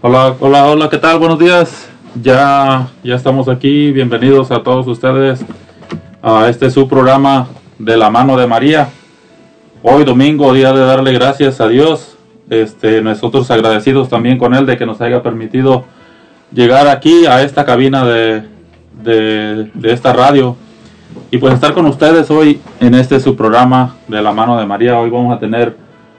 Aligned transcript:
Hola, 0.00 0.36
hola, 0.40 0.66
hola, 0.66 0.88
¿qué 0.88 0.98
tal? 0.98 1.18
Buenos 1.18 1.38
días. 1.38 1.88
Ya, 2.22 2.88
ya 3.02 3.14
estamos 3.14 3.48
aquí. 3.48 3.92
Bienvenidos 3.92 4.50
a 4.50 4.62
todos 4.62 4.86
ustedes 4.86 5.44
a 6.22 6.48
este 6.48 6.70
su 6.70 6.88
programa 6.88 7.48
de 7.78 7.96
la 7.96 8.08
mano 8.08 8.36
de 8.36 8.46
María. 8.46 8.88
Hoy 9.82 10.04
domingo, 10.04 10.54
día 10.54 10.72
de 10.72 10.80
darle 10.80 11.12
gracias 11.12 11.60
a 11.60 11.68
Dios. 11.68 12.16
Este, 12.48 13.02
nosotros 13.02 13.50
agradecidos 13.50 14.08
también 14.08 14.38
con 14.38 14.54
Él 14.54 14.64
de 14.64 14.78
que 14.78 14.86
nos 14.86 15.00
haya 15.00 15.22
permitido 15.22 15.84
llegar 16.52 16.88
aquí 16.88 17.26
a 17.26 17.42
esta 17.42 17.64
cabina 17.64 18.04
de, 18.04 18.44
de, 19.02 19.70
de 19.74 19.92
esta 19.92 20.12
radio 20.12 20.56
y 21.30 21.38
pues 21.38 21.54
estar 21.54 21.74
con 21.74 21.86
ustedes 21.86 22.30
hoy 22.30 22.60
en 22.80 22.94
este 22.94 23.18
su 23.20 23.34
programa 23.36 23.96
de 24.06 24.22
la 24.22 24.32
mano 24.32 24.58
de 24.58 24.66
María. 24.66 24.98
Hoy 24.98 25.10
vamos 25.10 25.34
a 25.34 25.40
tener 25.40 25.76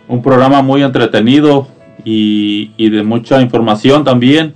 un 0.07 0.21
programa 0.21 0.61
muy 0.61 0.83
entretenido 0.83 1.67
y, 2.03 2.89
de 2.89 3.03
mucha 3.03 3.41
información 3.41 4.03
también. 4.03 4.53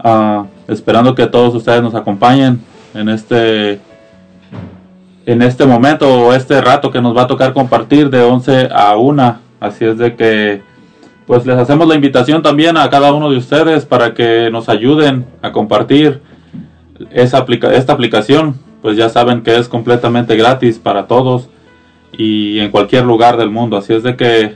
Ah, 0.00 0.46
esperando 0.68 1.14
que 1.14 1.26
todos 1.26 1.54
ustedes 1.54 1.82
nos 1.82 1.94
acompañen 1.94 2.60
en 2.94 3.08
este 3.08 3.80
en 5.26 5.42
este 5.42 5.66
momento 5.66 6.08
o 6.08 6.32
este 6.32 6.60
rato 6.60 6.90
que 6.90 7.02
nos 7.02 7.16
va 7.16 7.22
a 7.22 7.26
tocar 7.26 7.52
compartir 7.52 8.10
de 8.10 8.22
11 8.22 8.70
a 8.72 8.96
1. 8.96 9.38
Así 9.60 9.84
es 9.84 9.98
de 9.98 10.16
que 10.16 10.62
pues 11.26 11.44
les 11.44 11.58
hacemos 11.58 11.86
la 11.86 11.94
invitación 11.94 12.42
también 12.42 12.76
a 12.76 12.88
cada 12.88 13.12
uno 13.12 13.30
de 13.30 13.36
ustedes 13.36 13.84
para 13.84 14.14
que 14.14 14.50
nos 14.50 14.68
ayuden 14.68 15.26
a 15.42 15.52
compartir 15.52 16.20
esta 17.10 17.38
aplicación. 17.92 18.67
Pues 18.82 18.96
ya 18.96 19.08
saben 19.08 19.42
que 19.42 19.56
es 19.56 19.68
completamente 19.68 20.36
gratis 20.36 20.78
para 20.78 21.06
todos 21.06 21.48
y 22.12 22.58
en 22.60 22.70
cualquier 22.70 23.04
lugar 23.04 23.36
del 23.36 23.50
mundo. 23.50 23.76
Así 23.76 23.92
es 23.92 24.02
de 24.02 24.16
que 24.16 24.54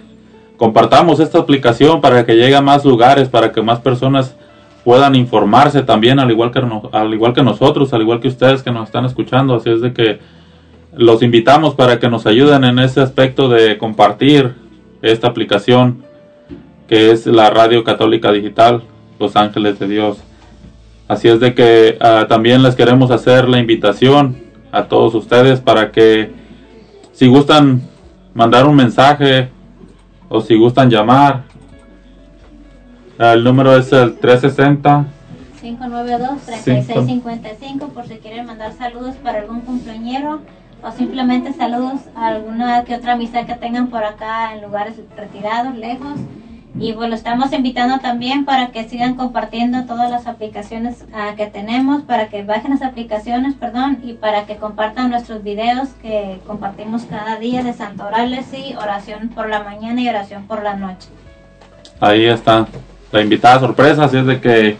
compartamos 0.56 1.21
esta 1.21 1.38
aplicación 1.38 2.00
para 2.00 2.25
que 2.25 2.37
llegue 2.37 2.55
a 2.55 2.62
más 2.62 2.84
lugares, 2.84 3.28
para 3.28 3.53
que 3.53 3.62
más 3.62 3.81
personas 3.81 4.37
puedan 4.84 5.15
informarse 5.15 5.82
también, 5.82 6.19
al 6.19 6.31
igual, 6.31 6.50
que 6.50 6.61
al 6.93 7.15
igual 7.15 7.32
que 7.32 7.43
nosotros, 7.43 7.93
al 7.93 8.03
igual 8.03 8.21
que 8.21 8.28
ustedes 8.28 8.62
que 8.62 8.71
nos 8.71 8.88
están 8.88 9.05
escuchando. 9.05 9.55
Así 9.55 9.71
es 9.71 9.81
de 9.81 9.93
que 9.93 10.21
los 10.94 11.22
invitamos 11.22 11.75
para 11.75 11.99
que 11.99 12.09
nos 12.09 12.27
ayuden 12.27 12.65
en 12.65 12.78
ese 12.78 13.00
aspecto 13.00 13.49
de 13.49 13.78
compartir 13.78 14.55
esta 15.03 15.28
aplicación 15.28 16.05
que 16.88 17.11
es 17.11 17.27
la 17.27 17.50
Radio 17.50 17.84
Católica 17.84 18.31
Digital, 18.32 18.82
Los 19.19 19.37
Ángeles 19.37 19.78
de 19.78 19.88
Dios. 19.88 20.19
Así 21.12 21.28
es 21.28 21.39
de 21.41 21.55
que 21.55 21.99
uh, 22.00 22.27
también 22.27 22.62
les 22.62 22.75
queremos 22.75 23.11
hacer 23.11 23.47
la 23.47 23.59
invitación 23.59 24.39
a 24.73 24.84
todos 24.84 25.15
ustedes 25.15 25.61
para 25.61 25.93
que 25.93 26.33
si 27.12 27.27
gustan 27.27 27.83
mandar 28.33 28.67
un 28.67 28.75
mensaje 28.75 29.50
o 30.31 30.41
si 30.41 30.56
gustan 30.56 30.89
llamar, 30.89 31.43
el 33.19 33.45
número 33.45 33.77
es 33.77 33.93
el 33.93 34.17
360 34.17 35.05
592-3655 35.62 37.91
por 37.91 38.09
si 38.09 38.15
quieren 38.15 38.47
mandar 38.47 38.73
saludos 38.73 39.15
para 39.17 39.41
algún 39.41 39.61
cumpleañero 39.61 40.41
o 40.83 40.91
simplemente 40.93 41.53
saludos 41.53 42.00
a 42.17 42.29
alguna 42.29 42.84
que 42.84 42.94
otra 42.94 43.12
amistad 43.12 43.44
que 43.44 43.56
tengan 43.56 43.89
por 43.89 44.03
acá 44.03 44.55
en 44.55 44.62
lugares 44.62 44.94
retirados, 45.15 45.77
lejos. 45.77 46.15
Y 46.78 46.93
lo 46.93 47.15
estamos 47.15 47.53
invitando 47.53 47.99
también 47.99 48.44
para 48.44 48.69
que 48.69 48.88
sigan 48.88 49.15
compartiendo 49.15 49.84
todas 49.84 50.10
las 50.10 50.27
aplicaciones 50.27 51.05
uh, 51.12 51.37
que 51.37 51.47
tenemos, 51.47 52.03
para 52.03 52.28
que 52.28 52.43
bajen 52.43 52.71
las 52.71 52.83
aplicaciones, 52.83 53.55
perdón, 53.55 53.99
y 54.03 54.15
para 54.15 54.47
que 54.47 54.56
compartan 54.56 55.11
nuestros 55.11 55.44
videos 55.44 55.91
que 56.00 56.38
compartimos 56.47 57.03
cada 57.05 57.37
día 57.37 57.62
de 57.62 57.75
Santo 57.75 58.06
Orales 58.06 58.47
y 58.55 58.75
oración 58.75 59.28
por 59.28 59.50
la 59.50 59.62
mañana 59.62 60.00
y 60.00 60.09
oración 60.09 60.47
por 60.47 60.62
la 60.62 60.75
noche. 60.75 61.09
Ahí 62.00 62.25
está 62.25 62.66
la 63.12 63.21
invitada 63.21 63.61
sorpresa, 63.61 64.05
así 64.05 64.16
es 64.16 64.27
de 64.27 64.41
que 64.41 64.77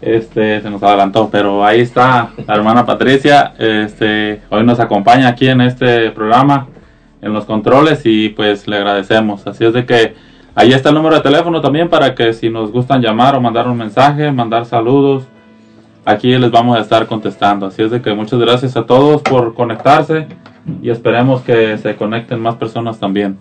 este 0.00 0.62
se 0.62 0.70
nos 0.70 0.82
adelantó, 0.82 1.28
pero 1.30 1.64
ahí 1.64 1.80
está 1.80 2.30
la 2.46 2.54
hermana 2.54 2.86
Patricia, 2.86 3.52
este 3.58 4.40
hoy 4.48 4.64
nos 4.64 4.80
acompaña 4.80 5.28
aquí 5.28 5.46
en 5.48 5.60
este 5.60 6.10
programa 6.10 6.68
en 7.20 7.34
los 7.34 7.44
controles 7.44 8.00
y 8.04 8.30
pues 8.30 8.66
le 8.66 8.78
agradecemos. 8.78 9.46
Así 9.46 9.66
es 9.66 9.74
de 9.74 9.84
que 9.84 10.29
ahí 10.54 10.72
está 10.72 10.88
el 10.90 10.94
número 10.94 11.16
de 11.16 11.22
teléfono 11.22 11.60
también 11.60 11.88
para 11.88 12.14
que 12.14 12.32
si 12.32 12.50
nos 12.50 12.70
gustan 12.70 13.00
llamar 13.00 13.34
o 13.34 13.40
mandar 13.40 13.68
un 13.68 13.76
mensaje, 13.76 14.30
mandar 14.32 14.66
saludos, 14.66 15.24
aquí 16.04 16.36
les 16.36 16.50
vamos 16.50 16.76
a 16.76 16.80
estar 16.80 17.06
contestando. 17.06 17.66
Así 17.66 17.82
es 17.82 17.90
de 17.90 18.02
que 18.02 18.14
muchas 18.14 18.38
gracias 18.38 18.76
a 18.76 18.84
todos 18.84 19.22
por 19.22 19.54
conectarse 19.54 20.26
y 20.82 20.90
esperemos 20.90 21.42
que 21.42 21.78
se 21.78 21.96
conecten 21.96 22.40
más 22.40 22.56
personas 22.56 22.98
también. 22.98 23.38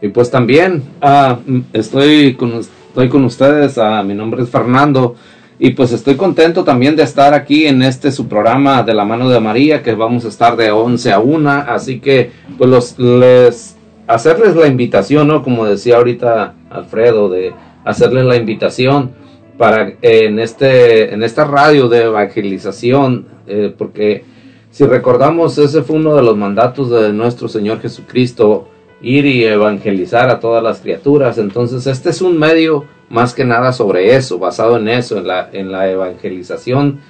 Y 0.00 0.08
pues 0.08 0.30
también 0.30 0.84
uh, 1.02 1.60
estoy 1.72 2.34
con 2.34 2.52
estoy 2.58 3.08
con 3.08 3.24
ustedes, 3.24 3.76
uh, 3.76 4.04
mi 4.04 4.14
nombre 4.14 4.42
es 4.42 4.48
Fernando 4.48 5.16
y 5.60 5.70
pues 5.70 5.92
estoy 5.92 6.16
contento 6.16 6.62
también 6.62 6.94
de 6.94 7.02
estar 7.02 7.34
aquí 7.34 7.66
en 7.66 7.82
este 7.82 8.12
su 8.12 8.28
programa 8.28 8.84
de 8.84 8.94
la 8.94 9.04
mano 9.04 9.28
de 9.28 9.40
María, 9.40 9.82
que 9.82 9.92
vamos 9.94 10.24
a 10.24 10.28
estar 10.28 10.56
de 10.56 10.70
11 10.70 11.12
a 11.12 11.18
1. 11.18 11.50
Así 11.50 11.98
que, 11.98 12.30
pues 12.56 12.70
los, 12.70 12.98
les, 12.98 13.76
hacerles 14.08 14.56
la 14.56 14.66
invitación, 14.66 15.28
¿no? 15.28 15.42
Como 15.42 15.66
decía 15.66 15.96
ahorita 15.96 16.54
Alfredo, 16.70 17.28
de 17.28 17.52
hacerles 17.84 18.24
la 18.24 18.36
invitación 18.36 19.12
para 19.56 19.92
en, 20.02 20.38
este, 20.38 21.12
en 21.12 21.22
esta 21.22 21.44
radio 21.44 21.88
de 21.88 22.04
evangelización, 22.04 23.26
eh, 23.46 23.72
porque 23.76 24.24
si 24.70 24.84
recordamos, 24.84 25.58
ese 25.58 25.82
fue 25.82 25.96
uno 25.96 26.14
de 26.16 26.22
los 26.22 26.36
mandatos 26.36 26.90
de 26.90 27.12
nuestro 27.12 27.48
Señor 27.48 27.80
Jesucristo, 27.80 28.68
ir 29.00 29.26
y 29.26 29.44
evangelizar 29.44 30.28
a 30.30 30.40
todas 30.40 30.62
las 30.62 30.80
criaturas. 30.80 31.38
Entonces, 31.38 31.86
este 31.86 32.10
es 32.10 32.20
un 32.20 32.38
medio 32.38 32.84
más 33.10 33.34
que 33.34 33.44
nada 33.44 33.72
sobre 33.72 34.14
eso, 34.16 34.38
basado 34.38 34.76
en 34.76 34.88
eso, 34.88 35.18
en 35.18 35.26
la, 35.26 35.48
en 35.52 35.72
la 35.72 35.90
evangelización 35.90 37.00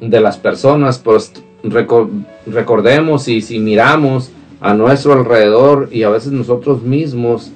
de 0.00 0.20
las 0.20 0.38
personas. 0.38 0.98
Pues 0.98 1.32
recordemos 2.46 3.28
y 3.28 3.40
si 3.40 3.58
miramos 3.58 4.30
a 4.60 4.74
nuestro 4.74 5.14
alrededor 5.14 5.88
y 5.90 6.02
a 6.02 6.10
veces 6.10 6.32
nosotros 6.32 6.82
mismos 6.82 7.50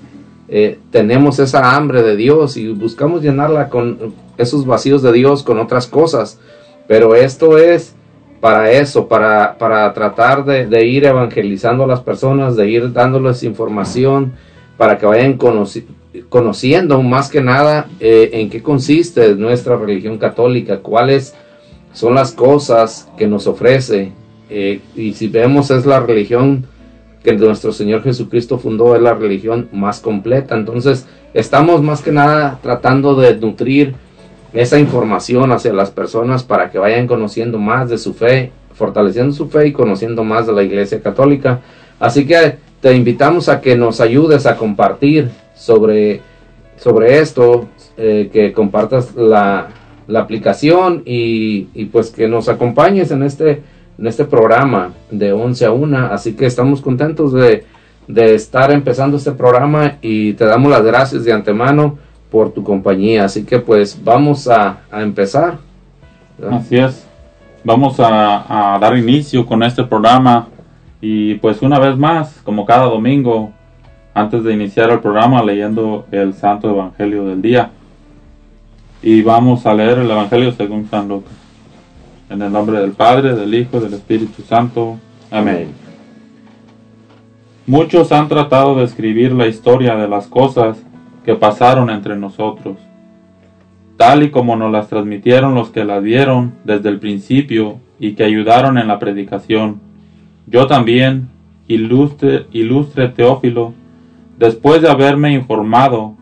eh, 0.49 0.79
tenemos 0.91 1.39
esa 1.39 1.75
hambre 1.75 2.03
de 2.03 2.17
Dios 2.17 2.57
y 2.57 2.69
buscamos 2.69 3.23
llenarla 3.23 3.69
con 3.69 4.15
esos 4.37 4.67
vacíos 4.67 5.03
de 5.03 5.13
Dios 5.13 5.43
con 5.43 5.59
otras 5.59 5.87
cosas. 5.87 6.39
Pero 6.87 7.15
esto 7.15 7.59
es 7.59 7.95
para 8.41 8.71
eso, 8.71 9.09
para, 9.09 9.57
para 9.57 9.93
tratar 9.95 10.45
de, 10.45 10.87
ir 10.87 11.05
evangelizando 11.05 11.85
a 11.85 11.87
las 11.87 12.01
personas, 12.01 12.57
de 12.57 12.69
ir 12.69 12.93
dándoles 12.93 13.43
información 13.43 14.33
para 14.77 14.99
que 14.99 15.07
vayan 15.07 15.35
conociendo 15.35 15.93
conociendo 16.29 17.03
más 17.03 17.29
que 17.29 17.41
nada 17.41 17.89
eh, 17.99 18.31
en 18.35 18.49
qué 18.49 18.63
consiste 18.63 19.35
nuestra 19.35 19.77
religión 19.77 20.17
católica, 20.19 20.79
cuáles 20.79 21.35
son 21.93 22.15
las 22.15 22.31
cosas 22.31 23.09
que 23.17 23.27
nos 23.27 23.49
ofrece. 23.49 24.13
Eh, 24.49 24.81
y 24.95 25.15
si 25.15 25.27
vemos 25.27 25.73
es 25.73 25.87
la 25.87 26.01
religión 26.01 26.67
que 27.25 27.33
nuestro 27.33 27.73
Señor 27.73 28.03
Jesucristo 28.03 28.59
fundó, 28.59 28.95
es 28.95 29.03
la 29.03 29.15
religión 29.15 29.69
más 29.73 29.99
completa. 29.99 30.55
Entonces 30.55 31.07
estamos 31.33 31.83
más 31.83 32.03
que 32.03 32.13
nada 32.13 32.59
tratando 32.63 33.15
de 33.17 33.35
nutrir 33.35 33.95
esa 34.53 34.79
información 34.79 35.51
hacia 35.51 35.73
las 35.73 35.91
personas 35.91 36.45
para 36.45 36.71
que 36.71 36.79
vayan 36.79 37.07
conociendo 37.07 37.59
más 37.59 37.89
de 37.89 37.97
su 37.97 38.13
fe, 38.13 38.53
fortaleciendo 38.75 39.33
su 39.33 39.49
fe 39.49 39.69
y 39.69 39.73
conociendo 39.73 40.23
más 40.23 40.47
de 40.47 40.53
la 40.53 40.63
Iglesia 40.63 41.01
Católica. 41.01 41.63
Así 41.99 42.27
que 42.27 42.59
te 42.81 42.95
invitamos 42.95 43.49
a 43.49 43.63
que 43.63 43.75
nos 43.75 44.03
ayudes 44.03 44.45
a 44.45 44.57
compartir 44.57 45.31
sobre, 45.57 46.21
sobre 46.77 47.21
esto, 47.21 47.69
eh, 47.97 48.29
que 48.31 48.53
compartas 48.53 49.15
la, 49.17 49.69
la 50.07 50.21
aplicación 50.21 51.03
y, 51.07 51.69
y, 51.75 51.87
pues 51.87 52.11
que 52.11 52.29
nos 52.29 52.51
acompañes 52.51 53.11
en 53.11 53.23
este, 53.23 53.63
en 53.99 54.07
este 54.07 54.25
programa 54.25 54.93
de 55.11 55.33
11 55.33 55.67
a 55.67 55.73
1. 55.73 55.99
Así 56.13 56.35
que 56.35 56.47
estamos 56.47 56.81
contentos 56.81 57.33
de, 57.33 57.65
de 58.07 58.35
estar 58.35 58.71
empezando 58.71 59.17
este 59.17 59.33
programa 59.33 59.97
y 60.03 60.35
te 60.35 60.45
damos 60.45 60.71
las 60.71 60.83
gracias 60.83 61.25
de 61.25 61.33
antemano 61.33 61.99
por 62.31 62.53
tu 62.53 62.63
compañía. 62.63 63.25
Así 63.25 63.45
que 63.45 63.59
pues 63.59 63.99
vamos 64.03 64.49
a, 64.49 64.79
empezar. 64.93 65.59
Así 66.51 66.77
es. 66.77 67.07
Vamos 67.63 67.99
a, 68.01 68.75
a, 68.75 68.79
dar 68.79 68.97
inicio 68.97 69.47
con 69.47 69.63
este 69.63 69.85
programa 69.85 70.49
y 71.01 71.35
pues 71.37 71.63
una 71.63 71.79
vez 71.79 71.97
más, 71.97 72.41
como 72.45 72.67
cada 72.67 72.87
domingo, 72.87 73.53
antes 74.13 74.45
de 74.45 74.53
iniciar 74.53 74.91
el 74.91 75.01
programa 75.01 75.43
leyendo 75.43 76.07
el 76.11 76.35
Santo 76.35 76.69
Evangelio 76.71 77.25
del 77.27 77.41
día. 77.41 77.71
Y 79.03 79.23
vamos 79.23 79.67
a 79.67 79.75
leer 79.75 79.99
el 79.99 80.11
Evangelio 80.11 80.53
según 80.53 80.89
San 80.89 81.09
Lucas. 81.09 81.44
En 82.31 82.41
el 82.41 82.51
nombre 82.51 82.81
del 82.81 82.93
Padre, 82.93 83.35
del 83.35 83.55
Hijo, 83.55 83.81
del 83.81 83.95
Espíritu 83.95 84.43
Santo. 84.43 84.99
Amén. 85.31 85.69
Muchos 87.67 88.13
han 88.13 88.29
tratado 88.29 88.77
de 88.77 88.85
escribir 88.85 89.33
la 89.33 89.47
historia 89.47 89.95
de 89.97 90.09
las 90.09 90.27
cosas 90.27 90.83
que 91.25 91.35
pasaron 91.35 91.91
entre 91.91 92.17
nosotros, 92.17 92.77
tal 93.97 94.23
y 94.23 94.31
como 94.31 94.57
nos 94.57 94.73
las 94.73 94.89
transmitieron 94.89 95.55
los 95.55 95.71
que 95.71 95.85
las 95.85 96.03
vieron 96.03 96.55
desde 96.65 96.89
el 96.89 96.99
principio 96.99 97.79
y 97.99 98.13
que 98.13 98.25
ayudaron 98.25 98.79
en 98.79 98.89
la 98.89 98.99
predicación. 98.99 99.81
Yo 100.47 100.67
también, 100.67 101.29
ilustre, 101.69 102.47
ilustre 102.53 103.09
Teófilo, 103.09 103.73
después 104.39 104.83
de 104.83 104.91
haberme 104.91 105.33
informado 105.33 106.15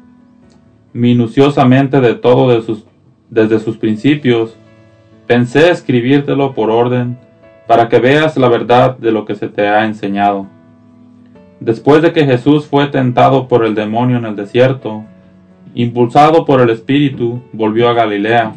minuciosamente 0.92 2.00
de 2.00 2.14
todo 2.14 2.60
sus, 2.62 2.84
desde 3.30 3.58
sus 3.60 3.76
principios, 3.76 4.56
pensé 5.32 5.70
escribírtelo 5.70 6.52
por 6.52 6.70
orden 6.70 7.16
para 7.66 7.88
que 7.88 7.98
veas 7.98 8.36
la 8.36 8.50
verdad 8.50 8.98
de 8.98 9.12
lo 9.12 9.24
que 9.24 9.34
se 9.34 9.48
te 9.48 9.66
ha 9.66 9.86
enseñado. 9.86 10.46
Después 11.58 12.02
de 12.02 12.12
que 12.12 12.26
Jesús 12.26 12.66
fue 12.66 12.88
tentado 12.88 13.48
por 13.48 13.64
el 13.64 13.74
demonio 13.74 14.18
en 14.18 14.26
el 14.26 14.36
desierto, 14.36 15.04
impulsado 15.74 16.44
por 16.44 16.60
el 16.60 16.68
Espíritu, 16.68 17.40
volvió 17.54 17.88
a 17.88 17.94
Galilea. 17.94 18.52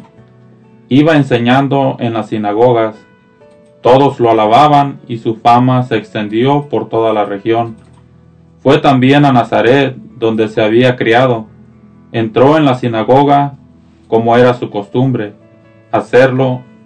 Iba 0.90 1.16
enseñando 1.16 1.96
en 1.98 2.12
las 2.12 2.28
sinagogas. 2.28 2.94
Todos 3.80 4.20
lo 4.20 4.30
alababan 4.30 5.00
y 5.08 5.16
su 5.16 5.36
fama 5.36 5.82
se 5.82 5.96
extendió 5.96 6.68
por 6.68 6.90
toda 6.90 7.14
la 7.14 7.24
región. 7.24 7.76
Fue 8.60 8.76
también 8.76 9.24
a 9.24 9.32
Nazaret, 9.32 9.96
donde 10.18 10.48
se 10.48 10.60
había 10.60 10.94
criado. 10.96 11.46
Entró 12.12 12.58
en 12.58 12.66
la 12.66 12.74
sinagoga, 12.74 13.54
como 14.08 14.36
era 14.36 14.52
su 14.52 14.68
costumbre, 14.68 15.32
hacerlo 15.90 16.65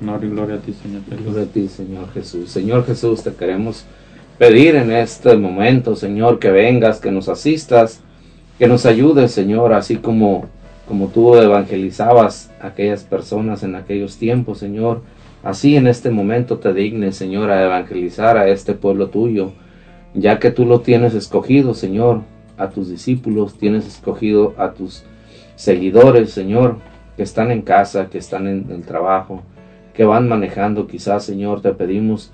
Gloria, 0.00 0.54
a 0.54 0.58
ti, 0.58 0.72
Señor 0.72 1.02
Jesús. 1.08 1.24
Gloria 1.24 1.42
a 1.42 1.46
ti, 1.46 1.68
Señor 1.68 2.12
Jesús. 2.12 2.50
Señor 2.50 2.86
Jesús, 2.86 3.22
te 3.24 3.32
queremos 3.32 3.84
pedir 4.38 4.76
en 4.76 4.92
este 4.92 5.36
momento, 5.36 5.96
Señor, 5.96 6.38
que 6.38 6.50
vengas, 6.50 7.00
que 7.00 7.10
nos 7.10 7.28
asistas, 7.28 8.00
que 8.58 8.68
nos 8.68 8.86
ayudes, 8.86 9.32
Señor, 9.32 9.72
así 9.72 9.96
como, 9.96 10.46
como 10.86 11.08
tú 11.08 11.34
evangelizabas 11.36 12.50
a 12.60 12.68
aquellas 12.68 13.02
personas 13.02 13.64
en 13.64 13.74
aquellos 13.74 14.16
tiempos, 14.16 14.58
Señor. 14.58 15.02
Así 15.42 15.76
en 15.76 15.86
este 15.88 16.10
momento 16.10 16.58
te 16.58 16.72
dignes, 16.72 17.16
Señor, 17.16 17.50
a 17.50 17.64
evangelizar 17.64 18.36
a 18.36 18.48
este 18.48 18.74
pueblo 18.74 19.08
tuyo, 19.08 19.52
ya 20.14 20.38
que 20.38 20.50
tú 20.50 20.64
lo 20.64 20.80
tienes 20.80 21.14
escogido, 21.14 21.74
Señor, 21.74 22.22
a 22.56 22.70
tus 22.70 22.88
discípulos, 22.88 23.58
tienes 23.58 23.86
escogido 23.86 24.54
a 24.58 24.72
tus 24.72 25.04
seguidores, 25.56 26.30
Señor, 26.30 26.76
que 27.16 27.22
están 27.24 27.50
en 27.50 27.62
casa, 27.62 28.08
que 28.08 28.18
están 28.18 28.46
en 28.46 28.66
el 28.70 28.82
trabajo, 28.82 29.42
que 29.98 30.04
van 30.04 30.28
manejando, 30.28 30.86
quizás, 30.86 31.24
Señor, 31.24 31.60
te 31.60 31.72
pedimos 31.72 32.30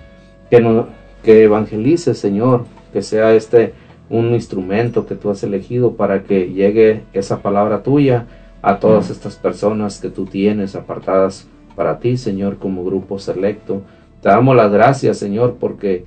que 0.51 0.61
no, 0.61 0.87
que 1.23 1.45
evangelice, 1.45 2.13
Señor, 2.13 2.67
que 2.93 3.01
sea 3.01 3.33
este 3.33 3.73
un 4.11 4.35
instrumento 4.35 5.07
que 5.07 5.15
tú 5.15 5.31
has 5.31 5.43
elegido 5.45 5.95
para 5.95 6.25
que 6.25 6.53
llegue 6.53 7.05
esa 7.15 7.41
palabra 7.41 7.83
tuya 7.83 8.27
a 8.61 8.79
todas 8.81 9.09
estas 9.09 9.37
personas 9.37 9.99
que 9.99 10.11
tú 10.11 10.27
tienes 10.27 10.77
apartadas 10.77 11.49
para 11.75 12.01
ti, 12.01 12.19
Señor, 12.19 12.59
como 12.59 12.85
grupo 12.85 13.19
selecto. 13.19 13.81
Te 14.21 14.29
damos 14.29 14.55
las 14.55 14.71
gracias, 14.71 15.17
Señor, 15.17 15.57
porque 15.59 16.05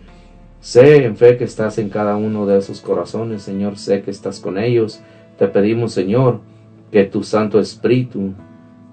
sé 0.60 1.06
en 1.06 1.18
fe 1.18 1.38
que 1.38 1.46
estás 1.46 1.80
en 1.80 1.90
cada 1.90 2.18
uno 2.18 2.46
de 2.46 2.60
esos 2.60 2.82
corazones, 2.82 3.42
Señor, 3.42 3.80
sé 3.80 4.04
que 4.04 4.12
estás 4.12 4.40
con 4.40 4.60
ellos. 4.60 5.02
Te 5.40 5.48
pedimos, 5.48 5.92
Señor, 5.92 6.40
que 6.92 7.06
tu 7.06 7.24
Santo 7.24 7.60
Espíritu, 7.60 8.34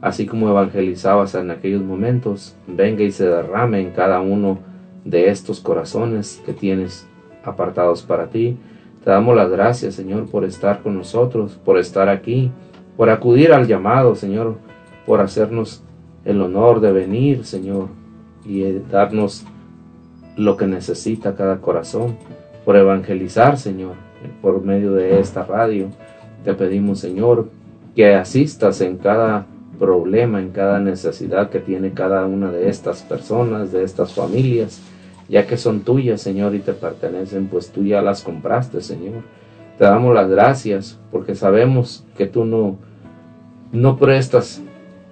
así 0.05 0.27
como 0.27 0.51
evangelizabas 0.51 1.35
en 1.35 1.51
aquellos 1.51 1.83
momentos, 1.83 2.55
venga 2.67 3.03
y 3.03 3.11
se 3.11 3.27
derrame 3.27 3.81
en 3.81 3.91
cada 3.93 4.21
uno 4.21 4.59
de 5.03 5.31
estos 5.31 5.61
corazones 5.61 6.43
que 6.45 6.53
tienes 6.53 7.09
apartados 7.43 8.03
para 8.03 8.27
ti. 8.27 8.59
Te 9.03 9.11
damos 9.11 9.35
las 9.35 9.49
gracias, 9.49 9.95
Señor, 9.95 10.29
por 10.29 10.45
estar 10.45 10.83
con 10.83 10.95
nosotros, 10.95 11.59
por 11.65 11.79
estar 11.79 12.11
aquí, 12.11 12.53
por 12.99 13.09
acudir 13.09 13.55
al 13.55 13.67
llamado, 13.67 14.15
Señor, 14.15 14.57
por 15.07 15.23
hacernos 15.23 15.83
el 16.27 16.43
honor 16.43 16.81
de 16.81 16.93
venir, 16.93 17.47
Señor, 17.47 17.89
y 18.45 18.63
darnos 18.91 19.47
lo 20.37 20.59
que 20.59 20.67
necesita 20.67 21.35
cada 21.35 21.63
corazón, 21.63 22.19
por 22.67 22.77
evangelizar, 22.77 23.57
Señor, 23.57 23.95
por 24.43 24.63
medio 24.63 24.93
de 24.93 25.19
esta 25.19 25.45
radio. 25.47 25.89
Te 26.45 26.53
pedimos, 26.53 26.99
Señor, 26.99 27.49
que 27.97 28.15
asistas 28.15 28.83
en 28.83 28.99
cada 28.99 29.47
problema, 29.79 30.41
en 30.41 30.51
cada 30.51 30.81
necesidad 30.81 31.51
que 31.51 31.61
tiene 31.61 31.93
cada 31.93 32.25
una 32.27 32.51
de 32.51 32.69
estas 32.69 33.03
personas, 33.03 33.73
de 33.73 33.85
estas 33.85 34.13
familias 34.13 34.81
ya 35.29 35.47
que 35.47 35.57
son 35.57 35.81
tuyas, 35.81 36.21
Señor, 36.21 36.55
y 36.55 36.61
te 36.61 36.73
pertenecen, 36.73 37.47
pues 37.47 37.71
tú 37.71 37.85
ya 37.85 38.03
las 38.03 38.23
compraste, 38.23 38.81
Señor. 38.81 39.23
Te 39.79 39.85
damos 39.85 40.15
las 40.15 40.29
gracias 40.29 40.99
porque 41.11 41.35
sabemos 41.35 42.05
que 42.17 42.27
tú 42.27 42.45
no, 42.45 42.77
no 43.73 43.97
prestas, 43.97 44.63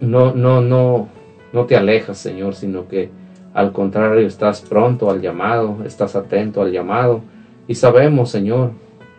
no, 0.00 0.34
no, 0.34 0.60
no, 0.60 1.08
no 1.52 1.66
te 1.66 1.76
alejas, 1.76 2.18
Señor, 2.18 2.54
sino 2.54 2.88
que 2.88 3.10
al 3.54 3.72
contrario 3.72 4.26
estás 4.26 4.60
pronto 4.60 5.10
al 5.10 5.20
llamado, 5.20 5.78
estás 5.84 6.14
atento 6.14 6.62
al 6.62 6.72
llamado 6.72 7.22
y 7.66 7.74
sabemos, 7.74 8.30
Señor, 8.30 8.72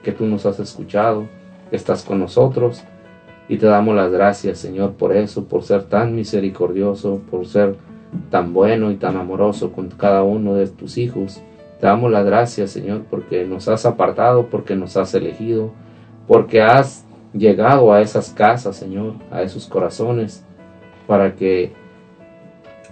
que 0.04 0.12
tú 0.12 0.26
nos 0.26 0.46
has 0.46 0.60
escuchado, 0.60 1.28
estás 1.72 2.04
con 2.04 2.20
nosotros 2.20 2.84
y 3.50 3.58
te 3.58 3.66
damos 3.66 3.96
las 3.96 4.12
gracias, 4.12 4.60
Señor, 4.60 4.94
por 4.94 5.16
eso, 5.16 5.46
por 5.46 5.64
ser 5.64 5.84
tan 5.84 6.16
misericordioso, 6.16 7.22
por 7.30 7.46
ser 7.46 7.76
tan 8.30 8.54
bueno 8.54 8.92
y 8.92 8.96
tan 8.96 9.18
amoroso 9.18 9.72
con 9.72 9.90
cada 9.90 10.24
uno 10.24 10.56
de 10.56 10.68
tus 10.68 10.98
hijos. 10.98 11.42
Te 11.80 11.88
damos 11.88 12.12
las 12.12 12.26
gracias, 12.26 12.72
Señor, 12.72 13.04
porque 13.10 13.46
nos 13.46 13.68
has 13.68 13.86
apartado, 13.86 14.48
porque 14.48 14.76
nos 14.76 14.96
has 14.96 15.14
elegido, 15.14 15.72
porque 16.28 16.62
has 16.62 17.06
llegado 17.34 17.92
a 17.92 18.02
esas 18.02 18.30
casas, 18.30 18.78
Señor, 18.78 19.14
a 19.32 19.42
esos 19.42 19.68
corazones, 19.68 20.46
para 21.08 21.36
que 21.36 21.74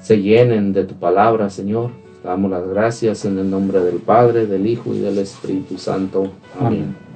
se 0.02 0.22
llenen 0.22 0.74
de 0.74 0.84
tu 0.84 0.96
palabra, 0.96 1.50
Señor. 1.50 1.92
Damos 2.24 2.52
las 2.52 2.68
gracias 2.68 3.26
en 3.26 3.40
el 3.40 3.50
nombre 3.50 3.80
del 3.80 3.98
Padre, 3.98 4.46
del 4.46 4.68
Hijo 4.68 4.94
y 4.94 5.00
del 5.00 5.18
Espíritu 5.20 5.78
Santo. 5.78 6.32
Amén. 6.60 6.96
Estás 6.96 7.11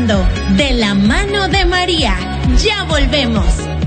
De 0.00 0.72
la 0.72 0.94
mano 0.94 1.48
de 1.48 1.66
María. 1.66 2.14
Ya 2.64 2.84
volvemos. 2.84 3.79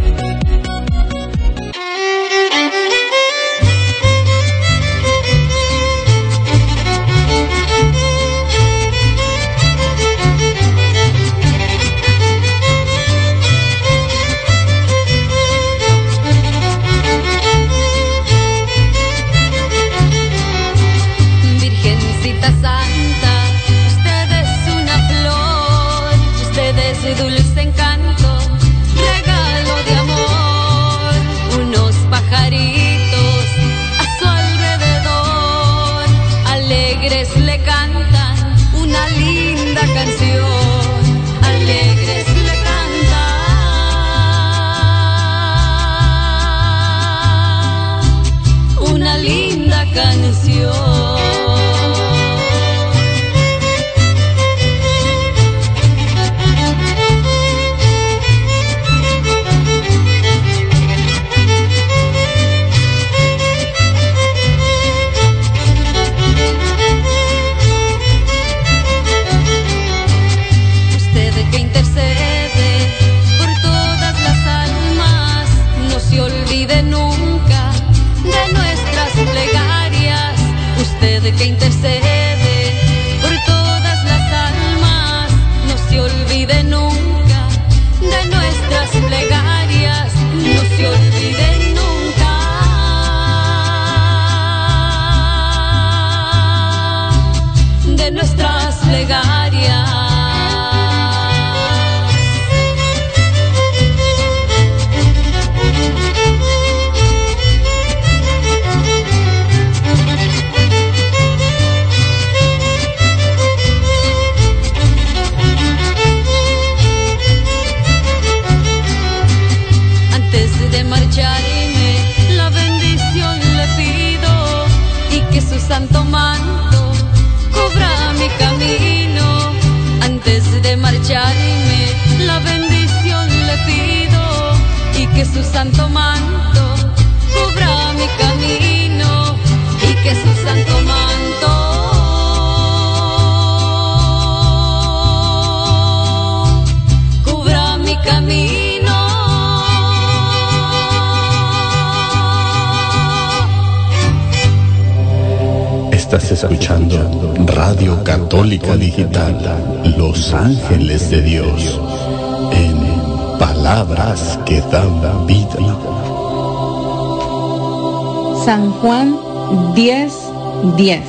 10. 170.84 171.00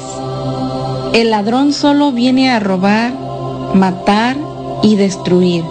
El 1.14 1.31
ladrón 1.31 1.73
solo 1.73 2.12
viene 2.12 2.49
a 2.49 2.61
robar, 2.61 3.12
matar 3.75 4.37
y 4.85 4.95
destruir, 4.95 5.64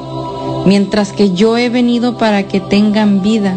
mientras 0.65 1.13
que 1.13 1.31
yo 1.31 1.57
he 1.57 1.69
venido 1.69 2.17
para 2.17 2.43
que 2.43 2.59
tengan 2.59 3.21
vida 3.21 3.55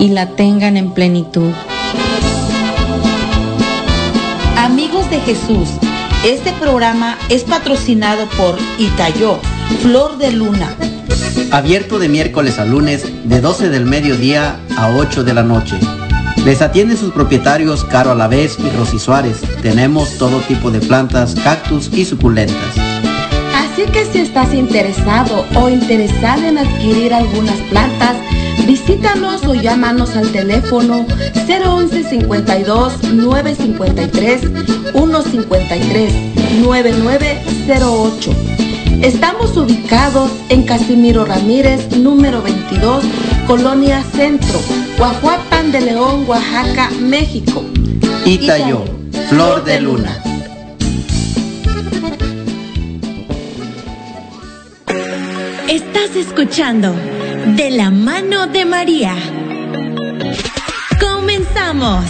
y 0.00 0.08
la 0.08 0.30
tengan 0.30 0.76
en 0.76 0.90
plenitud. 0.90 1.52
Amigos 4.56 5.08
de 5.10 5.20
Jesús, 5.20 5.68
este 6.24 6.50
programa 6.54 7.16
es 7.28 7.44
patrocinado 7.44 8.26
por 8.36 8.58
Itayó, 8.78 9.38
Flor 9.80 10.18
de 10.18 10.32
Luna. 10.32 10.74
Abierto 11.52 12.00
de 12.00 12.08
miércoles 12.08 12.58
a 12.58 12.64
lunes 12.64 13.04
de 13.28 13.40
12 13.40 13.68
del 13.68 13.84
mediodía 13.84 14.58
a 14.76 14.90
8 14.96 15.22
de 15.22 15.34
la 15.34 15.44
noche. 15.44 15.78
Les 16.44 16.62
atienden 16.62 16.96
sus 16.96 17.12
propietarios 17.12 17.84
Caro 17.84 18.10
Alavés 18.10 18.58
y 18.58 18.68
Rosy 18.76 18.98
Suárez. 18.98 19.43
Tenemos 19.64 20.18
todo 20.18 20.40
tipo 20.40 20.70
de 20.70 20.78
plantas, 20.78 21.34
cactus 21.36 21.88
y 21.90 22.04
suculentas. 22.04 22.76
Así 23.54 23.86
que 23.90 24.04
si 24.04 24.18
estás 24.18 24.52
interesado 24.52 25.46
o 25.54 25.70
interesada 25.70 26.46
en 26.46 26.58
adquirir 26.58 27.14
algunas 27.14 27.56
plantas, 27.70 28.14
visítanos 28.66 29.42
o 29.46 29.54
llámanos 29.54 30.16
al 30.16 30.30
teléfono 30.32 31.06
011 31.48 32.04
52 32.04 33.04
953 33.04 34.40
153 34.92 36.12
9908. 36.60 38.30
Estamos 39.00 39.56
ubicados 39.56 40.30
en 40.50 40.64
Casimiro 40.64 41.24
Ramírez, 41.24 41.96
número 41.96 42.42
22, 42.42 43.02
Colonia 43.46 44.04
Centro, 44.12 44.60
Guajuapan 44.98 45.72
de 45.72 45.80
León, 45.80 46.26
Oaxaca, 46.28 46.90
México. 47.00 47.64
Itayo, 48.26 48.93
Flor 49.28 49.64
de 49.64 49.80
Luna. 49.80 50.22
Estás 55.68 56.14
escuchando 56.14 56.94
De 57.56 57.70
la 57.70 57.90
mano 57.90 58.46
de 58.46 58.64
María. 58.64 59.14
Comenzamos. 61.00 62.04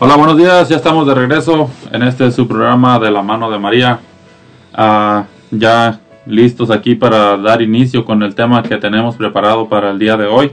Hola, 0.00 0.16
buenos 0.16 0.36
días. 0.36 0.68
Ya 0.68 0.76
estamos 0.76 1.06
de 1.06 1.14
regreso 1.14 1.70
en 1.92 2.02
este 2.02 2.30
su 2.32 2.46
programa 2.46 2.98
de 2.98 3.10
la 3.10 3.22
mano 3.22 3.50
de 3.50 3.58
María. 3.58 4.00
Ah, 4.74 5.24
ya 5.50 6.00
listos 6.28 6.70
aquí 6.70 6.94
para 6.94 7.36
dar 7.36 7.62
inicio 7.62 8.04
con 8.04 8.22
el 8.22 8.34
tema 8.34 8.62
que 8.62 8.76
tenemos 8.76 9.16
preparado 9.16 9.68
para 9.68 9.90
el 9.90 9.98
día 9.98 10.16
de 10.16 10.26
hoy. 10.26 10.52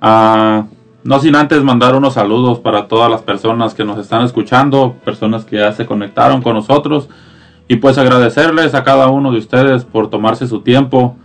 Ah, 0.00 0.64
no 1.04 1.20
sin 1.20 1.36
antes 1.36 1.62
mandar 1.62 1.94
unos 1.94 2.14
saludos 2.14 2.58
para 2.58 2.88
todas 2.88 3.10
las 3.10 3.22
personas 3.22 3.74
que 3.74 3.84
nos 3.84 3.98
están 3.98 4.24
escuchando, 4.24 4.96
personas 5.04 5.44
que 5.44 5.56
ya 5.56 5.72
se 5.72 5.86
conectaron 5.86 6.42
con 6.42 6.54
nosotros 6.54 7.08
y 7.68 7.76
pues 7.76 7.98
agradecerles 7.98 8.74
a 8.74 8.84
cada 8.84 9.08
uno 9.08 9.30
de 9.30 9.38
ustedes 9.38 9.84
por 9.84 10.10
tomarse 10.10 10.46
su 10.46 10.62
tiempo 10.62 11.16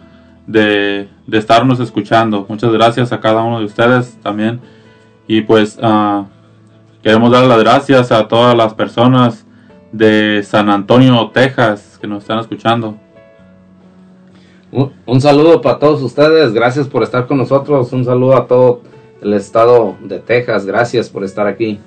de, 0.45 1.07
de 1.25 1.37
estarnos 1.37 1.79
escuchando. 1.79 2.45
Muchas 2.49 2.71
gracias 2.71 3.11
a 3.13 3.19
cada 3.19 3.41
uno 3.41 3.59
de 3.59 3.65
ustedes 3.65 4.17
también 4.21 4.59
y 5.27 5.41
pues 5.41 5.79
ah, 5.81 6.25
Queremos 7.01 7.31
dar 7.31 7.45
las 7.45 7.59
gracias 7.59 8.11
a 8.11 8.27
todas 8.27 8.55
las 8.57 8.73
personas 8.73 9.45
de 9.93 10.43
San 10.43 10.69
Antonio, 10.69 11.29
Texas, 11.33 11.97
que 11.99 12.07
nos 12.07 12.23
están 12.23 12.39
escuchando. 12.39 12.97
Un, 14.71 15.19
saludo 15.19 15.61
para 15.61 15.79
todos 15.79 16.01
ustedes, 16.03 16.53
gracias 16.53 16.87
por 16.87 17.01
estar 17.01 17.25
con 17.25 17.37
nosotros. 17.37 17.91
Un 17.91 18.05
saludo 18.05 18.37
a 18.37 18.47
todo 18.47 18.81
el 19.21 19.33
estado 19.33 19.95
de 20.01 20.19
Texas, 20.19 20.65
gracias 20.65 21.09
por 21.09 21.23
estar 21.23 21.47
aquí. 21.47 21.79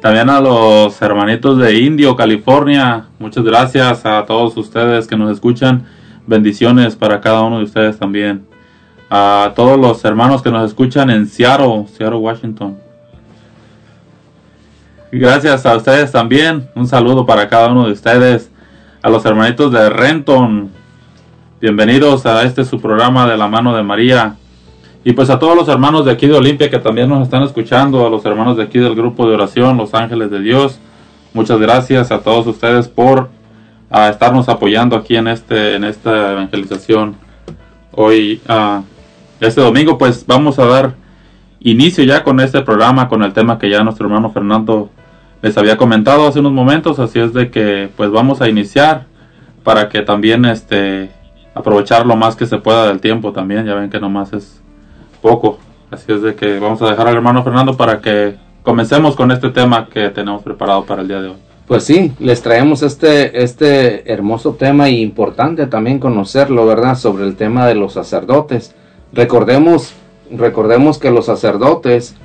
También 0.00 0.28
a 0.28 0.40
los 0.40 1.00
hermanitos 1.00 1.58
de 1.58 1.78
Indio, 1.78 2.14
California, 2.14 3.06
muchas 3.18 3.44
gracias 3.44 4.04
a 4.04 4.24
todos 4.26 4.56
ustedes 4.56 5.06
que 5.06 5.16
nos 5.16 5.32
escuchan. 5.32 5.86
Bendiciones 6.26 6.94
para 6.94 7.20
cada 7.20 7.42
uno 7.42 7.58
de 7.58 7.64
ustedes 7.64 7.98
también. 7.98 8.46
A 9.10 9.52
todos 9.56 9.78
los 9.78 10.04
hermanos 10.04 10.42
que 10.42 10.50
nos 10.50 10.68
escuchan 10.68 11.08
en 11.08 11.26
Seattle, 11.26 11.86
Seattle, 11.96 12.18
Washington. 12.18 12.76
Gracias 15.10 15.64
a 15.64 15.74
ustedes 15.74 16.12
también. 16.12 16.68
Un 16.74 16.86
saludo 16.86 17.24
para 17.24 17.48
cada 17.48 17.68
uno 17.68 17.86
de 17.86 17.92
ustedes. 17.92 18.50
A 19.00 19.08
los 19.08 19.24
hermanitos 19.24 19.72
de 19.72 19.88
Renton. 19.88 20.70
Bienvenidos 21.60 22.24
a 22.24 22.44
este 22.44 22.64
su 22.64 22.80
programa 22.80 23.26
de 23.26 23.36
la 23.36 23.48
mano 23.48 23.74
de 23.74 23.82
María. 23.82 24.36
Y 25.02 25.12
pues 25.12 25.28
a 25.28 25.40
todos 25.40 25.56
los 25.56 25.66
hermanos 25.66 26.04
de 26.04 26.12
aquí 26.12 26.28
de 26.28 26.34
Olimpia 26.34 26.70
que 26.70 26.78
también 26.78 27.08
nos 27.08 27.24
están 27.24 27.42
escuchando, 27.42 28.06
a 28.06 28.10
los 28.10 28.24
hermanos 28.24 28.56
de 28.56 28.62
aquí 28.62 28.78
del 28.78 28.94
grupo 28.94 29.26
de 29.26 29.34
oración, 29.34 29.76
los 29.76 29.92
ángeles 29.92 30.30
de 30.30 30.38
Dios. 30.38 30.78
Muchas 31.34 31.58
gracias 31.58 32.12
a 32.12 32.20
todos 32.20 32.46
ustedes 32.46 32.86
por 32.86 33.28
a 33.90 34.08
estarnos 34.08 34.48
apoyando 34.48 34.94
aquí 34.94 35.16
en 35.16 35.26
este 35.26 35.74
en 35.74 35.82
esta 35.82 36.32
evangelización 36.32 37.16
hoy 37.90 38.40
ah, 38.46 38.82
este 39.40 39.60
domingo 39.60 39.96
pues 39.96 40.26
vamos 40.26 40.58
a 40.58 40.66
dar 40.66 40.94
inicio 41.60 42.04
ya 42.04 42.22
con 42.22 42.38
este 42.38 42.60
programa 42.60 43.08
con 43.08 43.22
el 43.22 43.32
tema 43.32 43.58
que 43.58 43.70
ya 43.70 43.82
nuestro 43.82 44.06
hermano 44.06 44.30
Fernando 44.30 44.90
les 45.40 45.56
había 45.56 45.78
comentado 45.78 46.28
hace 46.28 46.40
unos 46.40 46.52
momentos 46.52 46.98
así 46.98 47.18
es 47.18 47.32
de 47.32 47.50
que 47.50 47.88
pues 47.96 48.10
vamos 48.10 48.42
a 48.42 48.48
iniciar 48.50 49.06
para 49.64 49.88
que 49.88 50.02
también 50.02 50.44
este 50.44 51.17
aprovechar 51.58 52.06
lo 52.06 52.16
más 52.16 52.36
que 52.36 52.46
se 52.46 52.58
pueda 52.58 52.88
del 52.88 53.00
tiempo 53.00 53.32
también 53.32 53.66
ya 53.66 53.74
ven 53.74 53.90
que 53.90 54.00
nomás 54.00 54.32
es 54.32 54.60
poco 55.20 55.58
así 55.90 56.12
es 56.12 56.22
de 56.22 56.34
que 56.34 56.58
vamos 56.58 56.80
a 56.82 56.90
dejar 56.90 57.08
al 57.08 57.16
hermano 57.16 57.42
Fernando 57.42 57.76
para 57.76 58.00
que 58.00 58.36
comencemos 58.62 59.16
con 59.16 59.30
este 59.30 59.50
tema 59.50 59.88
que 59.88 60.10
tenemos 60.10 60.42
preparado 60.42 60.84
para 60.84 61.02
el 61.02 61.08
día 61.08 61.20
de 61.20 61.28
hoy 61.28 61.36
Pues 61.66 61.84
sí, 61.84 62.12
les 62.18 62.42
traemos 62.42 62.82
este, 62.82 63.42
este 63.42 64.10
hermoso 64.12 64.54
tema 64.54 64.88
y 64.88 65.00
importante 65.00 65.66
también 65.66 65.98
conocerlo, 65.98 66.66
¿verdad? 66.66 66.96
Sobre 66.96 67.24
el 67.24 67.36
tema 67.36 67.66
de 67.66 67.74
los 67.74 67.92
sacerdotes. 67.92 68.74
Recordemos, 69.12 69.92
recordemos 70.30 70.98
que 70.98 71.10
los 71.10 71.26
sacerdotes 71.26 72.16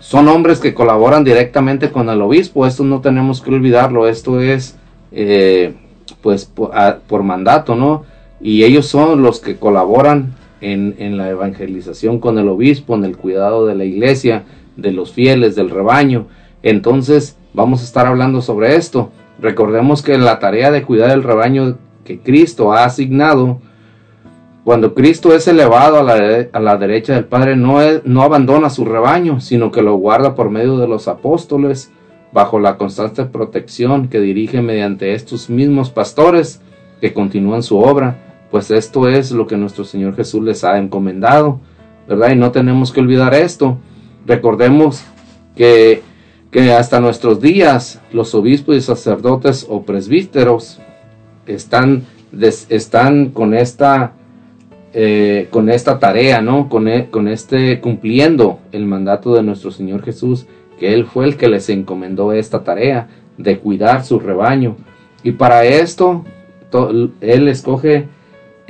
son 0.00 0.28
hombres 0.28 0.60
que 0.60 0.74
colaboran 0.74 1.24
directamente 1.24 1.92
con 1.92 2.08
el 2.08 2.20
obispo. 2.22 2.66
Esto 2.66 2.84
no 2.84 3.00
tenemos 3.00 3.40
que 3.42 3.50
olvidarlo. 3.50 4.08
Esto 4.08 4.40
es, 4.40 4.76
eh, 5.12 5.74
pues, 6.22 6.46
por, 6.46 7.22
mandato, 7.22 7.76
¿no? 7.76 8.04
Y 8.40 8.64
ellos 8.64 8.86
son 8.86 9.22
los 9.22 9.40
que 9.40 9.56
colaboran 9.56 10.34
en, 10.60 10.94
en 10.98 11.16
la 11.16 11.28
evangelización 11.30 12.18
con 12.20 12.38
el 12.38 12.48
obispo, 12.48 12.94
en 12.94 13.04
el 13.04 13.16
cuidado 13.16 13.66
de 13.66 13.74
la 13.74 13.84
iglesia, 13.84 14.44
de 14.76 14.92
los 14.92 15.12
fieles, 15.12 15.54
del 15.56 15.70
rebaño. 15.70 16.26
Entonces, 16.62 17.36
vamos 17.54 17.80
a 17.80 17.84
estar 17.84 18.06
hablando 18.06 18.40
sobre 18.42 18.76
esto. 18.76 19.10
Recordemos 19.40 20.02
que 20.02 20.16
la 20.18 20.38
tarea 20.38 20.70
de 20.70 20.82
cuidar 20.82 21.10
el 21.10 21.22
rebaño 21.22 21.78
que 22.04 22.18
Cristo 22.20 22.72
ha 22.72 22.84
asignado, 22.84 23.60
cuando 24.64 24.94
Cristo 24.94 25.34
es 25.34 25.48
elevado 25.48 25.98
a 25.98 26.02
la, 26.02 26.46
a 26.52 26.60
la 26.60 26.76
derecha 26.76 27.14
del 27.14 27.24
Padre, 27.24 27.56
no, 27.56 27.80
es- 27.80 28.02
no 28.04 28.22
abandona 28.22 28.68
su 28.70 28.84
rebaño, 28.84 29.40
sino 29.40 29.70
que 29.70 29.82
lo 29.82 29.94
guarda 29.96 30.34
por 30.34 30.50
medio 30.50 30.76
de 30.78 30.86
los 30.88 31.08
apóstoles, 31.08 31.90
bajo 32.32 32.60
la 32.60 32.76
constante 32.76 33.24
protección 33.24 34.08
que 34.08 34.20
dirige 34.20 34.62
mediante 34.62 35.14
estos 35.14 35.50
mismos 35.50 35.90
pastores 35.90 36.60
que 37.00 37.12
continúan 37.12 37.62
su 37.62 37.78
obra, 37.78 38.29
pues 38.50 38.70
esto 38.70 39.08
es 39.08 39.30
lo 39.32 39.46
que 39.46 39.56
nuestro 39.56 39.84
Señor 39.84 40.16
Jesús 40.16 40.42
les 40.42 40.64
ha 40.64 40.78
encomendado, 40.78 41.60
¿verdad? 42.08 42.30
Y 42.30 42.36
no 42.36 42.50
tenemos 42.50 42.92
que 42.92 43.00
olvidar 43.00 43.34
esto. 43.34 43.78
Recordemos 44.26 45.02
que, 45.56 46.02
que 46.50 46.72
hasta 46.72 47.00
nuestros 47.00 47.40
días 47.40 48.00
los 48.12 48.34
obispos 48.34 48.76
y 48.76 48.80
sacerdotes 48.80 49.66
o 49.68 49.82
presbíteros 49.82 50.80
están, 51.46 52.04
están 52.68 53.30
con 53.30 53.54
esta 53.54 54.12
eh, 54.92 55.46
con 55.50 55.68
esta 55.70 56.00
tarea, 56.00 56.40
¿no? 56.40 56.68
Con, 56.68 56.88
e- 56.88 57.10
con 57.10 57.28
este 57.28 57.80
cumpliendo 57.80 58.58
el 58.72 58.86
mandato 58.86 59.34
de 59.34 59.44
nuestro 59.44 59.70
Señor 59.70 60.02
Jesús, 60.02 60.46
que 60.80 60.92
Él 60.94 61.06
fue 61.06 61.26
el 61.26 61.36
que 61.36 61.46
les 61.48 61.68
encomendó 61.68 62.32
esta 62.32 62.64
tarea 62.64 63.06
de 63.38 63.58
cuidar 63.60 64.04
su 64.04 64.18
rebaño. 64.18 64.76
Y 65.22 65.30
para 65.32 65.64
esto, 65.64 66.24
to- 66.70 66.90
Él 67.20 67.46
escoge 67.46 68.08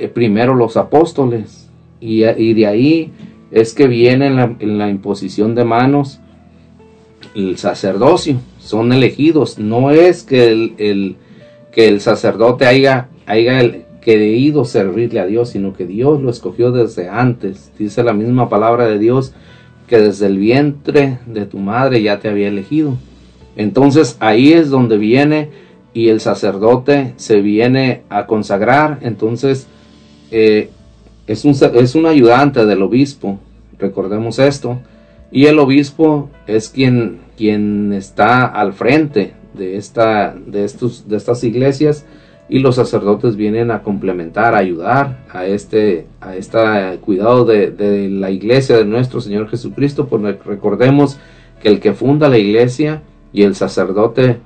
primero 0.07 0.55
los 0.55 0.77
apóstoles, 0.77 1.69
y, 1.99 2.21
de 2.53 2.67
ahí 2.67 3.11
es 3.51 3.73
que 3.73 3.87
viene 3.87 4.27
en 4.27 4.77
la, 4.77 4.89
imposición 4.89 5.53
de 5.53 5.65
manos 5.65 6.19
el 7.35 7.57
sacerdocio, 7.57 8.37
son 8.59 8.91
elegidos, 8.91 9.59
no 9.59 9.91
es 9.91 10.23
que 10.23 10.47
el, 10.47 11.15
que 11.71 11.87
el 11.87 12.01
sacerdote 12.01 12.65
haya, 12.65 13.09
haya 13.25 13.61
querido 14.01 14.65
servirle 14.65 15.19
a 15.19 15.27
Dios, 15.27 15.49
sino 15.49 15.73
que 15.73 15.85
Dios 15.85 16.21
lo 16.21 16.29
escogió 16.29 16.71
desde 16.71 17.07
antes. 17.07 17.71
Dice 17.77 18.03
la 18.03 18.13
misma 18.13 18.49
palabra 18.49 18.87
de 18.87 18.99
Dios 18.99 19.33
que 19.87 19.99
desde 19.99 20.25
el 20.25 20.37
vientre 20.37 21.19
de 21.25 21.45
tu 21.45 21.59
madre 21.59 22.01
ya 22.01 22.19
te 22.19 22.29
había 22.29 22.47
elegido. 22.47 22.97
Entonces 23.55 24.17
ahí 24.19 24.53
es 24.53 24.69
donde 24.69 24.97
viene 24.97 25.49
y 25.93 26.09
el 26.09 26.19
sacerdote 26.19 27.13
se 27.17 27.41
viene 27.41 28.01
a 28.09 28.25
consagrar. 28.25 28.99
Entonces 29.01 29.67
eh, 30.31 30.69
es, 31.27 31.45
un, 31.45 31.55
es 31.75 31.95
un 31.95 32.05
ayudante 32.05 32.65
del 32.65 32.81
obispo, 32.81 33.39
recordemos 33.77 34.39
esto. 34.39 34.79
Y 35.31 35.45
el 35.45 35.59
obispo 35.59 36.29
es 36.47 36.69
quien, 36.69 37.19
quien 37.37 37.93
está 37.93 38.45
al 38.45 38.73
frente 38.73 39.33
de, 39.53 39.77
esta, 39.77 40.33
de, 40.33 40.65
estos, 40.65 41.07
de 41.07 41.17
estas 41.17 41.43
iglesias 41.43 42.05
y 42.49 42.59
los 42.59 42.75
sacerdotes 42.75 43.37
vienen 43.37 43.71
a 43.71 43.81
complementar, 43.81 44.55
a 44.55 44.57
ayudar 44.57 45.25
a 45.31 45.45
este, 45.45 46.05
a 46.19 46.35
este 46.35 46.59
cuidado 46.99 47.45
de, 47.45 47.71
de 47.71 48.09
la 48.09 48.29
iglesia 48.29 48.77
de 48.77 48.83
nuestro 48.83 49.21
Señor 49.21 49.49
Jesucristo, 49.49 50.07
porque 50.07 50.37
recordemos 50.45 51.17
que 51.61 51.69
el 51.69 51.79
que 51.79 51.93
funda 51.93 52.27
la 52.27 52.37
iglesia 52.37 53.03
y 53.31 53.43
el 53.43 53.55
sacerdote 53.55 54.39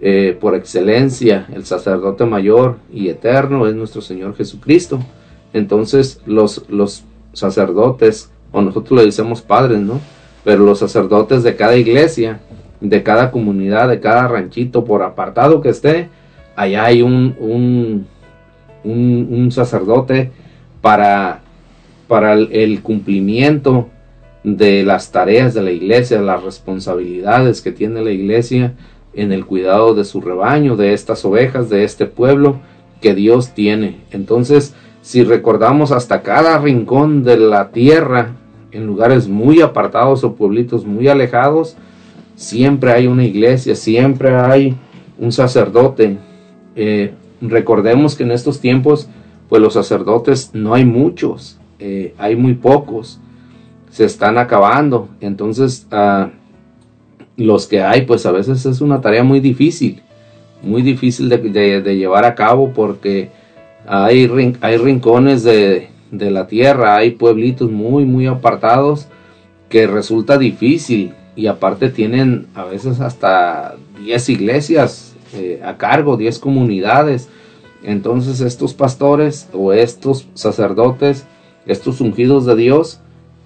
eh, 0.00 0.36
por 0.40 0.54
excelencia, 0.54 1.46
el 1.52 1.64
sacerdote 1.64 2.24
mayor 2.24 2.76
y 2.92 3.08
eterno 3.08 3.66
es 3.66 3.74
nuestro 3.74 4.00
Señor 4.00 4.36
Jesucristo. 4.36 5.00
Entonces 5.52 6.20
los, 6.26 6.64
los 6.68 7.04
sacerdotes, 7.32 8.30
o 8.52 8.62
nosotros 8.62 8.98
le 8.98 9.06
decimos 9.06 9.42
padres, 9.42 9.78
¿no? 9.80 10.00
Pero 10.44 10.64
los 10.64 10.78
sacerdotes 10.78 11.42
de 11.42 11.56
cada 11.56 11.76
iglesia, 11.76 12.40
de 12.80 13.02
cada 13.02 13.30
comunidad, 13.30 13.88
de 13.88 14.00
cada 14.00 14.28
ranchito, 14.28 14.84
por 14.84 15.02
apartado 15.02 15.60
que 15.60 15.70
esté, 15.70 16.08
allá 16.56 16.84
hay 16.84 17.02
un, 17.02 17.34
un, 17.38 18.06
un, 18.84 19.52
sacerdote 19.52 20.30
para, 20.80 21.40
para 22.06 22.32
el, 22.34 22.48
el 22.52 22.82
cumplimiento 22.82 23.88
de 24.44 24.84
las 24.84 25.10
tareas 25.10 25.54
de 25.54 25.62
la 25.62 25.70
iglesia, 25.70 26.20
las 26.20 26.42
responsabilidades 26.42 27.60
que 27.60 27.72
tiene 27.72 28.02
la 28.02 28.12
iglesia 28.12 28.74
en 29.14 29.32
el 29.32 29.46
cuidado 29.46 29.94
de 29.94 30.04
su 30.04 30.20
rebaño, 30.20 30.76
de 30.76 30.92
estas 30.92 31.24
ovejas, 31.24 31.68
de 31.68 31.84
este 31.84 32.06
pueblo 32.06 32.60
que 33.00 33.14
Dios 33.14 33.54
tiene. 33.54 33.98
Entonces, 34.12 34.74
si 35.02 35.24
recordamos 35.24 35.92
hasta 35.92 36.22
cada 36.22 36.58
rincón 36.58 37.24
de 37.24 37.38
la 37.38 37.70
tierra, 37.70 38.36
en 38.70 38.86
lugares 38.86 39.28
muy 39.28 39.60
apartados 39.60 40.24
o 40.24 40.34
pueblitos 40.34 40.84
muy 40.84 41.08
alejados, 41.08 41.76
siempre 42.36 42.92
hay 42.92 43.06
una 43.06 43.24
iglesia, 43.24 43.74
siempre 43.74 44.34
hay 44.34 44.76
un 45.18 45.32
sacerdote. 45.32 46.18
Eh, 46.76 47.12
recordemos 47.40 48.14
que 48.14 48.24
en 48.24 48.30
estos 48.30 48.60
tiempos, 48.60 49.08
pues 49.48 49.62
los 49.62 49.74
sacerdotes 49.74 50.50
no 50.52 50.74
hay 50.74 50.84
muchos, 50.84 51.58
eh, 51.78 52.14
hay 52.18 52.36
muy 52.36 52.54
pocos, 52.54 53.20
se 53.90 54.04
están 54.04 54.38
acabando. 54.38 55.08
Entonces, 55.20 55.86
ah, 55.90 56.30
los 57.36 57.66
que 57.66 57.82
hay, 57.82 58.02
pues 58.02 58.26
a 58.26 58.32
veces 58.32 58.66
es 58.66 58.80
una 58.80 59.00
tarea 59.00 59.24
muy 59.24 59.40
difícil, 59.40 60.02
muy 60.62 60.82
difícil 60.82 61.28
de, 61.28 61.96
llevar 61.96 62.24
a 62.24 62.34
cabo 62.34 62.72
porque 62.74 63.30
hay, 63.88 64.26
rin- 64.26 64.58
hay 64.60 64.76
rincones 64.76 65.42
de, 65.44 65.88
de 66.10 66.30
la 66.30 66.46
tierra, 66.46 66.96
hay 66.96 67.12
pueblitos 67.12 67.70
muy, 67.70 68.04
muy 68.04 68.26
apartados 68.26 69.06
que 69.68 69.86
resulta 69.86 70.38
difícil 70.38 71.12
y 71.36 71.46
aparte 71.46 71.90
tienen 71.90 72.46
a 72.54 72.64
veces 72.64 73.00
hasta 73.00 73.76
10 74.02 74.28
iglesias 74.30 75.14
eh, 75.34 75.60
a 75.64 75.76
cargo, 75.76 76.16
10 76.16 76.38
comunidades. 76.38 77.28
Entonces 77.82 78.40
estos 78.40 78.74
pastores 78.74 79.48
o 79.52 79.72
estos 79.72 80.26
sacerdotes, 80.34 81.26
estos 81.66 82.00
ungidos 82.00 82.44
de 82.46 82.56
Dios, 82.56 83.00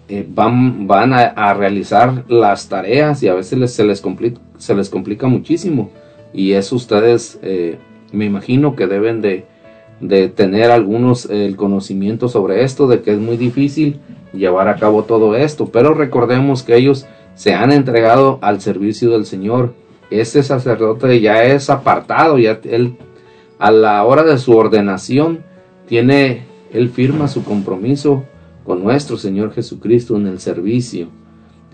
eh, 0.08 0.26
van, 0.28 0.86
van 0.86 1.12
a, 1.12 1.54
realizar 1.54 2.24
las 2.28 2.68
tareas 2.68 3.22
y 3.22 3.28
a 3.28 3.34
veces 3.34 3.58
les- 3.58 3.72
se, 3.74 3.84
les 3.84 4.00
complica, 4.00 4.40
se 4.58 4.74
les 4.74 4.88
complica 4.88 5.26
muchísimo. 5.26 5.90
Y 6.32 6.52
eso 6.52 6.76
ustedes, 6.76 7.38
eh, 7.42 7.78
me 8.12 8.24
imagino 8.24 8.74
que 8.74 8.86
deben 8.86 9.20
de, 9.20 9.44
de 10.02 10.28
tener 10.28 10.70
algunos 10.70 11.30
eh, 11.30 11.46
el 11.46 11.56
conocimiento 11.56 12.28
sobre 12.28 12.64
esto, 12.64 12.86
de 12.88 13.00
que 13.00 13.12
es 13.12 13.18
muy 13.18 13.36
difícil 13.36 14.00
llevar 14.34 14.68
a 14.68 14.76
cabo 14.76 15.04
todo 15.04 15.36
esto. 15.36 15.66
Pero 15.66 15.94
recordemos 15.94 16.62
que 16.62 16.76
ellos 16.76 17.06
se 17.34 17.54
han 17.54 17.72
entregado 17.72 18.38
al 18.42 18.60
servicio 18.60 19.10
del 19.10 19.24
Señor. 19.24 19.74
Este 20.10 20.42
sacerdote 20.42 21.20
ya 21.20 21.44
es 21.44 21.70
apartado, 21.70 22.38
ya 22.38 22.60
él 22.64 22.96
a 23.58 23.70
la 23.70 24.04
hora 24.04 24.24
de 24.24 24.36
su 24.38 24.54
ordenación 24.56 25.44
tiene, 25.86 26.42
él 26.72 26.90
firma 26.90 27.28
su 27.28 27.44
compromiso 27.44 28.24
con 28.64 28.82
nuestro 28.82 29.16
Señor 29.16 29.54
Jesucristo 29.54 30.16
en 30.16 30.26
el 30.26 30.40
servicio. 30.40 31.08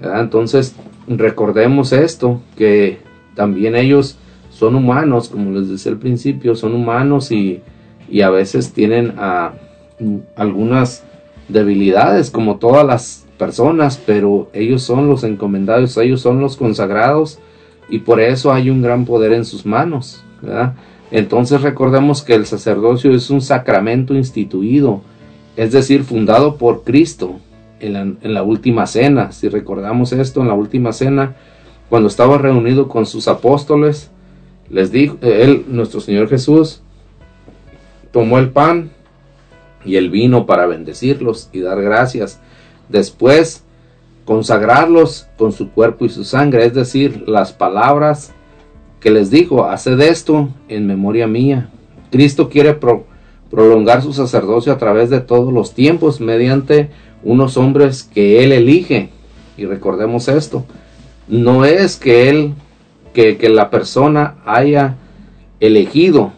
Entonces, 0.00 0.76
recordemos 1.08 1.92
esto, 1.92 2.40
que 2.56 2.98
también 3.34 3.74
ellos 3.74 4.18
son 4.50 4.74
humanos, 4.74 5.30
como 5.30 5.50
les 5.50 5.68
decía 5.68 5.90
al 5.90 5.98
principio, 5.98 6.54
son 6.54 6.74
humanos 6.74 7.32
y, 7.32 7.62
y 8.10 8.22
a 8.22 8.30
veces 8.30 8.72
tienen 8.72 9.14
ah, 9.18 9.52
algunas 10.36 11.04
debilidades, 11.48 12.30
como 12.30 12.56
todas 12.56 12.86
las 12.86 13.26
personas, 13.38 14.00
pero 14.04 14.48
ellos 14.52 14.82
son 14.82 15.08
los 15.08 15.24
encomendados, 15.24 15.96
ellos 15.96 16.20
son 16.20 16.40
los 16.40 16.56
consagrados 16.56 17.38
y 17.88 18.00
por 18.00 18.20
eso 18.20 18.52
hay 18.52 18.70
un 18.70 18.82
gran 18.82 19.04
poder 19.04 19.32
en 19.32 19.44
sus 19.44 19.64
manos. 19.64 20.22
Entonces 21.10 21.62
recordemos 21.62 22.22
que 22.22 22.34
el 22.34 22.46
sacerdocio 22.46 23.12
es 23.12 23.30
un 23.30 23.40
sacramento 23.40 24.14
instituido, 24.14 25.00
es 25.56 25.72
decir, 25.72 26.04
fundado 26.04 26.56
por 26.56 26.82
Cristo 26.84 27.36
en 27.80 27.92
la, 27.92 28.00
en 28.00 28.34
la 28.34 28.42
última 28.42 28.86
cena. 28.86 29.32
Si 29.32 29.48
recordamos 29.48 30.12
esto, 30.12 30.42
en 30.42 30.48
la 30.48 30.54
última 30.54 30.92
cena, 30.92 31.34
cuando 31.88 32.08
estaba 32.08 32.38
reunido 32.38 32.88
con 32.88 33.06
sus 33.06 33.28
apóstoles, 33.28 34.10
les 34.68 34.92
dijo, 34.92 35.16
eh, 35.22 35.44
él, 35.44 35.64
nuestro 35.68 36.00
Señor 36.00 36.28
Jesús, 36.28 36.82
tomó 38.10 38.38
el 38.38 38.50
pan 38.50 38.90
y 39.84 39.96
el 39.96 40.10
vino 40.10 40.46
para 40.46 40.66
bendecirlos 40.66 41.50
y 41.52 41.60
dar 41.60 41.80
gracias. 41.82 42.40
Después, 42.88 43.64
consagrarlos 44.24 45.28
con 45.36 45.52
su 45.52 45.70
cuerpo 45.70 46.04
y 46.04 46.08
su 46.08 46.24
sangre, 46.24 46.66
es 46.66 46.74
decir, 46.74 47.24
las 47.26 47.52
palabras 47.52 48.32
que 49.00 49.10
les 49.10 49.30
dijo, 49.30 49.64
haced 49.64 50.00
esto 50.00 50.48
en 50.68 50.86
memoria 50.86 51.26
mía. 51.26 51.70
Cristo 52.10 52.48
quiere 52.48 52.74
pro- 52.74 53.06
prolongar 53.50 54.02
su 54.02 54.12
sacerdocio 54.12 54.72
a 54.72 54.78
través 54.78 55.08
de 55.10 55.20
todos 55.20 55.52
los 55.52 55.72
tiempos 55.72 56.20
mediante 56.20 56.90
unos 57.22 57.56
hombres 57.56 58.02
que 58.02 58.42
Él 58.42 58.52
elige. 58.52 59.10
Y 59.56 59.66
recordemos 59.66 60.28
esto, 60.28 60.64
no 61.28 61.64
es 61.64 61.96
que 61.96 62.28
Él, 62.28 62.54
que, 63.12 63.36
que 63.38 63.48
la 63.48 63.70
persona 63.70 64.36
haya 64.44 64.96
elegido, 65.60 66.32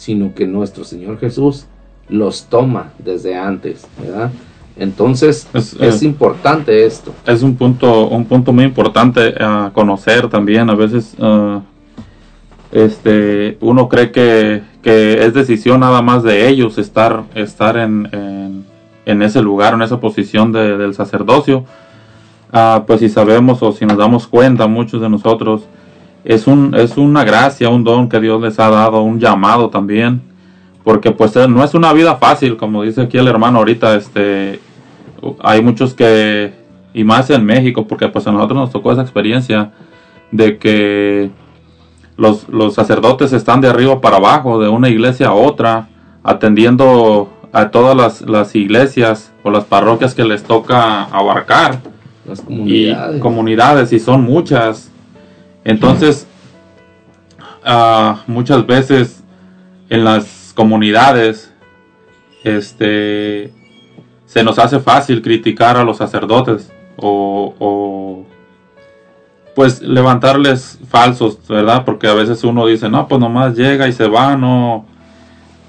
sino 0.00 0.34
que 0.34 0.46
nuestro 0.46 0.82
Señor 0.84 1.18
Jesús 1.18 1.66
los 2.08 2.44
toma 2.44 2.92
desde 2.98 3.36
antes, 3.36 3.86
¿verdad? 4.02 4.30
Entonces 4.78 5.46
Es, 5.52 5.74
es, 5.74 6.00
eh, 6.02 6.06
importante 6.06 6.86
esto. 6.86 7.12
es 7.26 7.42
un 7.42 7.54
punto 7.54 8.08
un 8.08 8.24
punto 8.24 8.50
muy 8.50 8.64
importante 8.64 9.34
a 9.38 9.70
conocer 9.74 10.28
también 10.30 10.70
a 10.70 10.74
veces 10.74 11.14
ah, 11.20 11.60
este 12.72 13.58
uno 13.60 13.88
cree 13.90 14.10
que, 14.10 14.62
que 14.82 15.22
es 15.26 15.34
decisión 15.34 15.80
nada 15.80 16.00
más 16.00 16.22
de 16.22 16.48
ellos 16.48 16.78
estar 16.78 17.24
estar 17.34 17.76
en, 17.76 18.08
en, 18.12 18.64
en 19.04 19.22
ese 19.22 19.42
lugar 19.42 19.74
en 19.74 19.82
esa 19.82 20.00
posición 20.00 20.50
de- 20.52 20.76
del 20.78 20.94
sacerdocio 20.94 21.64
Ah, 22.52 22.82
pues 22.84 22.98
si 22.98 23.08
sabemos 23.08 23.62
o 23.62 23.70
si 23.70 23.86
nos 23.86 23.96
damos 23.96 24.26
cuenta 24.26 24.66
muchos 24.66 25.00
de 25.00 25.08
nosotros 25.08 25.62
es 26.24 26.46
un 26.46 26.74
es 26.74 26.96
una 26.96 27.24
gracia 27.24 27.68
un 27.68 27.84
don 27.84 28.08
que 28.08 28.20
Dios 28.20 28.40
les 28.40 28.58
ha 28.58 28.70
dado 28.70 29.02
un 29.02 29.18
llamado 29.18 29.70
también 29.70 30.20
porque 30.84 31.10
pues 31.10 31.34
eh, 31.36 31.46
no 31.48 31.62
es 31.64 31.74
una 31.74 31.92
vida 31.92 32.16
fácil 32.16 32.56
como 32.56 32.82
dice 32.82 33.02
aquí 33.02 33.18
el 33.18 33.28
hermano 33.28 33.58
ahorita 33.58 33.96
este 33.96 34.60
hay 35.42 35.62
muchos 35.62 35.94
que, 35.94 36.52
y 36.94 37.04
más 37.04 37.30
en 37.30 37.44
México, 37.44 37.86
porque 37.86 38.08
pues 38.08 38.26
a 38.26 38.32
nosotros 38.32 38.58
nos 38.58 38.70
tocó 38.70 38.92
esa 38.92 39.02
experiencia 39.02 39.72
de 40.30 40.58
que 40.58 41.30
los, 42.16 42.48
los 42.48 42.74
sacerdotes 42.74 43.32
están 43.32 43.60
de 43.60 43.68
arriba 43.68 44.00
para 44.00 44.16
abajo, 44.16 44.60
de 44.60 44.68
una 44.68 44.88
iglesia 44.88 45.28
a 45.28 45.34
otra, 45.34 45.88
atendiendo 46.22 47.30
a 47.52 47.70
todas 47.70 47.96
las, 47.96 48.22
las 48.22 48.54
iglesias 48.54 49.32
o 49.42 49.50
las 49.50 49.64
parroquias 49.64 50.14
que 50.14 50.24
les 50.24 50.42
toca 50.42 51.04
abarcar. 51.04 51.80
Las 52.26 52.44
Y 52.48 52.94
comunidades, 53.18 53.92
y 53.92 53.98
son 53.98 54.22
muchas. 54.22 54.89
Entonces, 55.64 56.26
ah, 57.64 58.22
muchas 58.26 58.66
veces 58.66 59.22
en 59.88 60.04
las 60.04 60.52
comunidades, 60.54 61.52
este, 62.44 63.52
se 64.26 64.42
nos 64.42 64.58
hace 64.58 64.80
fácil 64.80 65.22
criticar 65.22 65.76
a 65.76 65.84
los 65.84 65.98
sacerdotes 65.98 66.72
o, 66.96 67.54
o, 67.58 68.26
pues 69.54 69.82
levantarles 69.82 70.78
falsos, 70.88 71.38
¿verdad? 71.48 71.84
Porque 71.84 72.06
a 72.06 72.14
veces 72.14 72.44
uno 72.44 72.66
dice, 72.66 72.88
no, 72.88 73.08
pues 73.08 73.20
nomás 73.20 73.56
llega 73.56 73.88
y 73.88 73.92
se 73.92 74.06
va, 74.06 74.36
no, 74.36 74.86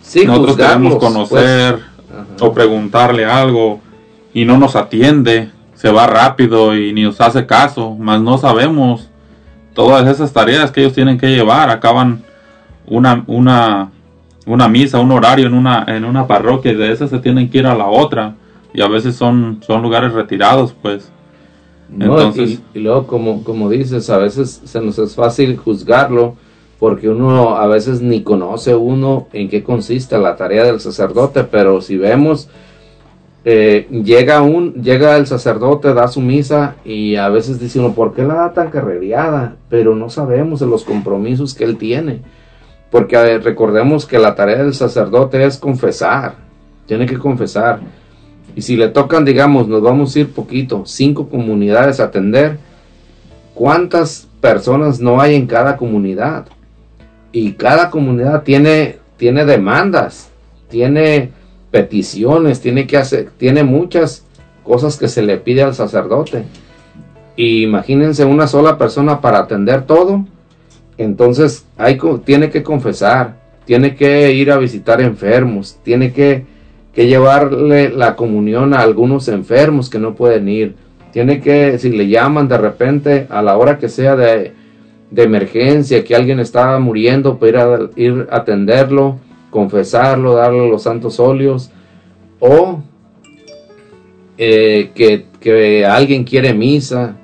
Sí, 0.01 0.25
nosotros 0.25 0.57
queremos 0.57 0.95
conocer 0.97 1.75
pues. 1.75 2.19
Ajá. 2.19 2.45
o 2.45 2.53
preguntarle 2.53 3.25
algo 3.25 3.79
y 4.33 4.45
no 4.45 4.57
nos 4.57 4.75
atiende, 4.75 5.51
se 5.75 5.89
va 5.89 6.07
rápido 6.07 6.75
y 6.75 6.91
ni 6.93 7.03
nos 7.03 7.21
hace 7.21 7.45
caso, 7.45 7.95
más 7.95 8.21
no 8.21 8.37
sabemos 8.37 9.10
todas 9.73 10.07
esas 10.07 10.33
tareas 10.33 10.71
que 10.71 10.81
ellos 10.81 10.93
tienen 10.93 11.17
que 11.17 11.27
llevar, 11.27 11.69
acaban 11.69 12.23
una, 12.87 13.23
una, 13.27 13.91
una 14.45 14.67
misa, 14.67 14.99
un 14.99 15.11
horario 15.11 15.47
en 15.47 15.53
una, 15.53 15.85
en 15.87 16.05
una 16.05 16.27
parroquia 16.27 16.71
y 16.71 16.75
de 16.75 16.91
esas 16.91 17.09
se 17.09 17.19
tienen 17.19 17.49
que 17.49 17.59
ir 17.59 17.67
a 17.67 17.75
la 17.75 17.87
otra 17.87 18.35
y 18.73 18.81
a 18.81 18.87
veces 18.87 19.15
son, 19.15 19.61
son 19.65 19.81
lugares 19.81 20.13
retirados 20.13 20.73
pues. 20.81 21.11
No, 21.89 22.05
Entonces- 22.05 22.61
y, 22.73 22.79
y 22.79 22.81
luego, 22.81 23.05
como, 23.05 23.43
como 23.43 23.69
dices, 23.69 24.09
a 24.09 24.17
veces 24.17 24.61
se 24.63 24.79
nos 24.81 24.97
es 24.97 25.15
fácil 25.15 25.57
juzgarlo 25.57 26.35
porque 26.79 27.09
uno 27.09 27.57
a 27.57 27.67
veces 27.67 28.01
ni 28.01 28.23
conoce 28.23 28.73
uno 28.73 29.27
en 29.33 29.49
qué 29.49 29.61
consiste 29.61 30.17
la 30.17 30.35
tarea 30.35 30.63
del 30.63 30.79
sacerdote, 30.79 31.43
pero 31.43 31.81
si 31.81 31.97
vemos, 31.97 32.49
eh, 33.43 33.87
llega, 33.89 34.41
un, 34.43 34.83
llega 34.83 35.17
el 35.17 35.25
sacerdote, 35.25 35.93
da 35.93 36.07
su 36.07 36.21
misa 36.21 36.75
y 36.85 37.15
a 37.15 37.29
veces 37.29 37.59
dice 37.59 37.79
uno, 37.79 37.93
¿por 37.93 38.13
qué 38.13 38.23
la 38.23 38.35
da 38.35 38.53
tan 38.53 38.69
carrereada? 38.69 39.55
Pero 39.69 39.95
no 39.95 40.09
sabemos 40.09 40.59
de 40.59 40.67
los 40.67 40.83
compromisos 40.83 41.55
que 41.55 41.63
él 41.63 41.77
tiene. 41.77 42.21
Porque 42.91 43.39
recordemos 43.39 44.05
que 44.05 44.19
la 44.19 44.35
tarea 44.35 44.63
del 44.63 44.73
sacerdote 44.73 45.43
es 45.43 45.57
confesar, 45.57 46.35
tiene 46.85 47.05
que 47.05 47.17
confesar. 47.17 47.79
Y 48.55 48.61
si 48.61 48.75
le 48.75 48.89
tocan, 48.89 49.25
digamos, 49.25 49.67
nos 49.67 49.81
vamos 49.81 50.15
a 50.15 50.19
ir 50.19 50.33
poquito, 50.33 50.83
cinco 50.85 51.29
comunidades 51.29 51.99
a 51.99 52.05
atender, 52.05 52.57
¿cuántas 53.55 54.27
personas 54.41 54.99
no 54.99 55.21
hay 55.21 55.35
en 55.35 55.47
cada 55.47 55.77
comunidad? 55.77 56.47
Y 57.31 57.53
cada 57.53 57.89
comunidad 57.89 58.43
tiene, 58.43 58.97
tiene 59.15 59.45
demandas, 59.45 60.29
tiene 60.69 61.31
peticiones, 61.71 62.59
tiene 62.59 62.85
que 62.85 62.97
hacer, 62.97 63.29
tiene 63.37 63.63
muchas 63.63 64.25
cosas 64.63 64.97
que 64.97 65.07
se 65.07 65.21
le 65.21 65.37
pide 65.37 65.63
al 65.63 65.73
sacerdote. 65.73 66.43
Y 67.35 67.63
imagínense 67.63 68.25
una 68.25 68.47
sola 68.47 68.77
persona 68.77 69.21
para 69.21 69.39
atender 69.39 69.85
todo. 69.85 70.25
Entonces 70.97 71.65
hay, 71.77 71.97
tiene 72.25 72.49
que 72.49 72.61
confesar, 72.61 73.37
tiene 73.65 73.95
que 73.95 74.33
ir 74.33 74.51
a 74.51 74.57
visitar 74.57 75.01
enfermos, 75.01 75.77
tiene 75.83 76.11
que, 76.11 76.45
llevarle 76.93 77.89
la 77.89 78.17
comunión 78.17 78.73
a 78.73 78.81
algunos 78.81 79.29
enfermos 79.29 79.89
que 79.89 79.97
no 79.97 80.13
pueden 80.13 80.49
ir. 80.49 80.75
Tiene 81.11 81.39
que, 81.39 81.79
si 81.79 81.89
le 81.89 82.07
llaman 82.07 82.49
de 82.49 82.57
repente 82.57 83.27
a 83.29 83.41
la 83.41 83.57
hora 83.57 83.79
que 83.79 83.87
sea 83.87 84.15
de, 84.15 84.51
de 85.09 85.23
emergencia, 85.23 86.03
que 86.03 86.15
alguien 86.15 86.39
está 86.39 86.77
muriendo, 86.79 87.39
para 87.39 87.89
ir 87.95 88.07
ir 88.07 88.27
a 88.29 88.37
atenderlo, 88.37 89.19
confesarlo, 89.51 90.33
darle 90.33 90.67
los 90.67 90.81
santos 90.81 91.19
óleos, 91.19 91.69
o 92.39 92.79
eh, 94.37 94.89
que, 94.95 95.27
que 95.39 95.85
alguien 95.85 96.23
quiere 96.23 96.55
misa, 96.55 97.17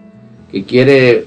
que 0.51 0.63
quiere, 0.63 1.25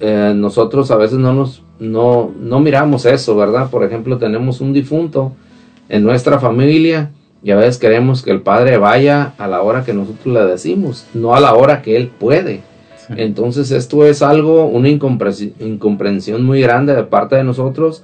eh, 0.00 0.32
nosotros 0.34 0.90
a 0.90 0.96
veces 0.96 1.18
no 1.18 1.32
nos, 1.32 1.62
no, 1.78 2.32
no 2.40 2.58
miramos 2.58 3.06
eso, 3.06 3.36
¿verdad? 3.36 3.70
Por 3.70 3.84
ejemplo, 3.84 4.18
tenemos 4.18 4.60
un 4.60 4.72
difunto 4.72 5.32
en 5.88 6.02
nuestra 6.02 6.40
familia 6.40 7.12
y 7.42 7.52
a 7.52 7.56
veces 7.56 7.78
queremos 7.78 8.22
que 8.22 8.32
el 8.32 8.42
padre 8.42 8.78
vaya 8.78 9.34
a 9.38 9.46
la 9.46 9.62
hora 9.62 9.84
que 9.84 9.94
nosotros 9.94 10.34
le 10.34 10.44
decimos, 10.44 11.06
no 11.14 11.36
a 11.36 11.40
la 11.40 11.54
hora 11.54 11.82
que 11.82 11.96
él 11.96 12.08
puede. 12.08 12.62
Entonces 13.16 13.70
esto 13.70 14.04
es 14.04 14.20
algo, 14.20 14.66
una 14.66 14.88
incomprensi- 14.88 15.52
incomprensión 15.60 16.44
muy 16.44 16.60
grande 16.60 16.94
de 16.94 17.04
parte 17.04 17.36
de 17.36 17.44
nosotros, 17.44 18.02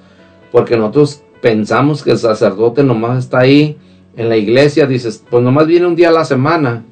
porque 0.51 0.77
nosotros 0.77 1.21
pensamos 1.45 2.01
que 2.01 2.09
el 2.09 2.17
sacerdote 2.17 2.83
nomás 2.83 3.19
está 3.19 3.41
ahí 3.41 3.77
en 4.17 4.29
la 4.29 4.35
iglesia, 4.35 4.87
dices, 4.87 5.23
pues 5.29 5.43
nomás 5.43 5.67
viene 5.67 5.85
un 5.85 5.95
día 5.95 6.09
a 6.09 6.11
la 6.11 6.25
semana, 6.25 6.83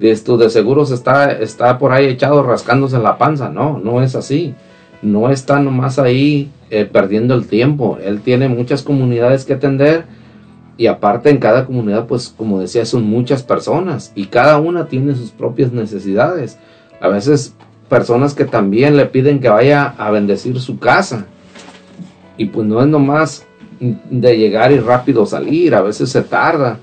esto 0.00 0.36
de 0.36 0.50
seguros 0.50 0.90
está, 0.90 1.32
está 1.32 1.78
por 1.78 1.92
ahí 1.92 2.04
echado 2.04 2.42
rascándose 2.42 2.98
la 2.98 3.16
panza. 3.16 3.48
No, 3.48 3.78
no 3.78 4.02
es 4.02 4.14
así. 4.14 4.54
No 5.00 5.30
está 5.30 5.60
nomás 5.60 5.98
ahí 5.98 6.50
eh, 6.68 6.84
perdiendo 6.84 7.34
el 7.34 7.46
tiempo. 7.46 7.96
Él 8.04 8.20
tiene 8.20 8.50
muchas 8.50 8.82
comunidades 8.82 9.46
que 9.46 9.54
atender 9.54 10.04
y 10.76 10.88
aparte 10.88 11.30
en 11.30 11.38
cada 11.38 11.64
comunidad, 11.64 12.04
pues 12.04 12.28
como 12.36 12.60
decía, 12.60 12.84
son 12.84 13.04
muchas 13.04 13.42
personas 13.42 14.12
y 14.14 14.26
cada 14.26 14.58
una 14.58 14.88
tiene 14.88 15.14
sus 15.14 15.30
propias 15.30 15.72
necesidades. 15.72 16.58
A 17.00 17.08
veces 17.08 17.54
personas 17.88 18.34
que 18.34 18.44
también 18.44 18.98
le 18.98 19.06
piden 19.06 19.40
que 19.40 19.48
vaya 19.48 19.94
a 19.96 20.10
bendecir 20.10 20.60
su 20.60 20.78
casa. 20.78 21.24
Y 22.36 22.44
pues 22.44 22.66
no 22.66 22.82
es 22.82 22.88
nomás 22.88 23.46
de 23.78 24.38
llegar 24.38 24.72
y 24.72 24.78
rápido 24.78 25.26
salir, 25.26 25.74
a 25.74 25.82
veces 25.82 26.10
se 26.10 26.22
tarda. 26.22 26.78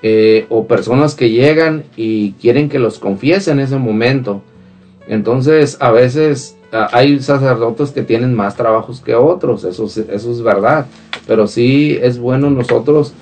Eh, 0.00 0.46
o 0.48 0.68
personas 0.68 1.16
que 1.16 1.28
llegan 1.28 1.82
y 1.96 2.30
quieren 2.34 2.68
que 2.68 2.78
los 2.78 3.00
confiese 3.00 3.50
en 3.50 3.58
ese 3.58 3.78
momento. 3.78 4.42
Entonces, 5.08 5.76
a 5.80 5.90
veces 5.90 6.56
ah, 6.72 6.88
hay 6.92 7.18
sacerdotes 7.18 7.90
que 7.90 8.02
tienen 8.02 8.32
más 8.32 8.54
trabajos 8.54 9.00
que 9.00 9.16
otros, 9.16 9.64
eso, 9.64 9.86
eso 9.86 10.30
es 10.32 10.42
verdad. 10.42 10.86
Pero 11.26 11.48
sí 11.48 11.98
es 12.00 12.20
bueno 12.20 12.48
nosotros 12.48 13.12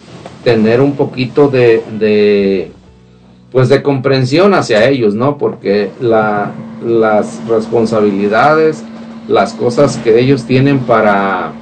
tener 0.44 0.82
un 0.82 0.96
poquito 0.96 1.48
de, 1.48 1.82
de 1.98 2.70
pues 3.50 3.70
de 3.70 3.82
comprensión 3.82 4.52
hacia 4.52 4.86
ellos, 4.86 5.14
¿no? 5.14 5.38
Porque 5.38 5.90
la, 5.98 6.52
las 6.84 7.40
responsabilidades, 7.48 8.84
las 9.28 9.54
cosas 9.54 9.96
que 9.96 10.20
ellos 10.20 10.44
tienen 10.44 10.80
para, 10.80 11.52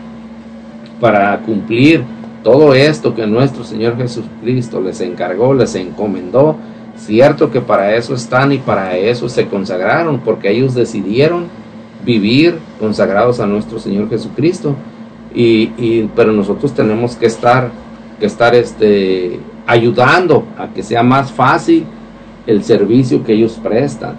para 1.00 1.38
cumplir 1.40 2.02
todo 2.42 2.74
esto 2.74 3.14
que 3.14 3.26
nuestro 3.26 3.64
Señor 3.64 3.96
Jesucristo 3.96 4.80
les 4.80 5.00
encargó, 5.00 5.54
les 5.54 5.74
encomendó, 5.74 6.56
cierto 6.96 7.50
que 7.50 7.60
para 7.60 7.96
eso 7.96 8.14
están 8.14 8.52
y 8.52 8.58
para 8.58 8.96
eso 8.96 9.28
se 9.28 9.46
consagraron, 9.46 10.20
porque 10.20 10.50
ellos 10.50 10.74
decidieron 10.74 11.46
vivir 12.04 12.58
consagrados 12.78 13.40
a 13.40 13.46
nuestro 13.46 13.78
Señor 13.78 14.08
Jesucristo. 14.10 14.76
Y, 15.34 15.72
y, 15.78 16.10
pero 16.14 16.32
nosotros 16.32 16.72
tenemos 16.74 17.16
que 17.16 17.26
estar, 17.26 17.70
que 18.20 18.26
estar 18.26 18.54
este, 18.54 19.40
ayudando 19.66 20.44
a 20.56 20.68
que 20.68 20.82
sea 20.82 21.02
más 21.02 21.32
fácil 21.32 21.84
el 22.46 22.62
servicio 22.62 23.24
que 23.24 23.32
ellos 23.32 23.58
prestan. 23.62 24.16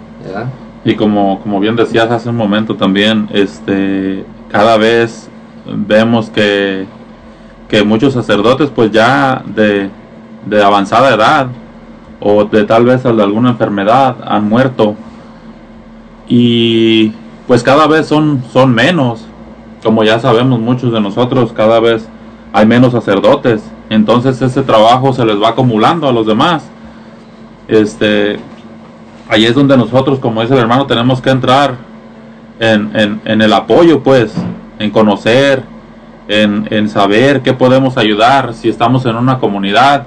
Y 0.84 0.94
como, 0.94 1.40
como 1.40 1.60
bien 1.60 1.76
decías 1.76 2.10
hace 2.10 2.28
un 2.28 2.36
momento 2.36 2.76
también, 2.76 3.28
este, 3.32 4.24
cada 4.50 4.76
vez 4.76 5.28
vemos 5.66 6.30
que, 6.30 6.86
que 7.68 7.84
muchos 7.84 8.12
sacerdotes 8.14 8.70
pues 8.70 8.90
ya 8.90 9.42
de, 9.46 9.90
de 10.46 10.62
avanzada 10.62 11.14
edad 11.14 11.48
o 12.20 12.44
de 12.44 12.64
tal 12.64 12.84
vez 12.84 13.02
de 13.02 13.08
alguna 13.08 13.50
enfermedad 13.50 14.16
han 14.26 14.48
muerto. 14.48 14.94
Y 16.28 17.12
pues 17.46 17.62
cada 17.62 17.86
vez 17.86 18.06
son, 18.06 18.42
son 18.52 18.74
menos, 18.74 19.26
como 19.82 20.02
ya 20.02 20.18
sabemos 20.18 20.58
muchos 20.58 20.92
de 20.92 21.00
nosotros, 21.00 21.52
cada 21.52 21.78
vez 21.80 22.08
hay 22.52 22.66
menos 22.66 22.92
sacerdotes, 22.92 23.62
entonces 23.90 24.40
ese 24.42 24.62
trabajo 24.62 25.12
se 25.12 25.24
les 25.24 25.40
va 25.40 25.50
acumulando 25.50 26.08
a 26.08 26.12
los 26.12 26.26
demás. 26.26 26.68
Este, 27.68 28.38
ahí 29.28 29.44
es 29.44 29.54
donde 29.54 29.76
nosotros, 29.76 30.18
como 30.18 30.40
dice 30.40 30.54
el 30.54 30.60
hermano, 30.60 30.86
tenemos 30.86 31.20
que 31.20 31.30
entrar 31.30 31.74
en, 32.58 33.20
en, 33.24 33.42
el 33.42 33.52
apoyo, 33.52 34.02
pues, 34.02 34.34
en 34.78 34.90
conocer, 34.90 35.62
en, 36.28 36.66
en, 36.70 36.88
saber 36.88 37.42
qué 37.42 37.52
podemos 37.52 37.96
ayudar. 37.96 38.54
Si 38.54 38.68
estamos 38.68 39.06
en 39.06 39.16
una 39.16 39.38
comunidad 39.38 40.06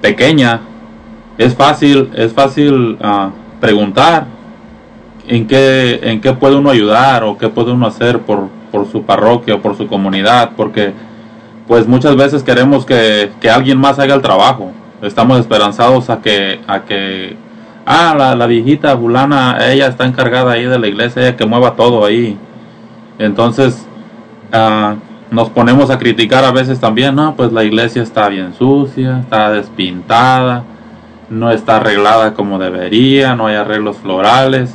pequeña, 0.00 0.60
es 1.38 1.54
fácil, 1.54 2.10
es 2.14 2.32
fácil 2.32 2.98
ah, 3.02 3.30
preguntar 3.60 4.26
en 5.26 5.46
qué, 5.46 6.00
en 6.02 6.20
qué 6.20 6.32
puede 6.32 6.56
uno 6.56 6.70
ayudar 6.70 7.24
o 7.24 7.38
qué 7.38 7.48
puede 7.48 7.72
uno 7.72 7.86
hacer 7.86 8.20
por, 8.20 8.48
por 8.70 8.90
su 8.90 9.02
parroquia 9.02 9.56
o 9.56 9.60
por 9.60 9.76
su 9.76 9.86
comunidad, 9.86 10.50
porque 10.56 10.92
pues 11.66 11.86
muchas 11.86 12.16
veces 12.16 12.42
queremos 12.42 12.84
que, 12.84 13.30
que 13.40 13.50
alguien 13.50 13.78
más 13.78 13.98
haga 13.98 14.14
el 14.14 14.22
trabajo. 14.22 14.72
Estamos 15.02 15.38
esperanzados 15.40 16.10
a 16.10 16.20
que, 16.20 16.60
a 16.66 16.82
que 16.82 17.36
ah, 17.86 18.14
la, 18.16 18.34
la 18.34 18.46
viejita 18.46 18.96
fulana, 18.96 19.58
ella 19.70 19.88
está 19.88 20.04
encargada 20.04 20.52
ahí 20.52 20.64
de 20.64 20.78
la 20.78 20.86
iglesia, 20.86 21.22
ella 21.22 21.36
que 21.36 21.46
mueva 21.46 21.74
todo 21.74 22.04
ahí. 22.04 22.38
Entonces, 23.18 23.86
ah, 24.54 24.94
nos 25.30 25.50
ponemos 25.50 25.90
a 25.90 25.98
criticar 25.98 26.44
a 26.44 26.52
veces 26.52 26.80
también, 26.80 27.14
no, 27.14 27.34
pues 27.34 27.52
la 27.52 27.64
iglesia 27.64 28.02
está 28.02 28.28
bien 28.28 28.54
sucia, 28.54 29.20
está 29.20 29.50
despintada, 29.50 30.64
no 31.28 31.50
está 31.50 31.76
arreglada 31.76 32.34
como 32.34 32.58
debería, 32.58 33.34
no 33.34 33.46
hay 33.46 33.56
arreglos 33.56 33.96
florales. 33.98 34.74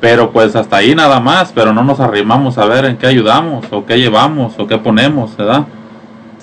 Pero 0.00 0.32
pues 0.32 0.54
hasta 0.54 0.76
ahí 0.76 0.94
nada 0.94 1.18
más, 1.18 1.50
pero 1.52 1.72
no 1.72 1.82
nos 1.82 1.98
arrimamos 1.98 2.58
a 2.58 2.66
ver 2.66 2.84
en 2.84 2.98
qué 2.98 3.06
ayudamos, 3.06 3.64
o 3.70 3.86
qué 3.86 3.96
llevamos, 3.96 4.52
o 4.58 4.66
qué 4.66 4.76
ponemos, 4.76 5.34
¿verdad? 5.36 5.64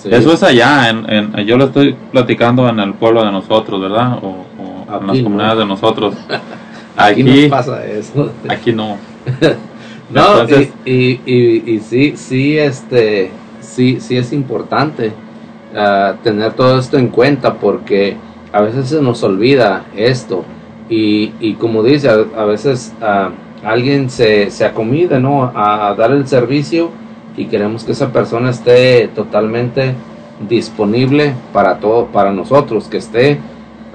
Eso 0.04 0.34
es 0.34 0.42
allá, 0.42 0.90
en, 0.90 1.08
en, 1.08 1.46
yo 1.46 1.58
lo 1.58 1.66
estoy 1.66 1.96
platicando 2.12 2.68
en 2.68 2.80
el 2.80 2.96
pueblo 2.96 3.24
de 3.24 3.32
nosotros, 3.32 3.80
¿verdad? 3.80 4.18
O, 4.24 4.48
en 5.00 5.08
las 5.08 5.20
comunidades 5.20 5.60
de 5.60 5.66
nosotros. 5.66 6.16
Aquí, 6.98 7.22
aquí, 7.22 7.48
pasa 7.48 7.86
eso. 7.86 8.32
Aquí 8.50 8.74
no. 8.74 8.98
no, 10.14 10.44
y, 10.86 11.22
y, 11.26 11.80
sí, 11.80 12.14
sí, 12.16 12.58
este, 12.58 13.32
sí, 13.60 14.00
sí 14.00 14.18
es 14.18 14.34
importante 14.34 15.14
ah, 15.76 16.16
tener 16.24 16.54
todo 16.54 16.80
esto 16.80 16.98
en 16.98 17.08
cuenta 17.08 17.54
porque 17.56 18.18
a 18.52 18.62
veces 18.62 18.90
se 18.90 19.02
nos 19.02 19.24
olvida 19.24 19.86
esto 19.96 20.44
y, 20.90 21.32
y 21.40 21.54
como 21.54 21.84
dice, 21.84 22.10
a, 22.10 22.44
veces 22.44 22.94
uh, 23.02 23.32
alguien 23.66 24.10
se, 24.10 24.52
se 24.52 24.66
acomide, 24.66 25.20
¿no? 25.20 25.50
A, 25.56 25.96
dar 25.98 26.12
el 26.12 26.28
servicio 26.28 26.90
y 27.38 27.46
queremos 27.46 27.86
que 27.86 27.94
esa 27.94 28.12
persona 28.12 28.50
esté 28.50 29.08
totalmente 29.08 29.96
disponible 30.50 31.34
para 31.54 31.78
todo, 31.78 32.08
para 32.08 32.34
nosotros, 32.34 32.90
que 32.90 32.98
esté 32.98 33.40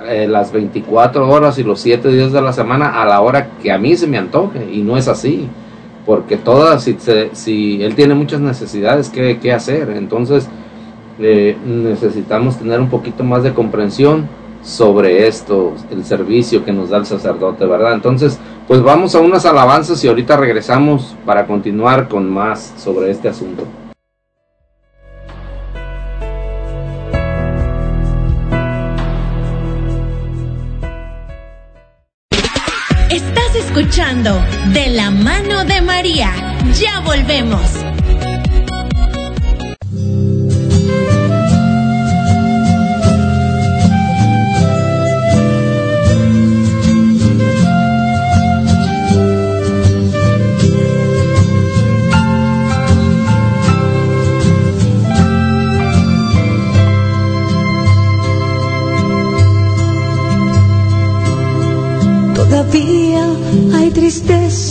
eh, 0.09 0.27
las 0.27 0.53
24 0.53 1.29
horas 1.29 1.59
y 1.59 1.65
los 1.65 1.81
7 1.81 2.09
días 2.09 2.33
de 2.33 2.41
la 2.41 2.55
semana 2.55 3.03
a 3.03 3.05
la 3.05 3.21
hora 3.21 3.51
que 3.63 3.71
a 3.71 3.77
mí 3.77 3.95
se 3.97 4.07
me 4.07 4.17
antoje 4.17 4.67
y 4.73 4.81
no 4.81 4.97
es 4.97 5.09
así 5.09 5.49
porque 6.07 6.37
todas 6.37 6.85
si, 6.85 6.97
si 7.33 7.83
él 7.83 7.95
tiene 7.95 8.15
muchas 8.15 8.41
necesidades 8.41 9.11
que, 9.11 9.39
que 9.39 9.53
hacer 9.53 9.91
entonces 9.91 10.49
eh, 11.19 11.57
necesitamos 11.67 12.57
tener 12.59 12.81
un 12.81 12.89
poquito 12.89 13.25
más 13.25 13.43
de 13.43 13.53
comprensión 13.53 14.29
sobre 14.63 15.27
esto 15.27 15.75
el 15.91 16.05
servicio 16.05 16.65
que 16.65 16.73
nos 16.73 16.91
da 16.91 16.99
el 16.99 17.07
sacerdote 17.07 17.67
verdad 17.67 17.93
entonces 17.95 18.39
pues 18.69 18.83
vamos 18.83 19.15
a 19.15 19.21
unas 19.21 19.45
alabanzas 19.45 20.03
y 20.05 20.09
ahorita 20.09 20.37
regresamos 20.37 21.17
para 21.27 21.47
continuar 21.47 22.09
con 22.09 22.31
más 22.31 22.73
sobre 22.77 23.11
este 23.11 23.29
asunto 23.29 23.65
escuchando 33.79 34.43
De 34.73 34.89
la 34.89 35.11
mano 35.11 35.65
de 35.65 35.83
María. 35.83 36.33
Ya 36.81 37.01
volvemos. 37.01 37.96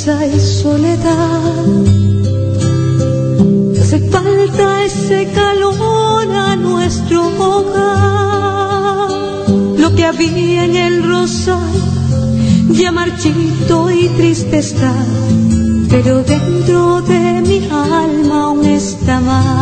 Y 0.07 0.39
soledad. 0.39 1.65
Hace 3.81 3.99
falta 4.11 4.83
ese 4.83 5.27
calor 5.33 6.31
a 6.31 6.55
nuestro 6.55 7.25
hogar. 7.39 9.09
Lo 9.79 9.95
que 9.95 10.05
había 10.05 10.65
en 10.65 10.75
el 10.75 11.01
rosal 11.03 11.57
ya 12.69 12.91
marchito 12.91 13.89
y 13.89 14.07
triste 14.09 14.59
está, 14.59 14.93
pero 15.89 16.21
dentro 16.21 17.01
de 17.01 17.41
mi 17.41 17.67
alma 17.71 18.43
aún 18.43 18.63
está 18.65 19.19
más. 19.21 19.55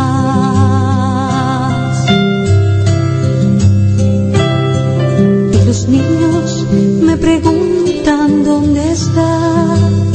Y 5.54 5.64
los 5.64 5.88
niños 5.88 6.66
me 7.00 7.16
preguntan 7.16 8.44
dónde 8.44 8.92
estás. 8.92 10.13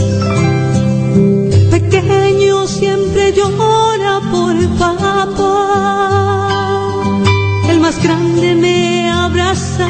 Pequeño 2.09 2.67
siempre 2.67 3.33
llora 3.33 4.19
por 4.31 4.55
papá. 4.77 5.27
El 7.69 7.79
más 7.79 8.01
grande 8.03 8.55
me 8.55 9.09
abraza, 9.11 9.87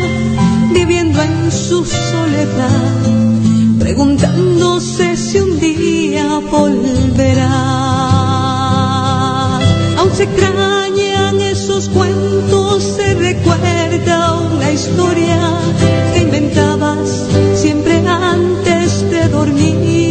viviendo 0.74 1.22
en 1.22 1.52
su 1.52 1.86
soledad, 1.86 3.00
preguntándose 3.80 5.16
si 5.16 5.40
un 5.40 5.60
día 5.60 6.40
volverá. 6.52 7.60
Aún 9.98 10.12
se 10.14 10.24
extrañan 10.24 11.40
esos 11.42 11.90
cuentos, 11.90 12.84
se 12.98 13.16
recuerda 13.16 14.40
una 14.54 14.72
historia 14.72 15.40
que 16.14 16.20
inventabas 16.22 17.10
siempre 17.56 17.96
antes 18.08 19.10
de 19.10 19.28
dormir. 19.30 20.09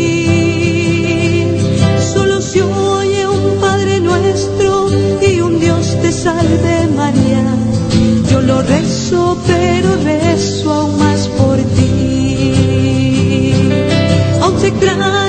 Lo 8.48 8.62
rezo, 8.62 9.38
pero 9.46 9.94
rezo 9.96 10.72
aún 10.72 10.98
más 10.98 11.28
por 11.28 11.58
ti. 11.76 13.52
Aún 14.40 14.56
extrañan 14.64 15.27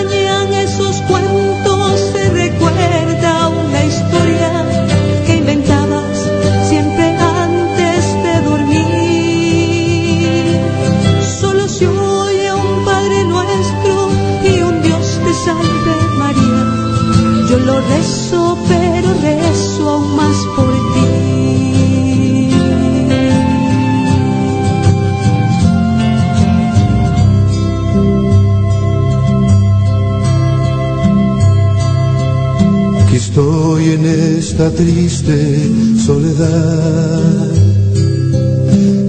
esta 34.59 34.75
triste 34.75 35.71
soledad, 36.05 37.49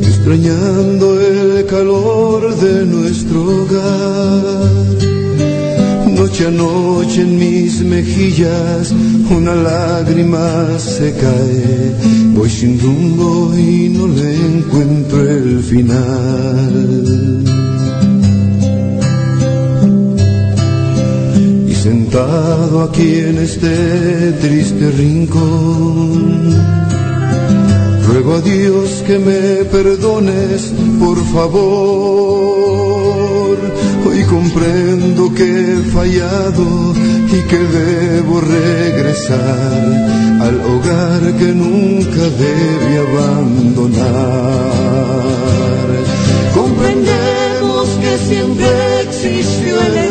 extrañando 0.01 1.21
el 1.21 1.67
calor 1.67 2.55
de 2.55 2.87
nuestro 2.87 3.43
hogar. 3.43 4.71
Noche 6.07 6.47
a 6.47 6.51
noche 6.53 7.23
en 7.23 7.37
mis 7.37 7.83
mejillas 7.83 8.95
una 9.29 9.57
lágrima 9.57 10.79
se 10.79 11.15
cae. 11.15 11.97
Voy 12.37 12.49
sin 12.49 12.79
rumbo 12.79 13.53
y 13.59 13.89
no 13.89 14.07
le 14.07 14.37
encuentro 14.37 15.29
el 15.29 15.65
final. 15.65 17.60
Sentado 21.83 22.83
aquí 22.83 23.21
en 23.21 23.39
este 23.39 24.33
triste 24.33 24.91
rincón, 24.91 26.55
ruego 28.07 28.35
a 28.35 28.41
Dios 28.43 29.03
que 29.07 29.19
me 29.19 29.65
perdones, 29.65 30.75
por 30.99 31.17
favor. 31.33 31.59
Hoy 34.07 34.25
comprendo 34.25 35.33
que 35.35 35.45
he 35.45 35.77
fallado 35.97 36.67
y 37.29 37.41
que 37.49 37.59
debo 37.59 38.43
regresar 38.43 39.83
al 40.43 40.57
hogar 40.61 41.23
que 41.39 41.51
nunca 41.65 42.23
debe 42.47 42.99
abandonar. 43.09 44.01
Comprendemos 46.55 47.89
que 48.03 48.19
siempre 48.29 48.69
existió 49.01 49.81
el 49.81 50.10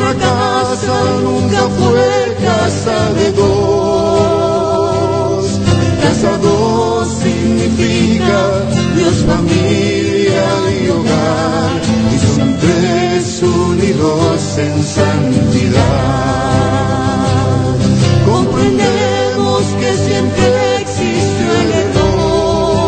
Nuestra 0.00 0.28
casa 0.28 0.96
nunca 1.22 1.68
fue 1.78 2.36
casa 2.42 3.12
de 3.12 3.32
dos. 3.32 4.30
Casa 6.02 6.38
dos 6.38 7.08
significa 7.22 8.38
Dios, 8.96 9.16
familia 9.26 10.48
y 10.80 10.88
hogar. 10.88 11.82
Y 12.14 12.16
son 12.34 12.50
tres 12.58 13.42
unidos 13.42 14.58
en 14.58 14.82
santidad. 14.82 15.80
Comprendemos 18.24 19.62
que 19.80 19.90
siempre 20.08 20.76
existió 20.80 21.48
el 21.62 21.70
error. 21.84 22.80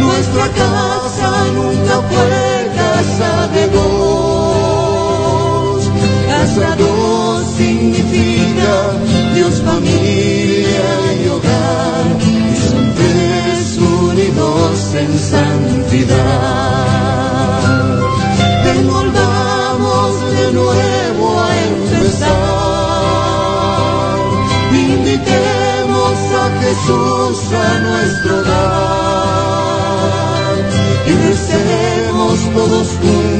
Nuestra 0.00 0.46
casa 0.48 1.30
nunca 1.54 1.94
fue 2.10 2.72
casa 2.74 3.30
de 3.54 3.68
dos. 3.68 4.13
Significa 7.56 8.72
Dios, 9.34 9.62
familia 9.62 10.86
y 11.22 11.28
hogar. 11.28 12.04
Y 12.20 12.56
son 12.56 12.94
tres 12.94 13.78
unidos 13.78 14.94
en 14.94 15.18
santidad. 15.18 16.14
Ven, 18.64 18.86
volvamos 18.86 20.10
de 20.36 20.52
nuevo 20.52 21.40
a 21.40 21.48
empezar. 21.72 22.34
Invitemos 24.72 26.18
a 26.42 26.44
Jesús 26.60 27.38
a 27.52 27.78
nuestro 27.80 28.32
hogar 28.40 29.74
y 31.06 31.10
recemos 31.26 32.34
todos 32.54 32.88
juntos 33.00 33.33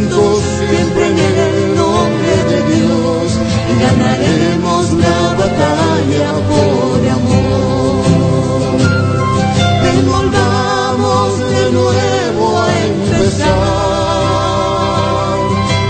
batalla 5.45 6.31
por 6.51 7.01
amor. 7.19 8.05
Ven, 9.83 10.01
volvamos 10.15 11.31
de 11.39 11.65
nuevo 11.79 12.45
a 12.59 12.67
empezar. 12.93 13.55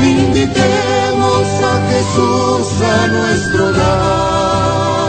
Invitemos 0.03 1.45
a 1.73 1.75
Jesús 1.90 2.67
a 2.83 2.99
nuestro 3.17 3.61
hogar 3.69 5.05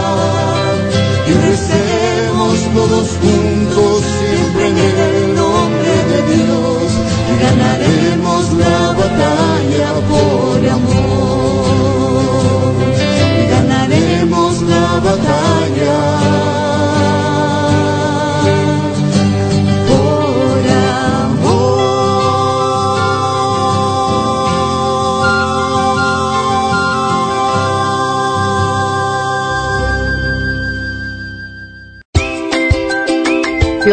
y 1.30 1.32
recemos 1.50 2.54
todos 2.78 3.08
juntos 3.22 3.96
siempre 4.20 4.64
en 4.70 4.78
el 4.78 5.36
nombre 5.36 5.94
de 6.12 6.20
Dios 6.34 6.88
y 7.32 7.34
ganaremos 7.46 8.42
la 8.64 8.80
batalla 9.02 9.90
por 10.10 10.60
amor 10.78 11.15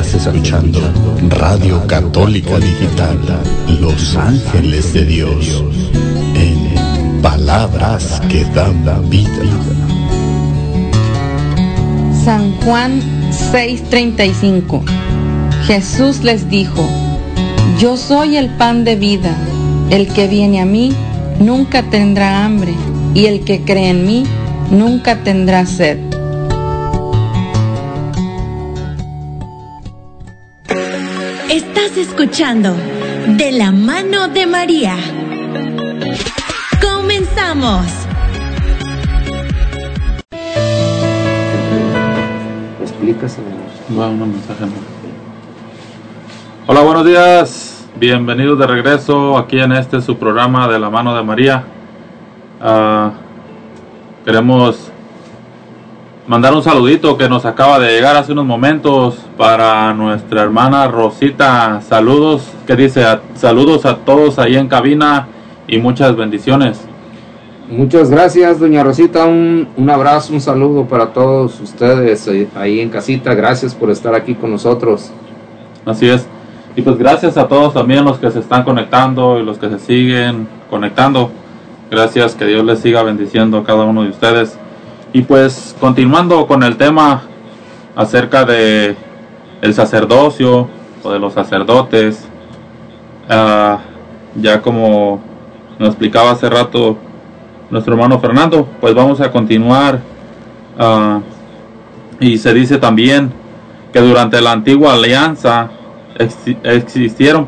Estás 0.00 0.26
escuchando 0.26 0.80
Radio 1.28 1.86
Católica 1.86 2.58
Digital, 2.58 3.18
Los 3.80 4.16
Ángeles 4.16 4.94
de 4.94 5.04
Dios, 5.04 5.62
en 6.34 7.20
palabras 7.20 8.18
que 8.30 8.46
dan 8.46 8.82
vida. 9.10 9.28
San 12.24 12.52
Juan 12.62 13.02
6:35 13.52 14.82
Jesús 15.66 16.22
les 16.22 16.48
dijo, 16.48 16.82
Yo 17.78 17.98
soy 17.98 18.38
el 18.38 18.48
pan 18.56 18.84
de 18.84 18.96
vida, 18.96 19.36
el 19.90 20.08
que 20.08 20.28
viene 20.28 20.62
a 20.62 20.64
mí 20.64 20.94
nunca 21.40 21.82
tendrá 21.82 22.46
hambre, 22.46 22.72
y 23.12 23.26
el 23.26 23.44
que 23.44 23.60
cree 23.66 23.90
en 23.90 24.06
mí 24.06 24.24
nunca 24.70 25.22
tendrá 25.22 25.66
sed. 25.66 26.09
Escuchando 32.00 32.74
De 33.36 33.52
la 33.52 33.72
mano 33.72 34.28
de 34.28 34.46
María. 34.46 34.96
Regresamos. 37.40 37.86
Explícaselo. 42.80 43.46
Va 43.98 44.08
un 44.08 44.18
mensaje. 44.18 44.64
Hola, 46.66 46.80
buenos 46.82 47.04
días. 47.04 47.88
Bienvenidos 47.96 48.58
de 48.58 48.66
regreso 48.66 49.36
aquí 49.36 49.58
en 49.58 49.72
este 49.72 50.00
su 50.00 50.16
programa 50.16 50.68
de 50.68 50.78
la 50.78 50.90
mano 50.90 51.14
de 51.14 51.22
María. 51.22 51.64
Ah, 52.60 53.12
queremos 54.24 54.89
mandar 56.30 56.54
un 56.54 56.62
saludito 56.62 57.18
que 57.18 57.28
nos 57.28 57.44
acaba 57.44 57.80
de 57.80 57.90
llegar 57.90 58.14
hace 58.16 58.30
unos 58.30 58.46
momentos 58.46 59.16
para 59.36 59.92
nuestra 59.94 60.42
hermana 60.42 60.86
Rosita. 60.86 61.80
Saludos, 61.80 62.44
que 62.68 62.76
dice 62.76 63.02
"A- 63.04 63.20
saludos 63.34 63.84
a 63.84 63.96
todos 63.96 64.38
ahí 64.38 64.54
en 64.54 64.68
cabina 64.68 65.26
y 65.66 65.78
muchas 65.78 66.14
bendiciones. 66.14 66.82
Muchas 67.68 68.10
gracias, 68.10 68.60
doña 68.60 68.84
Rosita. 68.84 69.24
Un, 69.24 69.66
un 69.76 69.90
abrazo, 69.90 70.32
un 70.32 70.40
saludo 70.40 70.84
para 70.84 71.12
todos 71.12 71.58
ustedes 71.60 72.30
ahí 72.54 72.78
en 72.78 72.90
casita. 72.90 73.34
Gracias 73.34 73.74
por 73.74 73.90
estar 73.90 74.14
aquí 74.14 74.36
con 74.36 74.52
nosotros. 74.52 75.10
Así 75.84 76.08
es. 76.08 76.28
Y 76.76 76.82
pues 76.82 76.96
gracias 76.96 77.36
a 77.38 77.48
todos 77.48 77.74
también 77.74 78.04
los 78.04 78.18
que 78.18 78.30
se 78.30 78.38
están 78.38 78.62
conectando 78.62 79.40
y 79.40 79.44
los 79.44 79.58
que 79.58 79.68
se 79.68 79.80
siguen 79.80 80.46
conectando. 80.70 81.32
Gracias, 81.90 82.36
que 82.36 82.44
Dios 82.46 82.64
les 82.64 82.78
siga 82.78 83.02
bendiciendo 83.02 83.58
a 83.58 83.64
cada 83.64 83.82
uno 83.82 84.04
de 84.04 84.10
ustedes. 84.10 84.56
Y 85.12 85.22
pues 85.22 85.74
continuando 85.80 86.46
con 86.46 86.62
el 86.62 86.76
tema 86.76 87.22
acerca 87.96 88.44
de 88.44 88.94
el 89.60 89.74
sacerdocio 89.74 90.68
o 91.02 91.10
de 91.10 91.18
los 91.18 91.32
sacerdotes, 91.32 92.26
ah, 93.28 93.78
ya 94.36 94.62
como 94.62 95.20
nos 95.78 95.90
explicaba 95.90 96.30
hace 96.30 96.48
rato 96.48 96.96
nuestro 97.70 97.94
hermano 97.94 98.20
Fernando, 98.20 98.68
pues 98.80 98.94
vamos 98.94 99.20
a 99.20 99.30
continuar. 99.32 100.00
ah, 100.78 101.20
y 102.20 102.36
se 102.38 102.52
dice 102.52 102.76
también 102.78 103.32
que 103.94 104.00
durante 104.00 104.40
la 104.42 104.52
antigua 104.52 104.92
alianza 104.92 105.70
exi- 106.18 106.58
existieron 106.64 107.46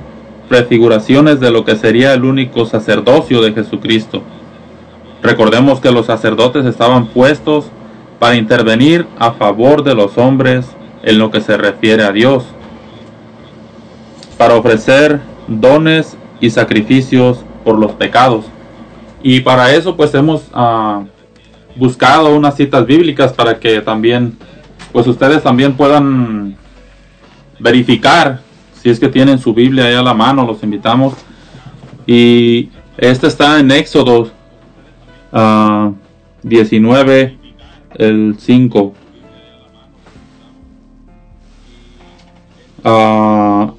prefiguraciones 0.48 1.40
de 1.40 1.50
lo 1.50 1.64
que 1.64 1.76
sería 1.76 2.14
el 2.14 2.24
único 2.24 2.64
sacerdocio 2.64 3.42
de 3.42 3.52
Jesucristo. 3.52 4.22
Recordemos 5.22 5.80
que 5.80 5.92
los 5.92 6.06
sacerdotes 6.06 6.66
estaban 6.66 7.06
puestos 7.06 7.66
para 8.18 8.36
intervenir 8.36 9.06
a 9.18 9.32
favor 9.32 9.84
de 9.84 9.94
los 9.94 10.18
hombres 10.18 10.66
en 11.02 11.18
lo 11.18 11.30
que 11.30 11.40
se 11.40 11.56
refiere 11.56 12.04
a 12.04 12.12
Dios, 12.12 12.44
para 14.36 14.54
ofrecer 14.54 15.20
dones 15.46 16.16
y 16.40 16.50
sacrificios 16.50 17.44
por 17.64 17.78
los 17.78 17.92
pecados. 17.92 18.44
Y 19.22 19.40
para 19.40 19.72
eso 19.72 19.96
pues 19.96 20.12
hemos 20.14 20.42
ah, 20.52 21.04
buscado 21.76 22.34
unas 22.34 22.56
citas 22.56 22.84
bíblicas 22.84 23.32
para 23.32 23.58
que 23.58 23.80
también 23.80 24.36
pues 24.92 25.06
ustedes 25.06 25.42
también 25.42 25.74
puedan 25.74 26.56
verificar 27.58 28.40
si 28.82 28.90
es 28.90 28.98
que 28.98 29.08
tienen 29.08 29.38
su 29.38 29.54
Biblia 29.54 29.84
ahí 29.84 29.94
a 29.94 30.02
la 30.02 30.12
mano, 30.12 30.44
los 30.44 30.62
invitamos. 30.64 31.14
Y 32.04 32.68
este 32.98 33.28
está 33.28 33.60
en 33.60 33.70
Éxodo 33.70 34.30
ah, 35.32 35.92
19, 36.42 37.38
el 37.94 38.36
5. 38.38 38.94
Ah, 42.84 43.72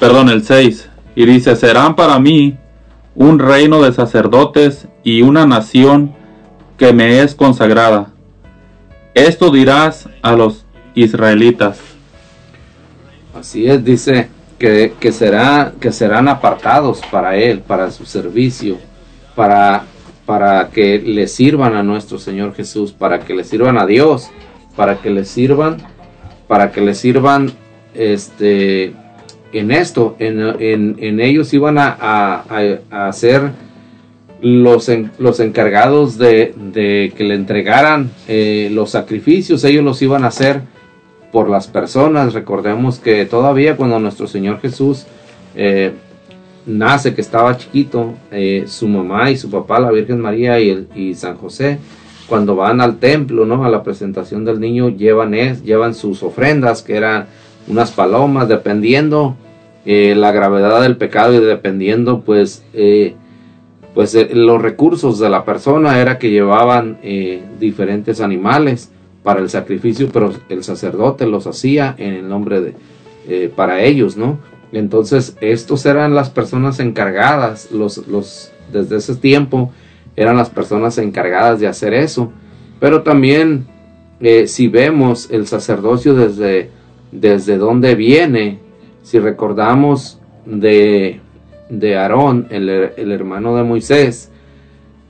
perdón, 0.00 0.28
el 0.30 0.44
6. 0.44 0.90
Y 1.16 1.26
dice, 1.26 1.56
serán 1.56 1.96
para 1.96 2.18
mí 2.18 2.56
un 3.14 3.38
reino 3.38 3.82
de 3.82 3.92
sacerdotes 3.92 4.88
y 5.04 5.22
una 5.22 5.46
nación 5.46 6.14
que 6.76 6.92
me 6.92 7.20
es 7.20 7.34
consagrada. 7.34 8.10
Esto 9.14 9.50
dirás 9.50 10.08
a 10.22 10.32
los 10.32 10.66
israelitas. 10.94 11.78
Así 13.38 13.66
es, 13.66 13.84
dice 13.84 14.28
que, 14.58 14.92
que, 14.98 15.12
será, 15.12 15.72
que 15.80 15.92
serán 15.92 16.28
apartados 16.28 17.00
para 17.10 17.36
Él, 17.36 17.60
para 17.60 17.90
su 17.90 18.06
servicio, 18.06 18.78
para, 19.34 19.84
para 20.26 20.68
que 20.70 20.98
le 20.98 21.26
sirvan 21.26 21.74
a 21.74 21.82
nuestro 21.82 22.18
Señor 22.18 22.54
Jesús, 22.54 22.92
para 22.92 23.20
que 23.20 23.34
le 23.34 23.44
sirvan 23.44 23.78
a 23.78 23.86
Dios, 23.86 24.30
para 24.76 24.96
que 24.96 25.10
le 25.10 25.24
sirvan, 25.24 25.78
para 26.48 26.72
que 26.72 26.80
le 26.80 26.94
sirvan 26.94 27.52
este, 27.94 28.92
en 29.52 29.70
esto, 29.70 30.16
en, 30.18 30.40
en, 30.60 30.96
en 30.98 31.20
ellos 31.20 31.52
iban 31.54 31.78
a, 31.78 32.44
a, 32.90 33.12
ser 33.12 33.50
los, 34.40 34.90
los 35.18 35.40
encargados 35.40 36.18
de, 36.18 36.54
de 36.72 37.12
que 37.16 37.24
le 37.24 37.34
entregaran 37.34 38.10
eh, 38.28 38.68
los 38.72 38.90
sacrificios, 38.90 39.64
ellos 39.64 39.84
los 39.84 40.02
iban 40.02 40.24
a 40.24 40.28
hacer 40.28 40.62
por 41.34 41.50
las 41.50 41.66
personas. 41.66 42.32
Recordemos 42.32 43.00
que 43.00 43.26
todavía 43.26 43.76
cuando 43.76 43.98
nuestro 43.98 44.28
Señor 44.28 44.60
Jesús 44.60 45.04
eh, 45.56 45.90
nace, 46.64 47.12
que 47.12 47.20
estaba 47.20 47.56
chiquito, 47.56 48.14
eh, 48.30 48.64
su 48.68 48.86
mamá 48.86 49.32
y 49.32 49.36
su 49.36 49.50
papá, 49.50 49.80
la 49.80 49.90
Virgen 49.90 50.20
María 50.20 50.60
y, 50.60 50.70
el- 50.70 50.86
y 50.94 51.14
San 51.14 51.36
José, 51.36 51.78
cuando 52.28 52.54
van 52.54 52.80
al 52.80 52.98
templo, 52.98 53.44
¿no? 53.46 53.64
A 53.64 53.68
la 53.68 53.82
presentación 53.82 54.44
del 54.44 54.60
niño, 54.60 54.90
llevan, 54.90 55.32
llevan 55.64 55.94
sus 55.94 56.22
ofrendas, 56.22 56.82
que 56.82 56.94
eran 56.96 57.26
unas 57.66 57.90
palomas, 57.90 58.46
dependiendo 58.48 59.34
eh, 59.84 60.14
la 60.16 60.30
gravedad 60.30 60.82
del 60.82 60.96
pecado 60.96 61.34
y 61.34 61.40
dependiendo, 61.40 62.20
pues, 62.20 62.64
pues 63.92 64.16
los 64.32 64.62
recursos 64.62 65.18
de 65.18 65.28
la 65.28 65.44
persona 65.44 66.00
era 66.00 66.18
que 66.18 66.30
llevaban 66.30 66.96
diferentes 67.60 68.20
animales 68.20 68.90
para 69.24 69.40
el 69.40 69.50
sacrificio, 69.50 70.10
pero 70.12 70.32
el 70.48 70.62
sacerdote 70.62 71.26
los 71.26 71.48
hacía 71.48 71.96
en 71.98 72.12
el 72.12 72.28
nombre 72.28 72.60
de 72.60 72.74
eh, 73.26 73.50
para 73.54 73.82
ellos, 73.82 74.16
¿no? 74.16 74.38
Entonces 74.70 75.36
estos 75.40 75.86
eran 75.86 76.14
las 76.14 76.28
personas 76.30 76.78
encargadas, 76.78 77.72
los, 77.72 78.06
los 78.06 78.52
desde 78.70 78.96
ese 78.98 79.16
tiempo 79.16 79.72
eran 80.14 80.36
las 80.36 80.50
personas 80.50 80.98
encargadas 80.98 81.58
de 81.58 81.66
hacer 81.66 81.94
eso, 81.94 82.30
pero 82.78 83.02
también 83.02 83.66
eh, 84.20 84.46
si 84.46 84.68
vemos 84.68 85.30
el 85.30 85.46
sacerdocio 85.46 86.14
desde 86.14 86.70
desde 87.10 87.56
dónde 87.58 87.94
viene, 87.94 88.58
si 89.02 89.18
recordamos 89.18 90.20
de 90.44 91.20
de 91.70 91.96
Aarón, 91.96 92.46
el, 92.50 92.68
el 92.68 93.10
hermano 93.10 93.56
de 93.56 93.62
Moisés, 93.62 94.30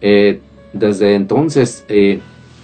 eh, 0.01 0.41
desde 0.73 1.15
entonces 1.15 1.85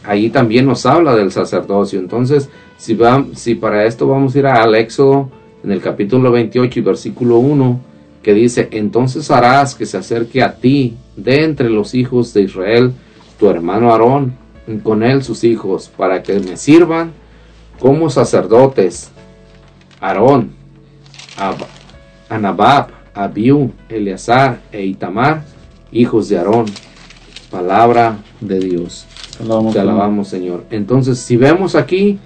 ahí 0.05 0.31
también 0.31 0.67
nos 0.67 0.87
habla 0.87 1.15
del 1.15 1.31
sacerdocio. 1.33 1.99
Entonces, 1.99 2.49
si, 2.77 2.99
si 3.35 3.55
para 3.55 3.85
esto 3.85 4.07
vamos 4.09 4.35
a 4.35 4.39
ir 4.39 4.47
al 4.47 4.75
Éxodo 4.75 5.31
en 5.63 5.73
el 5.73 5.81
capítulo 5.81 6.31
28 6.33 6.79
y 6.79 6.83
versículo 6.83 7.39
1, 7.39 7.81
que 8.23 8.35
dice, 8.35 8.69
entonces 8.73 9.31
harás 9.31 9.75
que 9.75 9.87
se 9.87 9.97
acerque 9.97 10.43
a 10.43 10.55
ti 10.57 10.97
de 11.17 11.45
entre 11.45 11.71
los 11.71 11.95
hijos 11.95 12.35
de 12.35 12.43
Israel 12.43 12.93
tu 13.39 13.49
hermano 13.49 13.91
Aarón, 13.91 14.35
y 14.67 14.77
con 14.79 15.03
él 15.03 15.23
sus 15.23 15.43
hijos, 15.45 15.91
para 15.97 16.23
que 16.23 16.39
me 16.41 16.57
sirvan 16.59 17.13
como 17.79 18.11
sacerdotes. 18.11 19.11
Aarón, 20.01 20.51
Ab- 21.39 21.67
Anabab, 22.29 22.89
Abiú, 23.15 23.73
Eleazar 23.89 24.61
e 24.71 24.85
Itamar, 24.85 25.45
hijos 25.91 26.29
de 26.29 26.39
Aarón. 26.39 26.67
Palabra 27.51 28.19
de 28.41 28.61
Dios. 28.61 29.07
Alabamos, 29.43 29.73
Te 29.75 29.81
alabamos, 29.81 30.29
Señor. 30.29 30.65
Entonces, 30.71 31.19
si 31.19 31.37
vemos 31.37 31.75
aquí, 31.75 32.19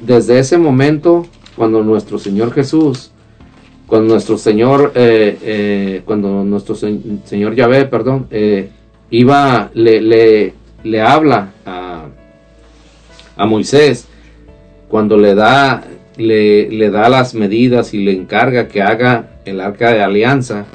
desde 0.00 0.38
ese 0.38 0.58
momento, 0.58 1.26
cuando 1.56 1.82
nuestro 1.82 2.18
Señor 2.18 2.52
Jesús, 2.52 3.10
cuando 3.86 4.14
nuestro 4.14 4.36
Señor, 4.36 4.92
eh, 4.94 5.38
eh, 5.42 6.02
cuando 6.04 6.44
nuestro 6.44 6.74
se- 6.74 6.98
Señor 7.24 7.54
Yahvé, 7.54 7.86
perdón, 7.86 8.26
eh, 8.30 8.70
iba, 9.10 9.70
le, 9.74 10.00
le, 10.00 10.54
le 10.84 11.00
habla 11.00 11.52
a, 11.64 12.06
a 13.36 13.46
Moisés, 13.46 14.08
cuando 14.88 15.16
le 15.16 15.34
da, 15.34 15.84
le, 16.16 16.68
le 16.70 16.90
da 16.90 17.08
las 17.08 17.34
medidas 17.34 17.94
y 17.94 18.04
le 18.04 18.12
encarga 18.12 18.68
que 18.68 18.82
haga 18.82 19.30
el 19.44 19.60
arca 19.60 19.92
de 19.92 20.02
alianza, 20.02 20.66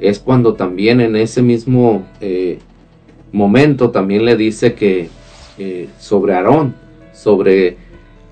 es 0.00 0.18
cuando 0.18 0.54
también 0.54 1.00
en 1.00 1.16
ese 1.16 1.40
mismo 1.42 2.04
eh, 2.20 2.58
momento 3.34 3.90
también 3.90 4.24
le 4.24 4.36
dice 4.36 4.74
que 4.74 5.10
eh, 5.58 5.88
sobre 5.98 6.34
Aarón, 6.34 6.74
sobre 7.12 7.76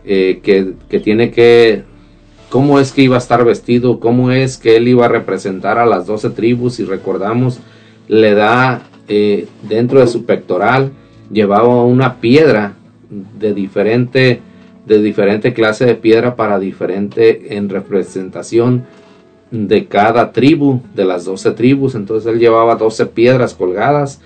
eh, 0.05 0.41
que, 0.43 0.75
que 0.89 1.01
tiene 1.01 1.31
que, 1.31 1.83
cómo 2.49 2.79
es 2.79 2.93
que 2.93 3.03
iba 3.03 3.17
a 3.17 3.19
estar 3.19 3.45
vestido, 3.45 4.01
cómo 4.01 4.31
es 4.31 4.57
que 4.57 4.77
él 4.77 4.89
iba 4.89 5.07
a 5.07 5.09
representar 5.09 5.79
a 5.79 5.87
las 5.87 6.07
doce 6.07 6.31
tribus, 6.31 6.79
y 6.81 6.85
recordamos, 6.85 7.61
le 8.09 8.35
da 8.35 8.83
eh, 9.09 9.47
dentro 9.69 10.01
de 10.01 10.07
su 10.07 10.25
pectoral, 10.25 10.93
llevaba 11.31 11.85
una 11.85 12.21
piedra 12.21 12.75
de 13.11 13.55
diferente, 13.55 14.41
de 14.87 15.03
diferente 15.03 15.53
clase 15.53 15.85
de 15.85 15.97
piedra 15.97 16.37
para 16.37 16.59
diferente 16.61 17.57
en 17.57 17.69
representación 17.69 18.85
de 19.51 19.87
cada 19.87 20.33
tribu, 20.33 20.81
de 20.95 21.05
las 21.05 21.25
doce 21.25 21.51
tribus. 21.51 21.95
Entonces 21.95 22.33
él 22.33 22.39
llevaba 22.39 22.77
doce 22.77 23.07
piedras 23.07 23.55
colgadas 23.55 24.21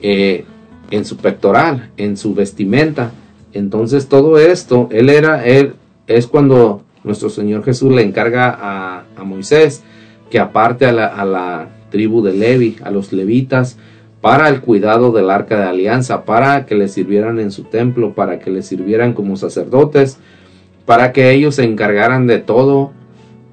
eh, 0.00 0.44
en 0.90 1.04
su 1.04 1.16
pectoral, 1.16 1.90
en 1.96 2.16
su 2.16 2.34
vestimenta. 2.34 3.12
Entonces 3.52 4.08
todo 4.08 4.38
esto, 4.38 4.88
él 4.90 5.10
era, 5.10 5.44
él 5.44 5.74
es 6.06 6.26
cuando 6.26 6.82
nuestro 7.04 7.30
Señor 7.30 7.64
Jesús 7.64 7.92
le 7.92 8.02
encarga 8.02 8.50
a, 8.50 9.04
a 9.16 9.24
Moisés 9.24 9.82
que 10.30 10.38
aparte 10.38 10.86
a 10.86 10.92
la, 10.92 11.06
a 11.06 11.24
la 11.24 11.68
tribu 11.90 12.22
de 12.22 12.34
Levi, 12.34 12.76
a 12.82 12.90
los 12.90 13.12
levitas, 13.12 13.78
para 14.20 14.48
el 14.48 14.60
cuidado 14.60 15.12
del 15.12 15.30
arca 15.30 15.56
de 15.58 15.64
alianza, 15.64 16.24
para 16.24 16.66
que 16.66 16.74
le 16.74 16.88
sirvieran 16.88 17.38
en 17.38 17.50
su 17.50 17.64
templo, 17.64 18.14
para 18.14 18.38
que 18.38 18.50
le 18.50 18.62
sirvieran 18.62 19.14
como 19.14 19.36
sacerdotes, 19.36 20.18
para 20.84 21.12
que 21.12 21.30
ellos 21.30 21.54
se 21.54 21.64
encargaran 21.64 22.26
de 22.26 22.38
todo 22.38 22.92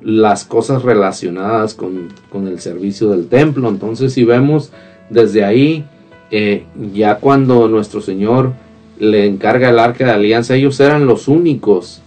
las 0.01 0.45
cosas 0.45 0.83
relacionadas 0.83 1.73
con, 1.73 2.09
con 2.31 2.47
el 2.47 2.59
servicio 2.59 3.09
del 3.09 3.27
templo. 3.27 3.69
Entonces, 3.69 4.13
si 4.13 4.23
vemos 4.23 4.71
desde 5.09 5.43
ahí, 5.43 5.85
eh, 6.31 6.63
ya 6.91 7.15
cuando 7.15 7.67
nuestro 7.67 8.01
Señor 8.01 8.53
le 8.99 9.25
encarga 9.25 9.69
el 9.69 9.79
arca 9.79 10.05
de 10.05 10.11
alianza, 10.11 10.55
ellos 10.55 10.79
eran 10.79 11.05
los 11.05 11.27
únicos 11.27 12.01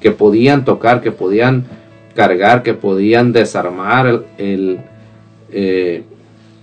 que 0.00 0.10
podían 0.10 0.64
tocar, 0.64 1.00
que 1.00 1.12
podían 1.12 1.64
cargar, 2.14 2.62
que 2.62 2.74
podían 2.74 3.32
desarmar 3.32 4.24
el, 4.38 4.80
eh, 5.52 6.02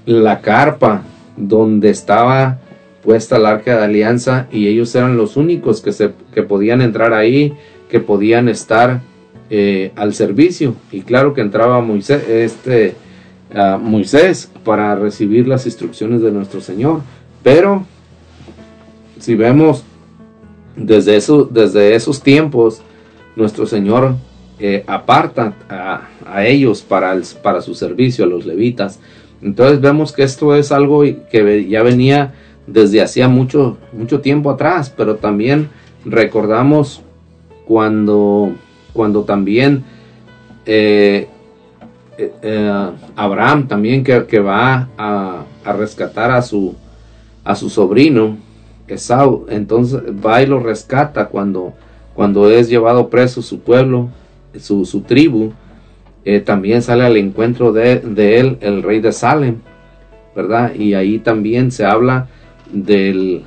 la 0.05 0.41
carpa 0.41 1.03
donde 1.35 1.89
estaba 1.89 2.59
puesta 3.03 3.37
el 3.37 3.45
arca 3.45 3.77
de 3.77 3.85
alianza 3.85 4.47
y 4.51 4.67
ellos 4.67 4.93
eran 4.95 5.17
los 5.17 5.37
únicos 5.37 5.81
que, 5.81 5.93
se, 5.93 6.11
que 6.33 6.43
podían 6.43 6.81
entrar 6.81 7.13
ahí, 7.13 7.53
que 7.89 7.99
podían 7.99 8.49
estar 8.49 9.01
eh, 9.49 9.91
al 9.95 10.13
servicio. 10.13 10.75
Y 10.91 11.01
claro 11.01 11.33
que 11.33 11.41
entraba 11.41 11.79
Moisés, 11.81 12.27
este, 12.27 12.95
Moisés 13.79 14.51
para 14.63 14.95
recibir 14.95 15.47
las 15.47 15.65
instrucciones 15.65 16.21
de 16.21 16.31
nuestro 16.31 16.61
Señor. 16.61 17.01
Pero 17.43 17.85
si 19.19 19.35
vemos 19.35 19.83
desde, 20.75 21.15
eso, 21.15 21.45
desde 21.45 21.95
esos 21.95 22.21
tiempos, 22.21 22.81
nuestro 23.35 23.65
Señor 23.65 24.15
eh, 24.59 24.83
aparta 24.87 25.53
a, 25.69 26.45
ellos 26.45 26.81
para, 26.81 27.15
para 27.41 27.61
su 27.61 27.73
servicio, 27.73 28.25
a 28.25 28.27
los 28.27 28.45
levitas. 28.45 28.99
Entonces 29.41 29.79
vemos 29.81 30.11
que 30.11 30.23
esto 30.23 30.55
es 30.55 30.71
algo 30.71 31.03
que 31.03 31.67
ya 31.69 31.83
venía 31.83 32.33
desde 32.65 33.01
hacía 33.01 33.27
mucho, 33.27 33.77
mucho 33.93 34.19
tiempo 34.19 34.49
atrás, 34.49 34.93
pero 34.95 35.15
también 35.15 35.69
recordamos 36.05 37.01
cuando, 37.65 38.53
cuando 38.93 39.23
también 39.23 39.83
eh, 40.65 41.27
eh, 42.17 42.91
Abraham 43.15 43.67
también 43.67 44.03
que, 44.03 44.25
que 44.25 44.39
va 44.39 44.89
a, 44.97 45.43
a, 45.63 45.73
rescatar 45.73 46.31
a 46.31 46.41
su, 46.41 46.75
a 47.43 47.55
su 47.55 47.69
sobrino 47.69 48.37
Esau, 48.87 49.45
entonces 49.49 50.01
va 50.25 50.41
y 50.41 50.47
lo 50.47 50.59
rescata 50.59 51.27
cuando, 51.27 51.73
cuando 52.15 52.49
es 52.49 52.69
llevado 52.69 53.09
preso 53.09 53.41
su 53.41 53.59
pueblo, 53.59 54.09
su, 54.57 54.85
su 54.85 55.01
tribu, 55.01 55.51
eh, 56.23 56.39
también 56.39 56.81
sale 56.81 57.05
al 57.05 57.17
encuentro 57.17 57.71
de, 57.71 57.99
de, 57.99 58.39
él 58.39 58.57
el 58.61 58.83
rey 58.83 58.99
de 58.99 59.11
Salem, 59.11 59.57
¿verdad? 60.35 60.73
Y 60.73 60.93
ahí 60.93 61.19
también 61.19 61.71
se 61.71 61.85
habla 61.85 62.27
del, 62.71 63.43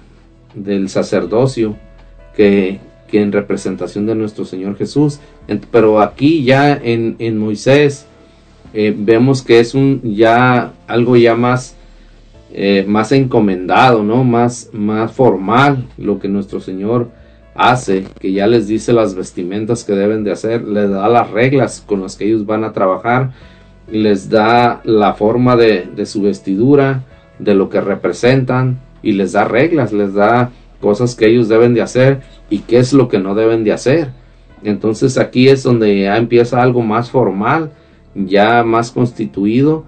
del 0.54 0.88
sacerdocio 0.88 1.76
que, 2.36 2.80
que, 3.08 3.20
en 3.22 3.32
representación 3.32 4.06
de 4.06 4.14
nuestro 4.14 4.44
Señor 4.44 4.76
Jesús. 4.76 5.20
pero 5.70 6.00
aquí 6.00 6.44
ya 6.44 6.72
en, 6.72 7.16
en 7.18 7.38
Moisés 7.38 8.06
eh, 8.72 8.94
vemos 8.96 9.42
que 9.42 9.60
es 9.60 9.74
un 9.74 10.00
ya 10.02 10.72
algo 10.86 11.16
ya 11.16 11.34
más 11.34 11.76
eh, 12.52 12.84
más 12.88 13.12
encomendado, 13.12 14.02
¿no? 14.02 14.24
Más, 14.24 14.70
más 14.72 15.12
formal 15.12 15.86
lo 15.96 16.18
que 16.18 16.26
nuestro 16.26 16.58
Señor 16.58 17.08
hace, 17.54 18.06
que 18.18 18.32
ya 18.32 18.48
les 18.48 18.66
dice 18.66 18.92
las 18.92 19.14
vestimentas 19.14 19.84
que 19.84 19.92
deben 19.92 20.24
de 20.24 20.32
hacer, 20.32 20.64
les 20.64 20.90
da 20.90 21.08
las 21.08 21.30
reglas 21.30 21.80
con 21.86 22.02
las 22.02 22.16
que 22.16 22.24
ellos 22.24 22.46
van 22.46 22.64
a 22.64 22.72
trabajar, 22.72 23.30
les 23.88 24.28
da 24.28 24.80
la 24.82 25.14
forma 25.14 25.54
de, 25.54 25.86
de 25.94 26.06
su 26.06 26.22
vestidura, 26.22 27.04
de 27.38 27.54
lo 27.54 27.68
que 27.70 27.80
representan 27.80 28.80
y 29.00 29.12
les 29.12 29.30
da 29.30 29.44
reglas, 29.44 29.92
les 29.92 30.14
da 30.14 30.50
cosas 30.80 31.14
que 31.14 31.28
ellos 31.28 31.48
deben 31.48 31.72
de 31.72 31.82
hacer 31.82 32.20
y 32.48 32.60
qué 32.60 32.78
es 32.78 32.92
lo 32.92 33.08
que 33.08 33.20
no 33.20 33.36
deben 33.36 33.62
de 33.62 33.72
hacer. 33.72 34.08
Entonces 34.64 35.18
aquí 35.18 35.48
es 35.48 35.62
donde 35.62 36.00
ya 36.00 36.16
empieza 36.16 36.60
algo 36.60 36.82
más 36.82 37.10
formal, 37.10 37.70
ya 38.14 38.62
más 38.64 38.90
constituido, 38.90 39.84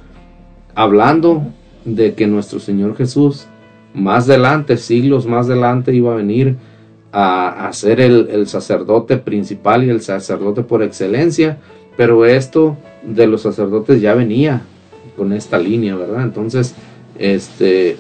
hablando 0.75 1.43
de 1.85 2.15
que 2.15 2.27
nuestro 2.27 2.61
Señor 2.61 2.97
Jesús 2.97 3.47
más 3.95 4.29
adelante, 4.29 4.77
siglos 4.77 5.27
más 5.27 5.47
adelante, 5.47 5.95
iba 5.95 6.13
a 6.13 6.17
venir 6.17 6.57
a, 7.13 7.69
ser 7.73 8.01
el, 8.01 8.47
sacerdote 8.47 9.19
principal 9.19 9.85
y 9.85 9.91
el 9.91 10.01
sacerdote 10.01 10.63
por 10.63 10.83
excelencia, 10.83 11.59
pero 11.97 12.25
esto 12.25 12.79
de 13.03 13.27
los 13.27 13.43
sacerdotes 13.43 14.01
ya 14.01 14.15
venía 14.15 14.63
con 15.17 15.35
esta 15.35 15.59
línea, 15.59 15.95
¿verdad? 15.95 16.23
Entonces, 16.23 16.75
este, 17.19 17.99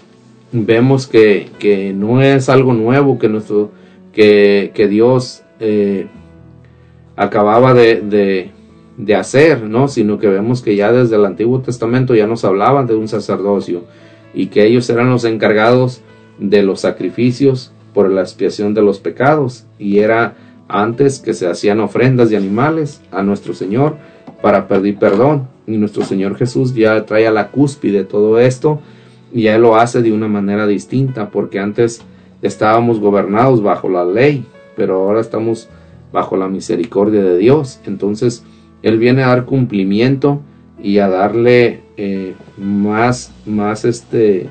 vemos 0.50 1.06
que, 1.06 1.50
que 1.58 1.92
no 1.92 2.22
es 2.22 2.48
algo 2.48 2.72
nuevo 2.72 3.18
que, 3.18 3.28
nuestro, 3.28 3.70
que, 4.14 4.70
que 4.74 4.88
Dios 4.88 5.42
eh, 5.60 6.06
acababa 7.16 7.74
de 7.74 8.50
hacer, 9.14 9.62
¿no? 9.64 9.88
Sino 9.88 10.18
que 10.18 10.28
vemos 10.28 10.62
que 10.62 10.76
ya 10.76 10.92
desde 10.92 11.16
el 11.16 11.24
Antiguo 11.24 11.60
Testamento 11.60 12.14
ya 12.14 12.26
nos 12.26 12.44
hablaban 12.44 12.86
de 12.86 12.94
un 12.94 13.08
sacerdocio 13.08 13.84
y 14.34 14.46
que 14.46 14.66
ellos 14.66 14.88
eran 14.90 15.10
los 15.10 15.24
encargados 15.24 16.02
de 16.38 16.62
los 16.62 16.80
sacrificios 16.80 17.72
por 17.94 18.10
la 18.10 18.22
expiación 18.22 18.74
de 18.74 18.82
los 18.82 19.00
pecados. 19.00 19.66
Y 19.78 19.98
era 19.98 20.36
antes 20.68 21.20
que 21.20 21.34
se 21.34 21.46
hacían 21.46 21.80
ofrendas 21.80 22.30
de 22.30 22.36
animales 22.36 23.02
a 23.10 23.22
nuestro 23.22 23.54
Señor 23.54 23.96
para 24.40 24.68
pedir 24.68 24.98
perdón. 24.98 25.48
Y 25.66 25.76
nuestro 25.76 26.04
Señor 26.04 26.36
Jesús 26.36 26.74
ya 26.74 27.04
trae 27.06 27.26
a 27.26 27.30
la 27.30 27.50
cúspide 27.50 28.04
todo 28.04 28.38
esto 28.40 28.80
y 29.32 29.42
ya 29.42 29.58
lo 29.58 29.76
hace 29.76 30.02
de 30.02 30.12
una 30.12 30.28
manera 30.28 30.66
distinta 30.66 31.30
porque 31.30 31.58
antes 31.58 32.02
estábamos 32.42 32.98
gobernados 32.98 33.62
bajo 33.62 33.88
la 33.88 34.04
ley 34.04 34.44
pero 34.76 35.02
ahora 35.02 35.20
estamos 35.20 35.68
bajo 36.12 36.36
la 36.36 36.48
misericordia 36.48 37.22
de 37.22 37.38
Dios. 37.38 37.80
Entonces 37.86 38.44
él 38.82 38.98
viene 38.98 39.22
a 39.22 39.28
dar 39.28 39.44
cumplimiento 39.44 40.40
y 40.82 40.98
a 40.98 41.08
darle 41.08 41.80
eh, 41.96 42.34
más, 42.56 43.32
más, 43.46 43.84
este, 43.84 44.48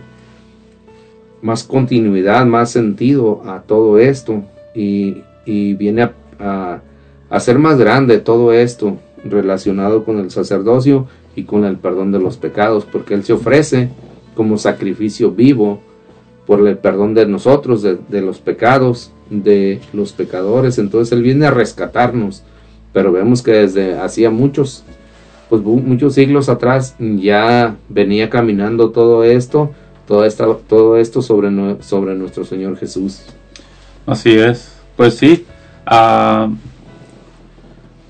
más 1.41 1.63
continuidad, 1.63 2.45
más 2.45 2.71
sentido 2.71 3.41
a 3.45 3.61
todo 3.61 3.99
esto 3.99 4.43
y, 4.73 5.23
viene 5.45 6.03
a, 6.03 6.13
a, 6.39 6.82
hacer 7.29 7.59
más 7.59 7.77
grande 7.77 8.19
todo 8.19 8.53
esto 8.53 8.97
relacionado 9.25 10.05
con 10.05 10.19
el 10.19 10.32
sacerdocio 10.32 11.07
y 11.36 11.43
con 11.43 11.65
el 11.65 11.77
perdón 11.77 12.11
de 12.11 12.19
los 12.19 12.38
pecados, 12.38 12.86
porque 12.86 13.13
Él 13.15 13.23
se 13.23 13.34
ofrece 13.34 13.89
como 14.36 14.57
sacrificio 14.57 15.32
vivo 15.32 15.82
por 16.45 16.65
el 16.67 16.77
perdón 16.77 17.13
de 17.13 17.25
nosotros, 17.25 17.82
de 17.82 18.21
los 18.21 18.39
pecados, 18.39 19.11
de 19.29 19.79
los 19.93 20.13
pecadores. 20.13 20.79
Entonces 20.79 21.11
Él 21.11 21.23
viene 21.23 21.45
a 21.45 21.51
rescatarnos 21.51 22.43
pero 22.94 23.12
vemos 23.12 23.42
que 23.42 23.52
desde 23.52 24.00
hacía 24.00 24.30
muchos, 24.30 24.84
pues 25.50 25.62
muchos 25.62 26.14
siglos 26.14 26.50
atrás 26.50 26.96
ya 27.00 27.76
venía 27.89 28.30
caminando 28.30 28.92
todo 28.92 29.24
esto, 29.24 29.72
todo, 30.08 30.26
esta, 30.26 30.46
todo 30.68 30.98
esto 30.98 31.22
sobre, 31.22 31.50
sobre 31.82 32.16
nuestro 32.16 32.44
Señor 32.46 32.78
Jesús. 32.78 33.24
Así 34.06 34.32
es, 34.32 34.74
pues 34.96 35.16
sí. 35.16 35.46
Uh, 35.86 36.54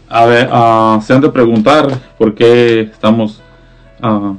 a 0.09 0.25
ver, 0.25 0.49
uh, 0.51 1.01
se 1.01 1.13
han 1.13 1.21
de 1.21 1.29
preguntar 1.29 1.87
por 2.17 2.35
qué 2.35 2.81
estamos 2.81 3.41
uh, 4.03 4.35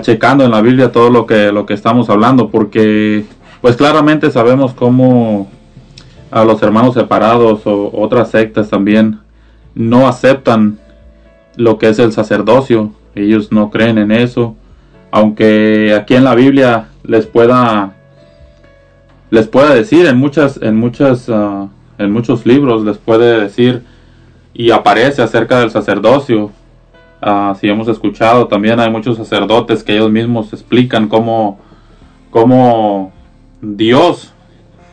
checando 0.00 0.44
en 0.44 0.50
la 0.50 0.60
Biblia 0.60 0.92
todo 0.92 1.08
lo 1.08 1.26
que, 1.26 1.50
lo 1.50 1.66
que 1.66 1.74
estamos 1.74 2.10
hablando, 2.10 2.50
porque 2.50 3.24
pues 3.60 3.76
claramente 3.76 4.30
sabemos 4.30 4.74
cómo 4.74 5.50
a 6.32 6.44
los 6.44 6.62
hermanos 6.62 6.94
separados 6.94 7.66
o 7.66 7.90
otras 7.92 8.30
sectas 8.30 8.70
también 8.70 9.20
no 9.74 10.08
aceptan 10.08 10.78
lo 11.56 11.76
que 11.76 11.90
es 11.90 11.98
el 11.98 12.10
sacerdocio. 12.12 12.90
Ellos 13.14 13.52
no 13.52 13.70
creen 13.70 13.98
en 13.98 14.10
eso. 14.10 14.56
Aunque 15.10 15.94
aquí 15.94 16.14
en 16.14 16.24
la 16.24 16.34
Biblia 16.34 16.88
les 17.04 17.26
pueda 17.26 17.92
les 19.30 19.46
pueda 19.46 19.74
decir 19.74 20.06
en 20.06 20.16
muchas 20.16 20.58
en 20.62 20.76
muchas 20.76 21.28
ah, 21.28 21.68
en 21.98 22.10
muchos 22.10 22.46
libros 22.46 22.82
les 22.82 22.96
puede 22.96 23.40
decir 23.40 23.82
y 24.54 24.70
aparece 24.70 25.22
acerca 25.22 25.60
del 25.60 25.70
sacerdocio. 25.70 26.50
Uh, 27.24 27.54
si 27.54 27.68
hemos 27.68 27.86
escuchado 27.88 28.48
también 28.48 28.80
hay 28.80 28.90
muchos 28.90 29.16
sacerdotes 29.16 29.84
que 29.84 29.92
ellos 29.92 30.10
mismos 30.10 30.52
explican 30.52 31.08
cómo 31.08 31.60
cómo 32.30 33.12
Dios 33.60 34.31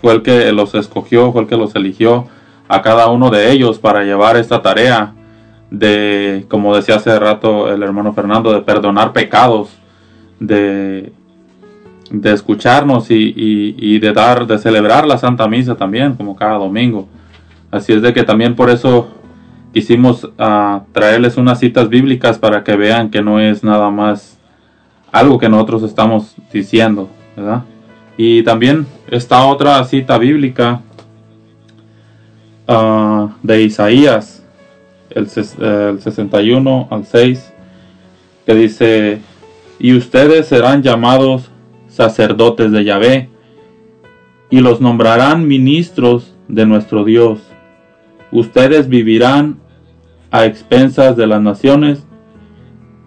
fue 0.01 0.13
el 0.13 0.21
que 0.21 0.51
los 0.51 0.75
escogió, 0.75 1.31
fue 1.31 1.41
el 1.41 1.47
que 1.47 1.57
los 1.57 1.75
eligió 1.75 2.27
a 2.67 2.81
cada 2.81 3.07
uno 3.09 3.29
de 3.29 3.51
ellos 3.51 3.79
para 3.79 4.03
llevar 4.03 4.37
esta 4.37 4.61
tarea 4.61 5.13
de, 5.71 6.45
como 6.49 6.75
decía 6.75 6.95
hace 6.95 7.17
rato 7.19 7.71
el 7.71 7.81
hermano 7.83 8.13
Fernando, 8.13 8.51
de 8.53 8.61
perdonar 8.61 9.11
pecados, 9.13 9.69
de, 10.39 11.11
de 12.11 12.31
escucharnos 12.33 13.11
y, 13.11 13.33
y- 13.35 13.75
y 13.77 13.99
de 13.99 14.13
dar, 14.13 14.47
de 14.47 14.57
celebrar 14.57 15.05
la 15.07 15.17
Santa 15.17 15.47
Misa 15.47 15.75
también, 15.75 16.13
como 16.15 16.35
cada 16.35 16.57
domingo. 16.57 17.07
Así 17.71 17.93
es 17.93 18.01
de 18.01 18.13
que 18.13 18.23
también 18.23 18.55
por 18.55 18.69
eso 18.69 19.09
quisimos 19.73 20.27
ah, 20.39 20.81
traerles 20.91 21.37
unas 21.37 21.59
citas 21.59 21.89
bíblicas 21.89 22.39
para 22.39 22.63
que 22.63 22.75
vean 22.75 23.09
que 23.11 23.21
no 23.21 23.39
es 23.39 23.63
nada 23.63 23.91
más 23.91 24.39
algo 25.11 25.37
que 25.37 25.49
nosotros 25.49 25.83
estamos 25.83 26.35
diciendo, 26.51 27.09
¿verdad? 27.35 27.63
Y 28.21 28.43
también 28.43 28.85
esta 29.09 29.45
otra 29.45 29.81
cita 29.85 30.17
bíblica 30.17 30.81
ah, 32.67 33.29
de 33.41 33.63
Isaías, 33.63 34.45
el, 35.09 35.23
el 35.23 36.01
61 36.01 36.89
al 36.91 37.05
6, 37.05 37.53
que 38.45 38.55
dice, 38.55 39.21
y 39.79 39.95
ustedes 39.95 40.47
serán 40.47 40.83
llamados 40.83 41.49
sacerdotes 41.87 42.73
de 42.73 42.83
Yahvé, 42.83 43.29
y 44.49 44.59
los 44.59 44.81
nombrarán 44.81 45.47
ministros 45.47 46.35
de 46.49 46.65
nuestro 46.65 47.05
Dios. 47.05 47.39
Ustedes 48.33 48.89
vivirán 48.89 49.61
a 50.29 50.43
expensas 50.43 51.15
de 51.15 51.25
las 51.25 51.41
naciones 51.41 52.05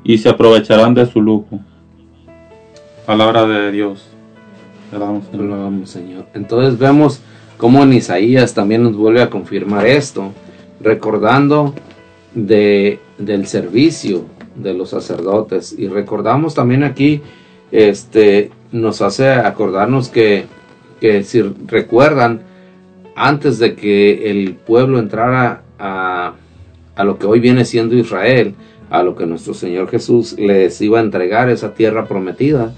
y 0.05 0.17
se 0.17 0.31
aprovecharán 0.31 0.95
de 0.95 1.05
su 1.05 1.21
lujo. 1.21 1.61
Palabra 3.05 3.45
de 3.45 3.71
Dios. 3.73 4.12
Alabamos, 4.93 5.91
Señor. 5.91 6.27
Entonces 6.35 6.79
vemos 6.79 7.21
cómo 7.57 7.83
en 7.83 7.95
Isaías 7.95 8.55
también 8.55 8.83
nos 8.83 8.97
vuelve 8.97 9.23
a 9.23 9.31
confirmar 9.31 9.87
esto, 9.87 10.33
recordando 10.81 11.75
de, 12.35 12.99
del 13.19 13.47
servicio 13.47 14.27
de 14.55 14.75
los 14.75 14.91
sacerdotes. 14.91 15.75
Y 15.77 15.89
recordamos 15.89 16.55
también 16.55 16.85
aquí, 16.85 17.23
este, 17.71 18.51
nos 18.71 19.01
hace 19.01 19.31
acordarnos 19.31 20.09
que, 20.09 20.45
que 21.01 21.25
si 21.25 21.41
recuerdan, 21.41 22.43
antes 23.15 23.59
de 23.59 23.75
que 23.75 24.31
el 24.31 24.55
pueblo 24.55 24.99
entrara 24.99 25.63
a, 25.79 26.35
a 26.95 27.05
lo 27.05 27.19
que 27.19 27.27
hoy 27.27 27.41
viene 27.41 27.65
siendo 27.65 27.95
Israel, 27.95 28.55
a 28.91 29.03
lo 29.03 29.17
que 29.17 29.25
nuestro 29.25 29.55
Señor 29.55 29.89
Jesús 29.89 30.35
les 30.39 30.81
iba 30.83 30.99
a 30.99 31.03
entregar 31.03 31.49
esa 31.49 31.75
tierra 31.75 32.07
prometida, 32.07 32.75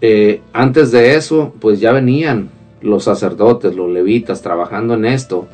eh, 0.00 0.40
antes 0.52 0.90
de 0.92 1.16
eso, 1.16 1.52
pues 1.60 1.80
ya 1.80 1.92
venían 1.92 2.50
los 2.80 3.04
sacerdotes, 3.04 3.76
los 3.76 3.90
levitas 3.90 4.42
trabajando 4.42 4.94
en 4.94 5.04
esto. 5.04 5.46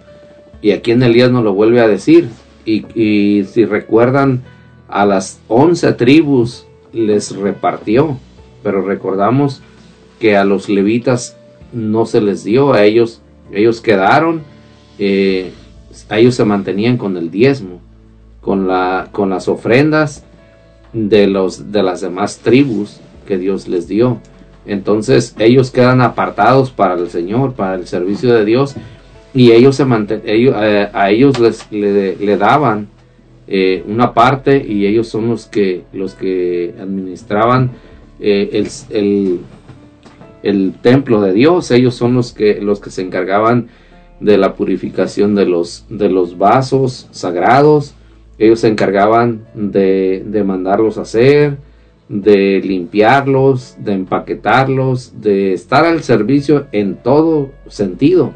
Y 0.63 0.71
aquí 0.71 0.93
en 0.93 1.03
Elías 1.03 1.31
nos 1.31 1.45
lo 1.45 1.55
vuelve 1.55 1.81
a 1.81 1.89
decir. 1.89 2.29
Y, 2.65 3.45
si 3.45 3.65
recuerdan, 3.65 4.43
a 4.89 5.07
las 5.07 5.41
once 5.49 5.93
tribus 5.93 6.67
les 6.93 7.35
repartió. 7.37 8.19
Pero 8.63 8.83
recordamos 8.83 9.63
que 10.19 10.37
a 10.37 10.45
los 10.45 10.69
levitas 10.69 11.37
no 11.73 12.07
se 12.07 12.21
les 12.21 12.43
dio, 12.43 12.73
a 12.73 12.85
ellos, 12.85 13.21
ellos 13.53 13.81
quedaron, 13.81 14.43
eh, 14.99 15.53
ellos 16.11 16.35
se 16.35 16.45
mantenían 16.45 16.97
con 16.97 17.17
el 17.17 17.31
diezmo, 17.31 17.81
con, 18.41 18.69
con 19.13 19.31
las 19.31 19.47
ofrendas 19.47 20.25
de, 20.93 21.27
los, 21.27 21.71
de 21.71 21.83
las 21.83 22.01
demás 22.01 22.39
tribus 22.39 23.01
que 23.27 23.37
Dios 23.39 23.69
les 23.69 23.89
dio. 23.89 24.21
Entonces 24.67 25.35
ellos 25.39 25.71
quedan 25.71 26.01
apartados 26.01 26.71
para 26.71 26.95
el 26.95 27.09
Señor, 27.09 27.55
para 27.55 27.75
el 27.77 27.87
servicio 27.87 28.35
de 28.35 28.45
Dios, 28.45 28.75
y 29.33 29.53
ellos 29.53 29.77
se 29.77 29.85
manten- 29.85 30.23
ellos, 30.25 30.55
eh, 30.59 30.89
a 30.93 31.11
ellos 31.11 31.39
les, 31.39 31.71
le, 31.71 32.37
daban 32.37 32.89
eh, 33.47 33.85
una 33.87 34.13
parte 34.13 34.65
y 34.67 34.87
ellos 34.87 35.09
son 35.09 35.29
los 35.29 35.47
que 35.47 35.85
los 35.93 36.15
que 36.15 36.75
administraban 36.81 37.71
eh, 38.19 38.51
el, 38.53 38.69
el, 38.91 39.41
el 40.43 40.73
templo 40.83 41.21
de 41.21 41.33
Dios. 41.33 41.71
Ellos 41.71 41.95
son 41.95 42.15
los 42.15 42.33
que 42.33 42.61
los 42.61 42.81
que 42.81 42.91
se 42.91 43.03
encargaban 43.03 43.69
de 44.21 44.39
la 44.39 44.55
purificación 44.55 45.35
de 45.35 45.45
los 45.45 45.85
de 45.91 46.09
los 46.09 46.39
vasos 46.39 47.09
sagrados. 47.11 47.95
Ellos 48.39 48.61
se 48.61 48.69
encargaban 48.69 49.47
de, 49.55 50.23
de 50.27 50.45
mandarlos 50.45 50.99
a 50.99 51.03
hacer, 51.03 51.57
de 52.09 52.61
limpiarlos, 52.65 53.77
de 53.79 53.93
empaquetarlos, 53.95 55.21
de 55.21 55.53
estar 55.53 55.85
al 55.85 56.03
servicio 56.03 56.67
en 56.73 56.97
todo 56.97 57.51
sentido. 57.69 58.33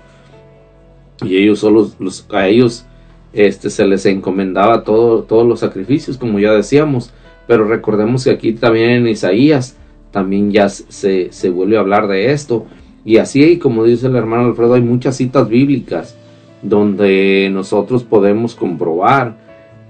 Y 1.23 1.37
ellos 1.37 1.59
solo 1.61 1.89
los- 1.99 2.27
a 2.33 2.49
ellos 2.49 2.87
este 3.33 3.71
se 3.71 3.87
les 3.87 4.07
encomendaba 4.07 4.83
todo, 4.83 5.23
todos 5.23 5.47
los 5.47 5.61
sacrificios, 5.61 6.18
como 6.18 6.39
ya 6.41 6.53
decíamos. 6.53 7.12
Pero 7.47 7.64
recordemos 7.64 8.25
que 8.25 8.31
aquí 8.31 8.53
también 8.53 8.91
en 8.91 9.09
Isaías 9.09 9.77
también 10.11 10.51
ya 10.51 10.68
se, 10.68 11.33
se 11.33 11.51
vuelve 11.51 11.77
a 11.77 11.81
hablar 11.81 12.09
de 12.09 12.33
esto. 12.33 12.66
Y 13.05 13.18
así, 13.18 13.59
como 13.59 13.85
dice 13.85 14.09
el 14.09 14.16
hermano 14.16 14.47
Alfredo, 14.47 14.75
hay 14.75 14.83
muchas 14.83 15.16
citas 15.16 15.49
bíblicas 15.49 16.16
donde 16.62 17.49
nosotros 17.53 18.03
podemos 18.05 18.55
comprobar 18.55 19.37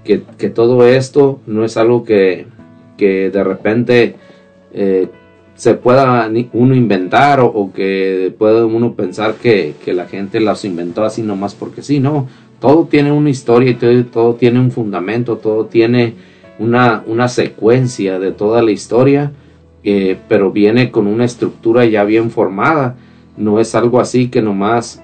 que, 0.03 0.21
que 0.37 0.49
todo 0.49 0.85
esto 0.85 1.39
no 1.47 1.65
es 1.65 1.77
algo 1.77 2.03
que, 2.03 2.45
que 3.01 3.31
de 3.31 3.43
repente 3.43 4.15
eh, 4.75 5.07
se 5.55 5.73
pueda 5.73 6.31
uno 6.53 6.75
inventar 6.75 7.39
o, 7.39 7.71
que 7.73 8.31
pueda 8.37 8.63
uno 8.63 8.93
pensar 8.93 9.33
que, 9.41 9.73
la 9.87 10.05
gente 10.05 10.39
las 10.39 10.65
inventó 10.65 11.03
así 11.03 11.23
nomás 11.23 11.55
porque 11.55 11.81
sí, 11.81 11.99
no. 11.99 12.27
Todo 12.59 12.85
tiene 12.85 13.11
una 13.11 13.31
historia 13.31 13.71
y 13.71 13.73
todo, 13.73 14.05
todo 14.05 14.35
tiene 14.35 14.59
un 14.59 14.69
fundamento, 14.69 15.37
todo 15.37 15.65
tiene 15.65 16.13
una, 16.59 17.03
una 17.07 17.27
secuencia 17.27 18.19
de 18.19 18.33
toda 18.33 18.61
la 18.61 18.69
historia, 18.69 19.31
eh, 19.83 20.15
pero 20.29 20.51
viene 20.51 20.91
con 20.91 21.07
una 21.07 21.25
estructura 21.25 21.85
ya 21.85 22.03
bien 22.03 22.29
formada. 22.29 22.97
No 23.35 23.59
es 23.59 23.73
algo 23.73 23.99
así 23.99 24.29
que 24.29 24.43
nomás 24.43 25.01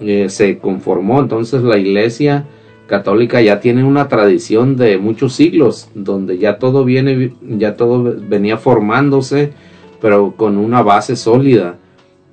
eh, 0.00 0.28
se 0.28 0.58
conformó. 0.58 1.18
Entonces 1.20 1.62
la 1.62 1.78
iglesia 1.78 2.44
católica 2.88 3.40
ya 3.40 3.60
tiene 3.60 3.84
una 3.84 4.08
tradición 4.08 4.76
de 4.76 4.98
muchos 4.98 5.34
siglos, 5.34 5.88
donde 5.94 6.38
ya 6.38 6.58
todo 6.58 6.84
viene, 6.84 7.32
ya 7.42 7.76
todo 7.76 8.16
venía 8.18 8.56
formándose, 8.56 9.52
pero 10.00 10.34
con 10.36 10.56
una 10.56 10.82
base 10.82 11.14
sólida 11.14 11.76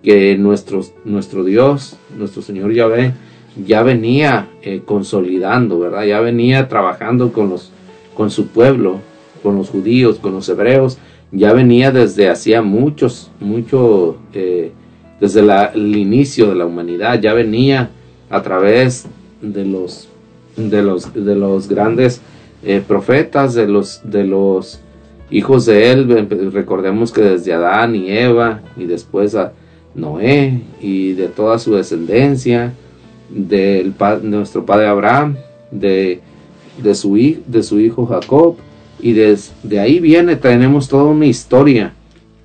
que 0.01 0.37
nuestro, 0.37 0.81
nuestro 1.03 1.43
Dios, 1.43 1.97
nuestro 2.17 2.41
Señor 2.41 2.71
Yahvé, 2.73 3.13
ya 3.65 3.83
venía 3.83 4.47
eh, 4.63 4.81
consolidando, 4.85 5.79
¿verdad? 5.79 6.03
Ya 6.03 6.19
venía 6.21 6.67
trabajando 6.67 7.31
con 7.31 7.49
los, 7.49 7.71
con 8.15 8.31
su 8.31 8.47
pueblo, 8.47 8.99
con 9.43 9.57
los 9.57 9.69
judíos, 9.69 10.19
con 10.19 10.33
los 10.33 10.47
hebreos, 10.49 10.97
ya 11.31 11.53
venía 11.53 11.91
desde 11.91 12.29
hacía 12.29 12.61
muchos, 12.61 13.29
mucho, 13.39 14.17
eh, 14.33 14.71
desde 15.19 15.41
el 15.73 15.95
inicio 15.95 16.47
de 16.47 16.55
la 16.55 16.65
humanidad, 16.65 17.19
ya 17.19 17.33
venía 17.33 17.89
a 18.29 18.41
través 18.41 19.05
de 19.41 19.65
los, 19.65 20.07
de 20.55 20.81
los, 20.81 21.13
de 21.13 21.35
los 21.35 21.67
grandes 21.67 22.21
eh, 22.63 22.81
profetas, 22.85 23.53
de 23.53 23.67
los, 23.67 24.01
de 24.03 24.23
los 24.23 24.79
hijos 25.29 25.65
de 25.65 25.91
él, 25.91 26.27
recordemos 26.51 27.11
que 27.11 27.21
desde 27.21 27.53
Adán 27.53 27.95
y 27.95 28.09
Eva 28.09 28.61
y 28.77 28.85
después 28.85 29.35
a 29.35 29.53
Noé 29.93 30.61
y 30.81 31.13
de 31.13 31.27
toda 31.27 31.59
su 31.59 31.73
descendencia, 31.73 32.73
de 33.29 33.91
nuestro 34.21 34.65
padre 34.65 34.87
Abraham, 34.87 35.35
de, 35.71 36.21
de, 36.81 36.95
su, 36.95 37.15
de 37.47 37.63
su 37.63 37.79
hijo 37.79 38.05
Jacob, 38.05 38.55
y 38.99 39.13
desde 39.13 39.79
ahí 39.79 39.99
viene, 39.99 40.35
tenemos 40.35 40.87
toda 40.87 41.05
una 41.05 41.25
historia 41.25 41.93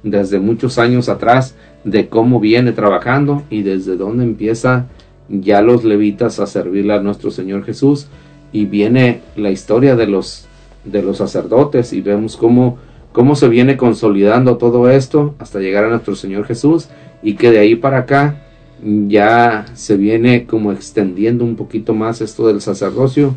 desde 0.03 0.39
muchos 0.41 0.79
años 0.79 1.09
atrás 1.09 1.55
de 1.85 2.09
cómo 2.09 2.41
viene 2.41 2.73
trabajando 2.73 3.43
y 3.51 3.63
desde 3.63 3.97
dónde 3.97 4.25
empieza 4.25 4.87
ya 5.31 5.63
los 5.63 5.85
levitas 5.85 6.41
a 6.41 6.47
servirle 6.47 6.95
a 6.95 7.01
nuestro 7.01 7.31
Señor 7.31 7.65
Jesús 7.65 8.09
y 8.53 8.65
viene 8.67 9.21
la 9.37 9.51
historia 9.51 9.97
de 9.97 10.07
los 10.07 10.47
de 10.85 11.03
los 11.03 11.19
sacerdotes 11.19 11.93
y 11.93 12.01
vemos 12.01 12.37
cómo 12.37 12.79
cómo 13.13 13.35
se 13.37 13.49
viene 13.49 13.77
consolidando 13.77 14.57
todo 14.57 14.91
esto 14.91 15.35
hasta 15.39 15.59
llegar 15.61 15.85
a 15.85 15.91
nuestro 15.91 16.15
Señor 16.17 16.47
Jesús 16.47 16.89
y 17.23 17.35
que 17.35 17.51
de 17.51 17.59
ahí 17.59 17.75
para 17.77 17.99
acá 17.99 18.43
ya 19.09 19.67
se 19.75 19.97
viene 19.97 20.47
como 20.47 20.73
extendiendo 20.73 21.45
un 21.45 21.55
poquito 21.57 21.93
más 21.95 22.21
esto 22.21 22.47
del 22.47 22.61
sacerdocio 22.61 23.35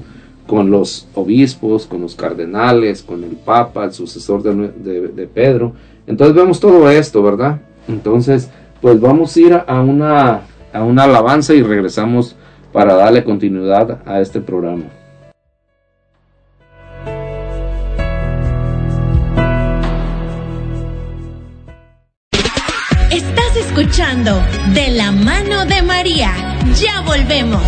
con 0.48 0.72
los 0.72 1.08
obispos, 1.16 1.86
con 1.86 2.02
los 2.02 2.16
cardenales, 2.16 3.02
con 3.02 3.24
el 3.24 3.32
papa, 3.32 3.86
el 3.86 3.94
sucesor 3.94 4.42
de, 4.44 4.54
de- 4.70 5.08
de 5.10 5.28
Pedro. 5.28 5.74
Entonces 6.08 6.36
vemos 6.36 6.60
todo 6.60 6.90
esto, 6.90 7.22
¿verdad? 7.24 7.62
Entonces, 7.88 8.50
pues 8.82 9.00
vamos 9.00 9.36
a 9.36 9.40
ir 9.40 9.54
a 9.54 9.82
una, 9.82 10.42
a 10.74 10.84
una 10.84 11.04
alabanza 11.04 11.54
y 11.54 11.62
regresamos 11.62 12.36
para 12.72 12.96
darle 12.96 13.24
continuidad 13.24 14.02
a 14.06 14.20
este 14.20 14.42
programa. 14.42 14.86
Estás 23.12 23.56
escuchando 23.58 24.42
De 24.74 24.90
la 24.92 25.12
mano 25.12 25.66
de 25.66 25.82
María. 25.84 26.32
Ya 26.76 27.02
volvemos. 27.02 27.62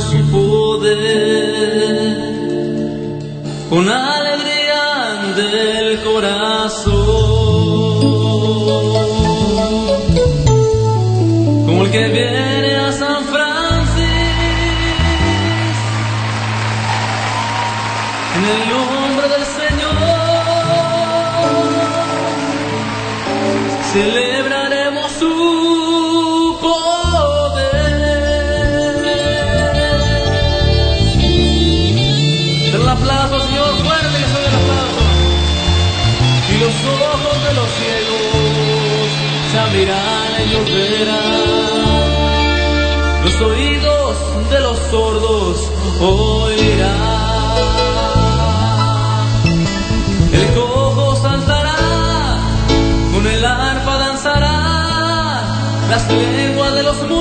su 0.00 0.22
poder. 0.30 0.96
Con 3.70 3.88
alegría 3.88 5.32
del 5.36 6.00
corazón, 6.02 6.92
como 11.66 11.84
el 11.84 11.90
que 11.90 12.08
viene 12.08 12.76
a 12.76 12.92
San 12.92 13.24
Francisco. 13.24 14.08
En 18.36 18.44
el 18.54 18.60
nombre 18.68 19.28
del 19.28 19.44
Señor. 19.44 19.98
Se 23.92 24.27
caerán 39.88 40.46
y. 40.46 40.54
Los 43.24 43.40
oídos 43.40 44.16
de 44.50 44.60
los 44.60 44.78
sordos 44.90 45.70
oirán. 46.00 47.18
El 50.32 50.46
cojo 50.54 51.16
saltará, 51.16 51.76
con 53.12 53.26
el 53.26 53.44
arpa 53.44 53.98
danzará, 53.98 54.56
las 55.90 56.12
lenguas 56.12 56.74
de 56.74 56.82
los 56.82 56.96
muertos. 56.96 57.17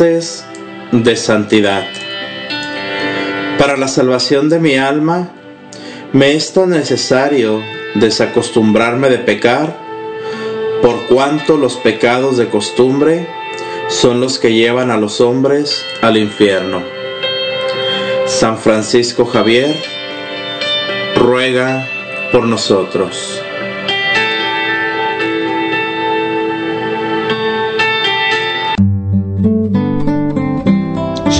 De 0.00 1.16
santidad. 1.16 1.84
Para 3.58 3.76
la 3.76 3.88
salvación 3.88 4.48
de 4.48 4.58
mi 4.58 4.76
alma, 4.76 5.28
me 6.14 6.32
es 6.32 6.54
tan 6.54 6.70
necesario 6.70 7.60
desacostumbrarme 7.96 9.10
de 9.10 9.18
pecar, 9.18 9.76
por 10.80 11.02
cuanto 11.08 11.58
los 11.58 11.76
pecados 11.76 12.38
de 12.38 12.48
costumbre 12.48 13.28
son 13.88 14.22
los 14.22 14.38
que 14.38 14.54
llevan 14.54 14.90
a 14.90 14.96
los 14.96 15.20
hombres 15.20 15.84
al 16.00 16.16
infierno. 16.16 16.80
San 18.24 18.56
Francisco 18.56 19.26
Javier, 19.26 19.76
ruega 21.16 21.86
por 22.32 22.46
nosotros. 22.46 23.42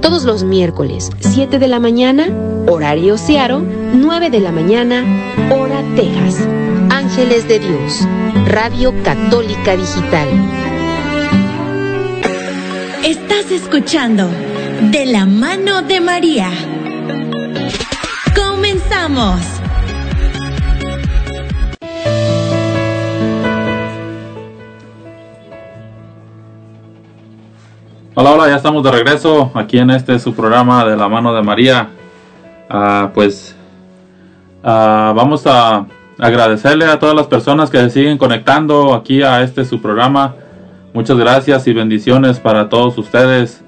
todos 0.00 0.24
los 0.24 0.44
miércoles, 0.44 1.10
7 1.20 1.58
de 1.58 1.68
la 1.68 1.80
mañana, 1.80 2.28
horario 2.66 3.18
Searo, 3.18 3.60
9 3.60 4.30
de 4.30 4.40
la 4.40 4.52
mañana, 4.52 5.04
hora 5.50 5.82
Texas. 5.96 6.46
Ángeles 6.90 7.48
de 7.48 7.58
Dios, 7.58 8.06
Radio 8.46 8.94
Católica 9.02 9.76
Digital. 9.76 10.28
Estás 13.04 13.50
escuchando 13.50 14.28
De 14.90 15.06
la 15.06 15.26
mano 15.26 15.82
de 15.82 16.00
María. 16.00 16.50
Comenzamos. 18.34 19.57
Ya 28.48 28.56
estamos 28.56 28.82
de 28.82 28.90
regreso 28.90 29.50
aquí 29.54 29.78
en 29.78 29.90
este 29.90 30.18
su 30.18 30.34
programa 30.34 30.84
de 30.84 30.96
la 30.96 31.08
mano 31.08 31.34
de 31.34 31.42
María. 31.42 31.88
Ah, 32.68 33.10
pues 33.12 33.54
ah, 34.64 35.12
vamos 35.14 35.46
a 35.46 35.86
agradecerle 36.18 36.86
a 36.86 36.98
todas 36.98 37.14
las 37.14 37.26
personas 37.26 37.70
que 37.70 37.78
se 37.78 37.90
siguen 37.90 38.16
conectando 38.16 38.94
aquí 38.94 39.22
a 39.22 39.42
este 39.42 39.64
su 39.64 39.82
programa. 39.82 40.34
Muchas 40.94 41.18
gracias 41.18 41.66
y 41.66 41.72
bendiciones 41.74 42.40
para 42.40 42.68
todos 42.68 42.96
ustedes. 42.96 43.62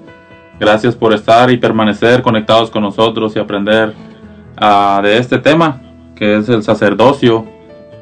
Gracias 0.59 0.95
por 0.95 1.13
estar 1.13 1.51
y 1.51 1.57
permanecer 1.57 2.21
conectados 2.21 2.71
con 2.71 2.81
nosotros 2.81 3.35
y 3.35 3.39
aprender 3.39 3.93
ah, 4.57 4.99
de 5.03 5.17
este 5.17 5.37
tema 5.37 5.81
que 6.15 6.37
es 6.37 6.49
el 6.49 6.63
sacerdocio, 6.63 7.45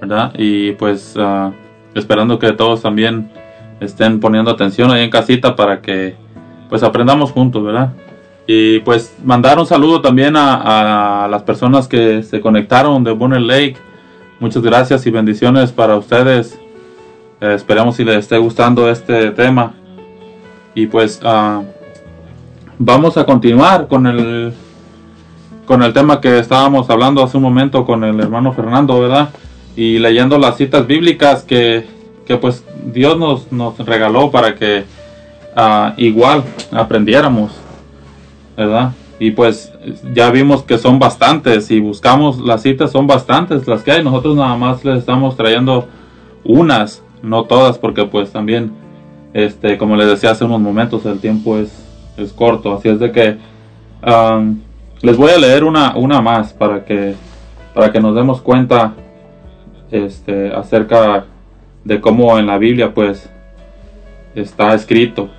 ¿verdad? 0.01 0.31
Y 0.37 0.73
pues 0.73 1.15
esperando 1.93 2.39
que 2.39 2.51
todos 2.53 2.81
también 2.81 3.29
estén 3.79 4.19
poniendo 4.19 4.51
atención 4.51 4.91
ahí 4.91 5.03
en 5.03 5.09
casita 5.09 5.55
para 5.55 5.81
que 5.81 6.15
pues 6.69 6.83
aprendamos 6.83 7.31
juntos, 7.31 7.63
¿verdad? 7.63 7.93
Y 8.47 8.79
pues 8.79 9.15
mandar 9.23 9.59
un 9.59 9.65
saludo 9.65 10.01
también 10.01 10.35
a, 10.35 11.27
las 11.29 11.43
personas 11.43 11.87
que 11.87 12.23
se 12.23 12.41
conectaron 12.41 13.03
de 13.03 13.11
Bonner 13.11 13.41
Lake. 13.41 13.77
Muchas 14.39 14.63
gracias 14.63 15.05
y 15.05 15.11
bendiciones 15.11 15.71
para 15.71 15.97
ustedes. 15.97 16.59
Eh, 17.41 17.53
esperamos 17.53 17.95
si 17.95 18.03
les 18.03 18.17
esté 18.17 18.37
gustando 18.37 18.89
este 18.89 19.31
tema. 19.31 19.73
Y 20.73 20.87
pues 20.87 21.19
ah, 21.23 21.61
vamos 22.77 23.17
a 23.17 23.25
continuar 23.25 23.87
con 23.87 24.07
el 24.07 24.53
con 25.67 25.83
el 25.83 25.93
tema 25.93 26.19
que 26.19 26.39
estábamos 26.39 26.89
hablando 26.89 27.21
hace 27.21 27.37
un 27.37 27.43
momento 27.43 27.85
con 27.85 28.03
el 28.03 28.19
hermano 28.19 28.53
Fernando, 28.53 28.99
¿verdad? 28.99 29.29
Y 29.75 29.99
leyendo 29.99 30.39
las 30.39 30.57
citas 30.57 30.87
bíblicas 30.87 31.43
que, 31.43 31.85
que 32.25 32.37
pues 32.37 32.63
Dios 32.91 33.19
nos, 33.19 33.51
nos 33.51 33.77
regaló 33.77 34.31
para 34.31 34.55
que 34.55 34.85
ah, 35.55 35.93
igual 35.97 36.43
aprendiéramos, 36.71 37.51
¿verdad? 38.55 38.91
Y 39.19 39.31
pues 39.31 39.73
ya 40.13 40.31
vimos 40.31 40.63
que 40.63 40.77
son 40.77 40.97
bastantes 40.97 41.69
y 41.71 41.79
buscamos 41.81 42.39
las 42.39 42.61
citas, 42.61 42.91
son 42.91 43.05
bastantes 43.05 43.67
las 43.67 43.83
que 43.83 43.91
hay. 43.91 44.03
Nosotros 44.03 44.35
nada 44.35 44.55
más 44.55 44.85
les 44.85 44.99
estamos 44.99 45.35
trayendo 45.35 45.87
unas, 46.45 47.03
no 47.21 47.43
todas, 47.43 47.77
porque 47.77 48.05
pues 48.05 48.31
también, 48.31 48.71
este, 49.33 49.77
como 49.77 49.97
les 49.97 50.07
decía 50.07 50.31
hace 50.31 50.45
unos 50.45 50.61
momentos, 50.61 51.05
el 51.05 51.19
tiempo 51.19 51.57
es, 51.57 51.85
es 52.15 52.31
corto. 52.31 52.73
Así 52.73 52.87
es 52.87 52.99
de 52.99 53.11
que 53.11 53.37
les 55.01 55.17
voy 55.17 55.31
a 55.31 55.37
leer 55.37 55.65
una, 55.65 55.95
una 55.97 56.21
más 56.21 56.53
para 56.53 56.85
que, 56.85 57.15
para 57.73 57.91
que 57.91 57.99
nos 57.99 58.15
demos 58.15 58.41
cuenta 58.41 58.93
este, 59.91 60.53
acerca 60.53 61.25
de 61.83 61.99
cómo 61.99 62.37
en 62.37 62.47
la 62.47 62.57
Biblia 62.57 62.93
pues 62.93 63.29
está 64.35 64.73
escrito. 64.73 65.29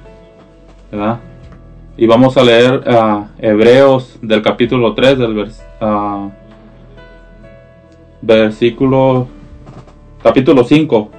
Y 1.97 2.07
vamos 2.07 2.37
a 2.37 2.43
leer 2.43 2.83
ah, 2.87 3.29
Hebreos 3.39 4.19
del 4.23 4.43
capítulo 4.43 4.95
3 4.95 5.19
del 5.19 5.35
vers- 5.37 5.63
ah, 5.81 6.29
versículo 8.23 9.29
capítulo 10.23 10.65
5 10.65 11.11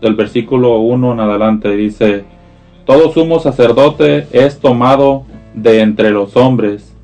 del 0.00 0.14
versículo 0.14 0.78
1 0.78 1.12
en 1.12 1.20
adelante. 1.20 1.70
Dice 1.76 2.24
todo 2.86 3.12
sumo 3.12 3.40
sacerdote 3.40 4.26
es 4.32 4.58
tomado 4.60 5.24
de 5.54 5.80
entre 5.80 6.10
los 6.10 6.36
hombres 6.36 6.94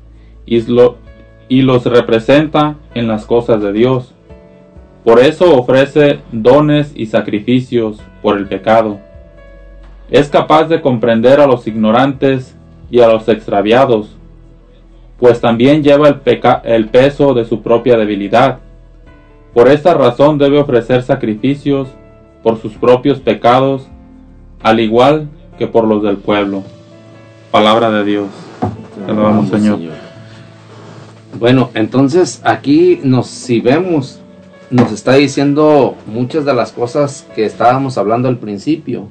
y 0.45 0.61
los 1.61 1.85
representa 1.85 2.75
en 2.93 3.07
las 3.07 3.25
cosas 3.25 3.61
de 3.61 3.73
Dios. 3.73 4.13
Por 5.03 5.19
eso 5.19 5.57
ofrece 5.57 6.19
dones 6.31 6.91
y 6.95 7.05
sacrificios 7.05 8.01
por 8.21 8.37
el 8.37 8.47
pecado 8.47 8.99
es 10.09 10.29
capaz 10.29 10.65
de 10.65 10.81
comprender 10.81 11.39
a 11.39 11.47
los 11.47 11.67
ignorantes 11.67 12.55
y 12.89 13.01
a 13.01 13.07
los 13.07 13.27
extraviados, 13.27 14.15
pues 15.19 15.41
también 15.41 15.83
lleva 15.83 16.07
el, 16.07 16.21
el 16.63 16.87
peso 16.89 17.33
de 17.33 17.45
su 17.45 17.61
propia 17.61 17.97
debilidad. 17.97 18.59
Por 19.53 19.67
esta 19.67 19.93
razón 19.93 20.37
debe 20.37 20.59
ofrecer 20.59 21.03
sacrificios 21.03 21.89
por 22.43 22.61
sus 22.61 22.73
propios 22.73 23.19
pecados, 23.19 23.87
al 24.61 24.79
igual 24.79 25.27
que 25.57 25.67
por 25.67 25.85
los 25.85 26.03
del 26.03 26.17
pueblo. 26.17 26.63
Palabra 27.51 27.89
de 27.89 28.03
Dios. 28.05 28.27
Te 29.05 29.11
alabamos, 29.11 29.49
Señor. 29.49 29.79
Bueno, 31.39 31.69
entonces 31.73 32.41
aquí 32.43 32.99
nos, 33.03 33.27
si 33.27 33.59
vemos, 33.59 34.19
nos 34.69 34.91
está 34.91 35.13
diciendo 35.13 35.95
muchas 36.07 36.45
de 36.45 36.53
las 36.53 36.71
cosas 36.71 37.27
que 37.35 37.45
estábamos 37.45 37.97
hablando 37.97 38.27
al 38.27 38.37
principio, 38.37 39.07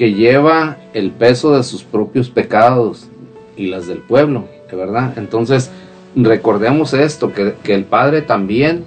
que 0.00 0.14
lleva 0.14 0.78
el 0.94 1.10
peso 1.10 1.54
de 1.54 1.62
sus 1.62 1.84
propios 1.84 2.30
pecados 2.30 3.10
y 3.54 3.66
las 3.66 3.86
del 3.86 3.98
pueblo, 3.98 4.46
de 4.70 4.74
verdad. 4.74 5.12
Entonces, 5.18 5.70
recordemos 6.16 6.94
esto, 6.94 7.34
que, 7.34 7.52
que 7.62 7.74
el 7.74 7.84
Padre 7.84 8.22
también 8.22 8.84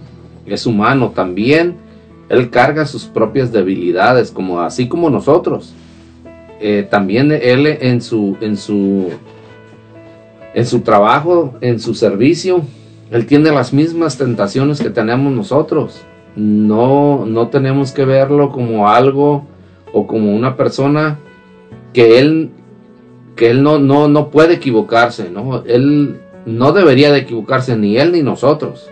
es 0.48 0.66
humano, 0.66 1.12
también 1.12 1.76
Él 2.30 2.50
carga 2.50 2.88
sus 2.88 3.04
propias 3.04 3.52
debilidades, 3.52 4.32
como 4.32 4.62
así 4.62 4.88
como 4.88 5.12
nosotros. 5.12 5.76
Eh, 6.60 6.88
también 6.90 7.32
Él 7.32 7.68
en 7.68 8.02
su, 8.02 8.36
en 8.42 8.58
su 8.58 9.12
en 10.56 10.66
su 10.66 10.80
trabajo, 10.80 11.54
en 11.62 11.80
su 11.80 11.94
servicio, 11.94 12.64
él 13.12 13.28
tiene 13.28 13.52
las 13.52 13.72
mismas 13.72 14.18
tentaciones 14.18 14.82
que 14.82 14.90
tenemos 14.90 15.32
nosotros. 15.32 16.02
No, 16.36 17.24
no 17.28 17.50
tenemos 17.50 17.92
que 17.92 18.04
verlo 18.04 18.52
como 18.52 18.90
algo 18.90 19.53
o 19.94 20.06
como 20.08 20.36
una 20.36 20.58
persona 20.58 21.20
que 21.94 22.20
él, 22.20 22.50
que 23.38 23.52
él 23.52 23.64
no, 23.64 23.80
no, 23.80 24.10
no 24.10 24.30
puede 24.30 24.56
equivocarse, 24.56 25.30
¿no? 25.30 25.64
Él 25.66 26.20
no 26.46 26.74
debería 26.74 27.12
de 27.14 27.20
equivocarse 27.20 27.78
ni 27.78 27.98
él 27.98 28.12
ni 28.12 28.22
nosotros. 28.22 28.90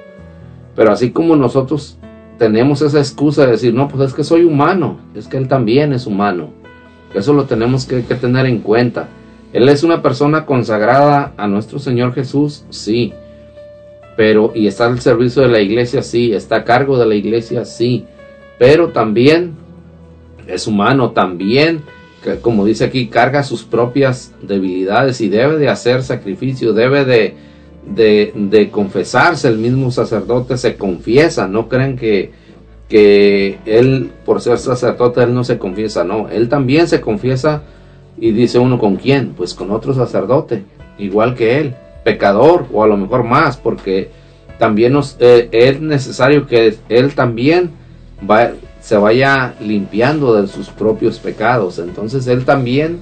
Pero 0.76 0.92
así 0.92 1.12
como 1.12 1.36
nosotros 1.36 1.98
tenemos 2.38 2.82
esa 2.82 3.00
excusa 3.00 3.46
de 3.46 3.52
decir, 3.52 3.74
no, 3.74 3.88
pues 3.88 4.10
es 4.10 4.16
que 4.16 4.24
soy 4.24 4.46
humano, 4.46 5.00
es 5.16 5.28
que 5.28 5.38
él 5.38 5.48
también 5.48 5.92
es 5.92 6.08
humano. 6.08 6.52
Eso 7.14 7.34
lo 7.34 7.44
tenemos 7.44 7.86
que, 7.86 8.06
que 8.06 8.16
tener 8.16 8.46
en 8.46 8.60
cuenta. 8.60 9.10
Él 9.52 9.68
es 9.68 9.84
una 9.84 10.02
persona 10.02 10.46
consagrada 10.46 11.34
a 11.36 11.48
nuestro 11.48 11.78
Señor 11.80 12.14
Jesús, 12.14 12.64
sí. 12.70 13.14
Pero, 14.16 14.52
y 14.56 14.68
está 14.68 14.86
al 14.86 15.00
servicio 15.02 15.42
de 15.42 15.50
la 15.50 15.60
iglesia, 15.60 16.04
sí. 16.04 16.34
Está 16.34 16.58
a 16.58 16.64
cargo 16.64 16.98
de 16.98 17.06
la 17.06 17.16
iglesia, 17.16 17.66
sí. 17.66 18.06
Pero 18.58 18.90
también 18.90 19.56
es 20.48 20.68
humano, 20.68 21.12
también 21.12 21.82
que, 22.24 22.40
como 22.40 22.66
dice 22.66 22.86
aquí, 22.86 23.08
carga 23.08 23.44
sus 23.44 23.64
propias 23.64 24.34
debilidades 24.42 25.22
y 25.22 25.30
debe 25.30 25.58
de 25.58 25.70
hacer 25.70 26.04
sacrificio, 26.04 26.74
debe 26.74 27.04
de, 27.06 27.36
de, 27.86 28.32
de 28.36 28.70
confesarse. 28.70 29.48
El 29.48 29.58
mismo 29.58 29.92
sacerdote 29.92 30.58
se 30.58 30.76
confiesa, 30.76 31.48
no 31.48 31.68
creen 31.68 31.98
que, 31.98 32.32
que 32.88 33.58
él, 33.66 34.12
por 34.26 34.42
ser 34.42 34.58
sacerdote, 34.58 35.24
él 35.24 35.34
no 35.34 35.44
se 35.44 35.58
confiesa, 35.58 36.04
no, 36.04 36.30
él 36.30 36.50
también 36.50 36.88
se 36.88 37.02
confiesa 37.02 37.64
y 38.20 38.32
dice 38.32 38.60
uno 38.60 38.78
con 38.78 38.98
quién, 38.98 39.34
pues 39.36 39.54
con 39.54 39.72
otro 39.72 39.94
sacerdote, 39.94 40.64
igual 41.00 41.34
que 41.34 41.60
él, 41.60 41.76
pecador 42.04 42.68
o 42.72 42.84
a 42.84 42.88
lo 42.88 42.98
mejor 42.98 43.24
más, 43.24 43.58
porque 43.58 44.10
también 44.60 44.94
nos, 44.94 45.18
eh, 45.20 45.50
es 45.52 45.82
necesario 45.82 46.46
que 46.46 46.76
él 46.90 47.16
también 47.16 47.72
va, 48.30 48.52
se 48.82 48.98
vaya 48.98 49.56
limpiando 49.62 50.42
de 50.42 50.48
sus 50.48 50.70
propios 50.70 51.20
pecados. 51.20 51.80
Entonces 51.80 52.28
él 52.28 52.44
también 52.44 53.00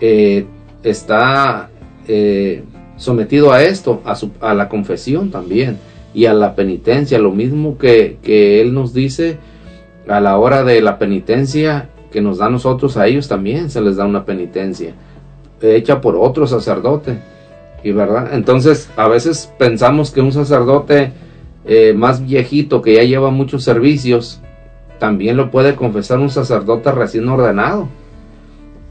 eh, 0.00 0.44
está 0.82 1.70
eh, 2.08 2.64
sometido 2.96 3.52
a 3.52 3.62
esto, 3.62 4.02
a, 4.04 4.14
su, 4.14 4.32
a 4.40 4.52
la 4.52 4.68
confesión 4.68 5.30
también 5.30 5.78
y 6.12 6.26
a 6.26 6.34
la 6.34 6.54
penitencia, 6.54 7.18
lo 7.18 7.30
mismo 7.30 7.78
que, 7.78 8.18
que 8.22 8.60
él 8.60 8.74
nos 8.74 8.92
dice 8.92 9.38
a 10.08 10.20
la 10.20 10.38
hora 10.38 10.64
de 10.64 10.80
la 10.82 10.98
penitencia 10.98 11.88
que 12.10 12.20
nos 12.20 12.38
da 12.38 12.46
a 12.46 12.50
nosotros, 12.50 12.96
a 12.96 13.06
ellos 13.06 13.28
también 13.28 13.70
se 13.70 13.80
les 13.80 13.96
da 13.96 14.04
una 14.04 14.24
penitencia 14.24 14.94
hecha 15.60 16.00
por 16.00 16.16
otro 16.16 16.46
sacerdote. 16.46 17.18
Y 17.84 17.92
verdad, 17.92 18.34
entonces 18.34 18.90
a 18.96 19.06
veces 19.08 19.52
pensamos 19.58 20.10
que 20.10 20.20
un 20.20 20.32
sacerdote 20.32 21.12
eh, 21.66 21.92
más 21.94 22.24
viejito 22.24 22.82
que 22.82 22.94
ya 22.94 23.02
lleva 23.02 23.30
muchos 23.30 23.62
servicios, 23.62 24.40
también 24.98 25.36
lo 25.36 25.50
puede 25.50 25.74
confesar 25.74 26.18
un 26.18 26.30
sacerdote 26.30 26.90
recién 26.92 27.28
ordenado. 27.28 27.88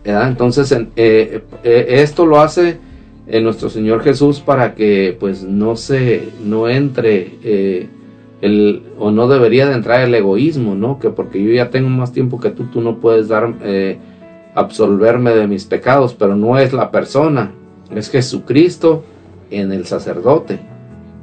Entonces 0.04 0.72
en- 0.72 0.90
eh, 0.96 1.42
eh, 1.64 1.86
esto 1.90 2.26
lo 2.26 2.40
hace 2.40 2.78
eh, 3.28 3.42
nuestro 3.42 3.70
Señor 3.70 4.04
Jesús 4.04 4.40
para 4.40 4.76
que 4.76 5.18
pues 5.20 5.44
no 5.44 5.76
se 5.76 6.30
no 6.44 6.70
entre 6.70 7.32
eh, 7.44 7.90
el 8.42 8.84
o 9.00 9.10
no 9.10 9.28
debería 9.28 9.66
de 9.68 9.74
entrar 9.74 10.02
el 10.02 10.14
egoísmo, 10.14 10.76
¿no? 10.76 11.00
Que 11.00 11.10
porque 11.10 11.42
yo 11.44 11.52
ya 11.52 11.72
tengo 11.72 11.90
más 11.90 12.12
tiempo 12.12 12.40
que 12.40 12.52
tú, 12.52 12.66
tú 12.66 12.82
no 12.82 13.00
puedes 13.00 13.30
dar 13.30 13.56
eh, 13.64 13.98
absolverme 14.54 15.32
de 15.32 15.48
mis 15.48 15.66
pecados, 15.66 16.14
pero 16.14 16.36
no 16.36 16.60
es 16.60 16.72
la 16.72 16.92
persona, 16.92 17.52
es 17.90 18.12
Jesucristo 18.12 19.04
en 19.50 19.72
el 19.72 19.86
sacerdote. 19.88 20.60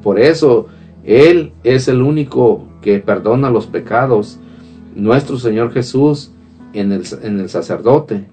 Por 0.02 0.18
eso 0.18 0.66
Él 1.04 1.52
es 1.62 1.86
el 1.86 2.02
único 2.02 2.66
que 2.80 2.98
perdona 2.98 3.48
los 3.48 3.68
pecados, 3.68 4.40
nuestro 4.94 5.38
Señor 5.38 5.72
Jesús 5.72 6.32
en 6.72 6.92
el, 6.92 7.04
en 7.22 7.40
el 7.40 7.48
sacerdote. 7.48 8.24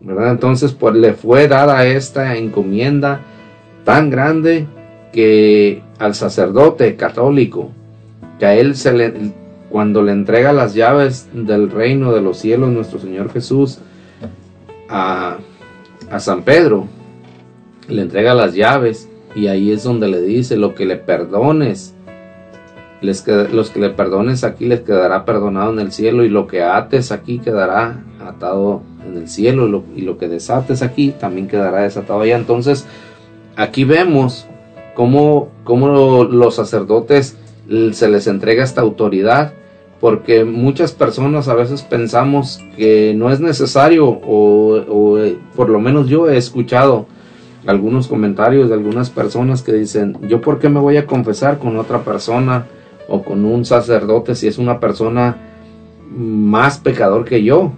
¿verdad? 0.00 0.32
Entonces, 0.32 0.72
pues 0.72 0.94
le 0.94 1.12
fue 1.12 1.48
dada 1.48 1.86
esta 1.86 2.36
encomienda 2.36 3.20
tan 3.84 4.10
grande 4.10 4.66
que 5.12 5.82
al 5.98 6.14
sacerdote 6.14 6.96
católico, 6.96 7.70
que 8.38 8.46
a 8.46 8.54
él 8.54 8.76
se 8.76 8.92
le, 8.92 9.12
cuando 9.68 10.02
le 10.02 10.12
entrega 10.12 10.52
las 10.52 10.74
llaves 10.74 11.28
del 11.32 11.70
reino 11.70 12.12
de 12.12 12.22
los 12.22 12.38
cielos, 12.38 12.70
nuestro 12.70 12.98
Señor 12.98 13.32
Jesús, 13.32 13.78
a, 14.88 15.38
a 16.10 16.20
San 16.20 16.42
Pedro, 16.42 16.86
le 17.88 18.02
entrega 18.02 18.34
las 18.34 18.54
llaves 18.54 19.08
y 19.34 19.46
ahí 19.46 19.70
es 19.70 19.84
donde 19.84 20.08
le 20.08 20.20
dice 20.22 20.56
lo 20.56 20.74
que 20.74 20.86
le 20.86 20.96
perdones. 20.96 21.94
Los 23.00 23.22
que 23.22 23.80
le 23.80 23.90
perdones 23.90 24.44
aquí 24.44 24.66
les 24.66 24.80
quedará 24.80 25.24
perdonado 25.24 25.72
en 25.72 25.78
el 25.78 25.90
cielo 25.90 26.24
y 26.24 26.28
lo 26.28 26.46
que 26.46 26.62
ates 26.62 27.12
aquí 27.12 27.38
quedará 27.38 28.04
atado 28.20 28.82
en 29.06 29.16
el 29.16 29.28
cielo 29.28 29.66
y 29.96 30.02
lo, 30.02 30.18
que 30.18 30.28
desates 30.28 30.82
aquí 30.82 31.14
también 31.18 31.48
quedará 31.48 31.82
desatado 31.82 32.20
allá. 32.20 32.36
Entonces 32.36 32.86
aquí 33.56 33.84
vemos 33.84 34.46
cómo, 34.94 35.48
cómo 35.64 36.24
los 36.24 36.54
sacerdotes 36.56 37.38
se 37.92 38.08
les 38.08 38.26
entrega 38.26 38.64
esta 38.64 38.82
autoridad 38.82 39.54
porque 40.00 40.44
muchas 40.44 40.92
personas 40.92 41.48
a 41.48 41.54
veces 41.54 41.82
pensamos 41.82 42.60
que 42.76 43.14
no 43.14 43.30
es 43.30 43.40
necesario 43.40 44.08
o, 44.08 44.76
o, 44.88 45.18
por 45.54 45.68
lo 45.68 45.78
menos 45.78 46.08
yo 46.08 46.28
he 46.28 46.36
escuchado 46.36 47.06
algunos 47.66 48.08
comentarios 48.08 48.68
de 48.68 48.74
algunas 48.74 49.10
personas 49.10 49.62
que 49.62 49.72
dicen 49.72 50.16
yo 50.26 50.40
por 50.40 50.58
qué 50.58 50.70
me 50.70 50.80
voy 50.80 50.96
a 50.96 51.06
confesar 51.06 51.58
con 51.58 51.76
otra 51.76 52.02
persona 52.02 52.66
o 53.10 53.22
con 53.22 53.44
un 53.44 53.64
sacerdote 53.66 54.34
si 54.34 54.46
es 54.46 54.56
una 54.56 54.80
persona 54.80 55.36
más 56.16 56.78
pecador 56.78 57.24
que 57.26 57.42
yo 57.42 57.72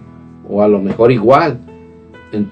o 0.49 0.63
a 0.63 0.69
lo 0.69 0.81
mejor 0.81 1.11
igual 1.11 1.59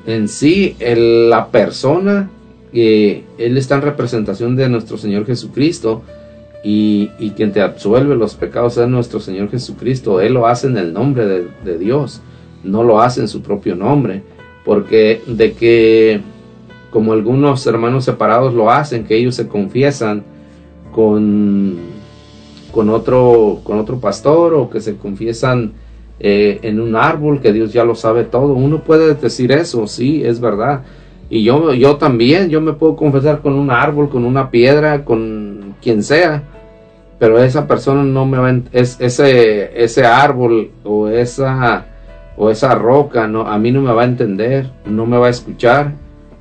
en, 0.07 0.29
sí 0.29 0.77
la 0.81 1.49
persona 1.49 2.31
que 2.73 3.25
él 3.39 3.57
está 3.57 3.77
en 3.77 3.83
representación 3.83 4.57
de 4.57 4.69
nuestro 4.69 4.99
Señor 4.99 5.27
Jesucristo 5.27 6.03
y, 6.63 7.09
quien 7.37 7.53
te 7.53 7.63
absuelve 7.63 8.15
los 8.17 8.35
pecados 8.35 8.77
es 8.77 8.89
nuestro 8.89 9.19
Señor 9.21 9.51
Jesucristo. 9.51 10.21
Él 10.21 10.35
lo 10.35 10.47
hace 10.47 10.67
en 10.67 10.77
el 10.77 10.93
nombre 10.93 11.25
de 11.27 11.79
Dios, 11.79 12.21
no 12.63 12.83
lo 12.83 13.01
hace 13.01 13.21
en 13.21 13.29
su 13.29 13.41
propio 13.41 13.75
nombre. 13.75 14.23
Porque 14.65 15.23
de 15.27 15.53
que, 15.53 16.21
como 16.91 17.15
algunos 17.15 17.67
hermanos 17.67 18.05
separados 18.05 18.53
lo 18.53 18.71
hacen, 18.71 19.05
que 19.05 19.17
ellos 19.17 19.35
se 19.35 19.49
confiesan 19.49 20.23
con, 20.93 21.79
con, 22.73 22.91
otro, 22.91 23.61
con 23.65 23.79
otro 23.79 23.99
pastor 23.99 24.55
o 24.55 24.71
que 24.71 24.81
se 24.81 24.97
confiesan 24.97 25.73
eh, 26.19 26.59
en 26.63 26.81
un 26.81 26.97
árbol, 26.97 27.41
que 27.41 27.53
Dios 27.53 27.73
ya 27.73 27.85
lo 27.85 27.95
sabe 27.95 28.25
todo. 28.25 28.53
Uno 28.53 28.81
puede 28.81 29.15
decir 29.15 29.53
eso, 29.53 29.87
sí, 29.87 30.23
es 30.25 30.41
verdad. 30.41 30.83
Y 31.31 31.45
yo, 31.45 31.73
yo 31.75 31.97
también, 31.97 32.51
yo 32.51 32.61
me 32.61 32.73
puedo 32.73 32.97
confesar 32.97 33.41
con 33.41 33.55
un 33.55 33.71
árbol, 33.71 34.11
con 34.11 34.25
una 34.25 34.51
piedra, 34.51 35.05
con 35.05 35.77
quien 35.81 36.03
sea, 36.03 36.43
pero 37.19 37.39
esa 37.39 37.67
persona 37.67 38.03
no 38.03 38.27
me 38.27 38.39
va 38.39 38.53
es, 38.73 39.01
ese, 39.01 39.83
ese 39.83 40.05
árbol 40.05 40.71
o 40.85 41.09
esa, 41.09 41.87
o 42.37 42.51
esa 42.51 42.75
roca, 42.75 43.29
no, 43.29 43.43
a 43.43 43.59
mí 43.59 43.71
no 43.71 43.81
me 43.81 43.93
va 43.93 44.03
a 44.03 44.07
entender, 44.07 44.71
no 44.85 45.07
me 45.07 45.19
va 45.19 45.29
a 45.29 45.31
escuchar 45.31 45.93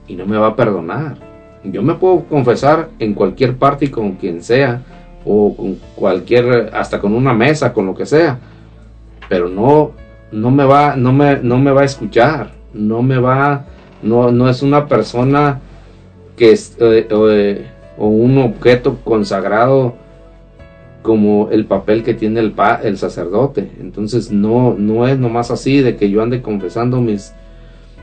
y 0.08 0.16
no 0.16 0.26
me 0.26 0.38
va 0.38 0.48
a 0.48 0.56
perdonar. 0.56 1.18
Yo 1.64 1.82
me 1.84 1.96
puedo 1.96 2.24
confesar 2.24 2.90
en 3.00 3.14
cualquier 3.14 3.58
parte 3.58 3.86
y 3.86 3.90
con 3.90 4.14
quien 4.14 4.42
sea, 4.42 4.82
o 5.26 5.56
con 5.56 5.78
cualquier, 5.96 6.72
hasta 6.74 7.00
con 7.00 7.14
una 7.14 7.34
mesa, 7.34 7.74
con 7.74 7.86
lo 7.86 7.96
que 7.96 8.06
sea, 8.06 8.40
pero 9.28 9.50
no, 9.50 9.92
no 10.32 10.52
me 10.52 10.66
va, 10.66 10.96
no 10.96 11.12
me, 11.12 11.38
no 11.38 11.58
me 11.58 11.72
va 11.72 11.82
a 11.82 11.86
escuchar, 11.86 12.52
no 12.74 13.02
me 13.02 13.18
va, 13.18 13.66
no, 14.02 14.32
no 14.32 14.50
es 14.50 14.62
una 14.62 14.88
persona 14.88 15.60
que 16.36 16.52
es, 16.52 16.76
eh, 16.80 17.08
eh, 17.10 17.68
o 17.98 18.08
un 18.08 18.38
objeto 18.38 18.98
consagrado 19.04 19.96
como 21.02 21.50
el 21.52 21.66
papel 21.66 22.04
que 22.04 22.14
tiene 22.14 22.40
el, 22.40 22.54
el 22.84 22.98
sacerdote. 22.98 23.70
Entonces 23.80 24.32
no, 24.32 24.76
no 24.78 25.08
es 25.08 25.18
nomás 25.18 25.52
así 25.52 25.82
de 25.82 25.96
que 25.96 26.10
yo 26.10 26.22
ande 26.22 26.42
confesando 26.42 27.02
mis, 27.02 27.34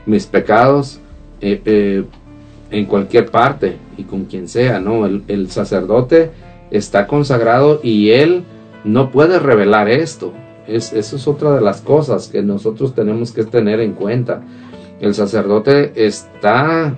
mis 0.05 0.25
pecados 0.25 0.99
eh, 1.41 2.03
en 2.71 2.85
cualquier 2.85 3.27
parte 3.27 3.77
y 3.97 4.03
con 4.03 4.25
quien 4.25 4.47
sea, 4.47 4.79
¿no? 4.79 5.05
El, 5.05 5.23
el 5.27 5.49
sacerdote 5.49 6.31
está 6.71 7.07
consagrado 7.07 7.79
y 7.83 8.09
él 8.11 8.43
no 8.83 9.11
puede 9.11 9.39
revelar 9.39 9.89
esto. 9.89 10.33
Es, 10.67 10.91
eso 10.93 11.15
es 11.15 11.27
otra 11.27 11.53
de 11.55 11.61
las 11.61 11.81
cosas 11.81 12.27
que 12.27 12.41
nosotros 12.41 12.93
tenemos 12.93 13.31
que 13.31 13.43
tener 13.45 13.79
en 13.79 13.93
cuenta. 13.93 14.41
El 14.99 15.13
sacerdote 15.13 15.93
está 15.95 16.95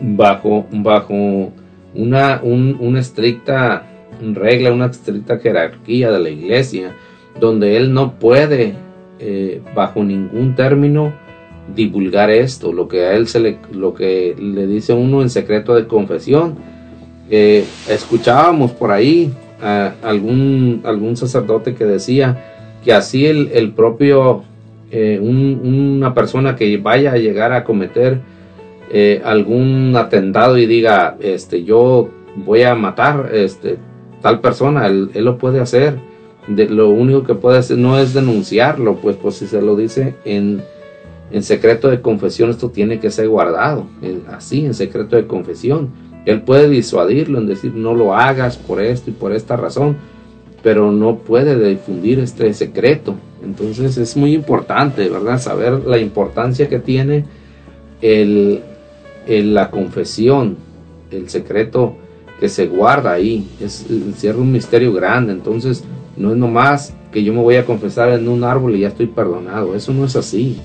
bajo, 0.00 0.66
bajo 0.70 1.52
una, 1.94 2.40
un- 2.42 2.76
una 2.80 3.00
estricta 3.00 3.86
regla, 4.34 4.72
una 4.72 4.86
estricta 4.86 5.38
jerarquía 5.38 6.10
de 6.10 6.18
la 6.18 6.28
iglesia, 6.30 6.94
donde 7.40 7.76
él 7.76 7.92
no 7.94 8.18
puede, 8.18 8.74
eh, 9.18 9.62
bajo 9.74 10.02
ningún 10.04 10.54
término, 10.54 11.12
divulgar 11.74 12.30
esto, 12.30 12.72
lo 12.72 12.88
que 12.88 13.02
a 13.06 13.14
él 13.14 13.28
se 13.28 13.40
le, 13.40 13.58
lo 13.72 13.94
que 13.94 14.34
le 14.40 14.66
dice 14.66 14.92
uno 14.92 15.22
en 15.22 15.30
secreto 15.30 15.74
de 15.74 15.86
confesión. 15.86 16.56
Eh, 17.30 17.64
escuchábamos 17.88 18.72
por 18.72 18.90
ahí 18.90 19.32
a 19.62 19.92
algún, 20.02 20.80
algún 20.84 21.16
sacerdote 21.16 21.74
que 21.74 21.84
decía 21.84 22.44
que 22.84 22.92
así 22.92 23.26
el, 23.26 23.50
el 23.52 23.72
propio, 23.72 24.44
eh, 24.90 25.18
un- 25.20 25.60
una 25.96 26.14
persona 26.14 26.56
que 26.56 26.76
vaya 26.78 27.12
a 27.12 27.16
llegar 27.18 27.52
a 27.52 27.64
cometer 27.64 28.20
eh, 28.90 29.20
algún 29.24 29.94
atentado 29.96 30.56
y 30.56 30.64
diga, 30.64 31.16
este, 31.20 31.64
yo 31.64 32.08
voy 32.36 32.62
a 32.62 32.74
matar 32.74 33.30
este, 33.34 33.76
tal 34.22 34.40
persona, 34.40 34.86
él, 34.86 35.10
lo 35.14 35.36
puede 35.36 35.60
hacer. 35.60 35.96
De, 36.46 36.66
lo 36.70 36.88
único 36.88 37.24
que 37.24 37.34
puede 37.34 37.58
hacer 37.58 37.76
no 37.76 37.98
es 37.98 38.14
denunciarlo, 38.14 38.96
pues, 38.96 39.16
pues 39.16 39.34
si 39.34 39.46
se 39.46 39.60
lo 39.60 39.76
dice 39.76 40.14
en, 40.24 40.62
en 41.30 41.42
secreto 41.42 41.90
de 41.90 42.00
confesión, 42.00 42.48
esto 42.48 42.70
tiene 42.70 42.98
que 43.00 43.10
ser 43.10 43.28
guardado, 43.28 43.86
así, 44.28 44.64
en 44.64 44.72
secreto 44.72 45.16
de 45.16 45.26
confesión. 45.26 45.90
Él 46.26 46.42
puede 46.42 46.68
disuadirlo 46.68 47.38
en 47.38 47.46
decir, 47.46 47.74
no 47.74 47.94
lo 47.94 48.14
hagas 48.14 48.56
por 48.56 48.80
esto 48.80 49.10
y 49.10 49.14
por 49.14 49.32
esta 49.32 49.56
razón, 49.56 49.96
pero 50.62 50.92
no 50.92 51.16
puede 51.18 51.70
difundir 51.70 52.18
este 52.18 52.52
secreto. 52.52 53.14
Entonces 53.42 53.96
es 53.96 54.16
muy 54.16 54.34
importante, 54.34 55.08
¿verdad? 55.08 55.40
Saber 55.40 55.84
la 55.86 55.98
importancia 55.98 56.68
que 56.68 56.78
tiene 56.78 57.24
el, 58.02 58.62
la 59.26 59.70
confesión, 59.70 60.56
el 61.10 61.28
secreto 61.28 61.94
que 62.40 62.48
se 62.48 62.66
guarda 62.66 63.12
ahí. 63.12 63.48
Es, 63.60 63.86
un 63.88 64.52
misterio 64.52 64.92
grande. 64.92 65.32
Entonces 65.32 65.84
no 66.16 66.32
es 66.32 66.36
nomás 66.36 66.94
que 67.12 67.22
yo 67.22 67.32
me 67.32 67.40
voy 67.40 67.56
a 67.56 67.64
confesar 67.64 68.10
en 68.10 68.28
un 68.28 68.44
árbol 68.44 68.74
y 68.74 68.80
ya 68.80 68.88
estoy 68.88 69.06
perdonado. 69.06 69.74
Eso 69.74 69.92
no 69.92 70.04
es 70.04 70.16
así. 70.16 70.60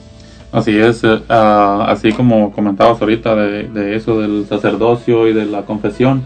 Así 0.53 0.77
es, 0.77 1.01
ah, 1.29 1.87
así 1.89 2.11
como 2.11 2.51
comentabas 2.51 3.01
ahorita 3.01 3.35
de, 3.35 3.63
de 3.69 3.95
eso 3.95 4.21
del 4.21 4.45
sacerdocio 4.45 5.27
y 5.27 5.33
de 5.33 5.45
la 5.45 5.63
confesión, 5.63 6.21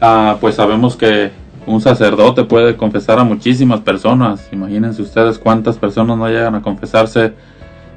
ah, 0.00 0.38
pues 0.40 0.54
sabemos 0.54 0.96
que 0.96 1.30
un 1.66 1.82
sacerdote 1.82 2.44
puede 2.44 2.74
confesar 2.76 3.18
a 3.18 3.24
muchísimas 3.24 3.80
personas. 3.80 4.48
Imagínense 4.50 5.02
ustedes 5.02 5.38
cuántas 5.38 5.76
personas 5.76 6.16
no 6.16 6.26
llegan 6.26 6.54
a 6.54 6.62
confesarse 6.62 7.34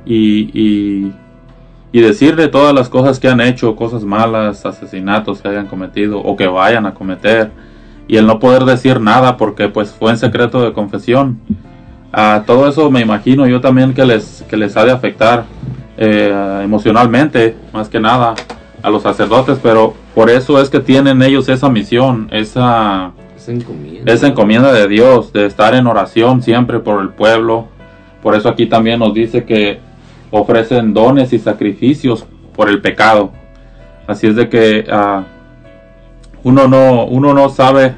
y, 0.05 0.49
y, 0.53 1.13
y 1.93 2.01
decirle 2.01 2.49
todas 2.49 2.75
las 2.75 2.89
cosas 2.89 3.17
que 3.17 3.29
han 3.29 3.39
hecho, 3.39 3.77
cosas 3.77 4.03
malas, 4.03 4.65
asesinatos 4.65 5.41
que 5.41 5.47
hayan 5.47 5.67
cometido 5.67 6.19
o 6.19 6.35
que 6.35 6.47
vayan 6.47 6.85
a 6.85 6.93
cometer. 6.93 7.51
Y 8.09 8.17
el 8.17 8.27
no 8.27 8.39
poder 8.39 8.65
decir 8.65 8.99
nada 8.99 9.37
porque 9.37 9.69
pues 9.69 9.91
fue 9.91 10.11
en 10.11 10.17
secreto 10.17 10.61
de 10.61 10.73
confesión. 10.73 11.39
Ah, 12.11 12.43
todo 12.45 12.67
eso 12.67 12.89
me 12.89 13.01
imagino 13.01 13.45
yo 13.47 13.59
también 13.61 13.93
que 13.93 14.05
les, 14.05 14.43
que 14.49 14.57
les 14.57 14.75
ha 14.77 14.85
de 14.85 14.91
afectar 14.91 15.45
eh, 15.97 16.61
emocionalmente, 16.63 17.55
más 17.73 17.89
que 17.89 17.99
nada, 17.99 18.35
a 18.81 18.89
los 18.89 19.03
sacerdotes, 19.03 19.59
pero 19.61 19.93
por 20.15 20.29
eso 20.29 20.61
es 20.61 20.69
que 20.69 20.79
tienen 20.79 21.21
ellos 21.21 21.49
esa 21.49 21.69
misión, 21.69 22.29
esa, 22.31 23.11
Esa 23.35 23.51
encomienda. 23.51 24.13
esa 24.13 24.27
encomienda 24.27 24.71
de 24.71 24.87
Dios, 24.87 25.33
de 25.33 25.45
estar 25.45 25.75
en 25.75 25.87
oración 25.87 26.41
siempre 26.41 26.79
por 26.79 27.01
el 27.01 27.09
pueblo. 27.09 27.67
Por 28.21 28.35
eso 28.35 28.49
aquí 28.49 28.67
también 28.67 28.99
nos 28.99 29.13
dice 29.13 29.43
que 29.43 29.79
ofrecen 30.31 30.93
dones 30.93 31.33
y 31.33 31.39
sacrificios 31.39 32.25
por 32.55 32.69
el 32.69 32.81
pecado. 32.81 33.31
Así 34.07 34.27
es 34.27 34.35
de 34.35 34.49
que 34.49 34.85
ah, 34.89 35.23
uno, 36.43 36.67
no, 36.67 37.05
uno 37.05 37.33
no 37.33 37.49
sabe 37.49 37.95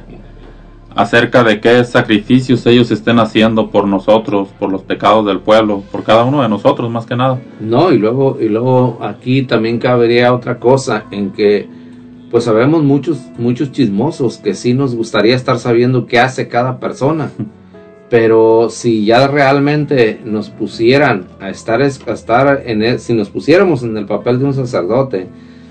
acerca 0.95 1.43
de 1.43 1.59
qué 1.61 1.83
sacrificios 1.83 2.65
ellos 2.65 2.91
estén 2.91 3.19
haciendo 3.19 3.69
por 3.71 3.87
nosotros, 3.87 4.49
por 4.59 4.71
los 4.71 4.81
pecados 4.83 5.25
del 5.25 5.39
pueblo, 5.39 5.83
por 5.91 6.03
cada 6.03 6.23
uno 6.25 6.41
de 6.41 6.49
nosotros 6.49 6.89
más 6.89 7.05
que 7.05 7.15
nada. 7.15 7.39
No, 7.59 7.91
y 7.91 7.97
luego, 7.97 8.37
y 8.41 8.49
luego 8.49 8.97
aquí 9.01 9.43
también 9.43 9.79
cabería 9.79 10.33
otra 10.33 10.59
cosa 10.59 11.05
en 11.11 11.31
que 11.31 11.67
pues 12.31 12.43
sabemos 12.43 12.83
muchos, 12.83 13.17
muchos 13.39 13.71
chismosos 13.71 14.37
que 14.37 14.53
sí 14.53 14.73
nos 14.75 14.93
gustaría 14.95 15.35
estar 15.35 15.57
sabiendo 15.57 16.05
qué 16.05 16.19
hace 16.19 16.47
cada 16.47 16.79
persona. 16.79 17.31
Pero 18.09 18.69
si 18.69 19.05
ya 19.05 19.27
realmente 19.27 20.19
nos 20.25 20.49
pusieran 20.49 21.25
a 21.39 21.49
estar, 21.49 21.81
es- 21.81 22.01
a 22.07 22.11
estar 22.13 22.63
en 22.65 22.81
el- 22.81 22.99
si 22.99 23.13
nos 23.13 23.29
pusiéramos 23.29 23.83
en 23.83 23.95
el 23.97 24.05
papel 24.05 24.39
de 24.39 24.45
un 24.45 24.53
sacerdote, 24.53 25.27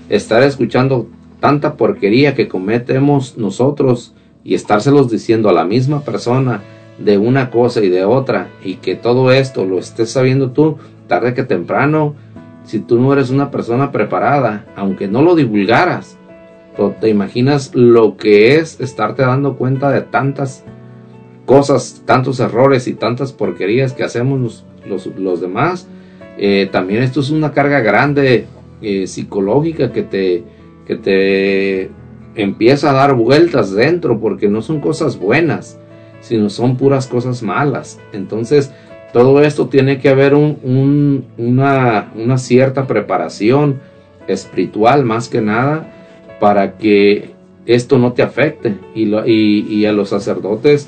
estar 0.09 0.41
escuchando 0.43 1.07
tanta 1.41 1.75
porquería 1.75 2.35
que 2.35 2.47
cometemos 2.47 3.37
nosotros 3.37 4.13
y 4.49 4.55
estárselos 4.55 5.11
diciendo 5.11 5.47
a 5.47 5.53
la 5.53 5.63
misma 5.63 6.01
persona 6.01 6.63
de 6.97 7.19
una 7.19 7.51
cosa 7.51 7.83
y 7.83 7.89
de 7.89 8.03
otra 8.03 8.49
y 8.63 8.77
que 8.77 8.95
todo 8.95 9.31
esto 9.31 9.63
lo 9.63 9.77
estés 9.77 10.09
sabiendo 10.09 10.49
tú 10.49 10.77
tarde 11.07 11.35
que 11.35 11.43
temprano 11.43 12.15
si 12.63 12.79
tú 12.79 12.99
no 12.99 13.13
eres 13.13 13.29
una 13.29 13.51
persona 13.51 13.91
preparada 13.91 14.65
aunque 14.75 15.07
no 15.07 15.21
lo 15.21 15.35
divulgaras 15.35 16.17
te 16.99 17.09
imaginas 17.09 17.75
lo 17.75 18.17
que 18.17 18.55
es 18.55 18.79
estarte 18.79 19.21
dando 19.21 19.55
cuenta 19.55 19.91
de 19.91 20.01
tantas 20.01 20.63
cosas 21.45 22.01
tantos 22.05 22.39
errores 22.39 22.87
y 22.87 22.95
tantas 22.95 23.33
porquerías 23.33 23.93
que 23.93 24.03
hacemos 24.03 24.39
los, 24.39 24.65
los, 24.87 25.05
los 25.15 25.41
demás 25.41 25.87
Eh, 26.41 26.69
también 26.71 27.03
esto 27.03 27.19
es 27.19 27.31
una 27.31 27.51
carga 27.51 27.81
grande 27.81 28.45
eh, 28.81 29.07
psicológica 29.07 29.91
que 29.91 30.03
te 30.03 30.43
que 30.87 30.95
te 30.95 31.91
empieza 32.41 32.89
a 32.89 32.93
dar 32.93 33.13
vueltas 33.15 33.71
dentro 33.73 34.19
porque 34.19 34.47
no 34.47 34.61
son 34.61 34.79
cosas 34.79 35.17
buenas, 35.17 35.77
sino 36.21 36.49
son 36.49 36.77
puras 36.77 37.07
cosas 37.07 37.41
malas. 37.43 37.99
Entonces, 38.13 38.71
todo 39.13 39.41
esto 39.41 39.67
tiene 39.67 39.99
que 39.99 40.09
haber 40.09 40.35
un- 40.35 40.57
un- 40.63 41.25
una, 41.37 42.11
una 42.15 42.37
cierta 42.37 42.85
preparación 42.87 43.79
espiritual 44.27 45.03
más 45.03 45.27
que 45.29 45.41
nada 45.41 45.87
para 46.39 46.77
que 46.77 47.31
esto 47.65 47.97
no 47.97 48.13
te 48.13 48.21
afecte. 48.21 48.75
Y, 48.95 49.05
lo- 49.05 49.25
y- 49.27 49.65
y 49.69 49.85
a 49.85 49.91
los 49.91 50.09
sacerdotes 50.09 50.87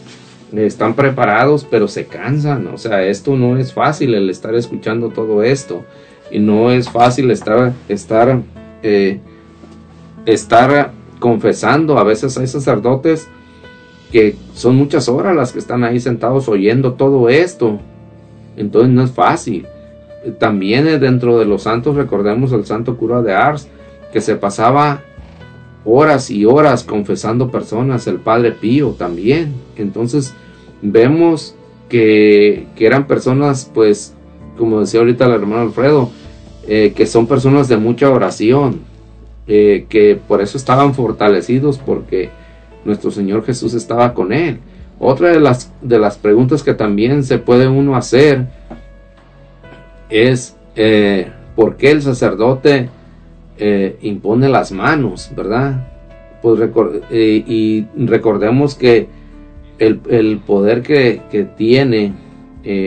están 0.55 0.93
preparados, 0.95 1.65
pero 1.69 1.87
se 1.87 2.05
cansan. 2.05 2.67
O 2.67 2.77
sea, 2.77 3.03
esto 3.05 3.35
no 3.37 3.57
es 3.57 3.73
fácil 3.73 4.13
el 4.13 4.29
estar 4.29 4.53
escuchando 4.55 5.09
todo 5.09 5.43
esto. 5.43 5.83
Y 6.29 6.39
no 6.39 6.71
es 6.71 6.89
fácil 6.89 7.31
estar, 7.31 7.73
estar 7.89 8.39
eh, 8.83 9.19
estar 10.25 10.91
confesando. 11.21 11.97
A 11.97 12.03
veces 12.03 12.37
hay 12.37 12.47
sacerdotes 12.47 13.29
que 14.11 14.35
son 14.53 14.75
muchas 14.75 15.07
horas 15.07 15.33
las 15.33 15.53
que 15.53 15.59
están 15.59 15.85
ahí 15.85 16.01
sentados 16.01 16.49
oyendo 16.49 16.93
todo 16.93 17.29
esto. 17.29 17.79
Entonces 18.57 18.91
no 18.91 19.03
es 19.03 19.11
fácil. 19.11 19.65
También 20.39 20.87
eh, 20.87 20.99
dentro 20.99 21.39
de 21.39 21.45
los 21.45 21.63
santos 21.63 21.95
recordemos 21.95 22.51
al 22.51 22.65
santo 22.65 22.97
cura 22.97 23.21
de 23.21 23.33
Ars 23.33 23.69
que 24.11 24.19
se 24.19 24.35
pasaba 24.35 25.01
horas 25.85 26.29
y 26.29 26.45
horas 26.45 26.83
confesando 26.83 27.49
personas, 27.49 28.05
el 28.07 28.17
padre 28.17 28.51
Pío 28.51 28.89
también. 28.89 29.53
Entonces 29.77 30.33
vemos 30.81 31.55
que, 31.87 32.67
eran 32.77 33.07
personas, 33.07 33.69
pues, 33.73 34.13
como 34.57 34.81
decía 34.81 34.99
ahorita 34.99 35.25
el 35.25 35.33
hermano 35.33 35.61
Alfredo, 35.61 36.09
eh, 36.67 36.93
que 36.95 37.05
son 37.05 37.27
personas 37.27 37.67
de 37.67 37.77
mucha 37.77 38.09
oración, 38.09 38.81
eh, 39.47 39.85
que 39.89 40.15
por 40.15 40.41
eso 40.41 40.57
estaban 40.57 40.93
fortalecidos 40.93 41.77
porque 41.77 42.29
nuestro 42.85 43.11
Señor 43.11 43.45
Jesús 43.45 43.73
estaba 43.73 44.13
con 44.13 44.33
él. 44.33 44.59
Otra 44.99 45.29
de 45.29 45.39
las, 45.39 45.73
de 45.81 45.97
las 45.97 46.17
preguntas 46.17 46.61
que 46.61 46.73
también 46.73 47.23
se 47.23 47.39
puede 47.39 47.67
uno 47.67 47.95
hacer 47.95 48.47
es 50.09 50.55
eh, 50.75 51.31
por 51.55 51.75
qué 51.77 51.91
el 51.91 52.01
sacerdote 52.01 52.89
eh, 53.57 53.97
impone 54.01 54.47
las 54.47 54.71
manos, 54.71 55.31
¿verdad? 55.35 55.87
Pues 56.41 56.59
eh, 57.09 57.43
y 57.47 57.87
recordemos 57.95 58.75
que 58.75 59.07
el, 59.79 60.01
el 60.09 60.37
poder 60.37 60.81
que, 60.83 61.21
que 61.31 61.45
tiene 61.45 62.13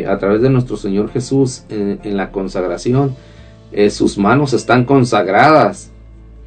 a 0.07 0.17
través 0.19 0.41
de 0.41 0.51
nuestro 0.51 0.77
Señor 0.77 1.11
Jesús 1.11 1.65
en, 1.69 2.17
la 2.17 2.31
consagración, 2.31 3.17
sus 3.91 4.17
manos 4.19 4.53
están 4.53 4.85
consagradas 4.85 5.91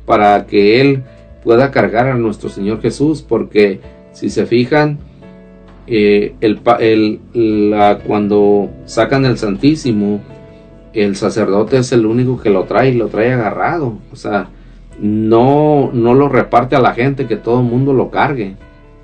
para 0.08 0.48
que 0.48 0.82
Él 0.82 1.04
pueda 1.44 1.70
cargar 1.70 2.08
a 2.08 2.16
nuestro 2.16 2.50
Señor 2.50 2.82
Jesús, 2.82 3.22
porque 3.22 3.80
si 4.14 4.30
se 4.32 4.46
fijan, 4.48 4.98
eh, 5.86 6.34
el, 6.42 6.60
el- 6.80 7.20
la- 7.70 8.00
cuando 8.00 8.70
sacan 8.86 9.26
el 9.26 9.38
Santísimo, 9.38 10.22
el 10.94 11.16
sacerdote 11.16 11.78
es 11.78 11.92
el 11.92 12.06
único 12.06 12.40
que 12.42 12.50
lo 12.50 12.64
trae 12.64 12.94
lo 12.94 13.08
trae 13.08 13.34
agarrado. 13.34 14.00
O 14.12 14.16
sea, 14.16 14.50
no, 15.00 15.92
no 15.94 16.14
lo 16.16 16.28
reparte 16.30 16.76
a 16.76 16.82
la 16.82 16.94
gente 16.94 17.28
que 17.28 17.36
todo 17.36 17.60
el 17.60 17.68
mundo 17.68 17.94
lo 17.94 18.10
cargue, 18.10 18.56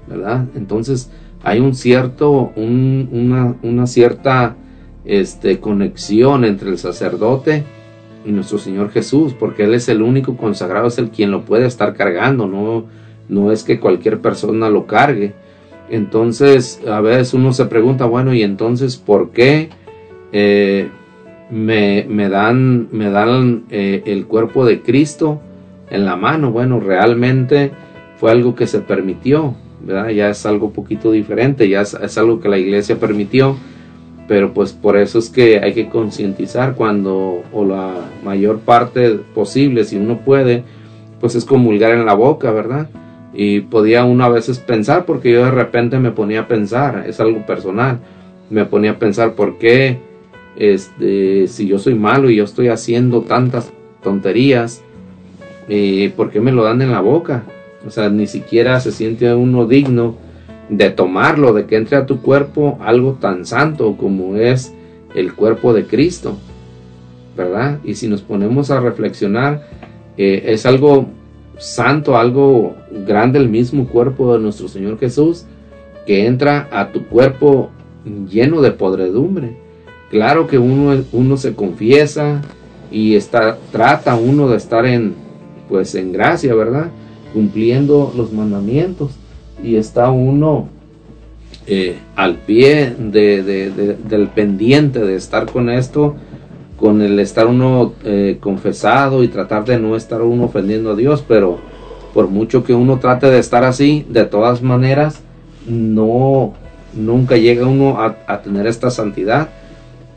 ¿verdad? 0.08 0.46
Entonces 0.56 1.12
hay 1.44 1.60
un 1.60 1.76
cierto, 1.76 2.52
un- 2.56 3.10
una, 3.12 3.56
una 3.62 3.86
cierta 3.88 4.56
este, 5.06 5.60
conexión 5.60 6.46
entre 6.46 6.70
el 6.70 6.78
sacerdote 6.78 7.64
y 8.26 8.32
nuestro 8.32 8.58
Señor 8.58 8.91
Jesús, 8.91 9.34
porque 9.34 9.64
Él 9.64 9.74
es 9.74 9.90
el 9.90 10.02
único 10.02 10.38
consagrado, 10.38 10.88
es 10.88 10.98
el 10.98 11.10
quien 11.10 11.32
lo 11.32 11.45
puede 11.45 11.66
estar 11.66 11.94
cargando, 11.94 12.48
no, 12.48 12.86
no 13.30 13.52
es 13.52 13.64
que 13.64 13.80
cualquier 13.80 14.20
persona 14.20 14.70
lo 14.70 14.86
cargue. 14.86 15.34
Entonces, 15.90 16.82
a 16.88 17.02
veces 17.02 17.34
uno 17.34 17.54
se 17.54 17.66
pregunta, 17.66 18.06
bueno, 18.06 18.34
¿y 18.34 18.44
entonces 18.44 18.98
por 18.98 19.32
qué 19.32 19.70
eh, 20.32 20.90
me, 21.52 22.06
me 22.10 22.30
dan, 22.30 22.88
me 22.91 23.10
dan 23.10 23.66
eh, 23.70 24.02
el 24.06 24.26
cuerpo 24.26 24.66
de 24.66 24.82
Cristo 24.82 25.41
en 25.90 26.06
la 26.06 26.16
mano? 26.16 26.52
Bueno, 26.52 26.80
realmente 26.80 27.72
fue 28.18 28.32
algo 28.32 28.56
que 28.56 28.68
se 28.68 28.80
permitió, 28.80 29.56
¿verdad? 29.82 30.10
Ya 30.10 30.30
es 30.30 30.45
algo 30.45 30.72
poquito 30.72 31.12
diferente, 31.12 31.68
ya 31.68 31.82
es, 31.82 31.94
es 31.94 32.18
algo 32.18 32.40
que 32.40 32.50
la 32.50 32.58
iglesia 32.58 32.98
permitió, 32.98 33.58
pero 34.28 34.54
pues 34.54 34.72
por 34.74 34.98
eso 34.98 35.20
es 35.20 35.30
que 35.30 35.60
hay 35.60 35.74
que 35.74 35.90
concientizar 35.90 36.76
cuando, 36.76 37.44
o 37.52 37.66
la 37.66 37.94
mayor 38.24 38.60
parte 38.60 39.20
posible, 39.34 39.84
si 39.84 39.98
uno 39.98 40.20
puede, 40.20 40.64
pues 41.20 41.36
es 41.36 41.45
comulgar 41.45 41.91
en 41.94 42.06
la 42.06 42.14
boca, 42.14 42.52
¿verdad? 42.52 42.90
Y 43.34 43.62
podía 43.62 44.06
uno 44.06 44.24
a 44.24 44.30
veces 44.30 44.60
pensar, 44.60 45.06
porque 45.06 45.32
yo 45.32 45.44
de 45.44 45.52
repente 45.52 46.00
me 46.00 46.12
ponía 46.12 46.41
a 46.41 46.48
pensar, 46.48 47.06
es 47.08 47.20
algo 47.20 47.45
personal, 47.45 48.00
me 48.50 48.66
ponía 48.66 48.91
a 48.91 49.00
pensar 49.00 49.34
por 49.34 49.58
qué, 49.58 50.00
este, 50.56 51.48
si 51.48 51.68
yo 51.68 51.80
soy 51.80 51.95
malo 51.95 52.30
y 52.30 52.36
yo 52.38 52.44
estoy 52.44 52.68
haciendo 52.68 53.22
tantas 53.22 53.72
tonterías, 54.04 54.82
eh, 55.68 56.14
¿por 56.16 56.30
qué 56.30 56.40
me 56.40 56.52
lo 56.52 56.64
dan 56.64 56.82
en 56.82 56.91
la 56.91 57.02
boca? 57.02 57.44
O 57.86 57.90
sea, 57.90 58.10
ni 58.10 58.28
siquiera 58.28 58.80
se 58.80 58.91
siente 58.91 59.34
uno 59.34 59.66
digno 59.66 60.16
de 60.69 60.90
tomarlo, 60.90 61.53
de 61.53 61.65
que 61.65 61.76
entre 61.76 61.98
a 61.98 62.06
tu 62.06 62.22
cuerpo 62.22 62.77
algo 62.81 63.14
tan 63.14 63.45
santo 63.45 63.95
como 63.98 64.38
es 64.38 64.73
el 65.15 65.34
cuerpo 65.34 65.73
de 65.73 65.85
Cristo, 65.85 66.38
¿verdad? 67.35 67.80
Y 67.84 67.95
si 67.95 68.07
nos 68.07 68.22
ponemos 68.22 68.72
a 68.72 68.80
reflexionar, 68.80 69.68
eh, 70.18 70.44
es 70.48 70.65
algo 70.65 71.07
santo, 71.57 72.18
algo 72.18 72.76
grande 73.06 73.40
el 73.40 73.49
mismo 73.49 73.88
cuerpo 73.88 74.34
de 74.34 74.40
nuestro 74.40 74.68
Señor 74.68 74.99
Jesús, 74.99 75.45
que 76.06 76.26
entra 76.26 76.68
a 76.72 76.91
tu 76.91 77.06
cuerpo 77.07 77.69
lleno 78.30 78.61
de 78.61 78.72
podredumbre. 78.72 79.56
Claro 80.10 80.48
que 80.48 80.57
uno, 80.57 81.03
uno 81.11 81.38
se 81.38 81.56
confiesa 81.56 82.41
y 82.91 83.15
está, 83.15 83.57
trata 83.72 84.15
uno 84.15 84.48
de 84.49 84.57
estar 84.57 84.85
en, 84.85 85.15
pues 85.69 85.95
en 85.95 86.11
gracia, 86.11 86.53
¿verdad? 86.53 86.91
Cumpliendo 87.34 88.14
los 88.15 88.31
mandamientos. 88.31 89.11
Y 89.64 89.77
está 89.77 90.11
uno 90.11 90.68
eh, 91.68 91.95
al 92.15 92.35
pie 92.35 92.94
de, 92.99 93.41
de- 93.44 93.69
de- 93.72 93.95
del 93.95 94.27
pendiente 94.27 94.99
de 94.99 95.15
estar 95.15 95.45
con 95.49 95.69
esto, 95.69 96.15
con 96.77 97.02
el 97.02 97.18
estar 97.19 97.48
uno 97.48 97.94
eh, 98.03 98.38
confesado 98.41 99.23
y 99.23 99.30
tratar 99.30 99.64
de 99.65 99.80
no 99.80 99.95
estar 99.95 100.22
uno 100.22 100.44
ofendiendo 100.45 100.91
a 100.91 100.95
Dios, 100.95 101.23
pero 101.26 101.60
por 102.14 102.27
mucho 102.27 102.64
que 102.64 102.73
uno 102.73 102.99
trate 102.99 103.27
de 103.31 103.40
estar 103.40 103.64
así, 103.64 104.06
de 104.10 104.26
todas 104.26 104.61
maneras, 104.61 105.22
no, 105.68 106.53
nunca 106.94 107.38
llega 107.38 107.65
uno 107.65 108.02
a, 108.02 108.18
a 108.27 108.41
tener 108.41 108.68
esta 108.68 108.90
santidad, 108.90 109.48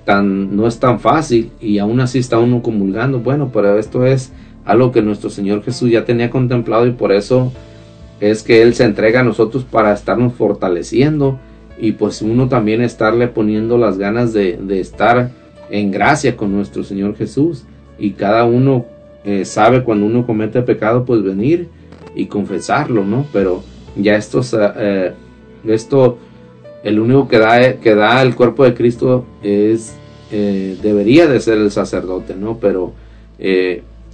tan, 0.04 0.56
no 0.56 0.66
es 0.66 0.78
tan 0.80 0.98
fácil 1.00 1.50
y 1.60 1.78
aún 1.78 2.00
así 2.00 2.18
está 2.18 2.38
uno 2.38 2.62
comulgando, 2.62 3.20
bueno, 3.20 3.50
pero 3.52 3.78
esto 3.78 4.04
es 4.04 4.32
algo 4.64 4.90
que 4.90 5.02
nuestro 5.02 5.30
Señor 5.30 5.62
Jesús 5.62 5.90
ya 5.90 6.04
tenía 6.04 6.30
contemplado 6.30 6.86
y 6.86 6.92
por 6.92 7.12
eso 7.12 7.52
es 8.20 8.42
que 8.42 8.62
Él 8.62 8.74
se 8.74 8.84
entrega 8.84 9.20
a 9.20 9.24
nosotros 9.24 9.64
para 9.64 9.92
estarnos 9.92 10.34
fortaleciendo 10.34 11.38
y 11.78 11.92
pues 11.92 12.22
uno 12.22 12.48
también 12.48 12.80
estarle 12.80 13.28
poniendo 13.28 13.76
las 13.78 13.98
ganas 13.98 14.32
de, 14.32 14.56
de 14.56 14.80
estar 14.80 15.30
en 15.70 15.90
gracia 15.90 16.36
con 16.36 16.52
nuestro 16.52 16.84
Señor 16.84 17.16
Jesús 17.16 17.64
y 17.98 18.12
cada 18.12 18.44
uno 18.44 18.86
eh, 19.24 19.44
sabe 19.44 19.82
cuando 19.82 20.06
uno 20.06 20.24
comete 20.24 20.62
pecado 20.62 21.04
pues 21.04 21.22
venir 21.22 21.68
y 22.14 22.26
confesarlo, 22.26 23.04
¿no? 23.04 23.26
Pero 23.32 23.62
ya 23.96 24.16
esto, 24.16 24.40
eh, 24.78 25.12
esto 25.66 26.18
el 26.84 27.00
único 27.00 27.26
que 27.26 27.38
da, 27.38 27.74
que 27.74 27.94
da 27.94 28.22
el 28.22 28.36
cuerpo 28.36 28.64
de 28.64 28.74
Cristo 28.74 29.26
es, 29.42 29.96
eh, 30.30 30.78
debería 30.80 31.26
de 31.26 31.40
ser 31.40 31.58
el 31.58 31.70
sacerdote, 31.70 32.36
¿no? 32.36 32.58
Pero 32.58 32.92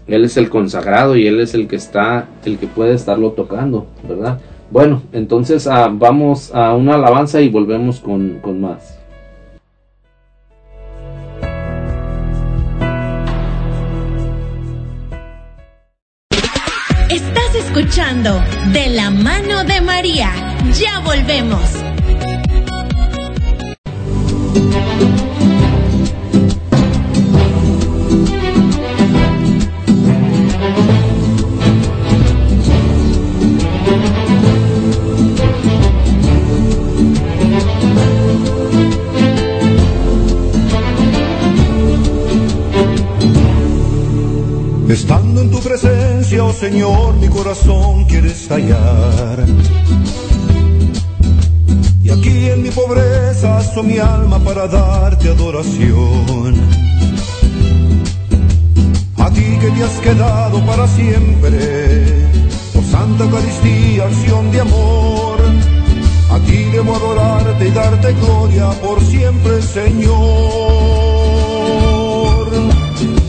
Él 0.07 0.24
es 0.24 0.37
el 0.37 0.51
consagrado 0.51 1.16
y 1.16 1.27
Él 1.27 1.41
es 1.41 1.55
el 1.55 1.69
que 1.69 1.77
está, 1.77 2.29
el 2.45 2.59
que 2.59 2.66
puede 2.66 2.95
estarlo 2.95 3.33
tocando, 3.33 3.87
¿verdad? 4.09 4.39
Bueno, 4.70 5.03
entonces 5.12 5.66
ah, 5.66 5.91
vamos 5.93 6.51
a 6.55 6.74
una 6.74 6.95
alabanza 6.95 7.41
y 7.41 7.49
volvemos 7.49 8.01
con, 8.01 8.39
con 8.41 8.61
más. 8.61 8.99
Estás 17.11 17.55
escuchando 17.55 18.43
De 18.73 18.89
la 18.89 19.11
mano 19.11 19.65
de 19.65 19.81
María. 19.83 20.31
Ya 20.73 21.01
volvemos. 21.01 21.83
Estando 44.93 45.40
en 45.40 45.51
tu 45.51 45.59
presencia, 45.60 46.44
oh 46.44 46.52
Señor, 46.52 47.14
mi 47.14 47.27
corazón 47.28 48.05
quiere 48.05 48.31
estallar. 48.31 49.43
Y 52.05 52.10
aquí 52.10 52.51
en 52.51 52.62
mi 52.62 52.69
pobreza 52.69 53.56
aso 53.56 53.82
mi 53.82 53.98
alma 53.98 54.39
para 54.40 54.69
darte 54.69 55.31
adoración. 55.31 56.60
A 59.16 59.31
ti 59.31 59.56
que 59.62 59.70
te 59.70 59.82
has 59.82 59.98
quedado 60.01 60.60
para 60.66 60.86
siempre, 60.86 62.27
oh 62.77 62.82
Santa 62.90 63.24
Eucaristía, 63.24 64.05
acción 64.05 64.51
de 64.51 64.60
amor. 64.60 65.39
A 66.32 66.39
ti 66.40 66.64
debo 66.64 66.97
adorarte 66.97 67.66
y 67.66 67.70
darte 67.70 68.12
gloria 68.12 68.69
por 68.82 69.01
siempre, 69.01 69.62
Señor. 69.62 70.12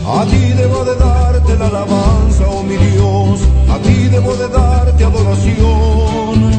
A 0.06 0.26
ti 0.26 0.52
debo 0.58 0.84
de 0.84 0.94
darte 1.54 1.58
la 1.58 1.66
alabanza, 1.66 2.46
oh 2.48 2.62
mi 2.62 2.76
Dios, 2.76 3.40
a 3.70 3.78
ti 3.78 4.08
debo 4.08 4.34
de 4.34 4.48
darte 4.48 5.04
adoración. 5.04 6.50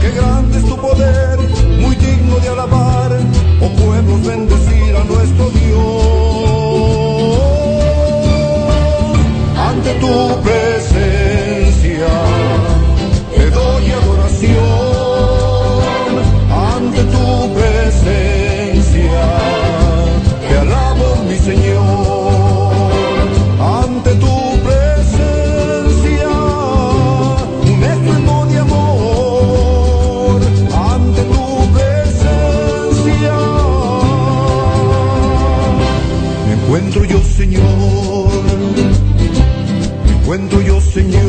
Qué 0.00 0.10
grande 0.10 0.58
es 0.58 0.64
tu 0.64 0.76
poder, 0.76 1.38
muy 1.80 1.96
digno 1.96 2.38
de 2.40 2.48
alabar, 2.48 3.18
oh 3.60 3.68
pueblos 3.70 4.26
bendecir 4.26 4.96
a 4.96 5.04
nuestro 5.04 5.50
Dios. 5.50 6.06
Ante 9.58 9.94
tu 9.94 10.40
presencia 10.42 11.45
Señor. 37.36 37.62
Me 40.06 40.12
encuentro 40.12 40.62
yo, 40.62 40.80
Señor. 40.80 41.25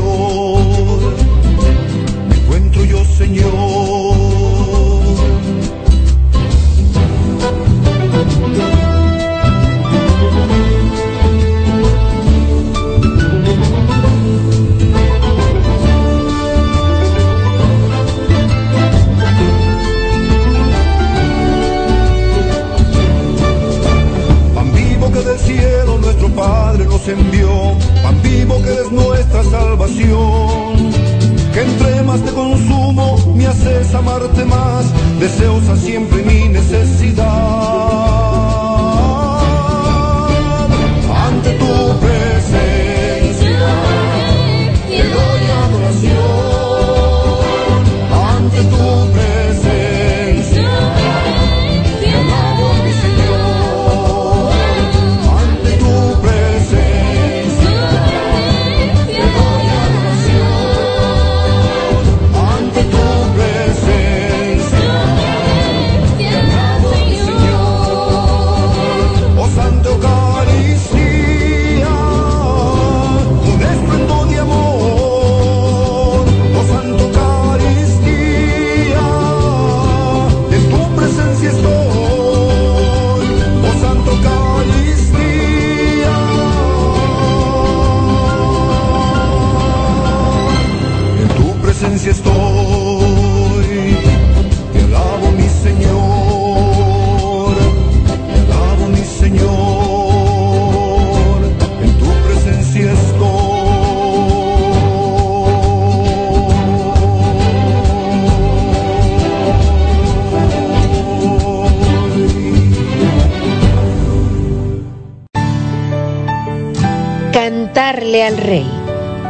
Que 31.53 31.61
entre 31.61 32.03
más 32.03 32.21
te 32.21 32.31
consumo, 32.31 33.33
me 33.35 33.47
haces 33.47 33.93
amarte 33.95 34.43
más, 34.45 34.85
deseosa 35.19 35.77
siempre 35.77 36.23
mi 36.23 36.49
necesidad. 36.49 37.46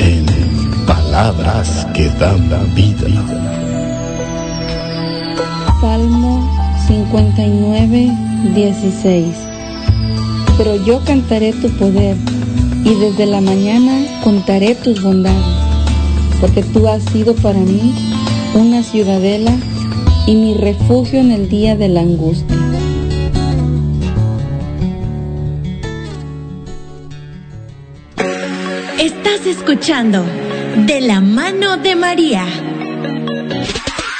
en 0.00 0.26
palabras 0.86 1.86
que 1.94 2.08
dan 2.20 2.48
vida. 2.74 3.08
Salmo 5.80 6.48
59, 6.86 8.10
16. 8.54 9.26
Pero 10.56 10.76
yo 10.84 11.00
cantaré 11.04 11.52
tu 11.52 11.68
poder 11.70 12.16
y 12.84 12.94
desde 12.94 13.26
la 13.26 13.40
mañana 13.40 13.92
contaré 14.24 14.74
tus 14.74 15.02
bondades, 15.02 15.44
porque 16.40 16.62
tú 16.62 16.88
has 16.88 17.02
sido 17.04 17.34
para 17.34 17.58
mí 17.58 17.94
una 18.54 18.82
ciudadela 18.82 19.52
y 20.26 20.34
mi 20.34 20.54
refugio 20.54 21.20
en 21.20 21.32
el 21.32 21.48
día 21.48 21.76
de 21.76 21.88
la 21.88 22.00
angustia. 22.00 22.67
De 29.80 31.00
la 31.00 31.20
mano 31.20 31.76
de 31.76 31.94
María. 31.94 32.44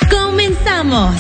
Comenzamos. 0.09 1.15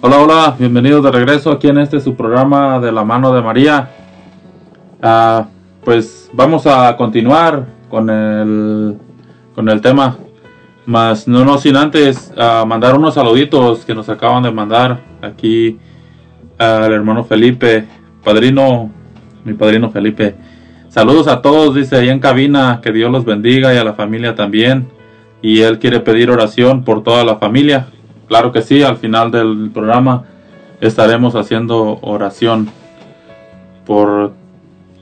Hola, 0.00 0.18
hola, 0.18 0.56
bienvenidos 0.58 1.04
de 1.04 1.12
regreso 1.12 1.52
aquí 1.52 1.68
en 1.68 1.78
este 1.78 2.00
su 2.00 2.16
programa 2.16 2.80
de 2.80 2.90
la 2.90 3.04
mano 3.04 3.32
de 3.32 3.42
María. 3.42 3.88
Ah, 5.00 5.46
pues 5.84 6.28
vamos 6.32 6.66
a 6.66 6.96
continuar 6.96 7.66
con 7.88 8.10
el, 8.10 8.98
con 9.54 9.68
el 9.68 9.80
tema, 9.80 10.18
más 10.86 11.26
no, 11.26 11.44
no 11.44 11.58
sin 11.58 11.76
antes 11.76 12.32
ah, 12.36 12.64
mandar 12.66 12.94
unos 12.94 13.14
saluditos 13.14 13.84
que 13.84 13.94
nos 13.94 14.08
acaban 14.08 14.42
de 14.42 14.52
mandar 14.52 15.00
aquí 15.20 15.78
al 16.58 16.92
hermano 16.92 17.24
Felipe, 17.24 17.86
padrino, 18.24 18.90
mi 19.44 19.52
padrino 19.54 19.90
Felipe. 19.90 20.34
Saludos 20.88 21.28
a 21.28 21.42
todos, 21.42 21.74
dice 21.74 21.96
ahí 21.96 22.08
en 22.08 22.20
cabina, 22.20 22.80
que 22.82 22.92
Dios 22.92 23.10
los 23.10 23.24
bendiga 23.24 23.74
y 23.74 23.76
a 23.76 23.84
la 23.84 23.92
familia 23.92 24.34
también. 24.34 24.88
Y 25.42 25.60
él 25.60 25.78
quiere 25.78 26.00
pedir 26.00 26.30
oración 26.30 26.84
por 26.84 27.02
toda 27.02 27.24
la 27.24 27.36
familia. 27.36 27.88
Claro 28.28 28.52
que 28.52 28.62
sí, 28.62 28.82
al 28.82 28.96
final 28.96 29.30
del 29.30 29.70
programa 29.74 30.24
estaremos 30.80 31.34
haciendo 31.34 31.98
oración 32.00 32.70
por, 33.84 34.32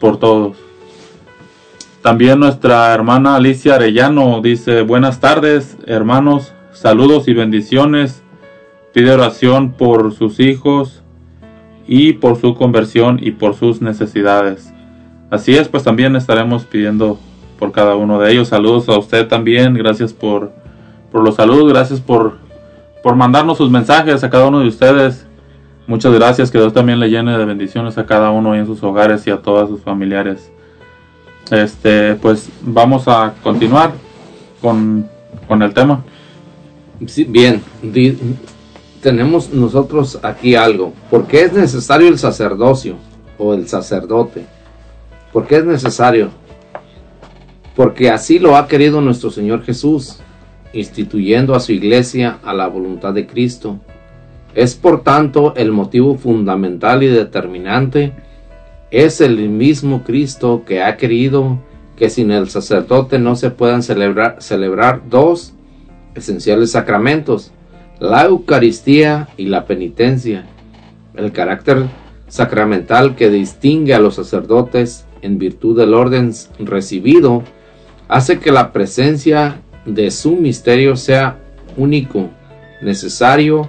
por 0.00 0.18
todos. 0.18 0.63
También 2.04 2.38
nuestra 2.38 2.92
hermana 2.92 3.36
Alicia 3.36 3.76
Arellano 3.76 4.42
dice, 4.42 4.82
buenas 4.82 5.20
tardes 5.20 5.78
hermanos, 5.86 6.52
saludos 6.70 7.28
y 7.28 7.32
bendiciones. 7.32 8.22
Pide 8.92 9.10
oración 9.10 9.72
por 9.72 10.12
sus 10.12 10.38
hijos 10.38 11.02
y 11.86 12.12
por 12.12 12.38
su 12.38 12.56
conversión 12.56 13.20
y 13.22 13.30
por 13.30 13.54
sus 13.54 13.80
necesidades. 13.80 14.70
Así 15.30 15.56
es, 15.56 15.68
pues 15.68 15.82
también 15.82 16.14
estaremos 16.14 16.66
pidiendo 16.66 17.18
por 17.58 17.72
cada 17.72 17.96
uno 17.96 18.20
de 18.20 18.32
ellos. 18.32 18.48
Saludos 18.48 18.86
a 18.90 18.98
usted 18.98 19.26
también, 19.26 19.72
gracias 19.72 20.12
por, 20.12 20.52
por 21.10 21.24
los 21.24 21.36
saludos, 21.36 21.72
gracias 21.72 22.02
por, 22.02 22.36
por 23.02 23.16
mandarnos 23.16 23.56
sus 23.56 23.70
mensajes 23.70 24.22
a 24.22 24.28
cada 24.28 24.48
uno 24.48 24.60
de 24.60 24.68
ustedes. 24.68 25.26
Muchas 25.86 26.12
gracias, 26.12 26.50
que 26.50 26.58
Dios 26.58 26.74
también 26.74 27.00
le 27.00 27.08
llene 27.08 27.38
de 27.38 27.46
bendiciones 27.46 27.96
a 27.96 28.04
cada 28.04 28.30
uno 28.30 28.54
en 28.54 28.66
sus 28.66 28.82
hogares 28.82 29.26
y 29.26 29.30
a 29.30 29.38
todos 29.40 29.70
sus 29.70 29.80
familiares. 29.80 30.52
Este, 31.50 32.14
pues 32.16 32.48
vamos 32.62 33.06
a 33.06 33.34
continuar 33.42 33.92
con, 34.60 35.08
con 35.46 35.62
el 35.62 35.74
tema. 35.74 36.04
Sí, 37.06 37.24
bien, 37.24 37.62
tenemos 39.00 39.52
nosotros 39.52 40.18
aquí 40.22 40.54
algo. 40.54 40.94
¿Por 41.10 41.26
qué 41.26 41.42
es 41.42 41.52
necesario 41.52 42.08
el 42.08 42.18
sacerdocio 42.18 42.96
o 43.36 43.52
el 43.52 43.68
sacerdote? 43.68 44.46
¿Por 45.32 45.46
qué 45.46 45.56
es 45.56 45.64
necesario? 45.64 46.30
Porque 47.76 48.10
así 48.10 48.38
lo 48.38 48.56
ha 48.56 48.68
querido 48.68 49.00
nuestro 49.00 49.30
Señor 49.30 49.64
Jesús, 49.64 50.20
instituyendo 50.72 51.54
a 51.54 51.60
su 51.60 51.72
iglesia 51.72 52.38
a 52.44 52.54
la 52.54 52.68
voluntad 52.68 53.12
de 53.12 53.26
Cristo. 53.26 53.78
Es 54.54 54.76
por 54.76 55.02
tanto 55.02 55.54
el 55.56 55.72
motivo 55.72 56.16
fundamental 56.16 57.02
y 57.02 57.08
determinante. 57.08 58.12
Es 58.94 59.20
el 59.20 59.48
mismo 59.48 60.04
Cristo 60.04 60.62
que 60.64 60.80
ha 60.80 60.96
querido 60.96 61.58
que 61.96 62.08
sin 62.08 62.30
el 62.30 62.48
sacerdote 62.48 63.18
no 63.18 63.34
se 63.34 63.50
puedan 63.50 63.82
celebrar, 63.82 64.36
celebrar 64.38 65.02
dos 65.10 65.52
esenciales 66.14 66.70
sacramentos, 66.70 67.50
la 67.98 68.26
Eucaristía 68.26 69.30
y 69.36 69.46
la 69.46 69.66
penitencia. 69.66 70.46
El 71.16 71.32
carácter 71.32 71.88
sacramental 72.28 73.16
que 73.16 73.30
distingue 73.30 73.94
a 73.94 73.98
los 73.98 74.14
sacerdotes 74.14 75.06
en 75.22 75.38
virtud 75.38 75.76
del 75.76 75.92
orden 75.92 76.30
recibido 76.60 77.42
hace 78.06 78.38
que 78.38 78.52
la 78.52 78.70
presencia 78.70 79.60
de 79.86 80.12
su 80.12 80.36
misterio 80.36 80.94
sea 80.94 81.40
único, 81.76 82.30
necesario 82.80 83.68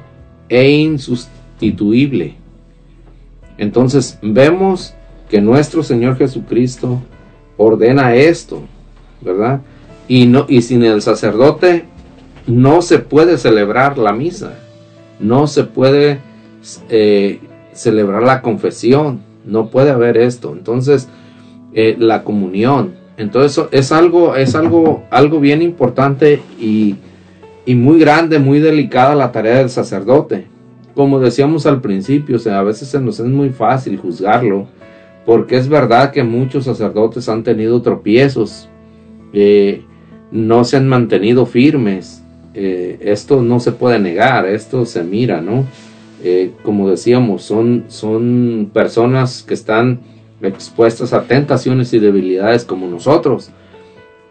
e 0.50 0.70
insustituible. 0.70 2.36
Entonces 3.58 4.20
vemos 4.22 4.95
que 5.30 5.42
nuestro 5.42 5.84
Señor 5.84 6.18
Jesucristo 6.18 7.02
ordena 7.58 8.16
esto, 8.16 8.62
¿verdad? 9.22 9.62
Y, 10.08 10.28
no, 10.28 10.46
y 10.48 10.62
sin 10.62 10.84
el 10.84 11.02
sacerdote 11.02 11.86
no 12.48 12.82
se 12.82 13.00
puede 13.00 13.38
celebrar 13.38 13.98
la 13.98 14.14
misa, 14.14 14.54
no 15.20 15.48
se 15.48 15.64
puede 15.64 16.20
eh, 16.90 17.40
celebrar 17.74 18.24
la 18.24 18.42
confesión, 18.42 19.22
no 19.46 19.70
puede 19.70 19.92
haber 19.92 20.18
esto. 20.18 20.54
Entonces, 20.54 21.08
eh, 21.74 21.96
la 21.98 22.24
comunión, 22.24 22.94
entonces 23.18 23.66
es 23.72 23.92
algo, 23.92 24.36
es 24.36 24.56
algo, 24.56 25.04
algo 25.10 25.40
bien 25.40 25.62
importante 25.62 26.42
y, 26.60 26.96
y 27.66 27.76
muy 27.76 28.00
grande, 28.00 28.40
muy 28.40 28.60
delicada 28.60 29.16
la 29.16 29.32
tarea 29.32 29.58
del 29.58 29.70
sacerdote. 29.70 30.48
Como 30.94 31.20
decíamos 31.20 31.66
al 31.66 31.82
principio, 31.82 32.38
o 32.38 32.50
a 32.50 32.64
veces 32.64 32.90
se 32.90 33.00
nos 33.02 33.20
es 33.20 33.26
muy 33.26 33.50
fácil 33.50 33.98
juzgarlo, 33.98 34.68
porque 35.26 35.58
es 35.58 35.68
verdad 35.68 36.12
que 36.12 36.24
muchos 36.24 36.66
sacerdotes 36.66 37.28
han 37.30 37.44
tenido 37.44 37.82
tropiezos, 37.82 38.70
eh, 39.34 39.84
no 40.32 40.64
se 40.64 40.78
han 40.78 40.88
mantenido 40.88 41.46
firmes, 41.46 42.24
eh, 42.54 43.00
esto 43.02 43.42
no 43.42 43.60
se 43.60 43.72
puede 43.72 44.00
negar, 44.00 44.46
esto 44.46 44.86
se 44.86 45.04
mira, 45.04 45.42
¿no? 45.42 45.66
Eh, 46.24 46.52
como 46.64 46.90
decíamos, 46.90 47.44
son, 47.44 47.86
son 47.88 48.70
personas 48.74 49.44
que 49.44 49.54
están 49.54 50.00
expuestas 50.42 51.12
a 51.14 51.24
tentaciones 51.24 51.94
y 51.94 52.00
debilidades 52.00 52.64
como 52.64 52.88
nosotros, 52.88 53.50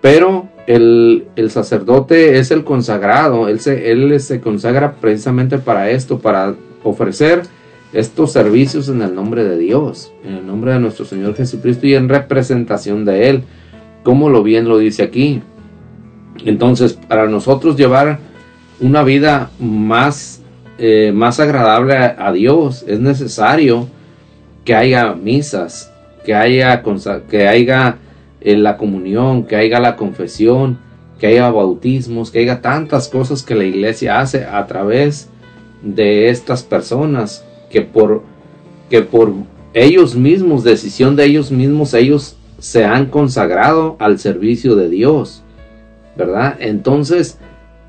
pero 0.01 0.49
el, 0.67 1.27
el 1.35 1.51
sacerdote 1.51 2.39
es 2.39 2.51
el 2.51 2.65
consagrado, 2.65 3.49
él 3.49 3.61
se, 3.61 3.91
él 3.91 4.19
se 4.21 4.41
consagra 4.41 4.95
precisamente 4.95 5.59
para 5.59 5.91
esto, 5.91 6.19
para 6.19 6.55
ofrecer 6.83 7.43
estos 7.95 8.33
servicios 8.33 8.89
en 8.89 9.01
el 9.03 9.15
nombre 9.15 9.45
de 9.45 9.57
Dios, 9.57 10.13
en 10.25 10.35
el 10.35 10.47
nombre 10.47 10.73
de 10.73 10.81
nuestro 10.81 11.05
Señor 11.05 11.37
Jesucristo 11.37 11.87
y 11.87 11.95
en 11.95 12.09
representación 12.09 13.05
de 13.05 13.31
Él, 13.31 13.43
como 14.03 14.29
lo 14.29 14.43
bien 14.43 14.69
lo 14.69 14.79
dice 14.79 15.05
aquí. 15.05 15.43
Entonces, 16.45 16.95
para 16.95 17.27
nosotros 17.27 17.77
llevar 17.77 18.19
una 18.81 19.05
vida 19.05 19.51
más, 19.61 20.43
eh, 20.79 21.13
más 21.15 21.39
agradable 21.39 21.95
a, 21.97 22.33
Dios, 22.33 22.85
es 22.89 22.99
necesario 22.99 23.87
que 24.65 24.75
haya 24.75 25.15
misas, 25.15 25.93
que 26.25 26.35
haya, 26.35 26.83
que 27.31 27.47
haya 27.47 27.99
eh, 28.41 28.57
la 28.57 28.77
comunión, 28.77 29.45
que 29.45 29.55
haya 29.55 29.79
la 29.79 29.95
confesión, 29.95 30.79
que 31.21 31.29
haya 31.29 31.49
bautismos, 31.49 32.33
que 32.33 32.41
haya 32.41 32.61
tantas 32.61 33.07
cosas 33.07 33.45
que 33.45 33.55
la 33.55 33.65
iglesia 33.65 34.19
hace 34.19 34.45
a 34.45 34.67
través 34.67 35.29
de 35.81 36.29
estas 36.31 36.65
personas 36.65 37.45
que 37.75 37.83
por 37.83 38.23
que 38.89 39.03
por 39.03 39.33
ellos 39.73 40.15
mismos, 40.15 40.63
decisión 40.63 41.17
de 41.17 41.25
ellos 41.25 41.51
mismos, 41.51 41.93
ellos 41.95 42.37
se 42.61 42.85
han 42.85 43.07
consagrado 43.07 43.97
al 43.99 44.21
servicio 44.21 44.77
de 44.77 44.89
Dios, 44.89 45.43
¿verdad? 46.17 46.55
Entonces, 46.61 47.39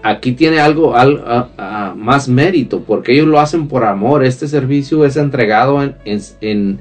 aquí 0.02 0.32
tiene 0.32 0.60
algo 0.60 0.96
al- 0.96 1.24
a- 1.28 1.50
a- 1.58 1.94
más 1.96 2.28
mérito, 2.28 2.80
porque 2.82 3.14
ellos 3.14 3.28
lo 3.28 3.40
hacen 3.40 3.68
por 3.68 3.84
amor. 3.84 4.26
Este 4.26 4.48
servicio 4.48 5.06
es 5.06 5.16
entregado 5.18 5.84
en, 5.84 5.96
en- 6.06 6.22
en- 6.42 6.80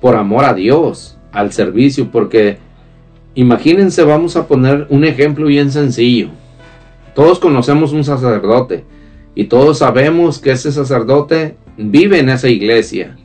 por 0.00 0.14
amor 0.14 0.44
a 0.44 0.54
Dios, 0.54 1.18
al 1.32 1.50
servicio, 1.50 2.10
porque 2.12 2.58
imagínense, 3.34 4.04
vamos 4.04 4.36
a 4.36 4.46
poner 4.46 4.86
un 4.90 5.04
ejemplo 5.04 5.46
bien 5.46 5.72
sencillo. 5.72 6.28
Todos 7.16 7.40
conocemos 7.40 7.92
un 7.92 8.04
sacerdote 8.04 8.84
y 9.34 9.44
todos 9.44 9.78
sabemos 9.78 10.38
que 10.38 10.52
ese 10.52 10.70
sacerdote 10.70 11.56
vive 11.76 12.18
en 12.18 12.28
esa 12.28 12.48
iglesia. 12.48 13.16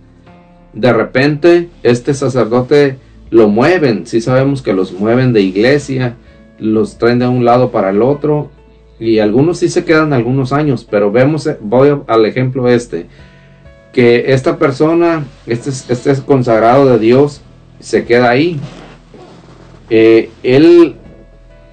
De 0.74 0.94
repente, 0.94 1.70
este 1.84 2.14
sacerdote 2.14 2.98
lo 3.30 3.48
mueven, 3.48 4.08
sí 4.08 4.22
sabemos 4.22 4.62
que 4.62 4.74
los 4.74 4.92
mueven 4.92 5.34
de 5.34 5.42
iglesia, 5.42 6.16
los 6.58 6.98
traen 6.98 7.20
de 7.20 7.28
un 7.28 7.46
lado 7.46 7.72
para 7.72 7.90
el 7.90 8.02
otro 8.02 8.52
y 9.00 9.20
algunos 9.20 9.60
sí 9.60 9.70
se 9.70 9.86
quedan 9.86 10.14
algunos 10.14 10.52
años, 10.52 10.86
pero 10.90 11.12
vemos, 11.12 11.48
eh, 11.48 11.58
voy 11.62 12.02
al 12.08 12.26
ejemplo 12.26 12.68
este, 12.68 13.06
que 13.94 14.34
esta 14.34 14.58
persona, 14.58 15.26
este, 15.48 15.70
este 15.70 16.14
consagrado 16.26 16.86
de 16.86 17.00
Dios, 17.00 17.42
se 17.80 18.04
queda 18.04 18.30
ahí. 18.30 18.60
Eh, 19.90 20.30
él 20.44 20.96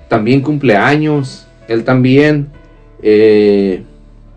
también 0.09 0.40
cumple 0.40 0.77
años, 0.77 1.47
él 1.69 1.85
también 1.85 2.48
eh, 3.03 3.82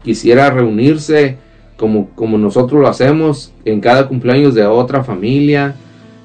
quisiera 0.03 0.49
reunirse 0.49 1.37
como, 1.79 2.09
como 2.09 2.37
nosotros 2.37 2.81
lo 2.81 2.89
hacemos 2.89 3.53
en 3.63 3.79
cada 3.79 4.09
cumpleaños 4.09 4.53
de 4.53 4.65
otra 4.65 5.01
familia, 5.05 5.75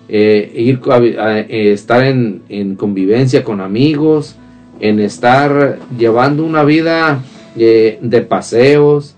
eh, 0.09 0.52
ir 0.52 0.81
eh, 0.89 1.72
estar 1.72 2.05
en, 2.05 2.43
en 2.48 2.74
convivencia 2.74 3.44
con 3.44 3.60
amigos, 3.60 4.35
en 4.81 4.98
estar 4.98 5.78
llevando 5.97 6.44
una 6.44 6.64
vida 6.64 7.22
eh, 7.56 8.01
de 8.02 8.20
paseos, 8.22 9.14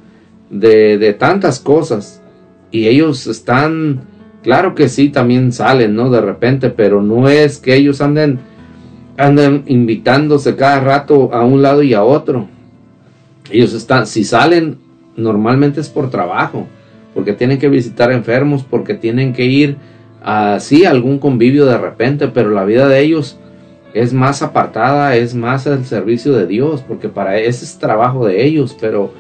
de, 0.50 0.98
de 0.98 1.14
tantas 1.14 1.58
cosas. 1.58 2.22
Y 2.70 2.86
ellos 2.86 3.26
están, 3.26 4.02
claro 4.42 4.74
que 4.74 4.90
sí, 4.90 5.08
también 5.08 5.52
salen, 5.52 5.96
¿no? 5.96 6.10
De 6.10 6.20
repente, 6.20 6.68
pero 6.68 7.00
no 7.00 7.30
es 7.30 7.56
que 7.56 7.74
ellos 7.74 8.02
anden, 8.02 8.40
anden 9.16 9.62
invitándose 9.68 10.54
cada 10.54 10.80
rato 10.80 11.32
a 11.32 11.46
un 11.46 11.62
lado 11.62 11.82
y 11.82 11.94
a 11.94 12.04
otro. 12.04 12.46
Ellos 13.50 13.72
están, 13.72 14.06
si 14.06 14.22
salen, 14.22 14.85
normalmente 15.16 15.80
es 15.80 15.88
por 15.88 16.10
trabajo, 16.10 16.66
porque 17.14 17.32
tienen 17.32 17.59
que 17.59 17.68
visitar 17.68 18.12
enfermos, 18.12 18.62
porque 18.62 18.94
tienen 18.94 19.32
que 19.32 19.47
ir 19.47 19.76
a, 20.22 20.59
algún 20.88 21.18
convivio 21.18 21.66
de 21.66 21.78
repente, 21.78 22.28
pero 22.28 22.51
la 22.51 22.64
vida 22.64 22.88
de 22.88 23.01
ellos 23.01 23.38
es 23.94 24.12
más 24.12 24.43
apartada, 24.43 25.16
es 25.16 25.34
más 25.34 25.66
el 25.66 25.84
servicio 25.84 26.32
de 26.34 26.47
Dios, 26.47 26.82
porque 26.86 27.09
para 27.09 27.38
ese 27.38 27.64
es 27.64 27.78
trabajo 27.78 28.26
de 28.26 28.44
ellos, 28.44 28.76
pero, 28.78 29.12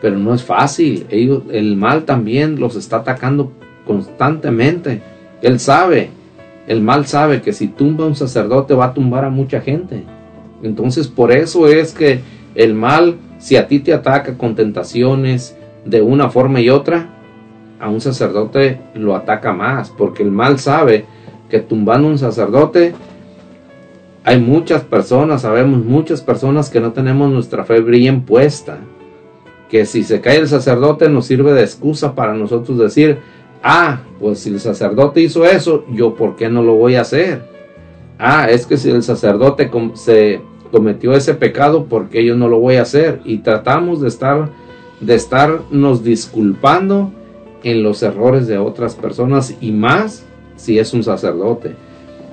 pero 0.00 0.18
no 0.18 0.34
es 0.34 0.42
fácil. 0.42 1.06
Ellos, 1.10 1.44
el 1.52 1.76
mal 1.76 2.04
también 2.04 2.58
los 2.58 2.74
está 2.74 2.96
atacando 2.96 3.52
constantemente. 3.86 5.00
Él 5.42 5.60
sabe, 5.60 6.10
el 6.66 6.82
mal 6.82 7.06
sabe 7.06 7.40
que 7.40 7.52
si 7.52 7.68
tumba 7.68 8.04
a 8.04 8.08
un 8.08 8.16
sacerdote 8.16 8.74
va 8.74 8.86
a 8.86 8.94
tumbar 8.94 9.24
a 9.24 9.30
mucha 9.30 9.60
gente. 9.60 10.02
Entonces 10.62 11.06
por 11.06 11.30
eso 11.30 11.68
es 11.68 11.92
que 11.92 12.20
el 12.56 12.74
mal, 12.74 13.16
si 13.38 13.56
a 13.56 13.68
ti 13.68 13.80
te 13.80 13.92
ataca 13.92 14.36
con 14.36 14.54
tentaciones 14.54 15.56
de 15.84 16.02
una 16.02 16.30
forma 16.30 16.60
y 16.60 16.70
otra, 16.70 17.10
a 17.78 17.88
un 17.88 18.00
sacerdote 18.00 18.80
lo 18.94 19.14
ataca 19.14 19.52
más, 19.52 19.90
porque 19.90 20.22
el 20.22 20.30
mal 20.30 20.58
sabe 20.58 21.04
que 21.48 21.60
tumbando 21.60 22.08
un 22.08 22.18
sacerdote 22.18 22.94
hay 24.24 24.40
muchas 24.40 24.82
personas, 24.82 25.42
sabemos 25.42 25.84
muchas 25.84 26.20
personas 26.20 26.68
que 26.68 26.80
no 26.80 26.92
tenemos 26.92 27.30
nuestra 27.30 27.64
fe 27.64 27.80
bien 27.80 28.22
puesta. 28.22 28.78
Que 29.68 29.86
si 29.86 30.02
se 30.02 30.20
cae 30.20 30.38
el 30.38 30.48
sacerdote 30.48 31.08
nos 31.08 31.26
sirve 31.26 31.52
de 31.52 31.62
excusa 31.62 32.16
para 32.16 32.34
nosotros 32.34 32.76
decir, 32.76 33.18
ah, 33.62 34.00
pues 34.18 34.40
si 34.40 34.50
el 34.50 34.58
sacerdote 34.58 35.20
hizo 35.20 35.44
eso, 35.44 35.84
yo 35.92 36.16
por 36.16 36.34
qué 36.34 36.48
no 36.48 36.62
lo 36.62 36.74
voy 36.74 36.96
a 36.96 37.02
hacer. 37.02 37.44
Ah, 38.18 38.48
es 38.50 38.66
que 38.66 38.76
si 38.76 38.90
el 38.90 39.04
sacerdote 39.04 39.70
se 39.94 40.40
cometió 40.70 41.12
ese 41.14 41.34
pecado, 41.34 41.84
¿por 41.86 42.08
qué 42.08 42.24
yo 42.24 42.34
no 42.36 42.48
lo 42.48 42.58
voy 42.60 42.76
a 42.76 42.82
hacer? 42.82 43.20
Y 43.24 43.38
tratamos 43.38 44.00
de 44.00 44.08
estar, 44.08 44.50
de 45.00 45.14
estarnos 45.14 46.04
disculpando 46.04 47.12
en 47.62 47.82
los 47.82 48.02
errores 48.02 48.46
de 48.46 48.58
otras 48.58 48.94
personas 48.94 49.54
y 49.60 49.72
más 49.72 50.24
si 50.56 50.78
es 50.78 50.92
un 50.92 51.02
sacerdote. 51.02 51.74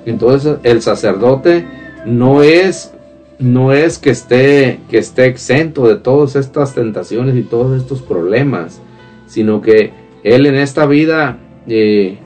Entonces 0.06 0.56
el 0.62 0.82
sacerdote 0.82 1.66
no 2.06 2.42
es 2.42 2.90
no 3.38 3.72
es 3.72 3.98
que 3.98 4.10
esté 4.10 4.78
que 4.88 4.98
esté 4.98 5.26
exento 5.26 5.88
de 5.88 5.96
todas 5.96 6.36
estas 6.36 6.74
tentaciones 6.74 7.34
y 7.36 7.42
todos 7.42 7.80
estos 7.80 8.00
problemas, 8.00 8.80
sino 9.26 9.60
que 9.60 9.92
él 10.22 10.46
en 10.46 10.54
esta 10.54 10.86
vida 10.86 11.38
eh, 11.66 12.18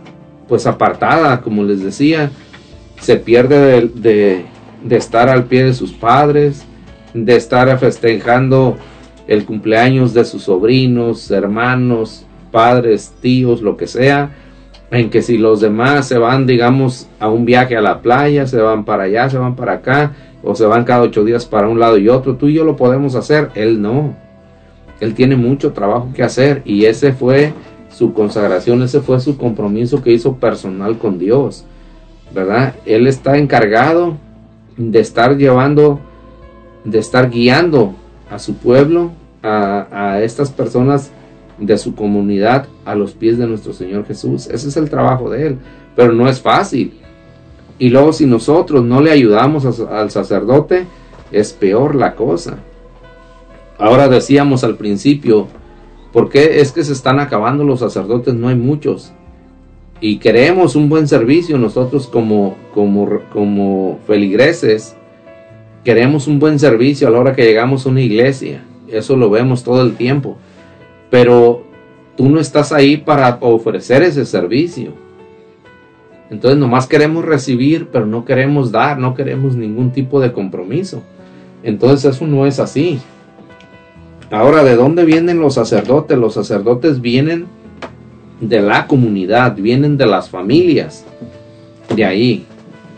pues 0.48 0.66
apartada, 0.66 1.40
como 1.40 1.62
les 1.64 1.82
decía, 1.82 2.30
se 3.00 3.16
pierde 3.16 3.58
de, 3.58 3.88
de- 3.94 4.44
de 4.82 4.96
estar 4.96 5.28
al 5.28 5.44
pie 5.44 5.64
de 5.64 5.74
sus 5.74 5.92
padres, 5.92 6.64
de 7.14 7.36
estar 7.36 7.76
festejando 7.78 8.76
el 9.26 9.44
cumpleaños 9.44 10.14
de 10.14 10.24
sus 10.24 10.44
sobrinos, 10.44 11.30
hermanos, 11.30 12.26
padres, 12.50 13.14
tíos, 13.20 13.60
lo 13.60 13.76
que 13.76 13.86
sea, 13.86 14.30
en 14.90 15.10
que 15.10 15.20
si 15.20 15.36
los 15.36 15.60
demás 15.60 16.08
se 16.08 16.18
van, 16.18 16.46
digamos, 16.46 17.08
a 17.20 17.28
un 17.28 17.44
viaje 17.44 17.76
a 17.76 17.82
la 17.82 18.00
playa, 18.00 18.46
se 18.46 18.58
van 18.58 18.84
para 18.84 19.04
allá, 19.04 19.28
se 19.28 19.36
van 19.36 19.54
para 19.54 19.74
acá, 19.74 20.12
o 20.42 20.54
se 20.54 20.64
van 20.64 20.84
cada 20.84 21.02
ocho 21.02 21.24
días 21.24 21.44
para 21.44 21.68
un 21.68 21.78
lado 21.78 21.98
y 21.98 22.08
otro, 22.08 22.36
tú 22.36 22.48
y 22.48 22.54
yo 22.54 22.64
lo 22.64 22.76
podemos 22.76 23.14
hacer, 23.14 23.50
él 23.54 23.82
no. 23.82 24.14
Él 25.00 25.14
tiene 25.14 25.36
mucho 25.36 25.72
trabajo 25.72 26.08
que 26.14 26.22
hacer 26.22 26.62
y 26.64 26.86
ese 26.86 27.12
fue 27.12 27.52
su 27.90 28.12
consagración, 28.12 28.82
ese 28.82 29.00
fue 29.00 29.20
su 29.20 29.36
compromiso 29.36 30.02
que 30.02 30.12
hizo 30.12 30.36
personal 30.36 30.98
con 30.98 31.18
Dios, 31.18 31.64
¿verdad? 32.34 32.74
Él 32.86 33.06
está 33.06 33.36
encargado 33.36 34.16
de 34.78 35.00
estar 35.00 35.36
llevando, 35.36 36.00
de 36.84 36.98
estar 36.98 37.28
guiando 37.28 37.94
a 38.30 38.38
su 38.38 38.54
pueblo, 38.54 39.10
a, 39.42 40.20
estas 40.22 40.50
personas 40.50 41.10
de 41.58 41.76
su 41.76 41.94
comunidad 41.94 42.66
a 42.84 42.94
los 42.94 43.12
pies 43.12 43.38
de 43.38 43.46
nuestro 43.46 43.72
Señor 43.72 44.06
Jesús. 44.06 44.46
Ese 44.46 44.68
es 44.68 44.76
el 44.76 44.88
trabajo 44.88 45.28
de 45.28 45.48
Él, 45.48 45.58
pero 45.94 46.12
no 46.12 46.28
es 46.28 46.40
fácil. 46.40 46.94
Y 47.78 47.90
luego 47.90 48.12
si 48.12 48.26
nosotros 48.26 48.84
no 48.84 49.00
le 49.00 49.10
ayudamos 49.10 49.80
al 49.80 50.10
sacerdote, 50.10 50.86
es 51.30 51.52
peor 51.52 51.94
la 51.94 52.14
cosa. 52.14 52.58
Ahora 53.78 54.08
decíamos 54.08 54.64
al 54.64 54.76
principio, 54.76 55.46
¿por 56.12 56.28
qué 56.28 56.60
es 56.60 56.72
que 56.72 56.84
se 56.84 56.92
están 56.92 57.20
acabando 57.20 57.64
los 57.64 57.80
sacerdotes? 57.80 58.34
No 58.34 58.48
hay 58.48 58.56
muchos. 58.56 59.12
Y 60.00 60.18
queremos 60.18 60.76
un 60.76 60.88
buen 60.88 61.08
servicio 61.08 61.58
nosotros 61.58 62.06
como, 62.06 62.56
como, 62.72 63.20
como 63.32 63.98
feligreses. 64.06 64.96
Queremos 65.84 66.26
un 66.28 66.38
buen 66.38 66.58
servicio 66.58 67.08
a 67.08 67.10
la 67.10 67.18
hora 67.18 67.34
que 67.34 67.44
llegamos 67.44 67.84
a 67.84 67.88
una 67.88 68.00
iglesia. 68.00 68.62
Eso 68.88 69.16
lo 69.16 69.28
vemos 69.30 69.64
todo 69.64 69.82
el 69.82 69.96
tiempo. 69.96 70.36
Pero 71.10 71.64
tú 72.16 72.28
no 72.28 72.38
estás 72.38 72.72
ahí 72.72 72.96
para 72.96 73.38
ofrecer 73.40 74.02
ese 74.02 74.24
servicio. 74.24 74.92
Entonces 76.30 76.58
nomás 76.58 76.86
queremos 76.86 77.24
recibir, 77.24 77.88
pero 77.90 78.06
no 78.06 78.24
queremos 78.24 78.70
dar, 78.70 78.98
no 78.98 79.14
queremos 79.14 79.56
ningún 79.56 79.92
tipo 79.92 80.20
de 80.20 80.32
compromiso. 80.32 81.02
Entonces 81.62 82.14
eso 82.14 82.26
no 82.26 82.46
es 82.46 82.60
así. 82.60 83.00
Ahora, 84.30 84.62
¿de 84.62 84.76
dónde 84.76 85.04
vienen 85.04 85.40
los 85.40 85.54
sacerdotes? 85.54 86.18
Los 86.18 86.34
sacerdotes 86.34 87.00
vienen 87.00 87.46
de 88.40 88.60
la 88.60 88.86
comunidad, 88.86 89.56
vienen 89.56 89.96
de 89.96 90.06
las 90.06 90.28
familias, 90.30 91.04
de 91.94 92.04
ahí, 92.04 92.44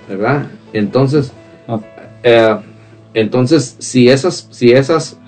¿verdad? 0.09 0.47
Entonces, 0.73 1.33
eh, 2.23 2.57
entonces 3.15 3.77
si 3.79 4.09
esas, 4.09 4.49
si 4.51 4.73
esas, 4.73 5.19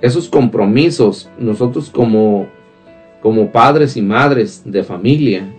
esos 0.00 0.28
compromisos, 0.28 1.28
nosotros 1.38 1.90
como, 1.90 2.46
como 3.20 3.50
padres 3.50 3.96
y 3.96 4.02
madres 4.02 4.62
de 4.64 4.82
familia, 4.82 5.52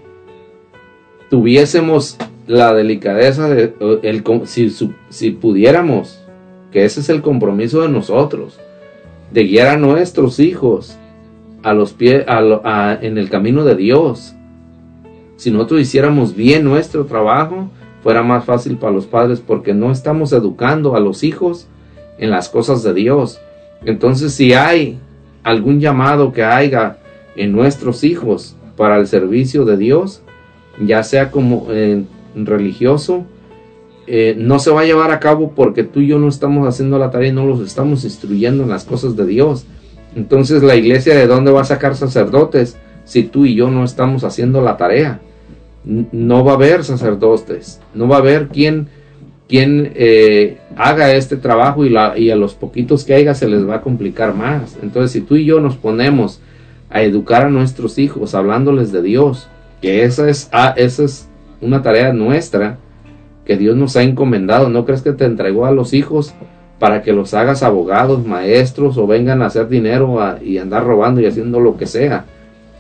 tuviésemos 1.30 2.18
la 2.48 2.74
delicadeza 2.74 3.48
de, 3.48 3.74
el, 4.04 4.24
si, 4.46 4.72
si 5.10 5.32
pudiéramos, 5.32 6.20
que 6.72 6.84
ese 6.84 7.02
es 7.02 7.10
el 7.10 7.22
compromiso 7.22 7.82
de 7.82 7.90
nosotros, 7.90 8.60
de 9.32 9.44
guiar 9.46 9.68
a 9.68 9.78
nuestros 9.78 10.40
hijos 10.40 10.98
a 11.64 11.74
los 11.74 11.94
pies, 11.94 12.26
en 13.02 13.18
el 13.18 13.30
camino 13.30 13.64
de 13.64 13.76
Dios. 13.76 14.36
Si 15.38 15.50
nosotros 15.52 15.82
hiciéramos 15.82 16.36
bien 16.36 16.64
nuestro 16.64 17.06
trabajo, 17.06 17.70
fuera 18.04 18.22
más 18.22 18.46
fácil 18.46 18.78
para 18.78 18.94
los 18.94 19.06
padres 19.06 19.40
porque 19.40 19.74
no 19.74 19.92
estamos 19.92 20.34
educando 20.34 20.96
a 20.96 21.00
los 21.00 21.24
hijos 21.24 21.68
en 22.18 22.30
las 22.30 22.50
cosas 22.50 22.84
de 22.84 22.94
Dios. 22.94 23.40
Entonces, 23.86 24.34
si 24.34 24.54
hay 24.54 25.00
algún 25.42 25.80
llamado 25.80 26.32
que 26.32 26.44
haya 26.44 26.98
en 27.36 27.52
nuestros 27.52 28.04
hijos 28.04 28.56
para 28.76 28.98
el 28.98 29.08
servicio 29.08 29.66
de 29.66 29.78
Dios, 29.78 30.22
ya 30.80 31.04
sea 31.04 31.32
como 31.32 31.68
eh, 31.70 32.04
religioso, 32.36 33.26
eh, 34.06 34.36
no 34.38 34.60
se 34.60 34.72
va 34.72 34.82
a 34.82 34.86
llevar 34.86 35.12
a 35.12 35.20
cabo 35.20 35.54
porque 35.56 35.84
tú 35.84 36.02
y 36.02 36.08
yo 36.08 36.20
no 36.20 36.28
estamos 36.28 36.68
haciendo 36.68 37.00
la 37.00 37.10
tarea 37.10 37.30
y 37.30 37.34
no 37.34 37.46
los 37.46 37.62
estamos 37.62 38.04
instruyendo 38.04 38.64
en 38.64 38.70
las 38.70 38.84
cosas 38.84 39.16
de 39.16 39.26
Dios. 39.26 39.66
Entonces 40.16 40.64
la 40.64 40.76
iglesia 40.76 41.16
de 41.16 41.28
dónde 41.28 41.52
va 41.52 41.62
a 41.62 41.66
sacar 41.66 41.96
sacerdotes 41.96 42.78
si 43.06 43.24
tú 43.24 43.46
y 43.46 43.56
yo 43.56 43.70
no 43.70 43.84
estamos 43.84 44.24
haciendo 44.24 44.62
la 44.62 44.78
tarea. 44.78 45.20
No 45.86 46.46
va 46.46 46.54
a 46.54 46.56
haber 46.56 46.84
sacerdotes, 46.84 47.82
no 47.94 48.08
va 48.08 48.16
a 48.16 48.20
haber 48.20 48.48
quien, 48.48 48.88
quien 49.50 49.92
eh, 49.96 50.60
haga 50.78 51.14
este 51.14 51.36
trabajo 51.36 51.86
y 51.86 52.32
a 52.32 52.36
los 52.36 52.54
poquitos 52.54 53.04
que 53.04 53.16
haya 53.16 53.34
se 53.34 53.50
les 53.50 53.68
va 53.68 53.76
a 53.76 53.82
complicar 53.82 54.34
más. 54.34 54.78
Entonces 54.82 55.12
si 55.12 55.22
tú 55.22 55.36
y 55.36 55.46
yo 55.46 55.60
nos 55.60 55.76
ponemos 55.76 56.40
a 56.90 57.02
educar 57.02 57.46
a 57.46 57.50
nuestros 57.50 57.98
hijos 57.98 58.34
hablándoles 58.34 58.92
de 58.92 59.02
Dios, 59.02 59.50
que 59.82 60.04
esa 60.06 60.30
es, 60.30 60.48
ah, 60.54 60.74
esa 60.78 61.04
es 61.04 61.28
una 61.60 61.82
tarea 61.82 62.14
nuestra 62.14 62.78
que 63.46 63.58
Dios 63.58 63.76
nos 63.76 63.98
ha 63.98 64.04
encomendado. 64.04 64.70
¿No 64.70 64.86
crees 64.86 65.02
que 65.02 65.12
te 65.12 65.26
entregó 65.26 65.66
a 65.66 65.72
los 65.72 65.94
hijos 65.94 66.34
para 66.80 67.02
que 67.02 67.14
los 67.14 67.34
hagas 67.34 67.64
abogados, 67.64 68.26
maestros 68.26 68.98
o 68.98 69.08
vengan 69.08 69.42
a 69.42 69.48
hacer 69.48 69.70
dinero 69.70 70.18
y 70.44 70.58
andar 70.58 70.86
robando 70.86 71.22
y 71.22 71.26
haciendo 71.26 71.60
lo 71.60 71.78
que 71.78 71.88
sea? 71.88 72.26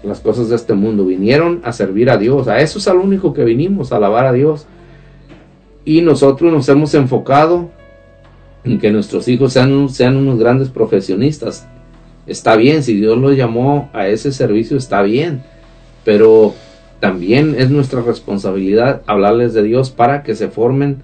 Las 0.04 0.20
cosas 0.20 0.50
de 0.50 0.56
este 0.56 0.74
mundo. 0.74 1.06
Vinieron 1.06 1.62
a 1.64 1.72
servir 1.72 2.10
a 2.10 2.18
Dios. 2.18 2.48
A 2.48 2.60
eso 2.60 2.80
es 2.80 2.88
al 2.88 2.98
único 2.98 3.34
que 3.34 3.46
vinimos, 3.46 3.92
a 3.92 3.98
alabar 3.98 4.26
a 4.26 4.34
Dios. 4.34 4.66
Y 5.86 6.02
nosotros 6.02 6.52
nos 6.52 6.68
hemos 6.70 6.94
enfocado 6.94 7.70
en 8.64 8.80
que 8.80 8.92
nuestros 8.92 9.28
hijos 9.28 9.54
sean, 9.54 9.90
sean 9.90 10.18
unos 10.18 10.40
grandes 10.40 10.70
profesionistas. 10.70 11.68
Está 12.26 12.56
bien, 12.56 12.84
si 12.84 12.96
Dios 12.96 13.18
los 13.18 13.36
llamó 13.36 13.90
a 13.94 14.08
ese 14.08 14.32
servicio, 14.32 14.78
está 14.78 15.02
bien. 15.02 15.44
Pero 16.04 16.54
también 17.00 17.56
es 17.58 17.70
nuestra 17.70 18.02
responsabilidad 18.02 19.02
hablarles 19.08 19.54
de 19.54 19.64
Dios 19.64 19.92
para 19.92 20.24
que 20.24 20.36
se 20.36 20.48
formen 20.48 21.04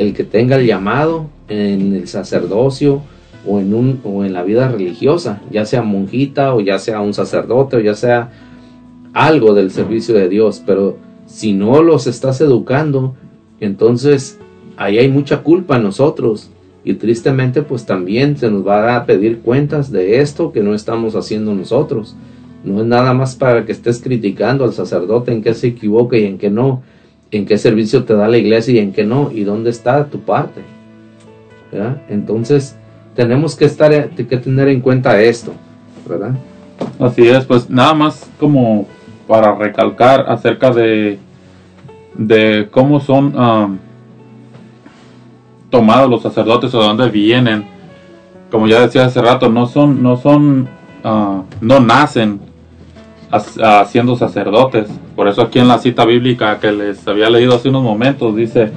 el 0.00 0.14
que 0.14 0.24
tenga 0.24 0.56
el 0.56 0.66
llamado 0.66 1.26
en 1.48 1.94
el 1.94 2.08
sacerdocio 2.08 3.02
o 3.46 3.60
en 3.60 3.74
un 3.74 4.00
o 4.02 4.24
en 4.24 4.32
la 4.32 4.42
vida 4.42 4.66
religiosa, 4.68 5.42
ya 5.50 5.66
sea 5.66 5.82
monjita 5.82 6.54
o 6.54 6.60
ya 6.60 6.78
sea 6.78 7.02
un 7.02 7.12
sacerdote 7.12 7.76
o 7.76 7.80
ya 7.80 7.94
sea 7.94 8.30
algo 9.12 9.52
del 9.52 9.70
servicio 9.70 10.14
de 10.14 10.30
Dios, 10.30 10.62
pero 10.64 10.96
si 11.26 11.52
no 11.52 11.82
los 11.82 12.06
estás 12.06 12.40
educando, 12.40 13.14
entonces 13.60 14.38
ahí 14.78 14.96
hay 14.96 15.08
mucha 15.08 15.42
culpa 15.42 15.76
en 15.76 15.82
nosotros. 15.82 16.50
Y 16.82 16.94
tristemente 16.94 17.60
pues 17.60 17.84
también 17.84 18.38
se 18.38 18.50
nos 18.50 18.66
va 18.66 18.96
a 18.96 19.04
pedir 19.04 19.40
cuentas 19.40 19.92
de 19.92 20.20
esto 20.20 20.50
que 20.50 20.62
no 20.62 20.74
estamos 20.74 21.14
haciendo 21.14 21.54
nosotros. 21.54 22.16
No 22.64 22.80
es 22.80 22.86
nada 22.86 23.12
más 23.12 23.36
para 23.36 23.66
que 23.66 23.72
estés 23.72 24.00
criticando 24.00 24.64
al 24.64 24.72
sacerdote 24.72 25.30
en 25.30 25.42
qué 25.42 25.52
se 25.52 25.66
equivoca 25.68 26.16
y 26.16 26.24
en 26.24 26.38
qué 26.38 26.48
no, 26.48 26.82
en 27.30 27.46
qué 27.46 27.58
servicio 27.58 28.04
te 28.04 28.14
da 28.14 28.28
la 28.28 28.38
iglesia 28.38 28.74
y 28.74 28.78
en 28.78 28.92
qué 28.92 29.04
no, 29.04 29.30
y 29.32 29.44
dónde 29.44 29.70
está 29.70 30.06
tu 30.06 30.20
parte. 30.20 30.62
¿verdad? 31.70 32.02
Entonces, 32.08 32.76
tenemos 33.14 33.54
que 33.54 33.64
estar 33.64 34.10
que 34.10 34.36
tener 34.36 34.68
en 34.68 34.80
cuenta 34.80 35.20
esto, 35.20 35.52
¿verdad? 36.08 36.34
Así 36.98 37.28
es, 37.28 37.44
pues 37.44 37.68
nada 37.68 37.94
más 37.94 38.28
como 38.38 38.86
para 39.26 39.54
recalcar 39.54 40.26
acerca 40.28 40.70
de, 40.70 41.18
de 42.14 42.68
cómo 42.70 43.00
son 43.00 43.78
tomados 45.70 46.10
los 46.10 46.22
sacerdotes 46.22 46.74
o 46.74 46.80
de 46.80 46.86
dónde 46.86 47.08
vienen. 47.08 47.64
Como 48.50 48.66
ya 48.66 48.80
decía 48.80 49.04
hace 49.04 49.22
rato, 49.22 49.48
no 49.48 49.66
son, 49.66 50.02
no 50.02 50.16
son, 50.16 50.68
ah, 51.04 51.42
no 51.60 51.78
nacen 51.78 52.40
siendo 53.86 54.16
sacerdotes. 54.16 54.88
Por 55.14 55.28
eso 55.28 55.42
aquí 55.42 55.58
en 55.58 55.68
la 55.68 55.78
cita 55.78 56.04
bíblica 56.04 56.58
que 56.58 56.72
les 56.72 57.06
había 57.06 57.30
leído 57.30 57.54
hace 57.54 57.68
unos 57.68 57.82
momentos 57.82 58.34
dice, 58.34 58.72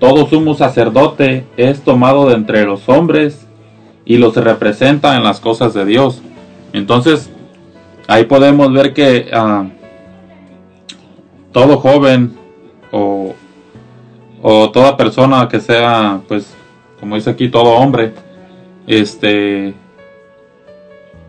todo 0.00 0.26
sumo 0.26 0.54
sacerdote 0.54 1.46
es 1.56 1.82
tomado 1.82 2.28
de 2.28 2.34
entre 2.34 2.64
los 2.64 2.88
hombres 2.88 3.46
y 4.04 4.16
los 4.16 4.34
representa 4.36 5.16
en 5.16 5.24
las 5.24 5.40
cosas 5.40 5.74
de 5.74 5.84
Dios. 5.84 6.22
Entonces, 6.72 7.30
ahí 8.06 8.24
podemos 8.24 8.72
ver 8.72 8.94
que 8.94 9.28
ah, 9.32 9.66
todo 11.52 11.78
joven 11.78 12.36
o, 12.90 13.34
o 14.42 14.70
toda 14.70 14.96
persona 14.96 15.48
que 15.48 15.60
sea, 15.60 16.20
pues, 16.26 16.54
como 17.00 17.16
dice 17.16 17.30
aquí, 17.30 17.48
todo 17.48 17.74
hombre, 17.74 18.14
este, 18.86 19.74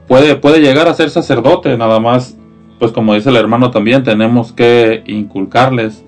puede, 0.07 0.35
puede 0.35 0.59
llegar 0.59 0.87
a 0.87 0.93
ser 0.93 1.09
sacerdote, 1.09 1.77
nada 1.77 1.99
más, 1.99 2.35
pues 2.79 2.91
como 2.91 3.13
dice 3.13 3.29
el 3.29 3.35
hermano 3.35 3.71
también, 3.71 4.03
tenemos 4.03 4.51
que 4.53 5.03
inculcarles. 5.05 6.03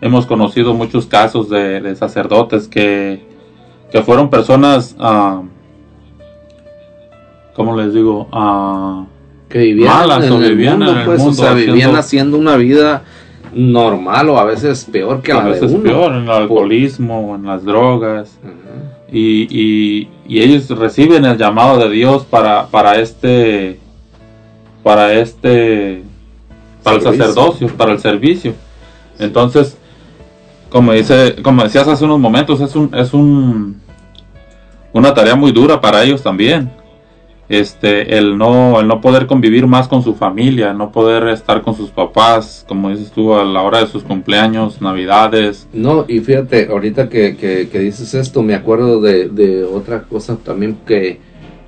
Hemos 0.00 0.26
conocido 0.26 0.72
muchos 0.74 1.06
casos 1.06 1.48
de, 1.50 1.80
de 1.80 1.94
sacerdotes 1.96 2.66
que, 2.68 3.22
que 3.92 4.02
fueron 4.02 4.30
personas, 4.30 4.96
ah, 4.98 5.42
¿cómo 7.54 7.76
les 7.76 7.92
digo? 7.94 8.28
Ah, 8.32 9.04
que 9.48 9.58
vivían 9.58 9.92
malas 9.94 10.24
en 10.24 10.32
o 10.32 10.36
el 10.42 10.50
vivían 10.56 10.78
mundo, 10.78 10.92
en 10.92 10.98
el 10.98 11.04
pues, 11.04 11.20
o 11.20 11.24
mundo 11.24 11.42
sea, 11.42 11.52
vivían 11.52 11.76
haciendo- 11.96 11.98
haciendo 11.98 12.38
una 12.38 12.56
vida 12.56 13.02
normal 13.54 14.30
o 14.30 14.38
a 14.38 14.44
veces 14.44 14.86
peor 14.90 15.20
que 15.20 15.30
a 15.32 15.36
la 15.36 15.44
de 15.44 15.50
veces 15.50 15.72
uno. 15.72 15.82
peor 15.82 16.12
en 16.14 16.22
el 16.24 16.30
alcoholismo 16.30 17.32
o 17.32 17.34
en 17.36 17.44
las 17.44 17.64
drogas 17.64 18.38
y, 19.12 19.46
y- 19.50 20.08
y 20.26 20.40
ellos 20.42 20.70
reciben 20.70 21.26
el 21.26 21.36
llamado 21.36 21.78
de 21.78 21.90
Dios 21.90 22.24
para 22.24 22.68
para 22.68 22.98
este 22.98 23.78
para 24.82 25.12
este 25.12 26.02
para 26.82 26.96
el 26.96 27.02
sacerdocio 27.18 27.68
para 27.76 27.92
el 27.92 27.98
servicio. 27.98 28.54
Entonces 29.18 29.76
como 30.70 30.92
dice 30.92 31.36
como 31.42 31.62
decías 31.62 31.86
hace 31.88 32.04
unos 32.04 32.18
momentos 32.20 32.60
es 32.60 32.74
un 32.76 32.94
es 32.94 33.12
un 33.14 33.80
una 34.92 35.14
tarea 35.14 35.34
muy 35.36 35.52
dura 35.52 35.80
para 35.80 36.02
ellos 36.04 36.22
también. 36.22 36.70
Este 37.48 38.16
el 38.16 38.38
no 38.38 38.80
el 38.80 38.86
no 38.88 39.00
poder 39.00 39.26
convivir 39.26 39.66
más 39.66 39.86
con 39.88 40.02
su 40.02 40.14
familia 40.14 40.70
el 40.70 40.78
no 40.78 40.90
poder 40.90 41.28
estar 41.28 41.60
con 41.60 41.74
sus 41.76 41.90
papás 41.90 42.64
como 42.66 42.88
dices 42.88 43.10
tú 43.10 43.34
a 43.34 43.44
la 43.44 43.60
hora 43.62 43.80
de 43.80 43.88
sus 43.88 44.02
cumpleaños 44.04 44.80
navidades. 44.80 45.68
No, 45.72 46.06
y 46.08 46.20
fíjate, 46.20 46.68
ahorita 46.70 47.08
que, 47.10 47.36
que- 47.36 47.68
que 47.68 47.78
dices 47.80 48.14
esto, 48.14 48.42
me 48.42 48.54
acuerdo 48.54 49.00
de, 49.02 49.28
de 49.28 49.64
otra 49.64 50.04
cosa 50.04 50.36
también 50.42 50.78
que, 50.86 51.20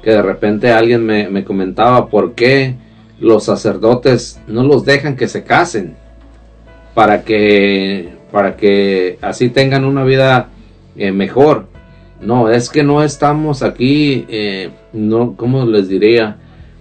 que 0.02 0.10
de 0.12 0.22
repente 0.22 0.70
alguien 0.72 1.04
me, 1.04 1.28
me 1.28 1.44
comentaba 1.44 2.06
por 2.08 2.32
qué 2.34 2.76
los 3.20 3.44
sacerdotes 3.44 4.40
no 4.46 4.64
los 4.64 4.84
dejan 4.84 5.16
que 5.16 5.28
se 5.28 5.44
casen 5.44 5.96
para 6.94 7.24
que, 7.24 8.12
para 8.32 8.56
que 8.56 9.18
así 9.20 9.48
tengan 9.48 9.84
una 9.84 10.04
vida 10.04 10.48
eh, 10.96 11.12
mejor. 11.12 11.66
No, 12.20 12.48
es 12.48 12.70
que 12.70 12.82
no 12.82 13.02
estamos 13.02 13.62
aquí, 13.62 14.24
eh, 14.28 14.70
no, 14.92 15.34
¿cómo 15.36 15.66
les 15.66 15.88
diría? 15.88 16.38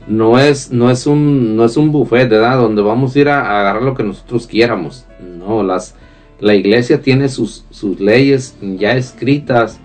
No 0.07 0.39
es, 0.39 0.71
no 0.71 0.91
es 0.91 1.07
un, 1.07 1.55
no 1.55 1.65
es 1.65 1.75
un 1.75 1.91
buffet. 1.91 2.29
Donde 2.29 2.81
vamos 2.81 3.15
a 3.15 3.19
ir 3.19 3.29
a, 3.29 3.59
agarrar 3.59 3.81
lo 3.81 3.95
que 3.95 4.03
nosotros 4.03 4.47
quieramos. 4.47 5.05
No, 5.19 5.63
las, 5.63 5.95
la 6.39 6.55
iglesia 6.55 7.01
tiene 7.01 7.29
sus, 7.29 7.65
sus 7.71 7.99
leyes 7.99 8.55
ya 8.61 8.95
escritas, 8.95 9.79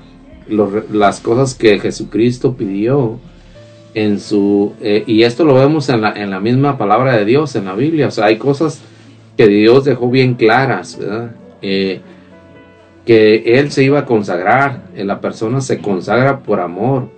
las 0.48 1.20
cosas 1.20 1.54
que 1.54 1.78
Jesucristo 1.78 2.54
pidió 2.54 3.18
en 4.04 4.20
su 4.20 4.74
eh, 4.80 5.02
y 5.06 5.24
esto 5.24 5.44
lo 5.44 5.54
vemos 5.54 5.88
en 5.88 6.02
la, 6.02 6.12
en 6.12 6.30
la 6.30 6.38
misma 6.38 6.78
palabra 6.78 7.16
de 7.16 7.24
Dios 7.24 7.56
en 7.56 7.64
la 7.64 7.74
Biblia. 7.74 8.06
O 8.06 8.10
sea, 8.10 8.26
hay 8.26 8.36
cosas 8.36 8.80
que 9.36 9.48
Dios 9.48 9.84
dejó 9.84 10.08
bien 10.10 10.34
claras. 10.34 10.98
Eh, 11.62 12.00
que 13.04 13.58
Él 13.58 13.70
se 13.70 13.82
iba 13.84 14.00
a 14.00 14.04
consagrar, 14.04 14.82
eh, 14.94 15.02
la 15.02 15.20
persona 15.20 15.62
se 15.62 15.78
consagra 15.78 16.40
por 16.40 16.60
amor 16.60 17.08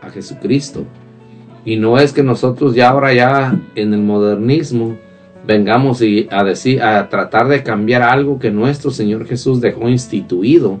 a 0.00 0.08
Jesucristo. 0.08 0.84
Y 1.64 1.76
no 1.76 1.98
es 1.98 2.12
que 2.12 2.22
nosotros 2.22 2.74
ya 2.74 2.90
ahora 2.90 3.12
ya 3.12 3.58
en 3.74 3.92
el 3.92 4.00
modernismo 4.00 4.96
vengamos 5.46 6.00
y 6.02 6.28
a 6.30 6.44
decir, 6.44 6.80
a 6.82 7.08
tratar 7.08 7.48
de 7.48 7.62
cambiar 7.64 8.02
algo 8.02 8.38
que 8.38 8.50
nuestro 8.50 8.92
Señor 8.92 9.26
Jesús 9.26 9.60
dejó 9.60 9.88
instituido 9.88 10.78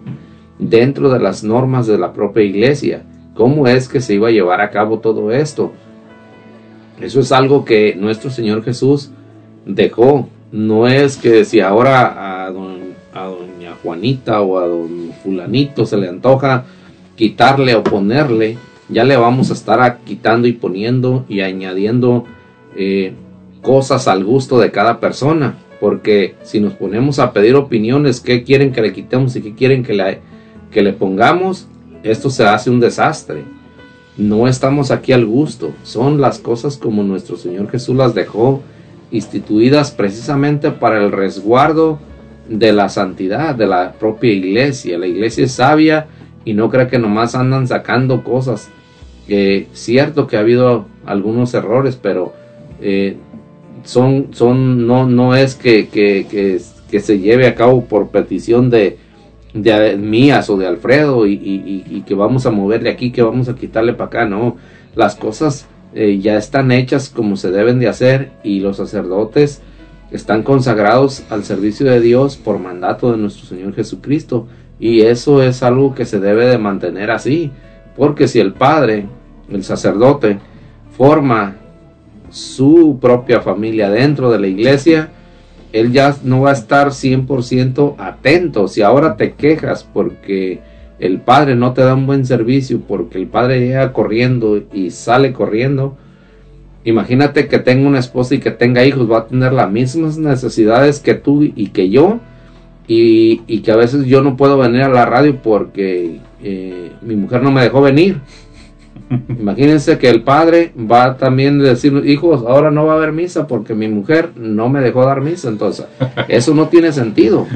dentro 0.58 1.10
de 1.10 1.18
las 1.18 1.42
normas 1.42 1.86
de 1.86 1.98
la 1.98 2.12
propia 2.12 2.44
iglesia. 2.44 3.02
¿Cómo 3.40 3.66
es 3.66 3.88
que 3.88 4.02
se 4.02 4.12
iba 4.12 4.28
a 4.28 4.32
llevar 4.32 4.60
a 4.60 4.68
cabo 4.68 4.98
todo 4.98 5.32
esto? 5.32 5.72
Eso 7.00 7.20
es 7.20 7.32
algo 7.32 7.64
que 7.64 7.96
nuestro 7.98 8.28
Señor 8.28 8.62
Jesús 8.62 9.12
dejó. 9.64 10.28
No 10.52 10.86
es 10.86 11.16
que 11.16 11.46
si 11.46 11.58
ahora 11.60 12.44
a, 12.44 12.50
doña 12.50 13.76
Juanita 13.82 14.42
o 14.42 14.58
a 14.58 14.66
don 14.66 15.12
fulanito 15.22 15.86
se 15.86 15.96
le 15.96 16.10
antoja 16.10 16.66
quitarle 17.16 17.74
o 17.76 17.82
ponerle, 17.82 18.58
ya 18.90 19.04
le 19.04 19.16
vamos 19.16 19.48
a 19.48 19.54
estar 19.54 20.00
quitando 20.04 20.46
y 20.46 20.52
poniendo 20.52 21.24
y 21.26 21.40
añadiendo 21.40 22.26
eh, 22.76 23.14
cosas 23.62 24.06
al 24.06 24.22
gusto 24.22 24.58
de 24.58 24.70
cada 24.70 25.00
persona. 25.00 25.56
Porque 25.80 26.34
si 26.42 26.60
nos 26.60 26.74
ponemos 26.74 27.18
a 27.18 27.32
pedir 27.32 27.54
opiniones, 27.56 28.20
qué 28.20 28.42
quieren 28.42 28.70
que 28.70 28.82
le 28.82 28.92
quitemos 28.92 29.34
y 29.36 29.40
qué 29.40 29.54
quieren 29.54 29.82
que 29.82 29.94
le, 29.94 30.18
que 30.70 30.82
le 30.82 30.92
pongamos, 30.92 31.69
esto 32.02 32.30
se 32.30 32.44
hace 32.44 32.70
un 32.70 32.80
desastre. 32.80 33.44
No 34.16 34.48
estamos 34.48 34.90
aquí 34.90 35.12
al 35.12 35.26
gusto. 35.26 35.72
Son 35.82 36.20
las 36.20 36.38
cosas 36.38 36.76
como 36.76 37.02
nuestro 37.02 37.36
Señor 37.36 37.70
Jesús 37.70 37.96
las 37.96 38.14
dejó 38.14 38.62
instituidas 39.10 39.90
precisamente 39.90 40.70
para 40.70 40.98
el 40.98 41.10
resguardo 41.10 41.98
de 42.48 42.72
la 42.72 42.88
santidad 42.88 43.54
de 43.54 43.66
la 43.66 43.92
propia 43.92 44.32
iglesia. 44.32 44.98
La 44.98 45.06
iglesia 45.06 45.44
es 45.44 45.52
sabia 45.52 46.06
y 46.44 46.54
no 46.54 46.70
cree 46.70 46.88
que 46.88 46.98
nomás 46.98 47.34
andan 47.34 47.66
sacando 47.66 48.24
cosas. 48.24 48.68
Eh, 49.28 49.68
cierto 49.72 50.26
que 50.26 50.36
ha 50.36 50.40
habido 50.40 50.86
algunos 51.06 51.54
errores, 51.54 51.96
pero 52.00 52.32
eh, 52.80 53.16
son, 53.84 54.28
son, 54.32 54.86
no, 54.86 55.06
no 55.06 55.36
es 55.36 55.54
que, 55.54 55.88
que, 55.88 56.26
que 56.90 57.00
se 57.00 57.18
lleve 57.20 57.46
a 57.46 57.54
cabo 57.54 57.84
por 57.84 58.08
petición 58.08 58.70
de, 58.70 58.98
de 59.54 59.96
mías 59.96 60.48
o 60.50 60.56
de 60.56 60.66
Alfredo 60.66 61.26
y, 61.26 61.32
y- 61.34 62.02
que 62.06 62.14
vamos 62.14 62.46
a 62.46 62.50
moverle 62.50 62.90
aquí, 62.90 63.10
que 63.12 63.22
vamos 63.22 63.48
a 63.48 63.54
quitarle 63.54 63.92
para 63.94 64.06
acá, 64.06 64.24
no. 64.26 64.56
Las 64.96 65.14
cosas 65.16 65.66
eh, 65.94 66.18
ya 66.20 66.36
están 66.36 66.72
hechas 66.72 67.08
como 67.08 67.36
se 67.36 67.50
deben 67.50 67.78
de 67.78 67.88
hacer 67.88 68.30
y 68.42 68.60
los 68.60 68.76
sacerdotes 68.78 69.60
están 70.10 70.42
consagrados 70.42 71.22
al 71.30 71.44
servicio 71.44 71.86
de 71.86 72.00
Dios 72.00 72.36
por 72.36 72.58
mandato 72.58 73.12
de 73.12 73.18
nuestro 73.18 73.46
Señor 73.46 73.74
Jesucristo 73.74 74.46
y 74.80 75.02
eso 75.02 75.42
es 75.42 75.62
algo 75.62 75.94
que 75.94 76.04
se 76.04 76.18
debe 76.18 76.46
de 76.46 76.58
mantener 76.58 77.10
así 77.10 77.50
porque 77.96 78.26
si 78.26 78.40
el 78.40 78.52
padre 78.54 79.06
el 79.52 79.62
sacerdote 79.62 80.38
forma 80.96 81.56
su 82.30 82.98
propia 83.00 83.40
familia 83.40 83.90
dentro 83.90 84.30
de 84.30 84.38
la 84.40 84.46
iglesia 84.46 85.10
él 85.72 85.92
ya 85.92 86.16
no 86.24 86.42
va 86.42 86.50
a 86.50 86.54
estar 86.54 86.88
100% 86.88 87.94
atento. 87.98 88.68
Si 88.68 88.82
ahora 88.82 89.16
te 89.16 89.32
quejas 89.32 89.84
porque 89.84 90.60
el 90.98 91.20
padre 91.20 91.54
no 91.54 91.72
te 91.72 91.82
da 91.82 91.94
un 91.94 92.06
buen 92.06 92.26
servicio 92.26 92.80
porque 92.86 93.18
el 93.18 93.26
padre 93.26 93.60
llega 93.60 93.92
corriendo 93.92 94.62
y 94.72 94.90
sale 94.90 95.32
corriendo 95.32 95.96
Imagínate 96.84 97.46
que 97.46 97.58
tenga 97.58 97.86
una 97.86 97.98
esposa 97.98 98.34
y 98.34 98.38
que 98.38 98.50
tenga 98.50 98.84
hijos, 98.84 99.10
va 99.10 99.18
a 99.18 99.26
tener 99.26 99.52
las 99.52 99.70
mismas 99.70 100.16
necesidades 100.16 100.98
que 100.98 101.14
tú 101.14 101.42
y 101.42 101.68
que 101.68 101.90
yo, 101.90 102.20
y, 102.86 103.60
que 103.60 103.70
a 103.70 103.76
veces 103.76 104.06
yo 104.06 104.22
no 104.22 104.36
puedo 104.36 104.58
venir 104.58 104.82
a 104.82 104.88
la 104.88 105.04
radio 105.04 105.40
porque 105.42 106.18
eh, 106.42 106.90
mi 107.02 107.16
mujer 107.16 107.42
no 107.42 107.52
me 107.52 107.62
dejó 107.62 107.82
venir. 107.82 108.20
Imagínense 109.28 109.98
que 109.98 110.08
el 110.08 110.22
padre 110.22 110.72
va 110.76 111.16
también 111.16 111.60
a 111.60 111.64
decir, 111.64 111.92
hijos, 112.06 112.44
ahora 112.46 112.70
no 112.70 112.86
va 112.86 112.92
a 112.92 112.96
haber 112.96 113.12
misa 113.12 113.46
porque 113.46 113.74
mi 113.74 113.88
mujer 113.88 114.30
no 114.36 114.68
me 114.68 114.80
dejó 114.80 115.04
dar 115.04 115.20
misa. 115.20 115.48
Entonces, 115.48 115.86
eso 116.28 116.54
no 116.54 116.68
tiene 116.68 116.92
sentido. 116.92 117.46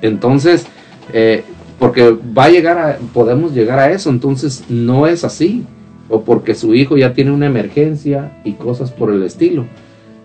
Entonces, 0.00 0.66
eh, 1.12 1.44
porque 1.78 2.16
va 2.36 2.44
a 2.44 2.50
llegar 2.50 2.78
a, 2.78 2.98
podemos 3.12 3.52
llegar 3.54 3.78
a 3.78 3.90
eso. 3.92 4.08
Entonces, 4.10 4.64
no 4.68 5.06
es 5.06 5.22
así. 5.24 5.64
O 6.08 6.22
porque 6.24 6.54
su 6.54 6.74
hijo 6.74 6.96
ya 6.96 7.12
tiene 7.12 7.30
una 7.30 7.46
emergencia 7.46 8.40
y 8.44 8.54
cosas 8.54 8.90
por 8.90 9.12
el 9.12 9.22
estilo. 9.22 9.66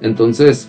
Entonces, 0.02 0.68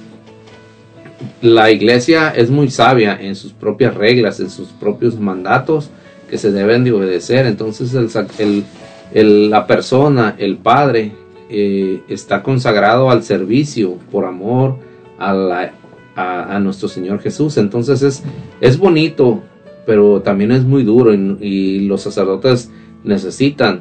la 1.40 1.70
iglesia 1.70 2.30
es 2.30 2.50
muy 2.50 2.70
sabia 2.70 3.16
en 3.20 3.34
sus 3.36 3.52
propias 3.52 3.94
reglas, 3.94 4.40
en 4.40 4.50
sus 4.50 4.68
propios 4.68 5.18
mandatos 5.18 5.90
que 6.28 6.38
se 6.38 6.50
deben 6.52 6.84
de 6.84 6.92
obedecer. 6.92 7.46
Entonces 7.46 7.94
el, 7.94 8.10
el- 8.38 8.64
el- 9.12 9.51
la 9.51 9.66
persona, 9.66 10.35
el 10.39 10.57
padre, 10.57 11.12
eh, 11.49 12.03
está 12.09 12.43
consagrado 12.43 13.11
al 13.11 13.23
servicio 13.23 13.99
por 14.11 14.24
amor 14.24 14.77
a, 15.19 15.70
a 16.16 16.61
nuestro 16.61 16.89
Señor 16.89 17.20
Jesús. 17.20 17.57
Entonces 17.59 18.03
es, 18.03 18.23
es 18.61 18.78
bonito, 18.78 19.43
pero 19.87 20.20
también 20.23 20.51
es 20.53 20.65
muy 20.65 20.83
duro 20.83 21.15
y, 21.15 21.37
y 21.41 21.81
los 21.87 22.03
sacerdotes 22.03 22.70
necesitan 23.05 23.81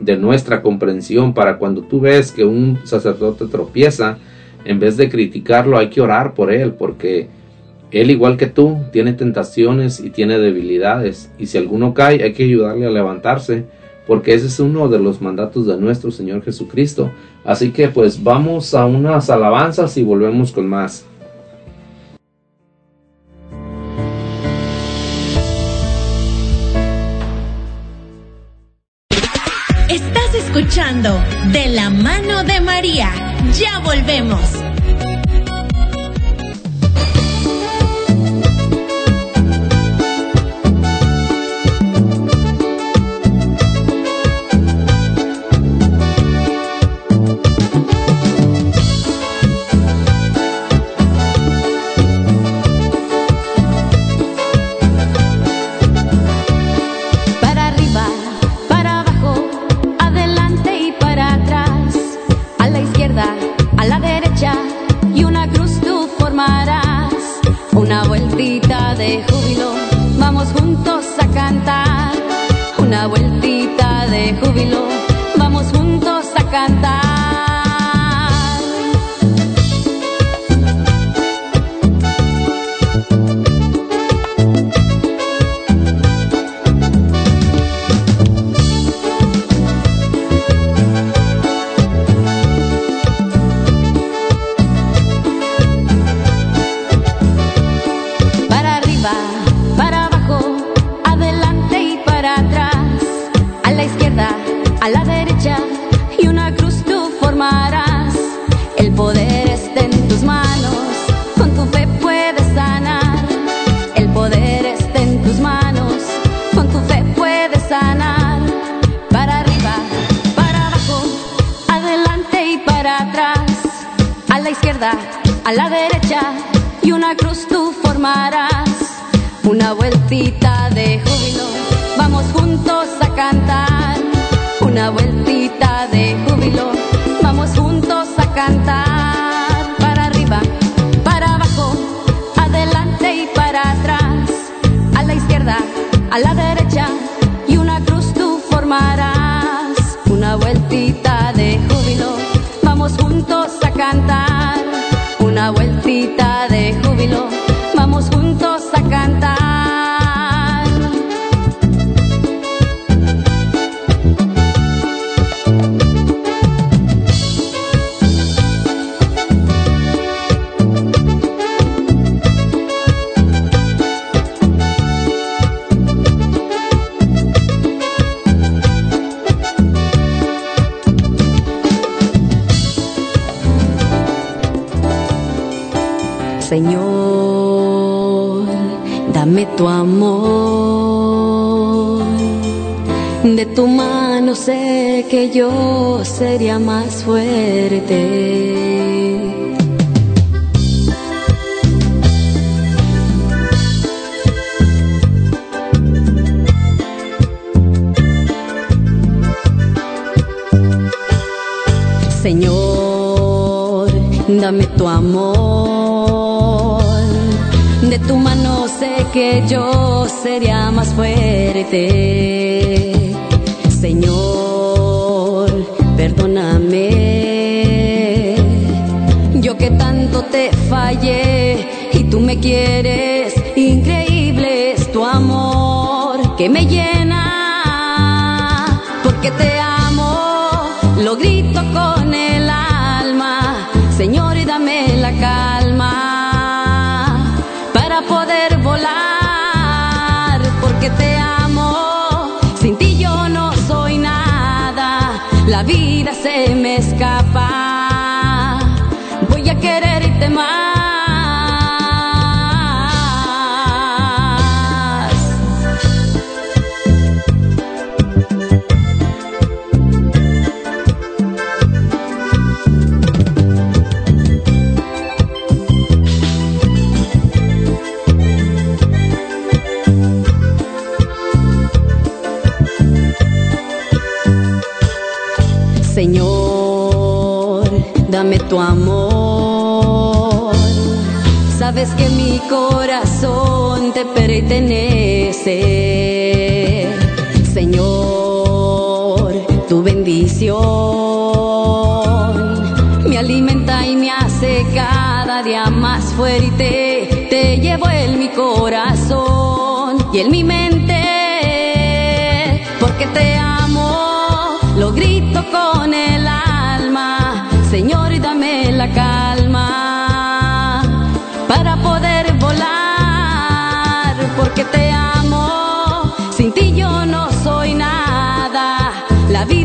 de 0.00 0.16
nuestra 0.16 0.60
comprensión 0.60 1.32
para 1.32 1.56
cuando 1.58 1.80
tú 1.82 2.00
ves 2.00 2.30
que 2.32 2.44
un 2.44 2.78
sacerdote 2.84 3.46
tropieza, 3.46 4.18
en 4.66 4.78
vez 4.78 4.96
de 4.98 5.08
criticarlo 5.08 5.78
hay 5.78 5.88
que 5.88 6.02
orar 6.02 6.34
por 6.34 6.52
él 6.52 6.72
porque 6.74 7.28
él 7.92 8.10
igual 8.10 8.36
que 8.36 8.46
tú 8.46 8.76
tiene 8.92 9.14
tentaciones 9.14 10.00
y 10.00 10.10
tiene 10.10 10.38
debilidades 10.38 11.30
y 11.38 11.46
si 11.46 11.56
alguno 11.56 11.94
cae 11.94 12.22
hay 12.22 12.32
que 12.34 12.42
ayudarle 12.44 12.84
a 12.86 12.90
levantarse 12.90 13.64
porque 14.06 14.34
ese 14.34 14.46
es 14.46 14.60
uno 14.60 14.88
de 14.88 14.98
los 14.98 15.20
mandatos 15.20 15.66
de 15.66 15.76
nuestro 15.76 16.10
Señor 16.10 16.42
Jesucristo. 16.42 17.10
Así 17.44 17.70
que 17.70 17.88
pues 17.88 18.22
vamos 18.22 18.74
a 18.74 18.86
unas 18.86 19.30
alabanzas 19.30 19.96
y 19.96 20.04
volvemos 20.04 20.52
con 20.52 20.68
más. 20.68 21.04
Estás 29.88 30.34
escuchando 30.34 31.10
De 31.52 31.68
la 31.68 31.90
mano 31.90 32.44
de 32.44 32.60
María. 32.60 33.10
Ya 33.58 33.80
volvemos. 33.80 34.40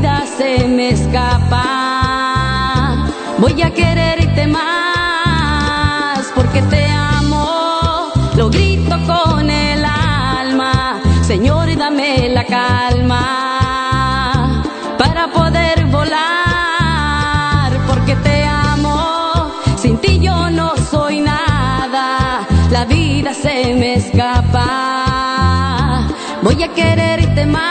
Vida 0.02 0.26
se 0.26 0.68
me 0.68 0.90
escapa. 0.90 1.62
Voy 3.38 3.62
a 3.62 3.72
quererte 3.72 4.48
más, 4.48 6.32
porque 6.36 6.62
te 6.64 6.88
amo. 6.88 8.12
Lo 8.36 8.50
grito 8.50 8.98
con 9.06 9.48
el 9.50 9.86
alma, 9.86 11.00
Señor, 11.22 11.74
dame 11.78 12.28
la 12.30 12.44
calma 12.46 14.64
para 14.98 15.28
poder 15.28 15.86
volar, 15.86 17.72
porque 17.88 18.16
te 18.16 18.44
amo. 18.46 19.52
Sin 19.78 20.00
ti 20.00 20.20
yo 20.20 20.50
no 20.50 20.76
soy 20.78 21.22
nada, 21.22 22.48
la 22.72 22.86
vida 22.86 23.34
se 23.34 23.76
me 23.76 23.94
escapa. 23.96 26.08
Voy 26.42 26.64
a 26.64 26.74
quererte 26.74 27.46
más. 27.46 27.71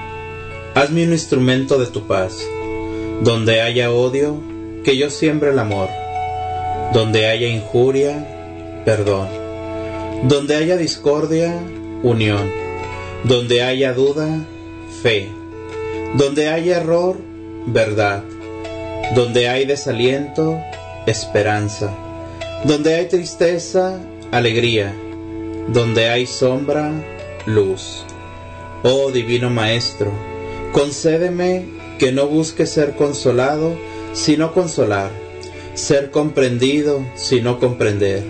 hazme 0.73 1.05
un 1.05 1.13
instrumento 1.13 1.77
de 1.77 1.87
tu 1.87 2.07
paz. 2.07 2.37
Donde 3.21 3.61
haya 3.61 3.91
odio, 3.91 4.41
que 4.83 4.97
yo 4.97 5.09
siembre 5.09 5.51
el 5.51 5.59
amor. 5.59 5.89
Donde 6.93 7.27
haya 7.27 7.47
injuria, 7.47 8.81
perdón. 8.85 9.27
Donde 10.23 10.55
haya 10.55 10.77
discordia, 10.77 11.53
unión. 12.03 12.49
Donde 13.23 13.61
haya 13.61 13.93
duda, 13.93 14.45
fe. 15.01 15.29
Donde 16.15 16.49
haya 16.49 16.77
error, 16.77 17.17
verdad. 17.67 18.23
Donde 19.15 19.49
hay 19.49 19.65
desaliento, 19.65 20.59
esperanza. 21.05 21.93
Donde 22.63 22.95
hay 22.95 23.07
tristeza, 23.07 23.99
alegría. 24.31 24.95
Donde 25.67 26.09
hay 26.09 26.25
sombra, 26.25 26.91
luz. 27.45 28.05
Oh 28.83 29.11
Divino 29.11 29.51
Maestro, 29.51 30.11
concédeme 30.71 31.65
que 31.99 32.11
no 32.11 32.27
busque 32.27 32.65
ser 32.65 32.95
consolado, 32.95 33.77
sino 34.13 34.53
consolar, 34.53 35.11
ser 35.73 36.11
comprendido, 36.11 37.05
sino 37.15 37.59
comprender, 37.59 38.23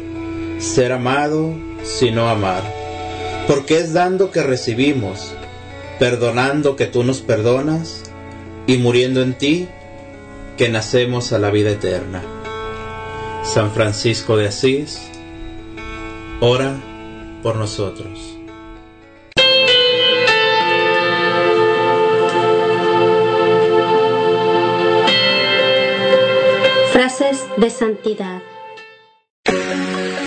ser 0.59 0.91
amado, 0.91 1.53
sino 1.83 2.29
amar. 2.29 2.63
Porque 3.47 3.77
es 3.77 3.93
dando 3.93 4.31
que 4.31 4.43
recibimos, 4.43 5.33
perdonando 5.99 6.75
que 6.75 6.85
tú 6.85 7.03
nos 7.03 7.21
perdonas, 7.21 8.03
y 8.67 8.77
muriendo 8.77 9.21
en 9.21 9.33
ti, 9.33 9.67
que 10.57 10.69
nacemos 10.69 11.33
a 11.33 11.39
la 11.39 11.49
vida 11.49 11.71
eterna. 11.71 12.21
San 13.43 13.71
Francisco 13.71 14.37
de 14.37 14.47
Asís, 14.47 14.99
ora 16.39 16.79
por 17.41 17.55
nosotros. 17.55 18.40
De 27.57 27.69
santidad. 27.69 28.41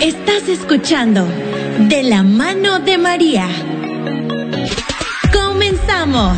Estás 0.01 0.47
escuchando 0.47 1.25
De 1.79 2.03
la 2.03 2.23
mano 2.23 2.79
de 2.79 2.97
María. 2.97 3.47
Comenzamos. 5.33 6.37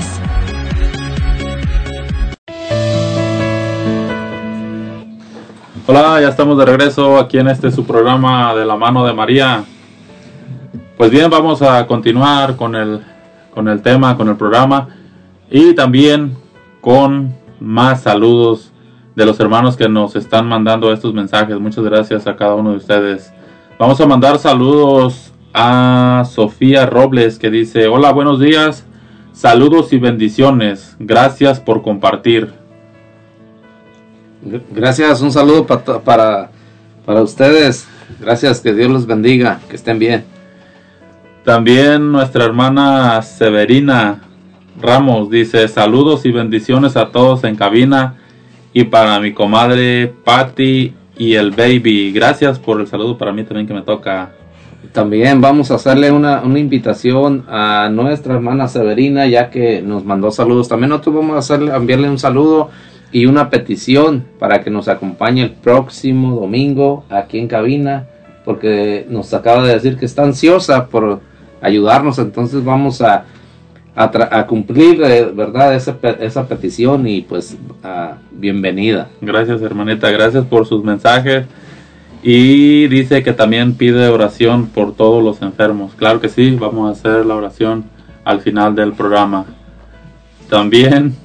Hola, 5.86 6.22
ya 6.22 6.30
estamos 6.30 6.58
de 6.58 6.66
regreso 6.66 7.18
aquí 7.18 7.38
en 7.38 7.48
este 7.48 7.72
su 7.72 7.86
programa 7.86 8.54
de 8.56 8.66
la 8.66 8.76
mano 8.76 9.06
de 9.06 9.14
María. 9.14 9.64
Pues 10.98 11.12
bien, 11.12 11.30
vamos 11.30 11.62
a 11.62 11.86
continuar 11.88 12.56
con 12.56 12.76
el 12.76 13.04
con 13.52 13.68
el 13.68 13.82
tema, 13.82 14.16
con 14.16 14.30
el 14.30 14.36
programa 14.36 14.90
y 15.50 15.74
también 15.74 16.38
con 16.82 17.36
más 17.60 18.04
saludos 18.04 18.72
de 19.18 19.26
los 19.26 19.40
hermanos 19.40 19.76
que 19.76 19.90
nos 19.90 20.16
están 20.16 20.48
mandando 20.48 20.94
estos 20.94 21.12
mensajes. 21.12 21.60
Muchas 21.60 21.84
gracias 21.84 22.28
a 22.28 22.36
cada 22.36 22.54
uno 22.54 22.70
de 22.70 22.78
ustedes. 22.78 23.34
Vamos 23.80 24.00
a 24.00 24.06
mandar 24.06 24.38
saludos 24.38 25.34
a 25.56 26.24
Sofía 26.30 26.86
Robles 26.86 27.40
que 27.40 27.50
dice, 27.50 27.88
hola, 27.88 28.12
buenos 28.12 28.40
días, 28.40 28.86
saludos 29.34 29.92
y 29.92 29.98
bendiciones. 29.98 30.96
Gracias 31.00 31.60
por 31.60 31.82
compartir. 31.82 32.54
Gracias, 34.72 35.20
un 35.22 35.32
saludo 35.32 35.66
pa- 35.66 35.84
para, 36.04 36.52
para 37.04 37.24
ustedes. 37.24 37.88
Gracias, 38.22 38.62
que 38.62 38.72
Dios 38.72 38.92
los 38.92 39.08
bendiga, 39.08 39.62
que 39.68 39.78
estén 39.78 39.98
bien. 39.98 40.26
También 41.44 42.12
nuestra 42.12 42.46
hermana 42.46 43.20
Severina 43.24 44.22
Ramos 44.80 45.32
dice 45.32 45.68
saludos 45.70 46.24
y 46.28 46.32
bendiciones 46.32 46.96
a 46.98 47.10
todos 47.10 47.44
en 47.46 47.56
cabina 47.56 48.18
y 48.78 48.84
para 48.84 49.20
mi 49.20 49.34
comadre 49.34 50.14
Patty 50.24 50.94
y 51.18 51.34
el 51.34 51.50
baby. 51.50 52.12
Gracias 52.12 52.60
por 52.60 52.80
el 52.80 52.86
saludo 52.86 53.18
para 53.18 53.34
mí 53.34 53.44
también 53.44 53.66
que 53.66 53.74
me 53.74 53.82
toca. 53.82 54.34
También 54.92 55.42
vamos 55.42 55.72
a 55.72 55.76
hacerle 55.76 56.12
una, 56.12 56.42
una 56.44 56.60
invitación 56.60 57.44
a 57.48 57.90
nuestra 57.92 58.36
hermana 58.36 58.68
Severina, 58.68 59.26
ya 59.26 59.50
que 59.50 59.82
nos 59.82 60.06
mandó 60.06 60.30
saludos. 60.30 60.68
También 60.68 60.92
nosotros 60.92 61.16
vamos 61.16 61.36
a 61.38 61.40
hacerle, 61.40 61.76
enviarle 61.76 62.08
un 62.08 62.20
saludo 62.20 62.70
y 63.12 63.26
una 63.26 63.50
petición 63.50 64.26
para 64.38 64.64
que 64.64 64.70
nos 64.70 64.88
acompañe 64.88 65.42
el 65.42 65.54
próximo 65.54 66.40
domingo 66.40 67.04
aquí 67.10 67.40
en 67.40 67.48
cabina, 67.48 68.06
porque 68.46 69.08
nos 69.10 69.34
acaba 69.34 69.64
de 69.66 69.74
decir 69.74 69.98
que 69.98 70.06
está 70.06 70.22
ansiosa 70.22 70.86
por 70.86 71.20
ayudarnos. 71.62 72.20
Entonces 72.20 72.64
vamos 72.64 73.02
a, 73.02 73.26
a, 73.98 74.46
cumplir, 74.46 75.02
eh, 75.04 75.26
¿verdad? 75.34 75.74
Esa, 75.74 75.98
pe- 75.98 76.18
esa 76.24 76.48
petición 76.48 77.08
y 77.08 77.22
pues 77.22 77.58
bienvenida. 78.32 79.10
Gracias 79.22 79.62
hermanita, 79.62 80.12
gracias 80.12 80.46
por 80.46 80.68
sus 80.68 80.84
mensajes. 80.84 81.46
Y 82.22 82.88
dice 82.88 83.24
que 83.24 83.34
también 83.34 83.74
pide 83.74 84.08
oración 84.10 84.68
por 84.68 84.94
todos 84.94 85.24
los 85.24 85.42
enfermos. 85.42 85.94
Claro 85.96 86.20
que 86.20 86.30
sí, 86.30 86.56
vamos 86.60 86.90
a 86.90 86.92
hacer 86.92 87.26
la 87.26 87.36
oración 87.36 87.86
al 88.24 88.42
final 88.42 88.76
del 88.76 88.94
programa. 88.94 89.46
También 90.50 91.16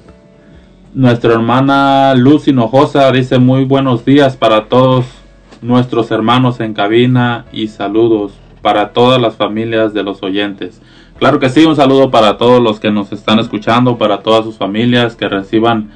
nuestra 0.93 1.33
hermana 1.33 2.13
Luz 2.15 2.47
Hinojosa 2.47 3.11
dice 3.11 3.37
muy 3.37 3.65
buenos 3.65 4.03
días 4.03 4.35
para 4.35 4.65
todos 4.65 5.05
nuestros 5.61 6.09
hermanos 6.11 6.59
en 6.59 6.73
cabina 6.73 7.45
y 7.51 7.67
saludos 7.67 8.33
para 8.61 8.93
todas 8.93 9.21
las 9.21 9.35
familias 9.35 9.93
de 9.93 10.03
los 10.03 10.23
oyentes. 10.23 10.81
Claro 11.23 11.39
que 11.39 11.49
sí, 11.49 11.63
un 11.63 11.77
saludo 11.77 12.11
para 12.11 12.37
todos 12.37 12.61
los 12.61 12.81
que 12.81 12.91
nos 12.91 13.13
están 13.13 13.39
escuchando, 13.39 13.97
para 13.97 14.17
todas 14.23 14.43
sus 14.43 14.57
familias, 14.57 15.15
que 15.15 15.29
reciban 15.29 15.89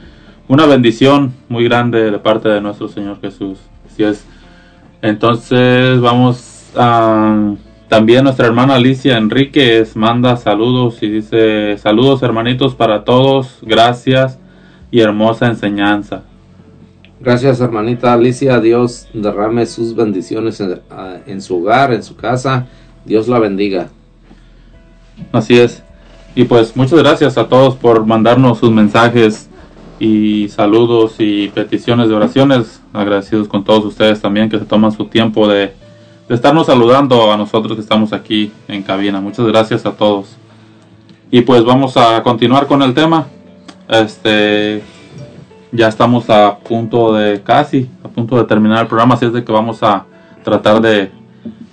una 0.47 0.65
bendición 0.65 1.33
muy 1.49 1.65
grande 1.65 2.11
de 2.11 2.17
parte 2.17 2.47
de 2.47 2.61
nuestro 2.61 2.87
Señor 2.87 3.19
Jesús. 3.19 3.59
Así 3.85 4.05
es. 4.05 4.25
Entonces 5.01 5.99
vamos 5.99 6.71
a... 6.77 7.55
También 7.89 8.23
nuestra 8.23 8.45
hermana 8.47 8.75
Alicia 8.75 9.17
Enríquez 9.17 9.97
manda 9.97 10.37
saludos 10.37 11.03
y 11.03 11.09
dice 11.09 11.77
saludos 11.77 12.23
hermanitos 12.23 12.73
para 12.73 13.03
todos, 13.03 13.57
gracias 13.63 14.39
y 14.91 15.01
hermosa 15.01 15.47
enseñanza. 15.47 16.23
Gracias 17.19 17.59
hermanita 17.59 18.13
Alicia, 18.13 18.61
Dios 18.61 19.09
derrame 19.13 19.65
sus 19.65 19.93
bendiciones 19.93 20.61
en, 20.61 20.79
en 21.25 21.41
su 21.41 21.57
hogar, 21.57 21.91
en 21.91 22.03
su 22.03 22.15
casa. 22.15 22.67
Dios 23.03 23.27
la 23.27 23.39
bendiga. 23.39 23.89
Así 25.31 25.57
es. 25.57 25.83
Y 26.35 26.43
pues 26.43 26.75
muchas 26.75 26.99
gracias 26.99 27.37
a 27.37 27.47
todos 27.47 27.75
por 27.75 28.05
mandarnos 28.05 28.59
sus 28.59 28.71
mensajes 28.71 29.49
y 29.99 30.49
saludos 30.49 31.15
y 31.19 31.49
peticiones 31.49 32.09
de 32.09 32.15
oraciones. 32.15 32.81
Agradecidos 32.93 33.47
con 33.47 33.63
todos 33.63 33.85
ustedes 33.85 34.21
también 34.21 34.49
que 34.49 34.59
se 34.59 34.65
toman 34.65 34.91
su 34.91 35.05
tiempo 35.05 35.47
de, 35.47 35.73
de 36.27 36.35
estarnos 36.35 36.67
saludando 36.67 37.31
a 37.31 37.37
nosotros 37.37 37.75
que 37.75 37.81
estamos 37.81 38.13
aquí 38.13 38.51
en 38.67 38.83
cabina. 38.83 39.19
Muchas 39.19 39.45
gracias 39.47 39.85
a 39.85 39.91
todos. 39.91 40.35
Y 41.31 41.41
pues 41.41 41.63
vamos 41.65 41.97
a 41.97 42.21
continuar 42.23 42.67
con 42.67 42.81
el 42.81 42.93
tema. 42.93 43.27
Este 43.89 44.83
ya 45.71 45.87
estamos 45.87 46.29
a 46.29 46.57
punto 46.59 47.13
de 47.13 47.41
casi 47.41 47.89
a 48.03 48.07
punto 48.07 48.37
de 48.37 48.45
terminar 48.45 48.81
el 48.81 48.87
programa, 48.87 49.15
así 49.15 49.25
es 49.25 49.33
de 49.33 49.43
que 49.43 49.51
vamos 49.51 49.83
a 49.83 50.05
tratar 50.43 50.81
de 50.81 51.11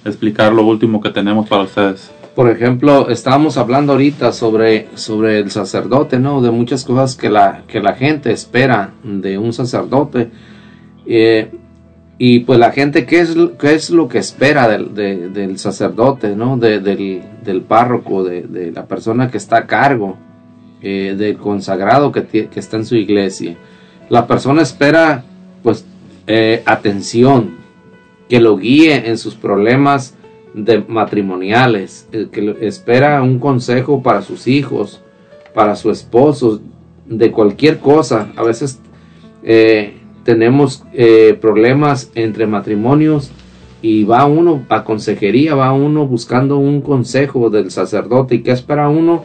explicar 0.04 0.52
lo 0.52 0.64
último 0.64 1.00
que 1.00 1.10
tenemos 1.10 1.48
para 1.48 1.62
ustedes. 1.62 2.13
Por 2.34 2.50
ejemplo, 2.50 3.10
estábamos 3.10 3.56
hablando 3.58 3.92
ahorita 3.92 4.32
sobre, 4.32 4.88
sobre 4.96 5.38
el 5.38 5.50
sacerdote, 5.52 6.18
¿no? 6.18 6.42
De 6.42 6.50
muchas 6.50 6.84
cosas 6.84 7.14
que 7.14 7.30
la, 7.30 7.62
que 7.68 7.80
la 7.80 7.94
gente 7.94 8.32
espera 8.32 8.90
de 9.04 9.38
un 9.38 9.52
sacerdote. 9.52 10.30
Eh, 11.06 11.50
y 12.18 12.40
pues 12.40 12.58
la 12.58 12.72
gente, 12.72 13.06
¿qué 13.06 13.20
es, 13.20 13.36
qué 13.58 13.74
es 13.74 13.90
lo 13.90 14.08
que 14.08 14.18
espera 14.18 14.66
del, 14.68 14.94
de- 14.94 15.28
del 15.28 15.58
sacerdote, 15.58 16.34
¿no? 16.34 16.56
De- 16.56 16.80
del, 16.80 17.22
del 17.44 17.62
párroco, 17.62 18.24
de, 18.24 18.42
de 18.42 18.72
la 18.72 18.86
persona 18.86 19.30
que 19.30 19.38
está 19.38 19.58
a 19.58 19.66
cargo, 19.66 20.16
eh, 20.82 21.14
del 21.16 21.36
consagrado 21.36 22.10
que, 22.10 22.24
que 22.48 22.60
está 22.60 22.76
en 22.78 22.84
su 22.86 22.96
iglesia. 22.96 23.56
La 24.08 24.26
persona 24.26 24.62
espera, 24.62 25.24
pues, 25.62 25.84
eh, 26.26 26.62
atención, 26.66 27.62
que 28.28 28.40
lo 28.40 28.56
guíe 28.56 29.08
en 29.08 29.18
sus 29.18 29.34
problemas 29.36 30.14
de 30.54 30.84
matrimoniales, 30.86 32.08
el 32.12 32.30
que 32.30 32.56
espera 32.60 33.22
un 33.22 33.38
consejo 33.38 34.02
para 34.02 34.22
sus 34.22 34.46
hijos, 34.46 35.02
para 35.52 35.76
su 35.76 35.90
esposo, 35.90 36.60
de 37.06 37.30
cualquier 37.32 37.78
cosa. 37.78 38.32
A 38.36 38.42
veces 38.42 38.80
eh, 39.42 39.96
tenemos 40.24 40.84
eh, 40.92 41.36
problemas 41.40 42.10
entre 42.14 42.46
matrimonios 42.46 43.30
y 43.82 44.04
va 44.04 44.24
uno 44.24 44.64
a 44.68 44.84
consejería, 44.84 45.54
va 45.54 45.72
uno 45.72 46.06
buscando 46.06 46.56
un 46.56 46.80
consejo 46.80 47.50
del 47.50 47.70
sacerdote 47.70 48.36
y 48.36 48.42
qué 48.42 48.52
espera 48.52 48.88
uno, 48.88 49.24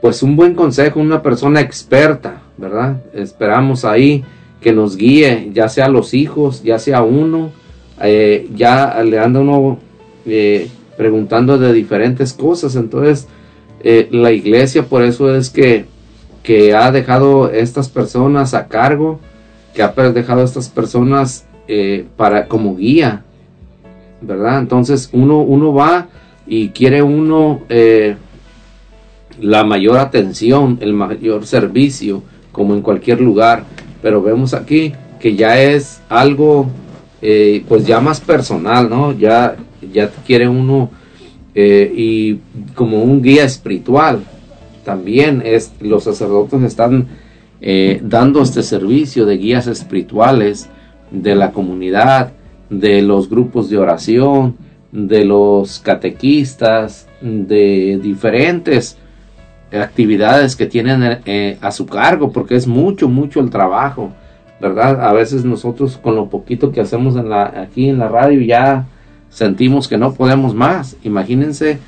pues 0.00 0.22
un 0.22 0.36
buen 0.36 0.54
consejo, 0.54 1.00
una 1.00 1.22
persona 1.22 1.60
experta, 1.60 2.40
¿verdad? 2.56 3.02
Esperamos 3.12 3.84
ahí 3.84 4.24
que 4.60 4.72
nos 4.72 4.96
guíe, 4.96 5.50
ya 5.52 5.68
sea 5.68 5.88
los 5.88 6.14
hijos, 6.14 6.62
ya 6.62 6.78
sea 6.78 7.02
uno, 7.02 7.50
eh, 8.00 8.48
ya 8.54 9.02
le 9.02 9.18
anda 9.18 9.40
uno 9.40 9.78
eh, 10.32 10.68
preguntando 10.96 11.58
de 11.58 11.72
diferentes 11.72 12.32
cosas. 12.32 12.76
Entonces, 12.76 13.26
eh, 13.82 14.08
la 14.12 14.30
iglesia 14.30 14.84
por 14.84 15.02
eso 15.02 15.34
es 15.34 15.50
que, 15.50 15.86
que 16.44 16.72
ha 16.72 16.92
dejado 16.92 17.50
estas 17.50 17.88
personas 17.88 18.54
a 18.54 18.68
cargo, 18.68 19.18
que 19.74 19.82
ha 19.82 19.88
dejado 19.88 20.44
estas 20.44 20.68
personas 20.68 21.46
eh, 21.66 22.06
para 22.16 22.46
como 22.46 22.76
guía, 22.76 23.24
¿verdad? 24.20 24.60
Entonces 24.60 25.08
uno, 25.12 25.40
uno 25.40 25.74
va 25.74 26.08
y 26.46 26.68
quiere 26.68 27.02
uno 27.02 27.62
la 29.40 29.64
mayor 29.64 29.98
atención, 29.98 30.78
el 30.80 30.92
mayor 30.92 31.44
servicio, 31.44 32.22
como 32.52 32.74
en 32.74 32.82
cualquier 32.82 33.20
lugar, 33.20 33.64
pero 34.00 34.22
vemos 34.22 34.54
aquí 34.54 34.92
que 35.18 35.34
ya 35.34 35.60
es 35.60 36.02
algo 36.08 36.68
pues 37.68 37.86
ya 37.86 38.00
más 38.00 38.20
personal, 38.20 38.90
¿no? 38.90 39.12
Ya, 39.12 39.56
ya 39.92 40.10
quiere 40.26 40.48
uno 40.48 40.90
eh, 41.54 41.92
y 41.94 42.40
como 42.74 43.02
un 43.02 43.22
guía 43.22 43.44
espiritual. 43.44 44.24
También 44.84 45.42
es, 45.44 45.72
los 45.80 46.04
sacerdotes 46.04 46.62
están 46.62 47.08
eh, 47.60 48.00
dando 48.02 48.42
este 48.42 48.62
servicio 48.62 49.26
de 49.26 49.36
guías 49.36 49.66
espirituales 49.66 50.68
de 51.10 51.34
la 51.34 51.52
comunidad, 51.52 52.32
de 52.70 53.02
los 53.02 53.28
grupos 53.28 53.68
de 53.68 53.78
oración, 53.78 54.56
de 54.92 55.24
los 55.24 55.80
catequistas, 55.80 57.08
de 57.20 57.98
diferentes 58.02 58.96
actividades 59.72 60.56
que 60.56 60.66
tienen 60.66 61.20
eh, 61.26 61.58
a 61.60 61.70
su 61.70 61.86
cargo, 61.86 62.32
porque 62.32 62.56
es 62.56 62.66
mucho, 62.66 63.08
mucho 63.08 63.40
el 63.40 63.50
trabajo, 63.50 64.10
¿verdad? 64.60 65.04
A 65.04 65.12
veces 65.12 65.44
nosotros 65.44 65.96
con 65.96 66.16
lo 66.16 66.28
poquito 66.28 66.72
que 66.72 66.80
hacemos 66.80 67.16
aquí 67.16 67.88
en 67.88 67.98
la 67.98 68.08
radio 68.08 68.40
ya 68.40 68.86
sentimos 69.30 69.88
que 69.88 69.96
no 69.96 70.12
podemos 70.14 70.54
más. 70.54 70.96
Imagínense 71.02 71.78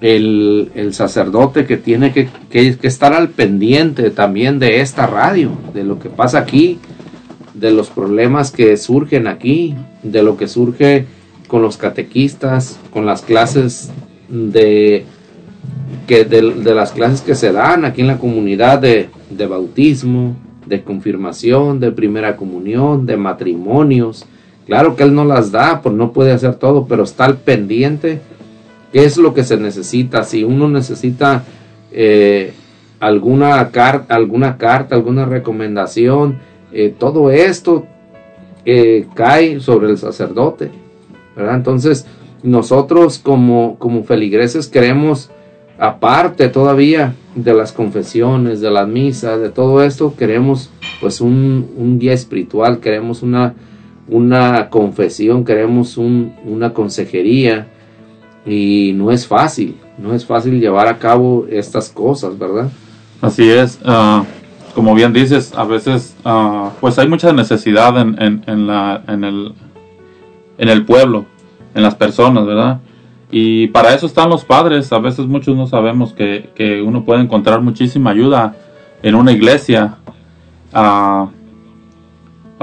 el, 0.00 0.70
el 0.74 0.94
sacerdote 0.94 1.66
que 1.66 1.76
tiene 1.76 2.12
que, 2.12 2.28
que- 2.50 2.78
estar 2.82 3.12
al 3.12 3.28
pendiente 3.30 4.10
también 4.10 4.58
de 4.58 4.80
esta 4.80 5.06
radio, 5.06 5.50
de 5.74 5.84
lo 5.84 5.98
que 5.98 6.08
pasa 6.08 6.38
aquí, 6.38 6.78
de 7.54 7.72
los 7.72 7.90
problemas 7.90 8.50
que 8.52 8.76
surgen 8.76 9.26
aquí, 9.26 9.74
de 10.02 10.22
lo 10.22 10.36
que 10.36 10.46
surge 10.48 11.06
con 11.48 11.62
los 11.62 11.76
catequistas, 11.76 12.78
con 12.92 13.04
las 13.06 13.22
clases 13.22 13.90
de 14.28 15.04
que 16.06 16.24
de 16.24 16.74
las 16.74 16.92
clases 16.92 17.20
que 17.22 17.34
se 17.34 17.52
dan 17.52 17.84
aquí 17.84 18.02
en 18.02 18.06
la 18.06 18.18
comunidad 18.18 18.78
de, 18.78 19.08
de 19.30 19.46
bautismo, 19.46 20.36
de 20.66 20.82
confirmación, 20.82 21.80
de 21.80 21.90
primera 21.92 22.36
comunión, 22.36 23.04
de 23.06 23.16
matrimonios. 23.16 24.26
Claro 24.68 24.96
que 24.96 25.02
él 25.02 25.14
no 25.14 25.24
las 25.24 25.50
da, 25.50 25.80
pues 25.80 25.94
no 25.94 26.12
puede 26.12 26.30
hacer 26.30 26.56
todo, 26.56 26.86
pero 26.86 27.04
está 27.04 27.24
al 27.24 27.38
pendiente 27.38 28.20
qué 28.92 29.06
es 29.06 29.16
lo 29.16 29.32
que 29.32 29.42
se 29.42 29.56
necesita. 29.56 30.24
Si 30.24 30.44
uno 30.44 30.68
necesita 30.68 31.44
eh, 31.90 32.52
alguna, 33.00 33.70
alguna 34.08 34.58
carta, 34.58 34.94
alguna 34.94 35.24
recomendación, 35.24 36.40
eh, 36.70 36.94
todo 36.96 37.30
esto 37.30 37.86
eh, 38.66 39.06
cae 39.14 39.60
sobre 39.60 39.88
el 39.88 39.96
sacerdote. 39.96 40.70
Entonces, 41.34 42.04
nosotros 42.42 43.18
como, 43.18 43.76
como 43.78 44.04
feligreses 44.04 44.68
queremos, 44.68 45.30
aparte 45.78 46.50
todavía 46.50 47.14
de 47.34 47.54
las 47.54 47.72
confesiones, 47.72 48.60
de 48.60 48.70
las 48.70 48.86
misas, 48.86 49.40
de 49.40 49.48
todo 49.48 49.82
esto, 49.82 50.14
queremos 50.14 50.68
pues 51.00 51.22
un, 51.22 51.70
un 51.74 51.98
guía 51.98 52.12
espiritual, 52.12 52.80
queremos 52.80 53.22
una, 53.22 53.54
una 54.08 54.68
confesión, 54.70 55.44
queremos 55.44 55.96
un- 55.96 56.32
una 56.44 56.72
consejería 56.72 57.66
y 58.46 58.92
no 58.94 59.10
es 59.10 59.26
fácil, 59.26 59.76
no 59.98 60.14
es 60.14 60.24
fácil 60.24 60.60
llevar 60.60 60.86
a 60.88 60.98
cabo 60.98 61.46
estas 61.50 61.88
cosas, 61.90 62.38
¿verdad? 62.38 62.68
Así 63.20 63.48
es, 63.50 63.78
ah, 63.84 64.24
como 64.74 64.94
bien 64.94 65.12
dices, 65.12 65.52
a 65.56 65.64
veces 65.64 66.16
ah, 66.24 66.70
pues 66.80 66.98
hay 66.98 67.08
mucha 67.08 67.32
necesidad 67.32 68.00
en, 68.00 68.20
en, 68.22 68.42
en 68.46 68.66
la, 68.66 69.02
en, 69.08 69.24
el, 69.24 69.52
en 70.56 70.68
el 70.68 70.84
pueblo, 70.86 71.26
en 71.74 71.82
las 71.82 71.94
personas, 71.96 72.46
¿verdad? 72.46 72.80
Y 73.30 73.66
para 73.68 73.92
eso 73.94 74.06
están 74.06 74.30
los 74.30 74.44
padres, 74.44 74.90
a 74.92 74.98
veces 75.00 75.26
muchos 75.26 75.54
no 75.54 75.66
sabemos 75.66 76.14
que, 76.14 76.48
que 76.54 76.80
uno 76.80 77.04
puede 77.04 77.20
encontrar 77.20 77.60
muchísima 77.60 78.10
ayuda 78.10 78.54
en 79.02 79.14
una 79.14 79.32
iglesia. 79.32 79.96
Ah, 80.72 81.28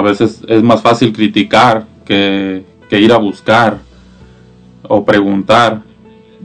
veces 0.06 0.42
es 0.48 0.64
más 0.64 0.82
fácil 0.82 1.12
criticar 1.12 1.86
que, 2.06 2.66
que 2.90 3.00
ir 3.02 3.12
a 3.12 3.18
buscar 3.18 3.80
o 4.84 5.04
preguntar 5.04 5.82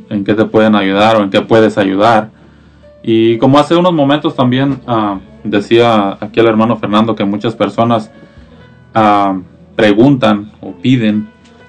en 0.08 0.24
qué 0.24 0.34
te 0.34 0.44
pueden 0.44 0.74
ayudar 0.74 1.16
o 1.16 1.22
en 1.22 1.30
qué 1.30 1.40
puedes 1.40 1.78
ayudar. 1.78 2.30
Y 3.02 3.38
como 3.38 3.58
hace 3.58 3.76
unos 3.76 3.92
momentos 3.92 4.34
también 4.34 4.80
ah, 4.86 5.18
decía 5.44 6.18
aquí 6.20 6.40
el 6.40 6.46
hermano 6.46 6.76
Fernando 6.76 7.14
que 7.14 7.24
muchas 7.24 7.54
personas 7.54 8.10
ah, 8.94 9.38
preguntan 9.76 10.52
o 10.60 10.72
piden 10.72 11.28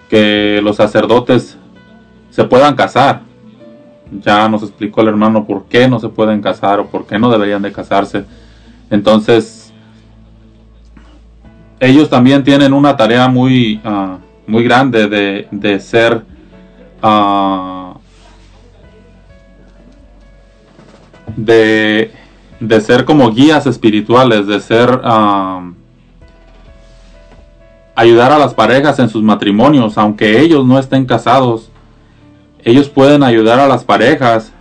que 0.10 0.60
los 0.62 0.76
sacerdotes 0.76 1.58
se 2.30 2.44
puedan 2.44 2.76
casar. 2.76 3.22
Ya 4.12 4.50
nos 4.50 4.64
explicó 4.64 5.02
el 5.02 5.08
hermano 5.08 5.46
por 5.46 5.66
qué 5.66 5.88
no 5.88 6.00
se 6.00 6.10
pueden 6.10 6.42
casar 6.42 6.80
o 6.80 6.88
por 6.88 7.06
qué 7.06 7.18
no 7.18 7.30
deberían 7.32 7.62
de 7.62 7.72
casarse. 7.72 8.26
Entonces, 8.90 9.61
ellos 11.82 12.12
también 12.12 12.44
tienen 12.44 12.74
una 12.74 12.96
tarea 12.96 13.28
muy, 13.28 13.82
ah, 13.84 14.20
muy 14.46 14.64
grande 14.64 15.08
de, 15.08 15.48
de 15.50 15.80
ser 15.80 16.22
ah, 17.02 17.96
de, 21.36 22.12
de 22.60 22.82
ser 22.82 23.04
como 23.04 23.32
guías 23.32 23.66
espirituales, 23.66 24.46
de 24.46 24.60
ser 24.60 25.02
ah, 25.04 25.72
ayudar 27.96 28.32
a 28.32 28.38
las 28.38 28.54
parejas 28.54 29.00
en 29.00 29.10
sus 29.10 29.24
matrimonios, 29.24 29.98
aunque 29.98 30.40
ellos 30.40 30.64
no 30.64 30.78
estén 30.78 31.08
casados, 31.08 31.72
ellos 32.64 32.90
pueden 32.90 33.24
ayudar 33.24 33.60
a 33.60 33.68
las 33.68 33.84
parejas 33.84 34.54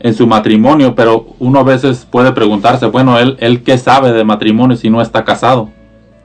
en 0.00 0.14
su 0.14 0.26
matrimonio, 0.26 0.96
pero 0.96 1.28
uno 1.38 1.60
a 1.60 1.62
veces 1.62 2.04
puede 2.10 2.32
preguntarse, 2.32 2.86
bueno, 2.86 3.20
él, 3.20 3.36
él 3.38 3.62
qué 3.62 3.78
sabe 3.78 4.12
de 4.12 4.24
matrimonio 4.24 4.76
si 4.76 4.90
no 4.90 5.00
está 5.00 5.24
casado, 5.24 5.70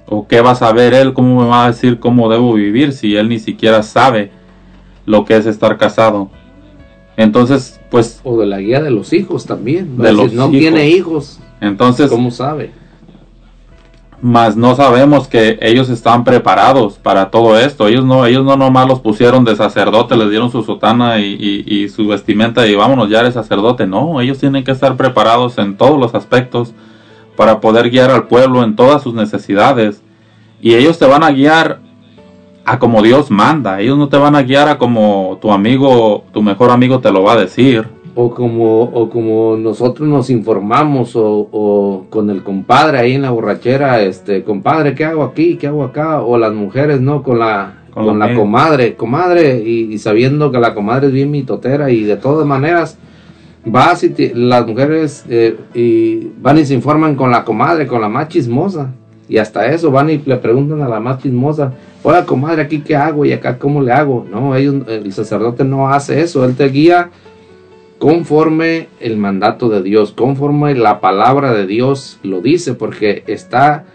o 0.07 0.27
qué 0.27 0.41
va 0.41 0.51
a 0.51 0.55
saber 0.55 0.93
él, 0.93 1.13
cómo 1.13 1.41
me 1.41 1.47
va 1.47 1.65
a 1.65 1.67
decir 1.71 1.99
cómo 1.99 2.29
debo 2.29 2.53
vivir 2.53 2.93
si 2.93 3.15
él 3.15 3.29
ni 3.29 3.39
siquiera 3.39 3.83
sabe 3.83 4.31
lo 5.05 5.25
que 5.25 5.35
es 5.37 5.45
estar 5.45 5.77
casado. 5.77 6.29
Entonces, 7.17 7.79
pues... 7.89 8.21
O 8.23 8.37
de 8.39 8.45
la 8.45 8.59
guía 8.59 8.81
de 8.81 8.91
los 8.91 9.11
hijos 9.13 9.45
también. 9.45 9.97
De 9.97 10.09
Si 10.09 10.15
los 10.15 10.33
no 10.33 10.43
hijos. 10.45 10.51
tiene 10.59 10.89
hijos, 10.89 11.39
Entonces, 11.61 12.09
¿cómo 12.09 12.31
sabe? 12.31 12.71
mas 14.19 14.57
no 14.57 14.75
sabemos 14.75 15.27
que 15.27 15.59
ellos 15.61 15.89
están 15.89 16.23
preparados 16.23 16.97
para 16.97 17.29
todo 17.29 17.57
esto. 17.59 17.87
Ellos 17.87 18.03
no, 18.03 18.25
ellos 18.25 18.43
no 18.43 18.57
nomás 18.57 18.87
los 18.87 18.99
pusieron 18.99 19.45
de 19.45 19.55
sacerdote, 19.55 20.17
les 20.17 20.31
dieron 20.31 20.51
su 20.51 20.63
sotana 20.63 21.19
y, 21.19 21.35
y- 21.67 21.75
y 21.83 21.89
su 21.89 22.07
vestimenta 22.07 22.65
y 22.65 22.73
vámonos, 22.73 23.09
ya 23.11 23.19
eres 23.19 23.35
sacerdote. 23.35 23.85
No, 23.85 24.19
ellos 24.19 24.39
tienen 24.39 24.63
que 24.63 24.71
estar 24.71 24.97
preparados 24.97 25.59
en 25.59 25.77
todos 25.77 25.99
los 25.99 26.15
aspectos 26.15 26.73
para 27.37 27.61
poder 27.61 27.89
guiar 27.89 28.11
al 28.11 28.27
pueblo 28.27 28.63
en 28.63 28.75
todas 28.75 29.01
sus 29.01 29.13
necesidades. 29.13 30.01
Y 30.59 30.73
ellos 30.73 30.99
te 30.99 31.05
van 31.05 31.23
a 31.23 31.31
guiar 31.31 31.79
a 32.65 32.79
como 32.79 33.01
Dios 33.01 33.31
manda. 33.31 33.79
Ellos 33.79 33.97
no 33.97 34.09
te 34.09 34.17
van 34.17 34.35
a 34.35 34.41
guiar 34.41 34.67
a 34.67 34.77
como 34.77 35.37
tu 35.39 35.51
amigo, 35.51 36.25
tu 36.33 36.41
mejor 36.41 36.71
amigo 36.71 36.99
te 36.99 37.11
lo 37.11 37.23
va 37.23 37.33
a 37.33 37.37
decir. 37.37 37.87
O 38.15 38.31
como, 38.31 38.81
o 38.81 39.09
como 39.11 39.55
nosotros 39.55 40.09
nos 40.09 40.31
informamos, 40.31 41.15
o, 41.15 41.47
o 41.51 42.05
con 42.09 42.31
el 42.31 42.43
compadre 42.43 42.97
ahí 42.97 43.13
en 43.13 43.21
la 43.21 43.29
borrachera, 43.29 44.01
este, 44.01 44.43
compadre, 44.43 44.95
¿qué 44.95 45.05
hago 45.05 45.23
aquí? 45.23 45.55
¿Qué 45.55 45.67
hago 45.67 45.83
acá? 45.83 46.21
O 46.23 46.37
las 46.39 46.51
mujeres, 46.51 46.99
¿no? 46.99 47.21
Con 47.21 47.37
la, 47.37 47.83
Con 47.93 48.05
con, 48.05 48.19
la 48.19 48.33
comadre, 48.33 48.95
comadre, 48.95 49.61
y, 49.63 49.93
y 49.93 49.97
sabiendo 49.99 50.51
que 50.51 50.59
la 50.59 50.73
comadre 50.73 51.07
es 51.07 51.13
bien 51.13 51.29
mitotera, 51.29 51.91
y 51.91 52.01
de 52.01 52.17
todas 52.17 52.47
maneras, 52.47 52.97
vas 53.71 54.03
y 54.03 54.13
las 54.33 54.65
mujeres 54.67 55.25
eh, 55.29 55.57
y 55.73 56.27
van 56.41 56.57
y 56.57 56.65
se 56.65 56.73
informan 56.73 57.15
con 57.15 57.31
la 57.31 57.43
comadre, 57.43 57.87
con 57.87 58.01
la 58.01 58.09
más 58.09 58.29
chismosa. 58.29 58.91
Y 59.29 59.37
hasta 59.37 59.67
eso 59.73 59.91
van 59.91 60.09
y 60.09 60.17
le 60.25 60.37
preguntan 60.37 60.81
a 60.81 60.87
la 60.87 61.01
más 61.01 61.21
chismosa, 61.21 61.73
oiga 62.01 62.25
comadre, 62.25 62.61
aquí 62.61 62.79
qué 62.79 62.95
hago 62.95 63.25
y 63.25 63.33
acá 63.33 63.57
cómo 63.59 63.81
le 63.81 63.91
hago. 63.91 64.25
No, 64.31 64.55
ellos, 64.55 64.87
el 64.87 65.11
sacerdote 65.11 65.63
no 65.65 65.89
hace 65.89 66.21
eso, 66.21 66.45
él 66.45 66.55
te 66.55 66.69
guía 66.69 67.09
conforme 67.99 68.87
el 68.99 69.17
mandato 69.17 69.69
de 69.69 69.81
Dios, 69.81 70.11
conforme 70.11 70.75
la 70.75 71.01
palabra 71.01 71.53
de 71.53 71.65
Dios 71.65 72.19
lo 72.23 72.41
dice, 72.41 72.73
porque 72.73 73.23
está, 73.27 73.85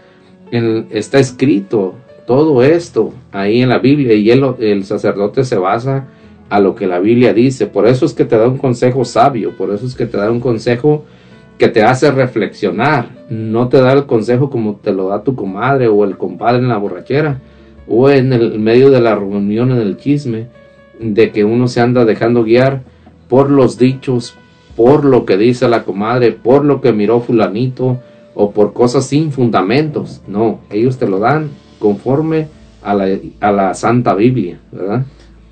en- 0.51 0.87
está 0.91 1.19
escrito 1.19 1.95
todo 2.27 2.63
esto 2.63 3.13
ahí 3.31 3.61
en 3.61 3.69
la 3.69 3.79
Biblia 3.79 4.13
y 4.13 4.29
él- 4.29 4.55
el 4.59 4.83
sacerdote 4.85 5.43
se 5.45 5.57
basa 5.57 6.05
a 6.53 6.59
lo 6.59 6.75
que 6.75 6.85
la 6.85 6.99
Biblia 6.99 7.33
dice. 7.33 7.65
Por 7.65 7.87
eso 7.87 8.05
es 8.05 8.13
que 8.13 8.25
te 8.25 8.37
da 8.37 8.47
un 8.47 8.59
consejo 8.59 9.05
sabio, 9.05 9.57
por 9.57 9.73
eso 9.73 9.87
es 9.87 9.95
que 9.95 10.05
te 10.05 10.17
da 10.17 10.29
un 10.29 10.39
consejo 10.39 11.03
que 11.57 11.67
te 11.67 11.81
hace 11.81 12.11
reflexionar. 12.11 13.09
No 13.31 13.69
te 13.69 13.81
da 13.81 13.91
el 13.93 14.05
consejo 14.05 14.51
como 14.51 14.75
te 14.75 14.93
lo 14.93 15.07
da 15.07 15.23
tu 15.23 15.35
comadre 15.35 15.87
o 15.87 16.03
el 16.03 16.15
compadre 16.15 16.59
en 16.59 16.69
la 16.69 16.77
borrachera 16.77 17.41
o 17.87 18.07
en 18.11 18.33
el 18.33 18.59
medio 18.59 18.91
de 18.91 19.01
la 19.01 19.15
reunión 19.15 19.71
en 19.71 19.79
el 19.79 19.97
chisme 19.97 20.45
de 20.99 21.31
que 21.31 21.43
uno 21.43 21.67
se 21.67 21.81
anda 21.81 22.05
dejando 22.05 22.43
guiar 22.43 22.83
por 23.27 23.49
los 23.49 23.79
dichos, 23.79 24.35
por 24.75 25.05
lo 25.05 25.25
que 25.25 25.37
dice 25.37 25.67
la 25.67 25.83
comadre, 25.83 26.33
por 26.33 26.63
lo 26.63 26.81
que 26.81 26.93
miró 26.93 27.21
fulanito 27.21 27.99
o 28.35 28.51
por 28.51 28.73
cosas 28.73 29.07
sin 29.07 29.31
fundamentos. 29.31 30.21
No, 30.27 30.59
ellos 30.69 30.99
te 30.99 31.07
lo 31.07 31.17
dan 31.17 31.49
conforme 31.79 32.45
a 32.83 32.93
la, 32.93 33.07
a 33.39 33.51
la 33.51 33.73
Santa 33.73 34.13
Biblia, 34.13 34.59
¿verdad? 34.71 35.03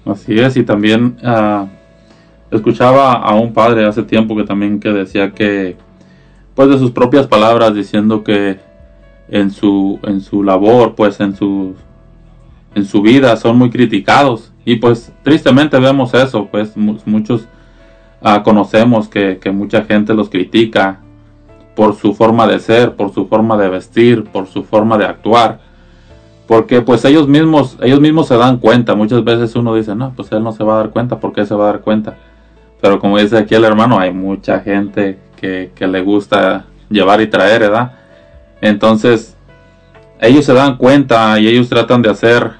Así 0.05 0.39
es, 0.39 0.57
y 0.57 0.63
también 0.63 1.17
ah, 1.23 1.67
escuchaba 2.49 3.13
a 3.13 3.35
un 3.35 3.53
padre 3.53 3.85
hace 3.85 4.03
tiempo 4.03 4.35
que 4.35 4.43
también 4.43 4.79
que 4.79 4.89
decía 4.91 5.31
que, 5.31 5.77
pues 6.55 6.69
de 6.69 6.79
sus 6.79 6.91
propias 6.91 7.27
palabras, 7.27 7.73
diciendo 7.75 8.23
que 8.23 8.59
en 9.29 9.51
su, 9.51 9.99
en 10.03 10.21
su 10.21 10.43
labor, 10.43 10.95
pues 10.95 11.19
en 11.19 11.35
su, 11.35 11.75
en 12.75 12.85
su 12.85 13.01
vida 13.01 13.37
son 13.37 13.57
muy 13.57 13.69
criticados. 13.69 14.51
Y 14.65 14.75
pues 14.75 15.11
tristemente 15.23 15.79
vemos 15.79 16.13
eso, 16.13 16.47
pues 16.51 16.75
mu- 16.75 16.97
muchos 17.05 17.47
ah, 18.21 18.43
conocemos 18.43 19.07
que, 19.07 19.37
que 19.37 19.51
mucha 19.51 19.83
gente 19.83 20.13
los 20.13 20.29
critica 20.29 20.99
por 21.75 21.95
su 21.95 22.13
forma 22.13 22.47
de 22.47 22.59
ser, 22.59 22.95
por 22.95 23.13
su 23.13 23.27
forma 23.27 23.55
de 23.57 23.69
vestir, 23.69 24.25
por 24.25 24.47
su 24.47 24.63
forma 24.63 24.97
de 24.97 25.05
actuar 25.05 25.59
porque 26.47 26.81
pues 26.81 27.05
ellos 27.05 27.27
mismos 27.27 27.77
ellos 27.81 27.99
mismos 27.99 28.27
se 28.27 28.35
dan 28.35 28.57
cuenta 28.57 28.95
muchas 28.95 29.23
veces 29.23 29.55
uno 29.55 29.75
dice 29.75 29.95
no 29.95 30.13
pues 30.15 30.31
él 30.31 30.43
no 30.43 30.51
se 30.51 30.63
va 30.63 30.75
a 30.75 30.77
dar 30.77 30.89
cuenta 30.89 31.19
¿por 31.19 31.33
qué 31.33 31.45
se 31.45 31.55
va 31.55 31.65
a 31.65 31.71
dar 31.73 31.81
cuenta? 31.81 32.17
pero 32.81 32.99
como 32.99 33.17
dice 33.17 33.37
aquí 33.37 33.55
el 33.55 33.63
hermano 33.63 33.99
hay 33.99 34.11
mucha 34.11 34.59
gente 34.59 35.19
que, 35.35 35.71
que 35.75 35.87
le 35.87 36.01
gusta 36.01 36.65
llevar 36.89 37.21
y 37.21 37.27
traer 37.27 37.61
¿verdad? 37.61 37.93
entonces 38.61 39.37
ellos 40.19 40.45
se 40.45 40.53
dan 40.53 40.77
cuenta 40.77 41.39
y 41.39 41.47
ellos 41.47 41.69
tratan 41.69 42.01
de 42.01 42.09
hacer 42.09 42.51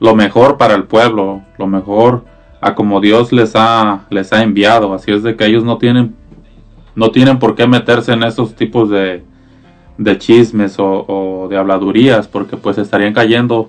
lo 0.00 0.14
mejor 0.14 0.56
para 0.56 0.74
el 0.74 0.84
pueblo 0.84 1.42
lo 1.58 1.66
mejor 1.66 2.24
a 2.60 2.74
como 2.74 3.00
Dios 3.00 3.32
les 3.32 3.52
ha 3.54 4.06
les 4.10 4.32
ha 4.32 4.42
enviado 4.42 4.94
así 4.94 5.12
es 5.12 5.22
de 5.22 5.36
que 5.36 5.44
ellos 5.44 5.64
no 5.64 5.78
tienen 5.78 6.14
no 6.94 7.10
tienen 7.10 7.38
por 7.38 7.54
qué 7.54 7.66
meterse 7.66 8.12
en 8.12 8.22
esos 8.24 8.54
tipos 8.54 8.90
de 8.90 9.22
de 9.98 10.16
chismes 10.16 10.78
o, 10.78 11.04
o 11.06 11.48
de 11.48 11.56
habladurías, 11.56 12.28
porque 12.28 12.56
pues 12.56 12.78
estarían 12.78 13.12
cayendo 13.12 13.68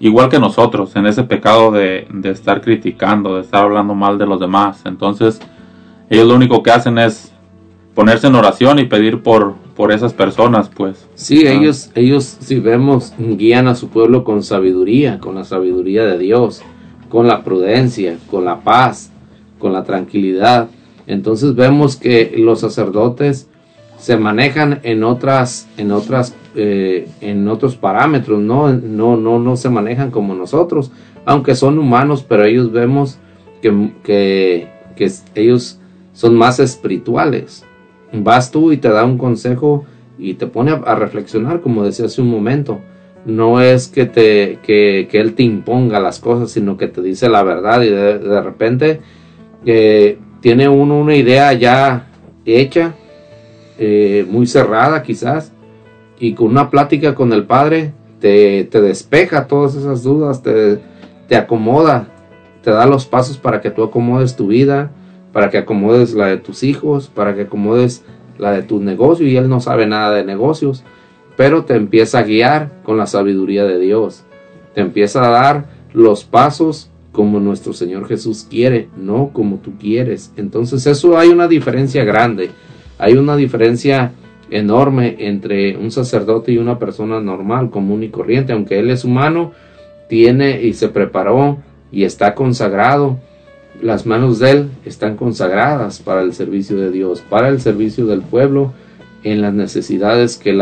igual 0.00 0.28
que 0.28 0.38
nosotros 0.38 0.94
en 0.96 1.06
ese 1.06 1.22
pecado 1.22 1.70
de, 1.70 2.06
de 2.10 2.30
estar 2.30 2.60
criticando, 2.60 3.36
de 3.36 3.42
estar 3.42 3.62
hablando 3.62 3.94
mal 3.94 4.18
de 4.18 4.26
los 4.26 4.40
demás. 4.40 4.82
Entonces, 4.84 5.40
ellos 6.10 6.26
lo 6.26 6.34
único 6.34 6.62
que 6.62 6.70
hacen 6.70 6.98
es 6.98 7.32
ponerse 7.94 8.26
en 8.26 8.34
oración 8.34 8.78
y 8.78 8.84
pedir 8.84 9.22
por, 9.22 9.54
por 9.74 9.92
esas 9.92 10.12
personas, 10.12 10.68
pues. 10.68 11.06
Sí, 11.14 11.46
Ah. 11.46 11.52
ellos, 11.52 11.90
ellos, 11.94 12.24
si 12.40 12.58
vemos, 12.60 13.14
guían 13.18 13.68
a 13.68 13.74
su 13.74 13.88
pueblo 13.88 14.22
con 14.24 14.42
sabiduría, 14.42 15.18
con 15.18 15.34
la 15.34 15.44
sabiduría 15.44 16.04
de 16.04 16.18
Dios, 16.18 16.62
con 17.08 17.26
la 17.26 17.42
prudencia, 17.42 18.18
con 18.30 18.44
la 18.44 18.60
paz, 18.60 19.10
con 19.58 19.72
la 19.72 19.84
tranquilidad. 19.84 20.68
Entonces 21.06 21.54
vemos 21.54 21.96
que 21.96 22.34
los 22.36 22.60
sacerdotes 22.60 23.48
se 24.06 24.16
manejan 24.16 24.78
en 24.84 25.02
otras, 25.02 25.66
en 25.76 25.90
otras, 25.90 26.32
eh, 26.54 27.08
en 27.20 27.48
otros 27.48 27.74
parámetros, 27.74 28.38
¿no? 28.38 28.72
No, 28.72 29.16
no, 29.16 29.40
no 29.40 29.56
se 29.56 29.68
manejan 29.68 30.12
como 30.12 30.32
nosotros, 30.32 30.92
aunque 31.24 31.56
son 31.56 31.76
humanos, 31.76 32.22
pero 32.22 32.44
ellos 32.44 32.70
vemos 32.70 33.18
que, 33.60 33.90
que, 34.04 34.68
que 34.94 35.10
ellos 35.34 35.80
son 36.12 36.36
más 36.36 36.60
espirituales. 36.60 37.64
Vas 38.12 38.52
tú 38.52 38.70
y 38.70 38.76
te 38.76 38.90
da 38.90 39.04
un 39.04 39.18
consejo 39.18 39.84
y 40.18 40.34
te 40.34 40.46
pone 40.46 40.70
a, 40.70 40.94
reflexionar, 40.94 41.60
como 41.60 41.82
decía 41.82 42.06
hace 42.06 42.22
un 42.22 42.30
momento. 42.30 42.78
No 43.24 43.60
es 43.60 43.88
que, 43.88 44.06
te, 44.06 44.60
que, 44.62 45.08
que 45.10 45.18
él 45.18 45.34
te 45.34 45.42
imponga 45.42 45.98
las 45.98 46.20
cosas, 46.20 46.52
sino 46.52 46.76
que 46.76 46.86
te 46.86 47.02
dice 47.02 47.28
la 47.28 47.42
verdad 47.42 47.82
y 47.82 47.88
de, 47.88 48.20
de 48.20 48.40
repente 48.40 49.00
eh, 49.64 50.16
tiene 50.40 50.68
uno 50.68 50.96
una 50.96 51.16
idea 51.16 51.52
ya 51.54 52.06
hecha, 52.44 52.94
eh, 53.78 54.26
muy 54.28 54.46
cerrada 54.46 55.02
quizás, 55.02 55.52
y 56.18 56.34
con 56.34 56.48
una 56.48 56.70
plática 56.70 57.14
con 57.14 57.32
el 57.32 57.44
padre 57.44 57.92
te, 58.20 58.64
te 58.64 58.80
despeja 58.80 59.46
todas 59.46 59.74
esas 59.74 60.02
dudas, 60.02 60.42
te, 60.42 60.80
te 61.28 61.36
acomoda, 61.36 62.08
te 62.62 62.70
da 62.70 62.86
los 62.86 63.06
pasos 63.06 63.38
para 63.38 63.60
que 63.60 63.70
tú 63.70 63.82
acomodes 63.82 64.36
tu 64.36 64.48
vida, 64.48 64.90
para 65.32 65.50
que 65.50 65.58
acomodes 65.58 66.14
la 66.14 66.26
de 66.26 66.38
tus 66.38 66.62
hijos, 66.62 67.08
para 67.08 67.34
que 67.34 67.42
acomodes 67.42 68.04
la 68.38 68.52
de 68.52 68.62
tu 68.62 68.80
negocio, 68.80 69.26
y 69.26 69.36
él 69.36 69.48
no 69.48 69.60
sabe 69.60 69.86
nada 69.86 70.14
de 70.14 70.24
negocios, 70.24 70.82
pero 71.36 71.64
te 71.64 71.74
empieza 71.74 72.20
a 72.20 72.22
guiar 72.22 72.70
con 72.82 72.96
la 72.96 73.06
sabiduría 73.06 73.64
de 73.64 73.78
Dios, 73.78 74.24
te 74.74 74.80
empieza 74.80 75.26
a 75.26 75.30
dar 75.30 75.66
los 75.92 76.24
pasos 76.24 76.90
como 77.12 77.40
nuestro 77.40 77.72
Señor 77.72 78.06
Jesús 78.06 78.46
quiere, 78.48 78.90
no 78.96 79.30
como 79.32 79.56
tú 79.56 79.72
quieres. 79.78 80.32
Entonces 80.36 80.86
eso 80.86 81.16
hay 81.16 81.28
una 81.28 81.48
diferencia 81.48 82.04
grande, 82.04 82.50
hay 82.98 83.14
una 83.14 83.36
diferencia 83.36 84.12
enorme 84.50 85.16
entre 85.18 85.76
un 85.76 85.90
sacerdote 85.90 86.52
y 86.52 86.58
una 86.58 86.78
persona 86.78 87.20
normal, 87.20 87.70
común 87.70 88.02
y 88.02 88.08
corriente, 88.08 88.52
aunque 88.52 88.78
él 88.78 88.90
es 88.90 89.04
humano, 89.04 89.52
tiene 90.08 90.62
y 90.62 90.72
se 90.72 90.88
preparó 90.88 91.58
y 91.90 92.04
está 92.04 92.34
consagrado. 92.34 93.18
Las 93.82 94.06
manos 94.06 94.38
de 94.38 94.50
él 94.52 94.70
están 94.84 95.16
consagradas 95.16 96.00
para 96.00 96.22
el 96.22 96.32
servicio 96.32 96.76
de 96.76 96.90
Dios, 96.90 97.22
para 97.28 97.48
el 97.48 97.60
servicio 97.60 98.06
del 98.06 98.22
pueblo, 98.22 98.72
en 99.22 99.42
las 99.42 99.52
necesidades 99.52 100.36
que, 100.36 100.56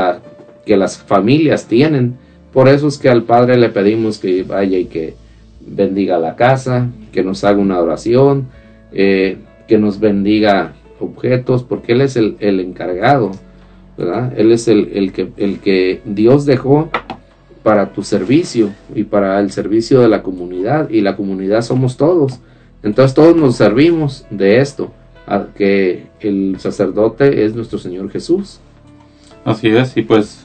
que 0.65 0.77
las 0.77 0.98
familias 0.98 1.66
tienen. 1.69 2.16
Por 2.52 2.69
eso 2.69 2.89
es 2.89 2.98
que 2.98 3.11
al 3.11 3.24
Padre 3.24 3.56
le 3.59 3.69
pedimos 3.69 4.19
que 4.19 4.43
vaya 4.43 4.78
y 4.78 4.86
que 4.86 5.15
bendiga 5.61 6.19
la 6.19 6.35
casa, 6.35 6.89
que 7.12 7.23
nos 7.23 7.44
haga 7.44 7.59
una 7.59 7.81
oración, 7.81 8.48
eh, 8.93 9.39
que 9.69 9.78
nos 9.78 10.01
bendiga 10.01 10.73
objetos, 11.00 11.62
porque 11.62 11.92
Él 11.92 12.00
es 12.00 12.16
el, 12.16 12.36
el 12.40 12.60
encargado, 12.60 13.32
¿verdad? 13.96 14.32
Él 14.36 14.52
es 14.52 14.68
el, 14.68 14.90
el, 14.94 15.12
que, 15.12 15.30
el 15.36 15.58
que 15.60 16.00
Dios 16.04 16.46
dejó 16.46 16.90
para 17.62 17.92
tu 17.92 18.02
servicio 18.02 18.70
y 18.94 19.04
para 19.04 19.40
el 19.40 19.50
servicio 19.50 20.00
de 20.00 20.08
la 20.08 20.22
comunidad, 20.22 20.90
y 20.90 21.00
la 21.00 21.16
comunidad 21.16 21.62
somos 21.62 21.96
todos. 21.96 22.40
Entonces 22.82 23.14
todos 23.14 23.34
nos 23.34 23.56
servimos 23.56 24.26
de 24.30 24.60
esto, 24.60 24.92
que 25.56 26.06
el 26.20 26.56
sacerdote 26.58 27.44
es 27.44 27.54
nuestro 27.54 27.78
Señor 27.78 28.10
Jesús. 28.10 28.60
Así 29.44 29.68
es, 29.68 29.96
y 29.96 30.02
pues 30.02 30.44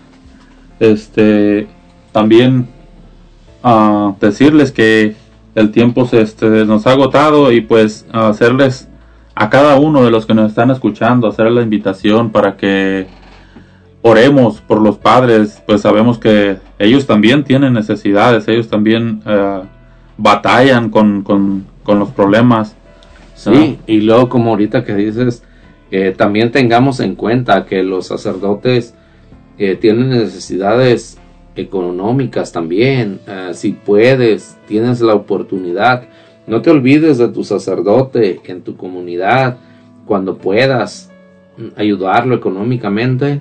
este 0.80 1.68
también 2.12 2.68
a 3.62 4.16
decirles 4.20 4.72
que 4.72 5.16
el 5.56 5.72
tiempo 5.72 6.06
se 6.06 6.22
este, 6.22 6.66
nos 6.66 6.88
ha 6.88 6.92
agotado 6.92 7.52
y 7.52 7.62
pues 7.62 8.06
hacerles 8.12 8.89
a 9.40 9.50
cada 9.50 9.80
uno 9.80 10.04
de 10.04 10.12
los 10.12 10.26
que 10.26 10.34
nos 10.34 10.50
están 10.50 10.70
escuchando 10.70 11.26
hacer 11.26 11.50
la 11.50 11.62
invitación 11.62 12.30
para 12.30 12.58
que 12.58 13.08
oremos 14.02 14.60
por 14.60 14.82
los 14.82 14.98
padres. 14.98 15.64
Pues 15.66 15.80
sabemos 15.80 16.20
que 16.20 16.58
ellos 16.78 17.08
también 17.08 17.46
tienen 17.46 17.72
necesidades 17.72 18.50
ellos 18.50 18.68
también 18.68 19.22
eh, 19.26 19.62
batallan 20.18 20.90
con, 20.90 21.24
con, 21.24 21.66
con, 21.84 22.00
los 22.00 22.10
problemas. 22.10 22.76
Sí 23.34 23.80
y 23.88 24.02
luego 24.02 24.28
como 24.28 24.50
ahorita 24.50 24.84
que 24.84 24.94
dices 24.94 25.42
eh, 25.90 26.14
también 26.16 26.52
tengamos 26.52 27.00
en 27.00 27.16
cuenta 27.16 27.66
que 27.66 27.82
los 27.82 28.08
sacerdotes 28.08 28.94
eh, 29.58 29.78
tienen 29.78 30.10
necesidades 30.10 31.18
económicas 31.56 32.52
también, 32.52 33.22
uh, 33.28 33.54
si 33.54 33.72
puedes, 33.72 34.58
tienes 34.68 35.00
la 35.02 35.14
oportunidad. 35.14 36.04
No 36.50 36.64
te 36.64 36.72
olvides 36.72 37.20
de 37.20 37.28
tu 37.28 37.44
sacerdote 37.44 38.42
en 38.44 38.64
tu 38.64 38.76
comunidad, 38.76 39.58
cuando 40.08 40.40
puedas 40.40 41.12
ayudarlo 41.76 42.34
económicamente, 42.34 43.40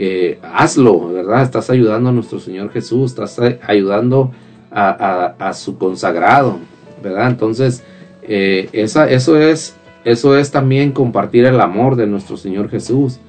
eh, 0.00 0.40
hazlo, 0.42 1.12
¿verdad? 1.12 1.42
Estás 1.42 1.70
ayudando 1.70 2.08
a 2.08 2.12
nuestro 2.12 2.40
Señor 2.40 2.72
Jesús, 2.72 3.12
estás 3.12 3.40
ayudando 3.64 4.32
a, 4.72 5.52
su 5.54 5.78
consagrado, 5.78 6.58
¿verdad? 7.00 7.30
Entonces, 7.30 7.84
eh, 8.24 8.68
eso, 8.72 9.04
es, 9.38 9.76
eso 10.04 10.36
es 10.36 10.50
también 10.50 10.90
compartir 10.90 11.44
el 11.44 11.60
amor 11.60 11.94
de 11.94 12.08
nuestro 12.08 12.36
Señor 12.36 12.68
Jesús 12.68 13.20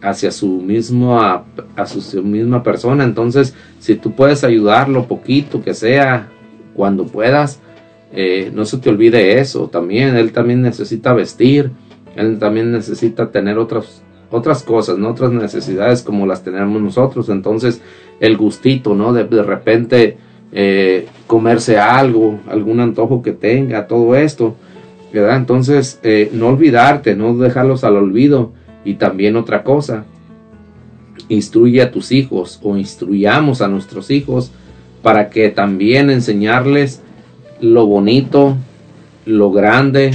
hacia 0.00 0.30
su 0.30 0.46
misma 0.46 1.44
a 1.76 1.86
su 1.86 2.22
misma 2.24 2.64
persona 2.64 3.04
entonces 3.04 3.54
si 3.78 3.94
tú 3.94 4.16
puedes 4.16 4.42
ayudarlo 4.42 5.06
poquito 5.06 5.62
que 5.62 5.74
sea 5.74 6.28
cuando 6.74 7.06
puedas 7.06 7.60
eh, 8.12 8.50
no 8.54 8.64
se 8.64 8.78
te 8.78 8.90
olvide 8.90 9.38
eso 9.38 9.68
también 9.68 10.16
él 10.16 10.32
también 10.32 10.62
necesita 10.62 11.12
vestir 11.12 11.70
él 12.16 12.38
también 12.38 12.72
necesita 12.72 13.30
tener 13.30 13.58
otras 13.58 14.02
otras 14.30 14.62
cosas 14.62 14.98
no 14.98 15.10
otras 15.10 15.30
necesidades 15.30 16.02
como 16.02 16.26
las 16.26 16.42
tenemos 16.42 16.80
nosotros. 16.80 17.28
Entonces 17.28 17.80
el 18.18 18.36
gustito 18.36 18.94
no 18.94 19.12
de, 19.12 19.24
de 19.24 19.42
repente 19.42 20.16
eh, 20.52 21.06
comerse 21.26 21.78
algo 21.78 22.40
algún 22.48 22.80
antojo 22.80 23.22
que 23.22 23.32
tenga 23.32 23.86
todo 23.86 24.16
esto 24.16 24.56
verdad 25.12 25.36
entonces 25.36 26.00
eh, 26.02 26.30
no 26.32 26.48
olvidarte 26.48 27.14
no 27.14 27.36
dejarlos 27.36 27.84
al 27.84 27.96
olvido. 27.96 28.52
Y 28.84 28.94
también 28.94 29.36
otra 29.36 29.62
cosa, 29.62 30.06
instruye 31.28 31.82
a 31.82 31.92
tus 31.92 32.10
hijos 32.10 32.58
o 32.64 32.76
instruyamos 32.76 33.62
a 33.62 33.68
nuestros 33.68 34.10
hijos 34.10 34.50
para 35.02 35.30
que 35.30 35.50
también 35.50 36.10
enseñarles 36.10 37.00
lo 37.62 37.86
bonito, 37.86 38.56
lo 39.24 39.50
grande 39.52 40.10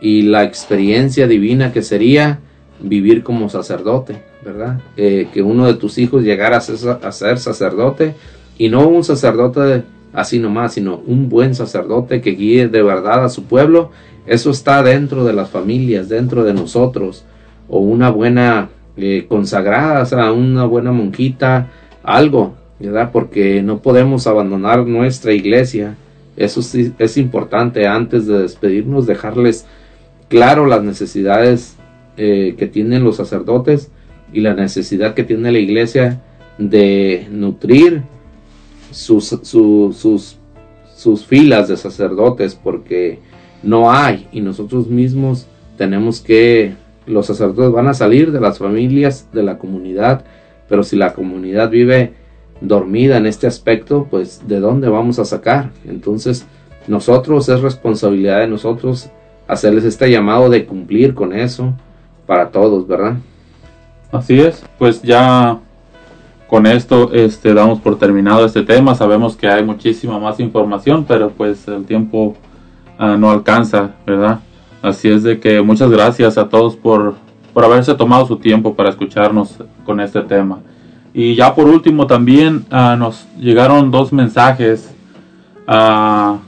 y 0.00 0.22
la 0.22 0.42
experiencia 0.42 1.28
divina 1.28 1.72
que 1.72 1.82
sería 1.82 2.40
vivir 2.80 3.22
como 3.22 3.48
sacerdote, 3.48 4.22
¿verdad? 4.44 4.80
Eh, 4.96 5.28
que 5.32 5.42
uno 5.42 5.66
de 5.66 5.74
tus 5.74 5.98
hijos 5.98 6.24
llegara 6.24 6.56
a 6.56 7.12
ser, 7.12 7.38
sacerdote 7.38 8.14
y 8.56 8.70
no 8.70 8.88
un 8.88 9.04
sacerdote 9.04 9.84
así 10.12 10.38
nomás, 10.38 10.74
sino 10.74 11.02
un 11.06 11.28
buen 11.28 11.54
sacerdote 11.54 12.20
que 12.20 12.30
guíe 12.30 12.68
de 12.68 12.82
verdad 12.82 13.24
a 13.24 13.28
su 13.28 13.44
pueblo. 13.44 13.90
Eso 14.26 14.50
está 14.50 14.82
dentro 14.82 15.24
de 15.24 15.34
las 15.34 15.50
familias, 15.50 16.08
dentro 16.08 16.42
de 16.42 16.54
nosotros 16.54 17.24
o 17.68 17.80
una 17.80 18.10
buena 18.10 18.70
eh, 18.96 19.26
consagrada, 19.28 20.32
una 20.32 20.64
buena 20.64 20.92
monjita, 20.92 21.68
algo, 22.02 22.54
¿verdad? 22.78 23.10
Porque 23.12 23.62
no 23.62 23.80
podemos 23.80 24.26
abandonar 24.26 24.86
nuestra 24.86 25.34
iglesia. 25.34 25.96
Eso 26.38 26.62
sí 26.62 26.92
es 26.98 27.16
importante 27.16 27.88
antes 27.88 28.26
de 28.26 28.38
despedirnos, 28.38 29.06
dejarles 29.06 29.66
claro 30.28 30.66
las 30.66 30.84
necesidades 30.84 31.76
eh, 32.16 32.54
que 32.56 32.68
tienen 32.68 33.02
los 33.02 33.16
sacerdotes 33.16 33.90
y 34.32 34.40
la 34.40 34.54
necesidad 34.54 35.14
que 35.14 35.24
tiene 35.24 35.50
la 35.50 35.58
iglesia 35.58 36.22
de 36.58 37.26
nutrir 37.30 38.02
sus, 38.92 39.26
su, 39.42 39.94
sus, 39.98 40.36
sus 40.94 41.26
filas 41.26 41.66
de 41.66 41.76
sacerdotes 41.76 42.54
porque 42.54 43.18
no 43.64 43.90
hay 43.90 44.28
y 44.30 44.40
nosotros 44.40 44.86
mismos 44.86 45.48
tenemos 45.76 46.20
que 46.20 46.74
los 47.06 47.26
sacerdotes 47.26 47.72
van 47.72 47.88
a 47.88 47.94
salir 47.94 48.30
de 48.30 48.40
las 48.40 48.58
familias, 48.58 49.28
de 49.32 49.42
la 49.42 49.58
comunidad, 49.58 50.24
pero 50.68 50.84
si 50.84 50.94
la 50.94 51.14
comunidad 51.14 51.70
vive 51.70 52.12
dormida 52.60 53.16
en 53.16 53.26
este 53.26 53.46
aspecto, 53.46 54.06
pues 54.10 54.46
de 54.46 54.60
dónde 54.60 54.88
vamos 54.88 55.18
a 55.18 55.24
sacar. 55.24 55.70
Entonces, 55.86 56.46
nosotros 56.86 57.48
es 57.48 57.60
responsabilidad 57.60 58.40
de 58.40 58.48
nosotros 58.48 59.10
hacerles 59.46 59.84
este 59.84 60.10
llamado 60.10 60.50
de 60.50 60.66
cumplir 60.66 61.14
con 61.14 61.32
eso 61.32 61.72
para 62.26 62.50
todos, 62.50 62.86
¿verdad? 62.86 63.16
Así 64.12 64.40
es, 64.40 64.64
pues 64.78 65.02
ya 65.02 65.58
con 66.48 66.66
esto 66.66 67.12
este 67.12 67.52
damos 67.52 67.80
por 67.80 67.98
terminado 67.98 68.44
este 68.44 68.62
tema. 68.62 68.94
Sabemos 68.94 69.36
que 69.36 69.48
hay 69.48 69.64
muchísima 69.64 70.18
más 70.18 70.40
información, 70.40 71.04
pero 71.06 71.30
pues 71.30 71.68
el 71.68 71.84
tiempo 71.84 72.34
uh, 72.98 73.16
no 73.18 73.30
alcanza, 73.30 73.90
¿verdad? 74.06 74.40
Así 74.80 75.08
es 75.08 75.22
de 75.22 75.40
que 75.40 75.60
muchas 75.60 75.90
gracias 75.90 76.38
a 76.38 76.48
todos 76.48 76.76
por, 76.76 77.16
por 77.52 77.64
haberse 77.64 77.94
tomado 77.94 78.26
su 78.26 78.36
tiempo 78.36 78.74
para 78.74 78.90
escucharnos 78.90 79.56
con 79.84 80.00
este 80.00 80.22
tema. 80.22 80.60
Y 81.14 81.34
ya 81.34 81.54
por 81.54 81.66
último 81.66 82.06
también 82.06 82.66
uh, 82.70 82.96
nos 82.96 83.26
llegaron 83.38 83.90
dos 83.90 84.12
mensajes. 84.12 84.94
Uh, 85.66 86.38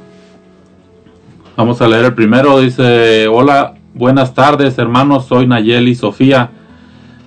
vamos 1.56 1.80
a 1.80 1.88
leer 1.88 2.06
el 2.06 2.14
primero. 2.14 2.60
Dice, 2.60 3.26
hola, 3.28 3.74
Buenas 3.92 4.34
tardes, 4.34 4.78
hermanos. 4.78 5.26
Soy 5.26 5.48
Nayeli 5.48 5.96
Sofía. 5.96 6.50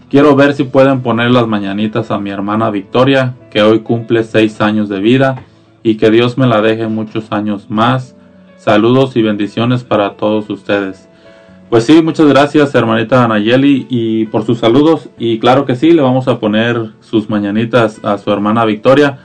Quiero 0.10 0.34
ver 0.36 0.54
si 0.54 0.64
pueden 0.64 1.02
poner 1.02 1.30
las 1.30 1.46
mañanitas 1.46 2.10
a 2.10 2.20
mi 2.20 2.30
hermana 2.30 2.70
Victoria, 2.70 3.36
que 3.52 3.62
hoy 3.62 3.80
cumple 3.80 4.24
seis 4.24 4.62
años 4.62 4.88
de 4.88 5.02
vida, 5.02 5.44
y 5.84 5.96
que 5.96 6.10
Dios 6.10 6.38
me 6.38 6.48
la 6.48 6.62
deje 6.62 6.88
muchos 6.88 7.34
años 7.34 7.70
más. 7.70 8.16
Saludos 8.58 9.18
y 9.18 9.22
bendiciones 9.22 9.84
para 9.84 10.16
todos 10.16 10.50
ustedes. 10.50 11.10
Pues 11.74 11.86
sí, 11.86 12.04
muchas 12.04 12.28
gracias, 12.28 12.76
hermanita 12.76 13.28
Nayeli, 13.28 13.88
y 13.90 14.26
por 14.28 14.46
sus 14.46 14.60
saludos. 14.60 15.10
Y 15.18 15.40
claro 15.40 15.66
que 15.66 15.76
sí, 15.76 15.90
le 15.90 16.04
vamos 16.04 16.28
a 16.28 16.38
poner 16.40 16.92
sus 17.00 17.32
mañanitas 17.32 18.00
a 18.06 18.20
su 18.20 18.32
hermana 18.32 18.64
Victoria. 18.64 19.18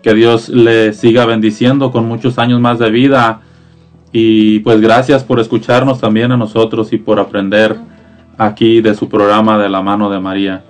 Que 0.00 0.14
Dios 0.14 0.48
le 0.48 0.94
siga 0.94 1.26
bendiciendo 1.26 1.92
con 1.92 2.08
muchos 2.08 2.38
años 2.38 2.58
más 2.58 2.78
de 2.78 2.90
vida. 2.90 3.42
Y 4.12 4.60
pues 4.60 4.80
gracias 4.80 5.24
por 5.24 5.40
escucharnos 5.40 6.00
también 6.00 6.32
a 6.32 6.38
nosotros 6.38 6.90
y 6.94 6.96
por 6.96 7.20
aprender 7.20 7.76
aquí 8.38 8.80
de 8.80 8.94
su 8.94 9.10
programa 9.10 9.58
de 9.58 9.68
la 9.68 9.82
mano 9.82 10.08
de 10.08 10.20
María. 10.20 10.64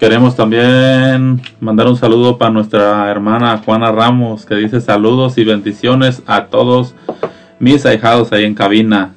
Queremos 0.00 0.36
también 0.36 1.42
mandar 1.60 1.86
un 1.86 1.98
saludo 1.98 2.38
para 2.38 2.50
nuestra 2.50 3.10
hermana 3.10 3.60
Juana 3.62 3.92
Ramos 3.92 4.46
que 4.46 4.54
dice 4.54 4.80
saludos 4.80 5.36
y 5.36 5.44
bendiciones 5.44 6.22
a 6.26 6.46
todos 6.46 6.94
mis 7.58 7.84
ahijados 7.86 8.32
ahí 8.32 8.44
en 8.44 8.54
cabina. 8.54 9.14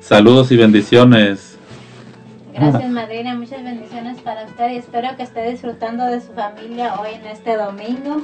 Saludos 0.00 0.50
y 0.52 0.56
bendiciones. 0.56 1.58
Gracias, 2.54 2.90
madrina. 2.90 3.34
Muchas 3.34 3.64
bendiciones 3.64 4.20
para 4.20 4.44
usted 4.44 4.70
y 4.72 4.76
espero 4.76 5.08
que 5.16 5.22
esté 5.22 5.50
disfrutando 5.50 6.04
de 6.04 6.20
su 6.20 6.32
familia 6.32 6.94
hoy 7.00 7.14
en 7.14 7.26
este 7.26 7.56
domingo. 7.56 8.22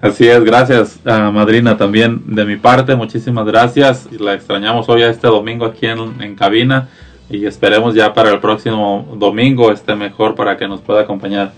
Así 0.00 0.28
es, 0.28 0.44
gracias 0.44 0.98
a 1.06 1.30
Madrina 1.30 1.78
también 1.78 2.22
de 2.26 2.44
mi 2.44 2.56
parte, 2.56 2.94
muchísimas 2.94 3.46
gracias. 3.46 4.06
Y 4.12 4.18
La 4.18 4.34
extrañamos 4.34 4.88
hoy 4.88 5.02
a 5.02 5.08
este 5.08 5.26
domingo 5.26 5.64
aquí 5.64 5.86
en, 5.86 6.20
en 6.20 6.34
cabina 6.34 6.88
y 7.30 7.46
esperemos 7.46 7.94
ya 7.94 8.12
para 8.12 8.30
el 8.30 8.40
próximo 8.40 9.16
domingo 9.16 9.72
esté 9.72 9.94
mejor 9.94 10.34
para 10.34 10.56
que 10.56 10.68
nos 10.68 10.80
pueda 10.80 11.00
acompañar. 11.00 11.52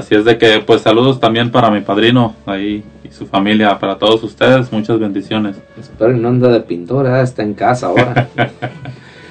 Así 0.00 0.14
es 0.14 0.24
de 0.24 0.38
que 0.38 0.60
pues 0.60 0.80
saludos 0.80 1.20
también 1.20 1.50
para 1.50 1.70
mi 1.70 1.82
padrino 1.82 2.34
ahí 2.46 2.82
y 3.04 3.08
su 3.10 3.26
familia, 3.26 3.78
para 3.78 3.98
todos 3.98 4.22
ustedes, 4.22 4.72
muchas 4.72 4.98
bendiciones. 4.98 5.56
Espero 5.78 6.14
que 6.14 6.18
no 6.18 6.28
anda 6.28 6.48
de 6.48 6.60
pintora, 6.60 7.20
está 7.20 7.42
en 7.42 7.54
casa 7.54 7.88
ahora. 7.88 8.28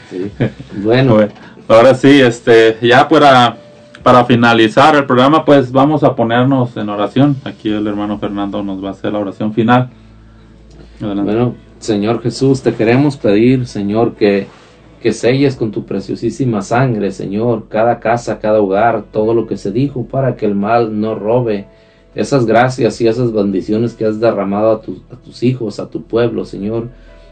Sí. 0.10 0.32
Bueno, 0.84 1.14
Bueno, 1.14 1.32
ahora 1.68 1.94
sí, 1.94 2.20
este, 2.20 2.80
ya 2.82 3.08
para, 3.08 3.58
para 4.02 4.26
finalizar 4.26 4.96
el 4.96 5.06
programa, 5.06 5.46
pues 5.46 5.72
vamos 5.72 6.04
a 6.04 6.16
ponernos 6.16 6.76
en 6.78 6.90
oración. 6.90 7.36
Aquí 7.44 7.70
el 7.70 7.86
hermano 7.86 8.18
Fernando 8.18 8.64
nos 8.64 8.84
va 8.84 8.88
a 8.88 8.92
hacer 8.94 9.14
la 9.14 9.20
oración 9.20 9.54
final. 9.54 9.92
Adelante. 11.00 11.32
Bueno, 11.32 11.56
Señor 11.78 12.24
Jesús, 12.24 12.64
te 12.64 12.74
queremos 12.74 13.18
pedir, 13.18 13.68
Señor, 13.68 14.16
que, 14.16 14.48
que 15.02 15.14
selles 15.14 15.56
con 15.56 15.72
tu 15.72 15.86
preciosísima 15.86 16.62
sangre, 16.62 17.12
Señor, 17.12 17.68
cada 17.70 18.00
casa, 18.00 18.40
cada 18.40 18.62
hogar, 18.62 19.04
todo 19.12 19.34
lo 19.34 19.48
que 19.48 19.58
se 19.58 19.72
dijo 19.72 20.06
para 20.06 20.36
que 20.36 20.46
el 20.46 20.56
mal 20.56 21.00
no 21.00 21.16
robe 21.16 21.68
esas 22.16 22.46
gracias 22.46 23.00
y 23.02 23.08
esas 23.08 23.32
bendiciones 23.32 23.94
que 23.94 24.06
has 24.06 24.20
derramado 24.20 24.72
a, 24.72 24.82
tus- 24.82 25.44
hijos, 25.44 25.80
a 25.80 25.90
tu 25.90 26.04
pueblo, 26.04 26.44
Señor, 26.44 26.90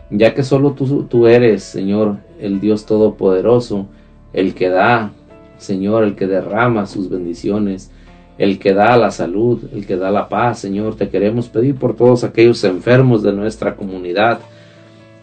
ya 0.09 0.33
que 0.33 0.43
solo 0.43 0.71
tú, 0.73 1.03
tú 1.03 1.27
eres, 1.27 1.63
Señor, 1.63 2.17
el 2.39 2.59
Dios 2.59 2.85
Todopoderoso, 2.85 3.87
el 4.33 4.53
que 4.53 4.69
da, 4.69 5.11
Señor, 5.57 6.03
el 6.03 6.15
que 6.15 6.27
derrama 6.27 6.85
sus 6.85 7.09
bendiciones, 7.09 7.91
el 8.37 8.59
que 8.59 8.73
da 8.73 8.95
la 8.97 9.09
salud, 9.11 9.63
el 9.73 9.87
que 9.87 9.97
da 9.97 10.11
la 10.11 10.29
paz, 10.29 10.59
Señor. 10.59 10.95
Te 10.95 11.09
queremos 11.09 11.49
pedir 11.49 11.75
por 11.75 11.95
todos 11.95 12.23
aquellos 12.23 12.63
enfermos 12.63 13.23
de 13.23 13.33
nuestra 13.33 13.75
comunidad, 13.75 14.39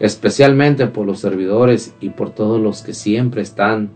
especialmente 0.01 0.87
por 0.87 1.07
los 1.07 1.21
servidores 1.21 1.95
y 2.01 2.11
por 2.11 2.31
todos 2.31 2.61
los 2.61 2.83
que 2.83 2.95
siempre 2.95 3.43
están 3.43 3.91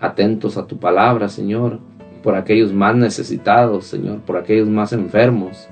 atentos 0.00 0.56
a 0.56 0.66
tu 0.66 0.78
palabra, 0.78 1.28
Señor, 1.28 1.80
por 2.22 2.34
aquellos 2.34 2.72
más 2.72 2.96
necesitados, 2.96 3.86
Señor, 3.86 4.20
por 4.20 4.36
aquellos 4.36 4.68
más 4.68 4.92
enfermos 4.92 5.68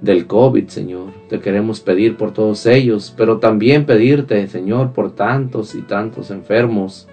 del 0.00 0.26
COVID, 0.26 0.68
Señor. 0.68 1.10
Te 1.28 1.40
queremos 1.40 1.80
pedir 1.80 2.16
por 2.16 2.32
todos 2.32 2.66
ellos, 2.66 3.12
pero 3.16 3.38
también 3.38 3.86
pedirte, 3.86 4.46
Señor, 4.48 4.92
por 4.92 5.12
tantos 5.12 5.74
y 5.74 5.82
tantos 5.82 6.30
enfermos 6.30 7.08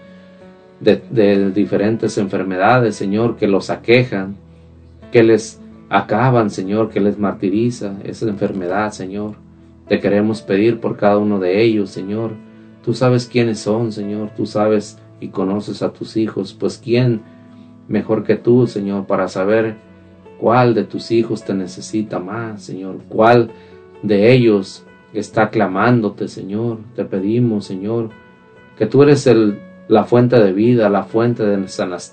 de, 0.79 1.01
de 1.09 1.51
diferentes 1.51 2.17
enfermedades, 2.17 2.95
Señor, 2.95 3.35
que 3.37 3.47
los 3.47 3.69
aquejan, 3.69 4.35
que 5.11 5.23
les 5.23 5.59
acaban, 5.89 6.49
Señor, 6.49 6.89
que 6.89 6.99
les 6.99 7.17
martiriza 7.17 7.95
esa 8.03 8.27
enfermedad, 8.27 8.91
Señor. 8.91 9.35
Te 9.89 9.99
queremos 9.99 10.43
pedir 10.43 10.79
por 10.79 10.97
cada 10.97 11.17
uno 11.17 11.39
de 11.39 11.63
ellos, 11.63 11.89
Señor. 11.89 12.33
Tú 12.85 12.93
sabes 12.93 13.25
quiénes 13.25 13.59
son, 13.59 13.91
Señor. 13.91 14.29
Tú 14.37 14.45
sabes 14.45 14.99
y 15.19 15.29
conoces 15.29 15.81
a 15.81 15.91
tus 15.91 16.15
hijos. 16.15 16.53
Pues 16.53 16.77
quién 16.77 17.21
mejor 17.87 18.23
que 18.23 18.35
tú, 18.35 18.67
Señor, 18.67 19.07
para 19.07 19.27
saber 19.27 19.77
cuál 20.39 20.75
de 20.75 20.83
tus 20.83 21.09
hijos 21.09 21.43
te 21.43 21.55
necesita 21.55 22.19
más, 22.19 22.61
Señor. 22.61 22.99
Cuál 23.09 23.49
de 24.03 24.31
ellos 24.31 24.85
está 25.11 25.49
clamándote, 25.49 26.27
Señor. 26.27 26.77
Te 26.95 27.03
pedimos, 27.03 27.65
Señor, 27.65 28.11
que 28.77 28.85
tú 28.85 29.01
eres 29.01 29.25
el, 29.25 29.57
la 29.87 30.03
fuente 30.03 30.39
de 30.39 30.53
vida, 30.53 30.87
la 30.89 31.03
fuente 31.03 31.43
de, 31.43 31.57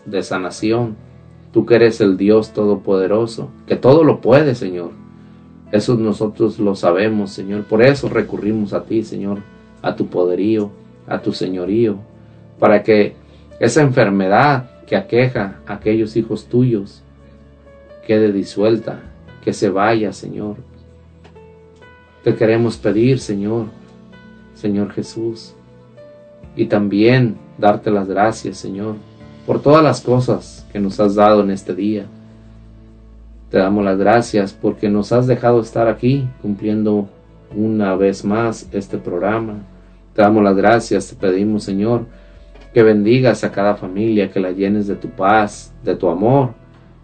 de 0.07 0.23
sanación. 0.23 0.97
Tú 1.53 1.66
que 1.66 1.74
eres 1.74 2.01
el 2.01 2.16
Dios 2.16 2.55
Todopoderoso, 2.55 3.51
que 3.66 3.77
todo 3.77 4.03
lo 4.03 4.23
puede, 4.23 4.55
Señor. 4.55 4.93
Eso 5.72 5.97
nosotros 5.97 6.59
lo 6.59 6.74
sabemos, 6.74 7.32
Señor. 7.32 7.64
Por 7.64 7.82
eso 7.82 8.09
recurrimos 8.09 8.72
a 8.72 8.84
ti, 8.84 9.02
Señor, 9.02 9.38
a 9.82 9.97
tu 9.97 10.06
poderío, 10.06 10.70
a 11.06 11.20
tu 11.20 11.32
señorío, 11.32 11.97
para 12.59 12.82
que 12.82 13.14
esa 13.59 13.82
enfermedad 13.82 14.70
que 14.86 14.97
aqueja 14.97 15.60
a 15.66 15.74
aquellos 15.74 16.16
hijos 16.16 16.47
tuyos 16.47 17.02
quede 18.06 18.32
disuelta, 18.32 19.01
que 19.43 19.52
se 19.52 19.68
vaya, 19.68 20.12
Señor. 20.12 20.56
Te 22.22 22.34
queremos 22.34 22.76
pedir, 22.76 23.18
Señor, 23.18 23.66
Señor 24.55 24.93
Jesús, 24.93 25.55
y 26.55 26.66
también 26.66 27.36
darte 27.59 27.90
las 27.90 28.09
gracias, 28.09 28.59
Señor, 28.59 28.97
por 29.47 29.60
todas 29.60 29.82
las 29.82 30.01
cosas 30.01 30.66
que 30.72 30.80
nos 30.80 30.98
has 31.01 31.14
dado 31.14 31.43
en 31.43 31.51
este 31.51 31.74
día. 31.74 32.06
Te 33.51 33.59
damos 33.59 33.85
las 33.85 33.98
gracias 33.98 34.52
porque 34.52 34.89
nos 34.89 35.12
has 35.12 35.27
dejado 35.27 35.60
estar 35.60 35.89
aquí 35.89 36.28
cumpliendo 36.43 37.09
una 37.55 37.94
vez 37.94 38.24
más 38.24 38.68
este 38.73 38.98
programa. 38.98 39.60
Te 40.14 40.23
damos 40.23 40.43
las 40.43 40.56
gracias, 40.56 41.09
te 41.09 41.16
pedimos, 41.16 41.62
Señor, 41.62 42.06
que 42.74 42.82
bendigas 42.82 43.44
a 43.44 43.52
cada 43.52 43.77
familia, 43.77 44.31
que 44.31 44.40
la 44.40 44.51
llenes 44.51 44.86
de 44.86 44.97
tu 44.97 45.09
paz, 45.09 45.73
de 45.85 45.94
tu 45.94 46.09
amor, 46.09 46.55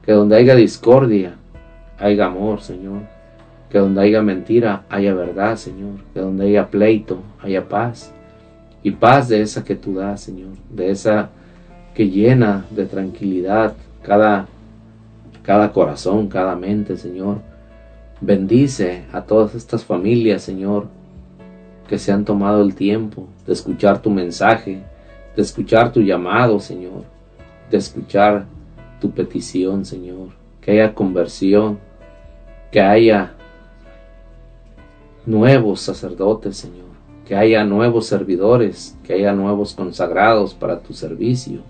que 0.05 0.13
donde 0.13 0.37
haya 0.37 0.55
discordia, 0.55 1.37
haya 1.99 2.27
amor, 2.27 2.61
Señor, 2.61 3.03
que 3.71 3.79
donde 3.79 4.03
haya 4.03 4.21
mentira, 4.21 4.85
haya 4.91 5.15
verdad, 5.15 5.57
Señor, 5.57 5.95
que 6.13 6.21
donde 6.21 6.47
haya 6.47 6.69
pleito, 6.69 7.23
haya 7.41 7.69
paz, 7.69 8.13
y 8.83 8.91
paz 8.91 9.29
de 9.29 9.41
esa 9.43 9.65
que 9.65 9.77
tú 9.77 9.95
das, 9.95 10.21
Señor, 10.21 10.51
de 10.71 10.91
esa 10.91 11.31
que 11.95 12.09
llena 12.09 12.65
de 12.71 12.87
tranquilidad 12.87 13.75
cada, 14.03 14.47
cada 15.43 15.73
corazón, 15.73 16.29
cada 16.29 16.57
mente, 16.57 16.97
Señor. 16.97 17.39
Bendice 18.21 19.05
a 19.13 19.23
todas 19.23 19.55
estas 19.55 19.85
familias, 19.85 20.43
Señor, 20.43 20.87
que 21.89 21.99
se 21.99 22.13
han 22.13 22.25
tomado 22.25 22.63
el 22.63 22.75
tiempo 22.75 23.27
de 23.47 23.53
escuchar 23.53 24.01
tu 24.01 24.11
mensaje, 24.11 24.83
de 25.35 25.43
escuchar 25.43 25.93
tu 25.93 26.01
llamado, 26.01 26.61
Señor, 26.61 27.05
de 27.71 27.79
escuchar 27.79 28.47
tu 29.01 29.11
petición, 29.11 29.85
Señor, 29.85 30.29
que 30.61 30.73
haya 30.73 30.95
conversión, 30.95 31.79
que 32.71 32.81
haya 32.81 33.33
nuevos 35.27 35.81
sacerdotes, 35.81 36.57
Señor, 36.57 36.87
que 37.27 37.35
haya 37.35 37.65
nuevos 37.65 38.07
servidores, 38.07 38.97
que 39.03 39.15
haya 39.15 39.33
nuevos 39.33 39.75
consagrados 39.75 40.55
para 40.55 40.81
tu 40.81 40.95
servicio. 40.95 41.61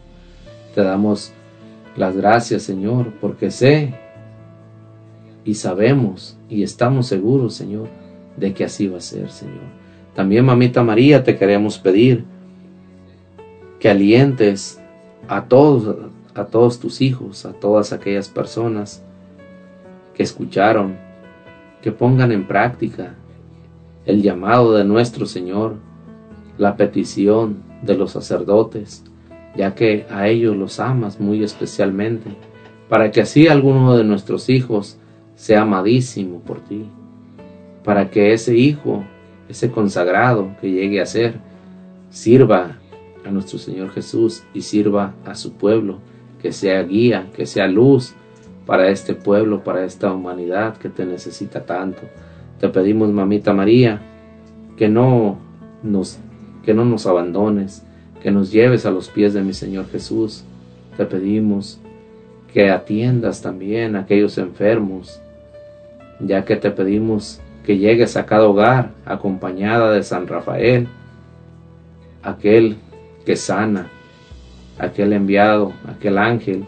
Te 0.75 0.83
damos 0.83 1.33
las 1.97 2.17
gracias, 2.17 2.63
Señor, 2.63 3.13
porque 3.21 3.51
sé 3.51 3.95
y 5.45 5.55
sabemos 5.55 6.39
y 6.49 6.63
estamos 6.63 7.07
seguros, 7.07 7.55
Señor, 7.55 7.89
de 8.37 8.55
que 8.55 8.65
así 8.65 8.89
va 8.89 8.99
a 8.99 9.01
ser, 9.01 9.31
Señor. 9.31 9.83
También, 10.15 10.45
mamita 10.45 10.83
María, 10.83 11.25
te 11.25 11.37
queremos 11.37 11.79
pedir 11.79 12.25
que 13.79 13.91
alientes 13.91 14.81
a 15.29 15.45
todos, 15.45 15.97
a 16.35 16.45
todos 16.45 16.79
tus 16.79 17.01
hijos, 17.01 17.45
a 17.45 17.53
todas 17.53 17.93
aquellas 17.93 18.29
personas 18.29 19.03
que 20.15 20.23
escucharon, 20.23 20.97
que 21.81 21.93
pongan 21.93 22.33
en 22.33 22.47
práctica 22.47 23.15
el 24.05 24.23
llamado 24.23 24.75
de 24.75 24.85
nuestro 24.85 25.27
Señor, 25.27 25.77
la 26.59 26.77
petición 26.77 27.63
de 27.83 27.97
los 27.97 28.13
sacerdotes, 28.13 29.05
ya 29.57 29.75
que 29.75 30.07
a 30.11 30.29
ellos 30.29 30.57
los 30.57 30.81
amas 30.81 31.21
muy 31.21 31.43
especialmente, 31.43 32.31
para 32.89 33.11
que 33.11 33.23
así 33.23 33.49
alguno 33.49 33.97
de 33.97 34.05
nuestros 34.05 34.49
hijos 34.49 34.99
sea 35.35 35.63
amadísimo 35.63 36.41
por 36.41 36.61
ti, 36.61 36.87
para 37.85 38.11
que 38.11 38.33
ese 38.33 38.57
hijo 38.57 39.05
ese 39.53 39.71
consagrado 39.71 40.51
que 40.61 40.71
llegue 40.71 41.01
a 41.01 41.07
ser, 41.07 41.35
sirva 42.11 42.79
a 43.25 43.31
nuestro 43.31 43.59
Señor 43.59 43.91
Jesús 43.91 44.43
y 44.55 44.63
sirva 44.63 45.15
a 45.25 45.35
su 45.35 45.53
pueblo, 45.53 45.99
que 46.41 46.53
sea 46.53 46.83
guía, 46.83 47.29
que 47.37 47.47
sea 47.47 47.69
luz 47.69 48.15
para 48.67 48.89
este 48.89 49.15
pueblo, 49.15 49.63
para 49.63 49.85
esta 49.85 50.13
humanidad 50.13 50.77
que 50.79 50.89
te 50.89 51.05
necesita 51.05 51.65
tanto. 51.67 52.03
Te 52.59 52.69
pedimos, 52.69 53.11
mamita 53.11 53.53
María, 53.53 54.01
que 54.77 54.89
no 54.89 55.39
nos 55.83 56.19
que 56.65 56.75
no 56.75 56.85
nos 56.85 57.07
abandones, 57.07 57.85
que 58.23 58.31
nos 58.31 58.53
lleves 58.53 58.87
a 58.87 58.91
los 58.91 59.09
pies 59.09 59.35
de 59.35 59.43
mi 59.43 59.53
Señor 59.53 59.89
Jesús. 59.91 60.45
Te 60.97 61.05
pedimos 61.05 61.81
que 62.53 62.71
atiendas 62.71 63.43
también 63.43 63.97
a 63.97 64.01
aquellos 64.01 64.39
enfermos, 64.39 65.21
ya 66.21 66.45
que 66.45 66.57
te 66.57 66.71
pedimos 66.71 67.41
que 67.65 67.79
llegues 67.79 68.17
a 68.17 68.27
cada 68.27 68.47
hogar 68.47 68.91
acompañada 69.05 69.93
de 69.93 70.03
San 70.03 70.27
Rafael, 70.27 70.87
aquel 72.23 72.77
que 73.25 73.37
sana, 73.37 73.89
aquel 74.79 75.13
enviado, 75.13 75.73
aquel 75.89 76.19
ángel, 76.19 76.65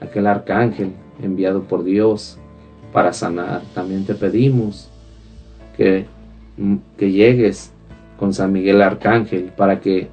aquel 0.00 0.26
arcángel 0.26 0.92
enviado 1.22 1.62
por 1.62 1.84
Dios 1.84 2.38
para 2.92 3.12
sanar. 3.12 3.62
También 3.74 4.04
te 4.04 4.14
pedimos 4.14 4.90
que, 5.76 6.06
que 6.96 7.12
llegues 7.12 7.72
con 8.18 8.32
San 8.32 8.52
Miguel 8.52 8.82
Arcángel 8.82 9.52
para 9.56 9.80
que 9.80 10.08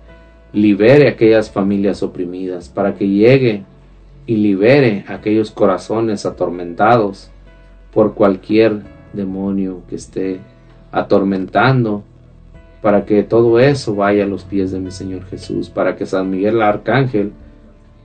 libere 0.54 1.08
aquellas 1.08 1.50
familias 1.50 2.04
oprimidas, 2.04 2.70
para 2.70 2.96
que 2.96 3.08
llegue 3.08 3.64
y 4.26 4.36
libere 4.38 5.06
aquellos 5.08 5.52
corazones 5.52 6.26
atormentados 6.26 7.32
por 7.94 8.14
cualquier 8.14 8.82
demonio 9.14 9.82
que 9.90 9.96
esté 9.96 10.40
atormentando, 10.92 12.04
para 12.82 13.06
que 13.06 13.24
todo 13.24 13.60
eso 13.60 13.96
vaya 13.96 14.24
a 14.24 14.28
los 14.28 14.44
pies 14.44 14.72
de 14.72 14.80
mi 14.80 14.92
Señor 14.92 15.26
Jesús, 15.26 15.70
para 15.70 15.96
que 15.96 16.06
San 16.06 16.30
Miguel 16.30 16.62
Arcángel 16.62 17.32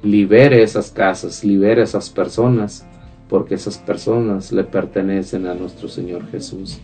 libere 0.02 0.62
esas 0.62 0.90
casas, 0.90 1.42
libere 1.44 1.82
esas 1.82 2.10
personas, 2.10 2.86
porque 3.28 3.54
esas 3.54 3.78
personas 3.78 4.52
le 4.52 4.64
pertenecen 4.64 5.46
a 5.46 5.54
nuestro 5.54 5.88
Señor 5.88 6.26
Jesús. 6.30 6.78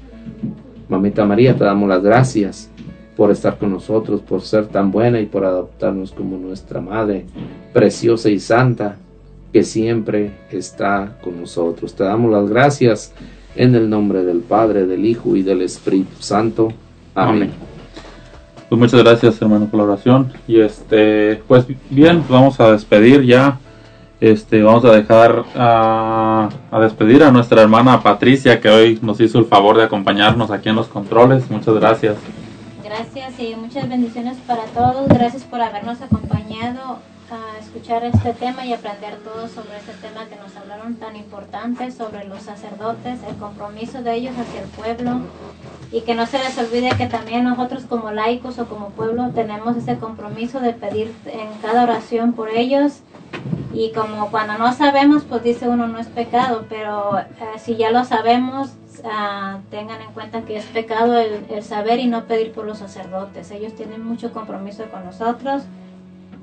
Mamita 0.89 1.25
María, 1.25 1.57
te 1.57 1.65
damos 1.65 1.89
las 1.89 2.03
gracias 2.03 2.71
por 3.17 3.31
estar 3.31 3.59
con 3.59 3.73
nosotros, 3.73 4.21
por 4.21 4.41
ser 4.41 4.67
tan 4.67 4.91
buena 4.91 5.21
y 5.21 5.27
por 5.27 5.45
adoptarnos 5.45 6.13
como 6.13 6.39
nuestra 6.39 6.81
Madre 6.81 7.27
preciosa 7.73 8.31
y 8.31 8.39
santa, 8.39 8.97
que 9.53 9.63
siempre 9.65 10.31
está 10.51 11.19
con 11.23 11.41
nosotros. 11.41 11.95
Te 11.95 12.05
damos 12.05 12.33
las 12.33 12.49
gracias 12.49 13.13
en 13.55 13.75
el 13.75 13.91
nombre 13.91 14.25
del 14.25 14.41
Padre, 14.41 14.87
del 14.87 15.05
Hijo 15.05 15.37
y 15.37 15.43
del 15.43 15.63
Espíritu 15.63 16.17
Santo. 16.21 16.73
Amén. 17.15 17.51
Pues 18.69 18.79
muchas 18.79 19.03
gracias, 19.03 19.41
hermano, 19.43 19.67
por 19.67 19.79
la 19.79 19.85
oración. 19.85 20.33
Y 20.49 20.61
este, 20.61 21.43
pues 21.47 21.67
bien, 21.91 22.21
pues 22.21 22.31
vamos 22.31 22.59
a 22.59 22.73
despedir 22.73 23.23
ya. 23.23 23.59
Este, 24.19 24.63
vamos 24.63 24.85
a 24.85 24.93
dejar 24.93 25.45
a, 25.55 26.49
a 26.71 26.81
despedir 26.81 27.23
a 27.25 27.33
nuestra 27.33 27.61
hermana 27.61 28.03
Patricia, 28.03 28.61
que 28.61 28.71
hoy 28.71 28.99
nos 29.03 29.21
hizo 29.21 29.39
el 29.39 29.45
favor 29.45 29.77
de 29.77 29.83
acompañarnos 29.83 30.51
aquí 30.51 30.71
en 30.71 30.77
los 30.77 30.87
controles. 30.87 31.51
Muchas 31.51 31.75
gracias. 31.75 32.17
Gracias 32.95 33.41
y 33.41 33.57
muchas 33.57 33.89
bendiciones 33.89 34.37
para 34.47 34.65
todos. 34.65 35.09
Gracias 35.09 35.45
por 35.45 35.63
habernos 35.63 36.03
acompañado 36.03 36.99
a 37.31 37.59
escuchar 37.59 38.05
este 38.05 38.35
tema 38.35 38.67
y 38.67 38.75
aprender 38.75 39.17
todo 39.25 39.49
sobre 39.49 39.79
este 39.79 39.95
tema 39.95 40.27
que 40.27 40.37
nos 40.37 40.55
hablaron 40.57 40.97
tan 40.97 41.17
importante 41.17 41.91
sobre 41.91 42.25
los 42.25 42.43
sacerdotes, 42.43 43.21
el 43.27 43.37
compromiso 43.37 44.03
de 44.03 44.15
ellos 44.15 44.35
hacia 44.39 44.61
el 44.61 44.69
pueblo 44.69 45.23
y 45.91 46.03
que 46.03 46.15
no 46.15 46.27
se 46.27 46.39
les 46.39 46.59
olvide 46.59 46.91
que 46.99 47.07
también 47.07 47.45
nosotros 47.45 47.85
como 47.89 48.11
laicos 48.11 48.59
o 48.59 48.67
como 48.67 48.91
pueblo 48.91 49.31
tenemos 49.35 49.75
ese 49.79 49.97
compromiso 49.97 50.61
de 50.61 50.75
pedir 50.75 51.15
en 51.25 51.49
cada 51.63 51.85
oración 51.85 52.35
por 52.35 52.51
ellos 52.51 53.01
y 53.73 53.93
como 53.93 54.31
cuando 54.31 54.59
no 54.59 54.71
sabemos 54.75 55.23
pues 55.27 55.43
dice 55.43 55.67
uno 55.67 55.89
no 55.89 55.99
es 55.99 56.09
pecado, 56.09 56.67
pero 56.69 57.21
eh, 57.21 57.25
si 57.57 57.77
ya 57.77 57.91
lo 57.91 58.05
sabemos 58.05 58.73
ah, 59.05 59.59
tengan 59.71 60.01
en 60.03 60.13
cuenta 60.13 60.43
que 60.43 60.57
es 60.57 60.65
pecado 60.67 61.19
el, 61.19 61.45
el 61.49 61.63
saber 61.63 61.99
y 61.99 62.07
no 62.07 62.25
pedir 62.25 62.53
por 62.53 62.67
los 62.67 62.79
sacerdotes. 62.79 63.51
Ellos 63.51 63.75
tienen 63.75 64.05
mucho 64.05 64.33
compromiso 64.33 64.85
con 64.91 65.05
nosotros 65.05 65.63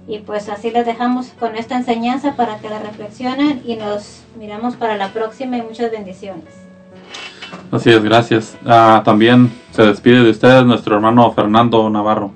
y 0.07 0.19
pues 0.19 0.49
así 0.49 0.71
les 0.71 0.85
dejamos 0.85 1.27
con 1.39 1.55
esta 1.55 1.77
enseñanza 1.77 2.35
para 2.35 2.57
que 2.57 2.69
la 2.69 2.79
reflexionen 2.79 3.61
y 3.65 3.75
nos 3.75 4.23
miramos 4.39 4.75
para 4.75 4.97
la 4.97 5.09
próxima 5.09 5.57
y 5.57 5.61
muchas 5.61 5.91
bendiciones. 5.91 6.45
Así 7.71 7.91
es, 7.91 8.03
gracias. 8.03 8.57
Ah, 8.65 9.01
también 9.05 9.51
se 9.71 9.83
despide 9.83 10.23
de 10.23 10.31
ustedes 10.31 10.65
nuestro 10.65 10.95
hermano 10.95 11.31
Fernando 11.31 11.87
Navarro. 11.89 12.31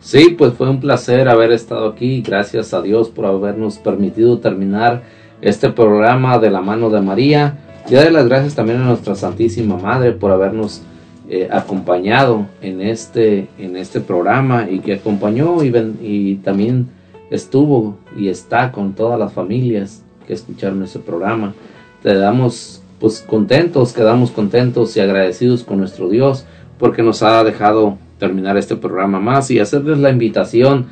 Sí, 0.00 0.34
pues 0.36 0.52
fue 0.52 0.68
un 0.68 0.80
placer 0.80 1.28
haber 1.30 1.50
estado 1.52 1.88
aquí. 1.88 2.20
Gracias 2.20 2.74
a 2.74 2.82
Dios 2.82 3.08
por 3.08 3.24
habernos 3.24 3.78
permitido 3.78 4.38
terminar 4.38 5.02
este 5.40 5.70
programa 5.70 6.38
de 6.38 6.50
la 6.50 6.60
mano 6.60 6.90
de 6.90 7.00
María. 7.00 7.56
Y 7.88 7.94
darle 7.94 8.12
las 8.12 8.26
gracias 8.26 8.54
también 8.54 8.80
a 8.80 8.84
nuestra 8.84 9.14
Santísima 9.14 9.76
Madre 9.76 10.12
por 10.12 10.30
habernos 10.30 10.82
eh, 11.28 11.48
acompañado 11.50 12.46
en 12.62 12.80
este, 12.80 13.48
en 13.58 13.76
este 13.76 14.00
programa 14.00 14.68
y 14.70 14.80
que 14.80 14.94
acompañó 14.94 15.62
y, 15.62 15.72
y 16.00 16.36
también 16.36 16.88
estuvo 17.30 17.98
y 18.16 18.28
está 18.28 18.72
con 18.72 18.94
todas 18.94 19.18
las 19.18 19.32
familias 19.32 20.02
que 20.26 20.32
escucharon 20.32 20.82
ese 20.82 20.98
programa. 20.98 21.54
Te 22.02 22.14
damos 22.14 22.82
pues 23.00 23.20
contentos, 23.20 23.92
quedamos 23.92 24.30
contentos 24.30 24.96
y 24.96 25.00
agradecidos 25.00 25.62
con 25.62 25.78
nuestro 25.78 26.08
Dios 26.08 26.46
porque 26.78 27.02
nos 27.02 27.22
ha 27.22 27.44
dejado 27.44 27.98
terminar 28.18 28.56
este 28.56 28.76
programa 28.76 29.20
más 29.20 29.50
y 29.50 29.60
hacerles 29.60 29.98
la 29.98 30.10
invitación 30.10 30.86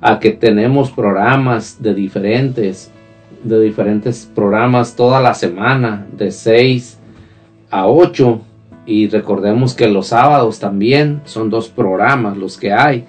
a 0.00 0.18
que 0.18 0.30
tenemos 0.30 0.90
programas 0.90 1.82
de 1.82 1.94
diferentes 1.94 2.90
de 3.44 3.60
diferentes 3.60 4.28
programas 4.34 4.96
toda 4.96 5.20
la 5.20 5.34
semana 5.34 6.06
de 6.16 6.30
6 6.30 6.98
a 7.70 7.86
8 7.86 8.40
y 8.86 9.08
recordemos 9.08 9.74
que 9.74 9.88
los 9.88 10.08
sábados 10.08 10.58
también 10.58 11.20
son 11.24 11.50
dos 11.50 11.68
programas 11.68 12.36
los 12.36 12.58
que 12.58 12.72
hay. 12.72 13.04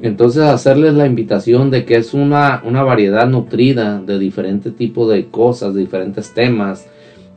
Entonces 0.00 0.42
hacerles 0.42 0.94
la 0.94 1.06
invitación 1.06 1.70
de 1.70 1.84
que 1.84 1.96
es 1.96 2.14
una, 2.14 2.62
una 2.64 2.82
variedad 2.82 3.26
nutrida 3.26 4.00
de 4.00 4.18
diferente 4.18 4.70
tipo 4.70 5.08
de 5.08 5.26
cosas, 5.26 5.74
diferentes 5.74 6.32
temas, 6.32 6.86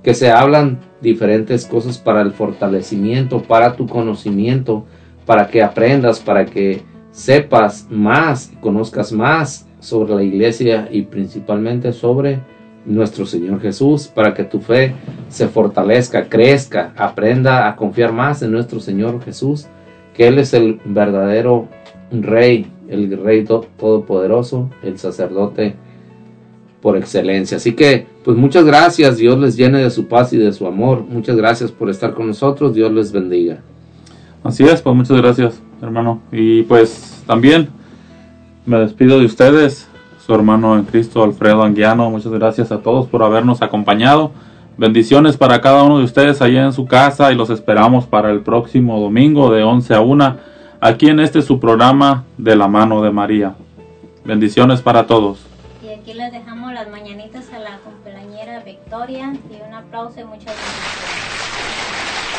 que 0.03 0.13
se 0.13 0.31
hablan 0.31 0.79
diferentes 1.01 1.65
cosas 1.65 1.97
para 1.97 2.21
el 2.21 2.31
fortalecimiento, 2.31 3.41
para 3.41 3.75
tu 3.75 3.87
conocimiento, 3.87 4.85
para 5.25 5.47
que 5.47 5.63
aprendas, 5.63 6.19
para 6.19 6.45
que 6.45 6.83
sepas 7.11 7.87
más, 7.89 8.51
conozcas 8.61 9.11
más 9.11 9.67
sobre 9.81 10.15
la 10.15 10.23
iglesia 10.23 10.87
y 10.89 11.01
principalmente 11.01 11.91
sobre 11.91 12.39
nuestro 12.85 13.25
Señor 13.25 13.59
Jesús, 13.59 14.07
para 14.07 14.33
que 14.33 14.43
tu 14.45 14.59
fe 14.61 14.95
se 15.27 15.47
fortalezca, 15.49 16.29
crezca, 16.29 16.93
aprenda 16.95 17.67
a 17.67 17.75
confiar 17.75 18.13
más 18.13 18.41
en 18.41 18.51
nuestro 18.51 18.79
Señor 18.79 19.21
Jesús, 19.23 19.67
que 20.15 20.27
Él 20.27 20.39
es 20.39 20.53
el 20.53 20.79
verdadero 20.85 21.67
Rey, 22.11 22.65
el 22.89 23.21
Rey 23.23 23.43
to- 23.43 23.67
Todopoderoso, 23.77 24.69
el 24.81 24.97
sacerdote 24.97 25.75
por 26.81 26.97
excelencia. 26.97 27.57
Así 27.57 27.73
que, 27.73 28.07
pues 28.23 28.35
muchas 28.35 28.65
gracias, 28.65 29.17
Dios 29.17 29.37
les 29.39 29.55
llene 29.55 29.83
de 29.83 29.91
su 29.91 30.07
paz 30.07 30.33
y 30.33 30.37
de 30.37 30.51
su 30.51 30.65
amor. 30.65 31.03
Muchas 31.07 31.35
gracias 31.35 31.71
por 31.71 31.89
estar 31.89 32.13
con 32.15 32.27
nosotros, 32.27 32.73
Dios 32.73 32.91
les 32.91 33.11
bendiga. 33.11 33.59
Así 34.43 34.63
es, 34.63 34.81
pues 34.81 34.95
muchas 34.95 35.17
gracias, 35.17 35.61
hermano. 35.81 36.21
Y 36.31 36.63
pues 36.63 37.21
también 37.27 37.69
me 38.71 38.79
despido 38.79 39.19
de 39.19 39.25
ustedes, 39.25 39.89
su 40.25 40.33
hermano 40.33 40.77
en 40.77 40.85
Cristo, 40.85 41.23
Alfredo 41.23 41.61
Anguiano. 41.63 42.09
Muchas 42.09 42.31
gracias 42.31 42.71
a 42.71 42.77
todos 42.77 43.05
por 43.05 43.21
habernos 43.21 43.61
acompañado. 43.61 44.31
Bendiciones 44.77 45.35
para 45.35 45.59
cada 45.59 45.83
uno 45.83 45.97
de 45.97 46.05
ustedes 46.05 46.41
allá 46.41 46.63
en 46.63 46.71
su 46.71 46.85
casa 46.85 47.33
y 47.33 47.35
los 47.35 47.49
esperamos 47.49 48.05
para 48.05 48.31
el 48.31 48.39
próximo 48.39 48.97
domingo 49.01 49.51
de 49.51 49.63
11 49.63 49.93
a 49.93 49.99
1 49.99 50.37
aquí 50.79 51.09
en 51.09 51.19
este 51.19 51.41
su 51.41 51.59
programa 51.59 52.23
de 52.37 52.55
la 52.55 52.69
mano 52.69 53.01
de 53.01 53.11
María. 53.11 53.55
Bendiciones 54.23 54.81
para 54.81 55.05
todos. 55.05 55.39
Y 55.83 55.89
aquí 55.89 56.13
les 56.13 56.31
dejamos 56.31 56.71
las 56.71 56.89
mañanitas 56.89 57.51
a 57.53 57.59
la 57.59 57.77
cumpleañera 57.79 58.63
Victoria 58.63 59.33
y 59.51 59.67
un 59.67 59.73
aplauso 59.73 60.21
y 60.21 60.23
muchas 60.23 60.55
bendiciones. 60.55 62.30